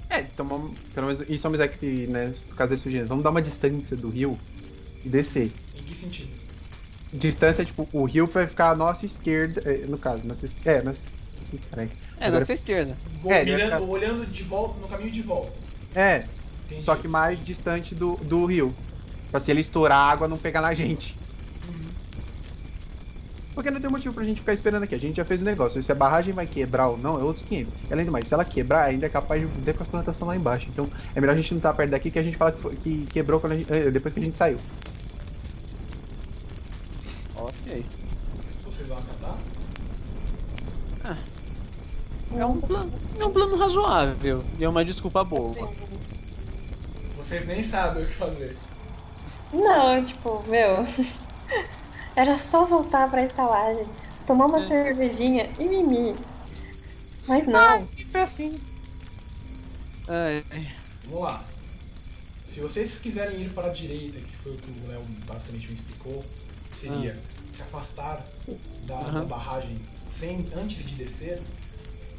É, 0.09 0.21
então 0.21 0.47
vamos. 0.47 0.79
Pelo 0.95 1.09
menos 1.09 1.25
isso 1.29 1.47
é 1.47 1.51
uma 1.51 1.69
que, 1.69 2.07
né? 2.07 2.33
No 2.49 2.55
caso 2.55 2.71
dele 2.71 2.81
sugerindo. 2.81 3.09
Vamos 3.09 3.23
dar 3.25 3.31
uma 3.31 3.43
distância 3.43 3.97
do 3.97 4.09
rio 4.09 4.39
e 5.05 5.09
descer. 5.09 5.53
Em 5.77 5.83
que 5.83 5.95
sentido? 5.95 6.31
Distância, 7.13 7.65
tipo, 7.65 7.89
o 7.93 8.05
rio 8.05 8.27
vai 8.27 8.47
ficar 8.47 8.71
à 8.71 8.75
nossa 8.75 9.05
esquerda. 9.05 9.61
é, 9.65 9.87
No 9.87 9.99
caso, 9.99 10.27
nossa 10.27 10.47
esquerda. 10.47 10.81
É, 10.81 10.85
nossa. 10.85 11.01
É, 11.77 12.27
Agora- 12.27 12.41
nossa 12.41 12.53
esquerda. 12.53 12.97
Vou 13.21 13.33
É, 13.33 13.43
ele 13.43 13.53
vai 13.53 13.61
mirando- 13.65 13.81
ficar- 13.85 13.93
olhando 13.93 14.27
de 14.27 14.43
volta, 14.43 14.81
no 14.81 14.89
caminho 14.89 15.11
de 15.11 15.23
volta. 15.23 15.53
É, 15.95 16.25
Entendi. 16.67 16.83
só 16.83 16.97
que 16.97 17.07
mais 17.09 17.45
distante 17.45 17.95
do, 17.95 18.17
do 18.17 18.45
rio. 18.47 18.75
Pra 19.31 19.41
se 19.41 19.51
ele 19.51 19.61
estourar, 19.61 19.99
a 19.99 20.11
água 20.11 20.29
não 20.29 20.39
pegar 20.39 20.61
na 20.61 20.73
gente. 20.75 21.17
Porque 23.55 23.71
não 23.71 23.81
tem 23.81 23.91
motivo 23.91 24.15
pra 24.15 24.23
gente 24.23 24.41
ficar 24.41 24.53
esperando 24.53 24.83
aqui. 24.83 24.95
A 24.95 24.99
gente 24.99 25.17
já 25.17 25.25
fez 25.25 25.41
o 25.41 25.45
negócio. 25.45 25.83
Se 25.83 25.91
a 25.91 25.95
barragem 25.95 26.35
vai 26.35 26.47
quebrar 26.47 26.89
ou 26.89 26.99
não, 26.99 27.19
é 27.19 27.23
outros 27.23 27.45
500. 27.47 27.73
E 27.89 27.93
além 27.93 28.05
do 28.05 28.13
mais, 28.13 28.29
se 28.29 28.35
ela 28.35 28.45
quebrar, 28.45 28.85
ainda 28.85 29.07
é 29.07 29.09
capaz 29.09 29.41
de 29.41 29.47
fuder 29.47 29.75
com 29.75 29.83
as 29.83 29.89
plantações 29.89 30.29
lá 30.29 30.37
embaixo. 30.37 30.67
Então 30.69 30.87
é 31.15 31.21
melhor 31.21 31.33
a 31.33 31.37
gente 31.37 31.53
não 31.53 31.59
estar 31.59 31.73
perto 31.73 31.91
daqui 31.91 32.11
que 32.11 32.19
a 32.19 32.23
gente 32.23 32.37
fala 32.37 32.53
que, 32.53 32.61
foi- 32.61 32.77
que 32.77 33.07
quebrou 33.07 33.41
quando 33.41 33.53
a 33.53 33.57
gente- 33.57 33.73
eh, 33.73 33.91
depois 33.91 34.13
que 34.13 34.21
a 34.21 34.23
gente 34.23 34.37
saiu. 34.37 34.59
Ok. 37.35 37.85
Vocês 38.67 38.89
vão 38.89 38.99
acatar? 38.99 39.39
É 42.37 42.45
um 42.45 42.61
plano, 42.61 42.93
é 43.19 43.25
um 43.25 43.31
plano 43.33 43.57
razoável. 43.57 44.45
E 44.59 44.65
é 44.65 44.69
uma 44.69 44.85
desculpa 44.85 45.25
boa. 45.25 45.71
Vocês 47.17 47.47
nem 47.47 47.63
sabem 47.63 48.03
o 48.05 48.07
que 48.07 48.15
fazer. 48.15 48.57
Não, 49.53 50.05
tipo, 50.05 50.43
meu. 50.49 50.87
Era 52.17 52.39
só 52.39 52.65
voltar 52.65 53.11
pra 53.11 53.23
estalagem, 53.25 53.87
tomar 54.27 54.47
uma 54.47 54.59
É. 54.63 54.67
cervejinha 54.67 55.51
e 55.59 55.65
mimir. 55.69 56.15
Mas 57.29 57.47
não. 57.47 57.87
Sempre 57.89 58.21
assim. 58.21 58.61
Ai, 60.09 60.45
Vamos 61.05 61.21
lá. 61.23 61.45
Se 62.47 62.61
vocês 62.61 62.97
quiserem 62.99 63.43
ir 63.43 63.51
para 63.51 63.67
a 63.69 63.73
direita, 63.73 64.19
que 64.19 64.35
foi 64.37 64.53
o 64.53 64.57
que 64.57 64.71
o 64.71 64.89
Léo 64.89 65.03
basicamente 65.27 65.69
me 65.69 65.75
explicou, 65.75 66.25
seria 66.75 67.19
se 67.55 67.63
afastar 67.63 68.25
da, 68.87 68.95
Aham. 68.95 69.13
da 69.13 69.25
barragem 69.25 69.79
sem, 70.11 70.47
antes 70.57 70.85
de 70.87 70.95
descer, 70.95 71.43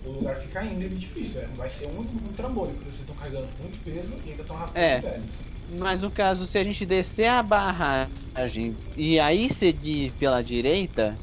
o 0.05 0.11
lugar 0.11 0.35
fica 0.35 0.63
íngreme 0.63 0.95
e 0.95 0.99
difícil. 0.99 1.41
É, 1.41 1.47
vai 1.47 1.69
ser 1.69 1.87
um, 1.87 2.01
um 2.01 2.33
trambolho, 2.35 2.73
porque 2.75 2.85
vocês 2.91 2.99
estão 3.01 3.15
carregando 3.15 3.47
muito 3.61 3.83
peso 3.83 4.13
e 4.25 4.29
ainda 4.31 4.41
estão 4.43 4.55
arrastando 4.55 4.79
É. 4.85 4.97
os 4.97 5.03
velhos. 5.03 5.33
Mas 5.76 6.02
no 6.02 6.10
caso, 6.10 6.48
se 6.48 6.57
a 6.57 6.64
gente 6.64 6.85
descer 6.85 7.27
a 7.27 7.44
barragem 7.44 8.76
e 8.95 9.19
aí 9.19 9.53
seguir 9.53 10.11
pela 10.14 10.41
direita, 10.41 11.18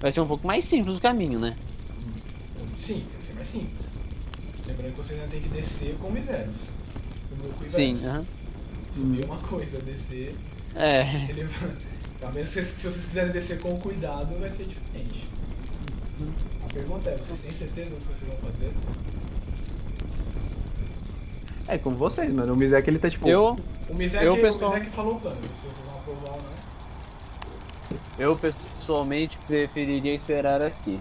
vai 0.00 0.12
ser 0.12 0.20
um 0.20 0.26
pouco 0.26 0.46
mais 0.46 0.64
simples 0.64 0.96
o 0.96 1.00
caminho, 1.00 1.38
né? 1.38 1.56
Sim, 2.78 3.04
vai 3.12 3.20
ser 3.20 3.34
mais 3.34 3.48
simples. 3.48 3.88
Lembrando 4.66 4.92
que 4.92 4.96
vocês 4.98 5.18
ainda 5.18 5.30
tem 5.32 5.40
que 5.40 5.48
descer 5.48 5.96
com 5.96 6.10
meu 6.10 7.70
Sim, 7.70 8.06
aham. 8.06 8.24
Subir 8.94 9.22
é 9.22 9.26
uma 9.26 9.38
coisa, 9.38 9.78
descer. 9.80 10.34
É. 10.74 11.30
Ele... 11.30 11.48
A 12.20 12.32
menos 12.32 12.48
que 12.48 12.54
vocês- 12.54 12.66
se 12.66 12.82
vocês 12.88 13.04
quiserem 13.04 13.32
descer 13.32 13.60
com 13.60 13.78
cuidado, 13.78 14.38
vai 14.40 14.50
ser 14.50 14.66
diferente. 14.66 15.28
A 16.64 16.72
pergunta 16.72 17.10
é, 17.10 17.16
vocês 17.16 17.38
têm 17.38 17.52
certeza 17.52 17.90
do 17.90 17.96
que 17.96 18.06
vocês 18.06 18.28
vão 18.28 18.50
fazer? 18.50 18.72
É 21.68 21.76
como 21.78 21.96
vocês, 21.96 22.32
mano. 22.32 22.54
O 22.54 22.56
Mizek 22.56 22.88
ele 22.88 22.98
tá 22.98 23.10
tipo. 23.10 23.28
Eu, 23.28 23.56
O 23.88 23.94
Mizek, 23.94 24.24
Eu, 24.24 24.34
o 24.34 24.40
pessoal- 24.40 24.72
Mizek 24.74 24.90
falou 24.90 25.14
o 25.16 25.20
plano, 25.20 25.36
se 25.54 25.66
vocês 25.66 25.74
vão 25.86 25.96
aprovar 25.98 26.30
ou 26.36 26.42
não. 26.42 27.98
eu 28.18 28.36
pessoalmente 28.36 29.38
preferiria 29.46 30.14
esperar 30.14 30.64
aqui. 30.64 30.98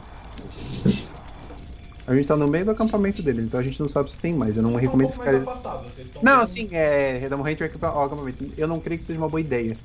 A 2.06 2.16
gente 2.16 2.26
tá 2.28 2.38
no 2.38 2.48
meio 2.48 2.64
do 2.64 2.72
acampamento 2.72 3.22
dele, 3.22 3.42
então 3.42 3.60
a 3.60 3.64
gente 3.64 3.80
não 3.82 3.90
sabe 3.90 4.10
se 4.12 4.18
tem 4.18 4.34
mais. 4.34 4.56
Eu 4.56 4.64
não 4.64 4.70
Vocês 4.72 4.84
recomendo 4.84 5.08
um 5.08 5.12
pouco 5.12 5.26
ficar. 5.26 5.38
mais 5.38 5.48
afastados, 5.48 5.92
vocês 5.94 6.08
estão 6.08 6.22
Não, 6.24 6.38
bem- 6.38 6.48
sim, 6.48 6.70
é. 6.72 7.18
Redamo 7.18 7.46
Hunter 7.48 7.72
ao 7.82 8.06
acampamento. 8.06 8.50
Eu 8.58 8.68
não 8.68 8.80
creio 8.80 9.00
que 9.00 9.06
seja 9.06 9.20
uma 9.20 9.28
boa 9.28 9.42
ideia. 9.42 9.76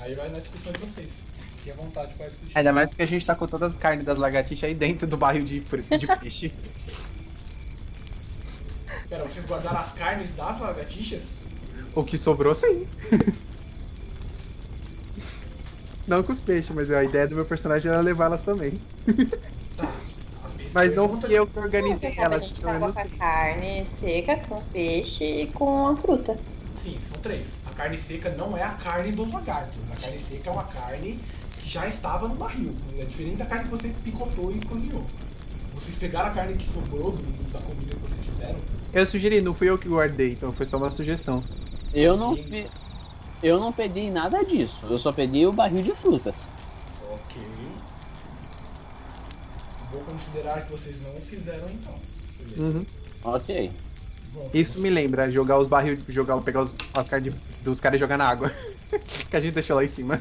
Aí 0.00 0.14
vai 0.14 0.28
na 0.30 0.38
discussão 0.40 0.72
de 0.72 0.78
vocês. 0.80 1.22
Fique 1.56 1.70
à 1.70 1.74
vontade 1.74 2.14
para 2.14 2.26
discutir. 2.28 2.52
Ainda 2.56 2.72
mais 2.72 2.88
porque 2.90 3.02
a 3.02 3.06
gente 3.06 3.24
tá 3.24 3.34
com 3.34 3.46
todas 3.46 3.72
as 3.72 3.78
carnes 3.78 4.04
das 4.04 4.18
lagartixas 4.18 4.64
aí 4.68 4.74
dentro 4.74 5.06
do 5.06 5.16
barril 5.16 5.44
de, 5.44 5.60
fr- 5.60 5.80
de 5.98 6.06
peixe. 6.18 6.52
Pera, 9.10 9.28
vocês 9.28 9.44
guardaram 9.44 9.80
as 9.80 9.92
carnes 9.92 10.30
das 10.36 10.60
lagartixas? 10.60 11.40
o 11.94 12.04
que 12.04 12.16
sobrou, 12.16 12.54
sim. 12.54 12.86
não 16.06 16.22
com 16.22 16.32
os 16.32 16.40
peixes, 16.40 16.74
mas 16.74 16.90
a 16.90 17.02
ideia 17.02 17.26
do 17.26 17.34
meu 17.34 17.44
personagem 17.44 17.90
era 17.90 18.00
levá-las 18.00 18.42
também. 18.42 18.80
Tá. 19.76 19.92
Mas 20.72 20.94
não 20.94 21.20
fui 21.20 21.32
eu 21.32 21.46
que 21.46 21.58
organizei 21.58 22.12
Você 22.14 22.20
a 22.20 22.24
elas, 22.24 22.44
gente 22.44 22.62
eu 22.62 22.68
tava 22.68 22.78
não 22.78 22.92
com 22.92 23.00
a 23.00 23.04
carne 23.06 23.84
seca, 23.84 24.36
com 24.48 24.62
peixe 24.64 25.24
e 25.24 25.46
com 25.48 25.88
a 25.88 25.96
fruta. 25.96 26.38
Sim, 26.76 26.96
são 27.12 27.20
três. 27.20 27.48
A 27.66 27.70
carne 27.70 27.98
seca 27.98 28.30
não 28.30 28.56
é 28.56 28.62
a 28.62 28.74
carne 28.74 29.10
dos 29.10 29.32
lagartos. 29.32 29.76
A 29.92 30.00
carne 30.00 30.18
seca 30.20 30.50
é 30.50 30.52
uma 30.52 30.64
carne 30.64 31.18
que 31.58 31.68
já 31.68 31.88
estava 31.88 32.28
no 32.28 32.36
barril. 32.36 32.76
É 32.96 33.04
diferente 33.04 33.36
da 33.36 33.46
carne 33.46 33.64
que 33.64 33.70
você 33.70 33.88
picotou 34.04 34.52
e 34.52 34.64
cozinhou. 34.64 35.04
Vocês 35.74 35.96
pegaram 35.96 36.28
a 36.28 36.32
carne 36.32 36.56
que 36.56 36.66
sobrou 36.66 37.12
da 37.52 37.58
comida 37.60 37.94
que 37.94 38.00
vocês 38.00 38.26
fizeram. 38.26 38.58
Eu 38.92 39.06
sugeri, 39.06 39.40
não 39.40 39.54
fui 39.54 39.68
eu 39.70 39.78
que 39.78 39.88
guardei, 39.88 40.32
então 40.32 40.50
foi 40.52 40.66
só 40.66 40.76
uma 40.76 40.90
sugestão. 40.90 41.42
Eu 41.94 42.16
não, 42.16 42.36
pe- 42.36 42.68
eu 43.42 43.60
não 43.60 43.72
pedi 43.72 44.10
nada 44.10 44.44
disso. 44.44 44.84
Eu 44.88 44.98
só 44.98 45.12
pedi 45.12 45.46
o 45.46 45.52
barril 45.52 45.82
de 45.82 45.92
frutas. 45.94 46.36
Ok. 47.10 47.42
Vou 49.92 50.00
considerar 50.02 50.62
que 50.64 50.70
vocês 50.72 51.00
não 51.02 51.14
fizeram 51.20 51.68
então. 51.70 51.94
Beleza. 52.38 52.78
Uhum. 52.78 52.86
Ok. 53.24 53.72
Bom, 54.32 54.48
Isso 54.54 54.80
me 54.80 54.88
lembra, 54.90 55.28
jogar 55.30 55.58
os 55.58 55.66
barril, 55.66 55.98
jogar, 56.08 56.40
pegar 56.42 56.62
os, 56.62 56.74
as 56.94 57.08
carnes 57.08 57.34
dos 57.62 57.80
caras 57.80 57.98
e 57.98 58.00
jogar 58.00 58.16
na 58.16 58.28
água. 58.28 58.52
que 59.30 59.36
a 59.36 59.40
gente 59.40 59.54
deixou 59.54 59.76
lá 59.76 59.84
em 59.84 59.88
cima. 59.88 60.20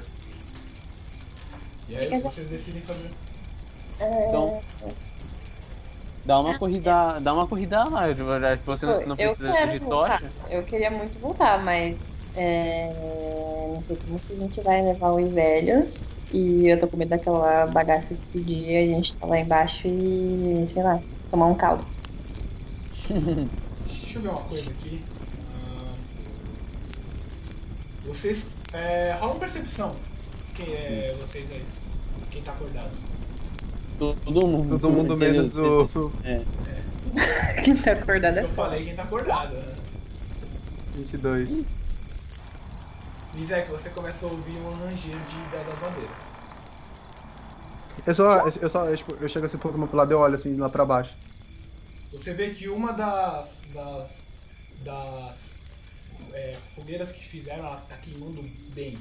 E 1.88 1.96
aí 1.96 2.08
o 2.08 2.12
que 2.12 2.20
vocês 2.20 2.48
decidem 2.48 2.82
fazer? 2.82 3.10
Então, 4.02 4.62
dá 6.30 6.40
uma 6.40 6.60
corrida, 6.60 7.20
dá 7.20 7.34
uma 7.34 7.48
corrida 7.48 7.84
lá. 7.90 8.14
já 8.14 8.56
que 8.56 8.64
Você 8.64 8.86
não, 8.86 9.08
não 9.08 9.16
precisa 9.16 9.66
de 9.66 9.80
voltar. 9.80 10.22
tocha. 10.22 10.32
Eu 10.48 10.62
queria 10.64 10.92
muito 10.92 11.20
voltar, 11.20 11.64
mas 11.64 12.14
é, 12.36 13.72
não 13.74 13.82
sei 13.82 13.98
como 13.98 14.20
que 14.20 14.34
a 14.34 14.36
gente 14.36 14.62
vai 14.62 14.84
levar 14.84 15.12
os 15.12 15.28
velhos. 15.30 16.20
E 16.32 16.70
eu 16.70 16.80
tô 16.80 16.88
com 16.88 16.98
medo 16.98 17.10
daquela 17.10 17.66
bagaça 17.66 18.14
explodir. 18.14 18.78
A 18.78 18.88
gente 18.88 19.16
tá 19.16 19.26
lá 19.26 19.40
embaixo 19.40 19.88
e, 19.88 20.64
sei 20.68 20.84
lá, 20.84 21.00
tomar 21.32 21.48
um 21.48 21.56
caldo. 21.56 21.84
Deixa 23.10 24.20
eu 24.20 24.22
ver 24.22 24.30
uma 24.30 24.42
coisa 24.42 24.70
aqui. 24.70 25.04
Ah, 25.56 25.94
Vocês. 28.06 28.46
É, 28.74 29.18
rola 29.20 29.32
uma 29.32 29.40
percepção. 29.40 29.96
Quem 30.54 30.72
é 30.76 31.18
vocês 31.20 31.52
aí? 31.52 31.66
Quem 32.30 32.44
tá 32.44 32.52
acordado? 32.52 33.09
Todo 34.00 34.48
mundo. 34.48 34.80
Todo 34.80 34.92
mundo 34.92 35.18
menos 35.18 35.56
o 35.58 36.12
É. 36.24 36.42
Quem 37.64 37.76
tá 37.76 37.92
acordado 37.92 38.32
Isso 38.32 38.40
é 38.40 38.44
que 38.44 38.50
eu 38.50 38.56
falei, 38.56 38.86
quem 38.86 38.96
tá 38.96 39.04
acordado. 39.04 39.56
Né? 39.56 39.76
22. 40.96 41.64
Isaac, 43.36 43.70
você 43.70 43.90
começa 43.90 44.26
a 44.26 44.30
ouvir 44.30 44.58
um 44.58 44.70
ranger 44.70 45.18
de, 45.18 45.52
da- 45.52 45.64
das 45.64 45.80
madeiras. 45.82 46.20
Eu 48.06 48.16
só, 48.16 48.48
eu 48.48 48.70
só, 48.70 48.86
eu, 48.86 48.98
tipo, 48.98 49.16
eu 49.20 49.28
chego 49.28 49.46
assim 49.46 49.58
um 49.58 49.60
pouco 49.60 49.88
pro 49.88 49.98
lado 49.98 50.12
e 50.12 50.14
eu 50.14 50.20
olho 50.20 50.36
assim 50.36 50.56
lá 50.56 50.70
pra 50.70 50.86
baixo. 50.86 51.16
Você 52.12 52.34
vê 52.34 52.50
que 52.52 52.68
uma 52.70 52.94
das. 52.94 53.62
das. 53.74 54.24
das 54.84 55.62
é, 56.34 56.54
fogueiras 56.76 57.12
que 57.12 57.24
fizeram, 57.24 57.66
ela 57.66 57.78
tá 57.78 57.98
queimando 57.98 58.42
bem. 58.74 58.98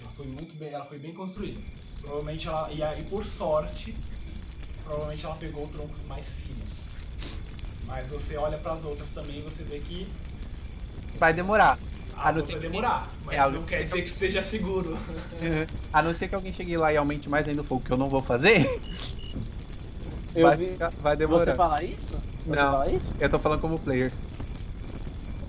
Ela 0.00 0.10
foi 0.12 0.26
muito 0.26 0.54
bem, 0.56 0.72
ela 0.72 0.84
foi 0.84 0.98
bem 0.98 1.12
construída. 1.12 1.60
Provavelmente 2.00 2.48
ela. 2.48 2.70
E 2.72 2.82
aí 2.82 3.02
por 3.04 3.24
sorte, 3.24 3.96
provavelmente 4.92 5.24
ela 5.24 5.34
pegou 5.36 5.66
troncos 5.68 5.98
mais 6.06 6.28
finos. 6.30 6.82
Mas 7.86 8.08
você 8.10 8.36
olha 8.36 8.58
pras 8.58 8.84
outras 8.84 9.10
também 9.10 9.38
e 9.38 9.42
você 9.42 9.62
vê 9.64 9.78
que 9.78 10.06
Vai 11.18 11.32
demorar. 11.32 11.78
A 12.16 12.28
as 12.28 12.36
não 12.36 12.42
ser 12.44 12.52
vai 12.52 12.60
que- 12.60 12.68
demorar. 12.68 13.08
Mas 13.24 13.34
É, 13.34 13.38
algo 13.38 13.56
não 13.56 13.62
que- 13.64 13.68
quer 13.76 13.84
dizer 13.84 14.02
que 14.02 14.08
esteja 14.08 14.42
seguro. 14.42 14.96
A 15.92 16.02
não 16.02 16.14
ser 16.14 16.28
que 16.28 16.34
alguém 16.34 16.52
chegue 16.52 16.76
lá 16.76 16.92
e 16.92 16.96
aumente 16.96 17.28
mais 17.28 17.48
ainda 17.48 17.62
o 17.62 17.64
fogo, 17.64 17.82
que 17.84 17.90
eu 17.90 17.96
não 17.96 18.08
vou 18.08 18.22
fazer. 18.22 18.66
Eu 20.34 20.46
vai, 20.46 20.56
vi- 20.56 20.68
ficar- 20.68 20.90
vai 21.00 21.12
Você 21.14 21.18
demorar. 21.18 21.54
fala 21.54 21.82
isso? 21.84 22.06
Você 22.46 22.56
Não. 22.56 22.72
fala 22.72 22.90
isso? 22.90 23.06
Eu 23.20 23.28
tô 23.28 23.38
falando 23.38 23.60
como 23.60 23.78
player. 23.78 24.12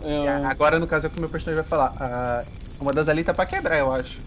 Eu... 0.04 0.48
Agora, 0.48 0.78
no 0.80 0.88
caso, 0.88 1.06
é 1.06 1.08
o 1.08 1.12
que 1.12 1.18
o 1.18 1.22
meu 1.22 1.30
personagem 1.30 1.62
vai 1.62 1.70
falar. 1.70 1.94
Ah, 2.00 2.44
uma 2.80 2.92
das 2.92 3.08
ali 3.08 3.24
tá 3.24 3.34
pra 3.34 3.46
quebrar, 3.46 3.78
eu 3.78 3.92
acho. 3.94 4.20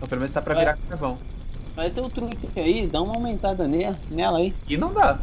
Ou 0.00 0.06
pelo 0.08 0.20
menos 0.20 0.32
tá 0.34 0.42
pra 0.42 0.54
virar 0.54 0.76
carvão. 0.88 1.18
Faz 1.74 1.94
seu 1.94 2.08
truque 2.08 2.60
aí, 2.60 2.86
dá 2.86 3.00
uma 3.00 3.14
aumentada 3.14 3.66
ne- 3.66 3.94
nela 4.10 4.38
aí. 4.38 4.54
E 4.68 4.76
não 4.76 4.92
dá. 4.92 5.18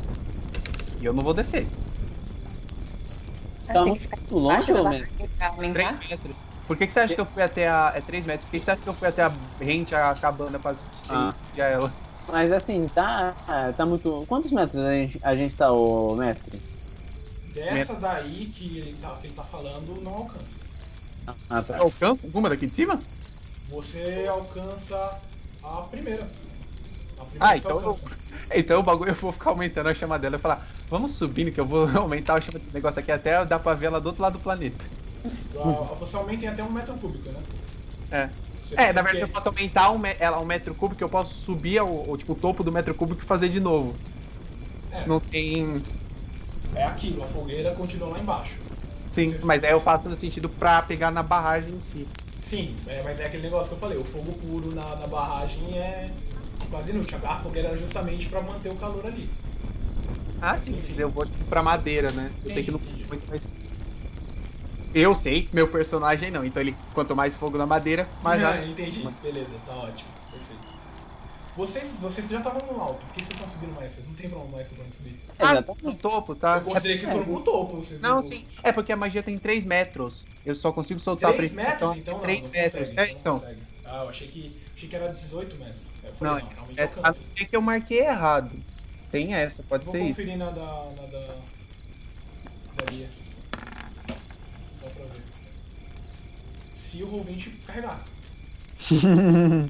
E 1.00 1.06
eu 1.06 1.14
não 1.14 1.24
vou 1.24 1.34
descer. 1.34 1.68
Tá 3.68 3.84
que 3.84 3.90
muito 3.90 4.36
longe, 4.38 4.72
ou 4.74 4.84
Três 4.90 5.08
aumentar. 5.40 6.00
metros. 6.10 6.36
Por 6.68 6.78
que, 6.78 6.88
que 6.88 6.94
você 6.94 7.00
acha 7.02 7.16
que 7.16 7.22
eu 7.22 7.26
fui 7.26 7.42
até 7.44 7.68
a. 7.68 7.94
É 7.96 8.02
3 8.02 8.26
metros. 8.26 8.46
Por 8.46 8.52
que, 8.52 8.60
que 8.60 8.66
você 8.66 8.72
acha 8.72 8.82
que 8.82 8.90
eu 8.90 8.94
fui 8.94 9.08
até 9.08 9.24
a 9.24 9.32
rente, 9.60 9.96
a 9.96 10.14
cabana 10.16 10.58
pra 10.60 10.76
Ah. 11.08 11.34
seguir 11.48 11.62
ela? 11.62 11.92
Mas 12.28 12.52
assim, 12.52 12.86
tá, 12.88 13.34
tá 13.76 13.86
muito. 13.86 14.24
Quantos 14.28 14.52
metros 14.52 14.84
a 14.84 14.92
gente, 14.94 15.20
a 15.24 15.36
gente 15.36 15.56
tá, 15.56 15.72
ô 15.72 16.16
mestre? 16.16 16.62
Dessa 17.54 17.96
daí 17.96 18.46
que 18.54 18.78
ele 18.78 18.96
tá, 19.02 19.16
que 19.20 19.28
ele 19.28 19.34
tá 19.34 19.44
falando, 19.44 20.00
não 20.02 20.14
alcança. 20.14 20.56
Ah, 21.50 21.62
tá. 21.62 21.78
Alcança 21.80 22.26
alguma 22.26 22.50
daqui 22.50 22.68
de 22.68 22.76
cima? 22.76 23.00
Você 23.70 24.26
alcança 24.30 25.20
a 25.64 25.82
primeira. 25.84 26.24
A 27.20 27.24
primeira 27.26 27.40
Ah, 27.40 27.54
que 27.54 27.60
então 27.60 27.82
eu-. 27.82 28.00
Então 28.56 28.80
o 28.80 28.84
bagulho 28.84 29.12
eu 29.12 29.16
vou 29.16 29.32
ficar 29.32 29.52
aumentando 29.52 29.90
a 29.90 29.94
chama 29.94 30.18
dela 30.18 30.38
e 30.38 30.40
falar, 30.40 30.68
vamos 30.90 31.14
subindo 31.14 31.52
que 31.52 31.60
eu 31.60 31.66
vou 31.66 31.88
aumentar 31.98 32.36
a 32.36 32.42
chama 32.42 32.58
desse 32.58 32.74
negócio 32.74 33.00
aqui 33.00 33.12
até 33.12 33.46
dar 33.46 33.60
pra 33.60 33.74
ver 33.76 33.88
ela 33.88 34.02
do 34.02 34.08
outro 34.08 34.22
lado 34.24 34.34
do 34.34 34.40
planeta. 34.40 34.84
A- 35.56 35.94
Você 35.96 36.16
aumenta 36.16 36.46
em 36.46 36.48
até 36.48 36.64
um 36.64 36.72
metro 36.72 36.94
cúbico, 36.96 37.30
né? 37.32 37.40
É. 38.12 38.30
Você- 38.64 38.76
É, 38.76 38.94
na 38.94 39.02
verdade 39.02 39.18
quer- 39.18 39.24
eu 39.24 39.30
posso 39.30 39.50
aumentar 39.50 39.92
um, 39.92 40.02
ela 40.20 40.40
um 40.40 40.46
metro 40.46 40.74
cúbico, 40.74 41.04
eu 41.04 41.10
posso 41.10 41.36
subir 41.36 41.78
ao, 41.78 42.10
ao, 42.10 42.18
tipo, 42.18 42.34
o 42.34 42.36
topo 42.36 42.64
do 42.64 42.72
metro 42.72 42.94
cúbico 42.96 43.22
e 43.22 43.26
fazer 43.26 43.50
de 43.50 43.60
novo. 43.60 43.94
É. 44.92 45.06
Não 45.06 45.20
tem. 45.20 45.84
É 46.74 46.84
aquilo, 46.86 47.24
a 47.24 47.28
fogueira 47.28 47.76
continua 47.76 48.10
lá 48.10 48.20
embaixo. 48.20 48.58
Sim, 49.12 49.28
Você- 49.32 49.46
mas 49.46 49.64
aí 49.64 49.72
eu 49.72 49.82
faço 49.82 50.08
no 50.10 50.16
sentido 50.16 50.48
pra 50.50 50.82
pegar 50.82 51.12
na 51.12 51.22
barragem 51.22 51.76
em 51.76 51.80
si. 51.82 52.08
Sim, 52.50 52.76
é, 52.88 53.04
mas 53.04 53.20
é 53.20 53.28
aquele 53.28 53.44
negócio 53.44 53.70
que 53.70 53.76
eu 53.76 53.80
falei, 53.80 53.96
o 53.96 54.04
fogo 54.04 54.32
puro 54.34 54.74
na, 54.74 54.96
na 54.96 55.06
barragem 55.06 55.78
é 55.78 56.10
quase 56.72 56.90
inútil. 56.90 57.20
A 57.24 57.36
fogueira 57.36 57.68
era 57.68 57.78
justamente 57.78 58.28
pra 58.28 58.42
manter 58.42 58.70
o 58.70 58.76
calor 58.76 59.06
ali. 59.06 59.30
Ah, 60.42 60.58
sim, 60.58 60.76
Enfim. 60.76 60.96
eu 60.98 61.12
vou 61.12 61.28
pra 61.48 61.62
madeira, 61.62 62.12
né? 62.12 62.32
Eu 62.44 62.52
sei 62.52 62.64
que 62.64 62.72
não 62.72 62.80
Entendi, 62.80 63.06
muito 63.08 63.30
mais. 63.30 63.44
Eu 64.96 65.14
sei, 65.14 65.48
meu 65.54 65.68
personagem 65.68 66.32
não, 66.32 66.44
então 66.44 66.60
ele 66.60 66.76
quanto 66.92 67.16
mais 67.16 67.36
fogo 67.36 67.56
na 67.56 67.68
madeira, 67.68 68.08
mais 68.24 68.42
Ah, 68.42 68.58
entendi. 68.66 69.08
Beleza, 69.22 69.60
tá 69.64 69.76
ótimo. 69.76 70.19
Vocês, 71.60 71.98
vocês 72.00 72.30
já 72.30 72.38
estavam 72.38 72.66
no 72.74 72.82
alto, 72.82 73.06
por 73.06 73.16
que 73.16 73.20
vocês 73.26 73.32
estão 73.32 73.50
subindo 73.50 73.76
mais? 73.76 73.92
Vocês 73.92 74.08
não 74.08 74.14
tem 74.14 74.30
pra 74.30 74.40
mais 74.46 74.70
pra 74.70 74.82
onde 74.86 74.96
subir. 74.96 75.20
É, 75.38 75.44
Ah, 75.44 75.56
já 75.56 75.62
tá- 75.64 75.74
no 75.84 75.94
topo, 75.94 76.34
tá? 76.34 76.56
Eu 76.56 76.62
considerei 76.62 76.96
que 76.96 77.02
vocês 77.02 77.12
foram 77.12 77.26
pro 77.26 77.42
topo. 77.42 77.76
Vocês 77.76 78.00
Não, 78.00 78.24
sim. 78.24 78.46
É 78.64 78.72
porque 78.72 78.94
a 78.94 78.96
magia 78.96 79.22
tem 79.22 79.38
3 79.38 79.66
metros. 79.66 80.24
Eu 80.46 80.56
só 80.56 80.72
consigo 80.72 81.02
soltar 81.02 81.34
3 81.34 81.52
pra 81.52 81.64
metros? 81.66 81.98
Então 81.98 82.14
não, 82.14 82.22
3 82.22 82.44
não 82.44 82.50
metros. 82.50 82.72
consegue, 82.90 82.98
é, 83.02 83.06
não 83.14 83.20
então. 83.20 83.40
consegue. 83.42 83.60
Ah, 83.84 84.04
eu 84.04 84.10
achei 84.10 84.28
que, 84.30 84.62
achei 84.74 84.88
que 84.88 84.96
era 84.96 85.12
18 85.14 85.58
metros. 85.58 85.82
É, 86.06 86.08
foi 86.14 86.28
Não, 86.30 86.36
não, 86.40 86.48
realmente 86.48 86.80
é, 86.80 86.84
a 86.84 86.88
não 86.88 86.96
alcança. 86.96 87.24
ser 87.26 87.46
que 87.46 87.56
eu 87.58 87.62
marquei 87.62 88.00
errado. 88.00 88.52
Tem 89.12 89.34
essa, 89.34 89.62
pode 89.64 89.84
Vou 89.84 89.92
ser 89.94 90.00
isso. 90.00 90.10
conferir 90.12 90.38
na 90.38 90.52
da. 90.52 90.62
na 90.62 91.08
da. 91.08 91.36
da 92.78 92.86
guia. 92.90 93.10
Só 94.82 94.88
pra 94.92 95.06
ver. 95.08 95.24
Se 96.72 97.04
o 97.04 97.08
Roll20 97.12 97.52
carregar. 97.68 98.06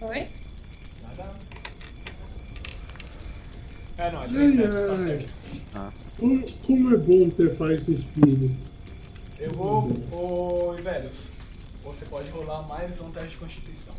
Oi? 0.00 0.28
Nada. 1.02 1.34
É, 3.98 4.12
não, 4.12 4.22
é 4.22 4.28
3 4.28 4.38
Ai, 4.38 4.56
metros, 4.56 4.86
tá 4.86 4.96
certo. 4.96 5.34
Como, 6.18 6.52
como 6.62 6.94
é 6.94 6.96
bom 6.96 7.30
ter 7.30 7.54
faz 7.56 7.88
espírito. 7.88 8.56
Eu 9.40 9.50
vou. 9.50 9.90
Ô, 10.12 10.72
velhos, 10.74 11.26
você 11.82 12.04
pode 12.04 12.30
rolar 12.30 12.62
mais 12.62 13.00
um 13.00 13.10
teste 13.10 13.30
de 13.30 13.36
constituição. 13.38 13.94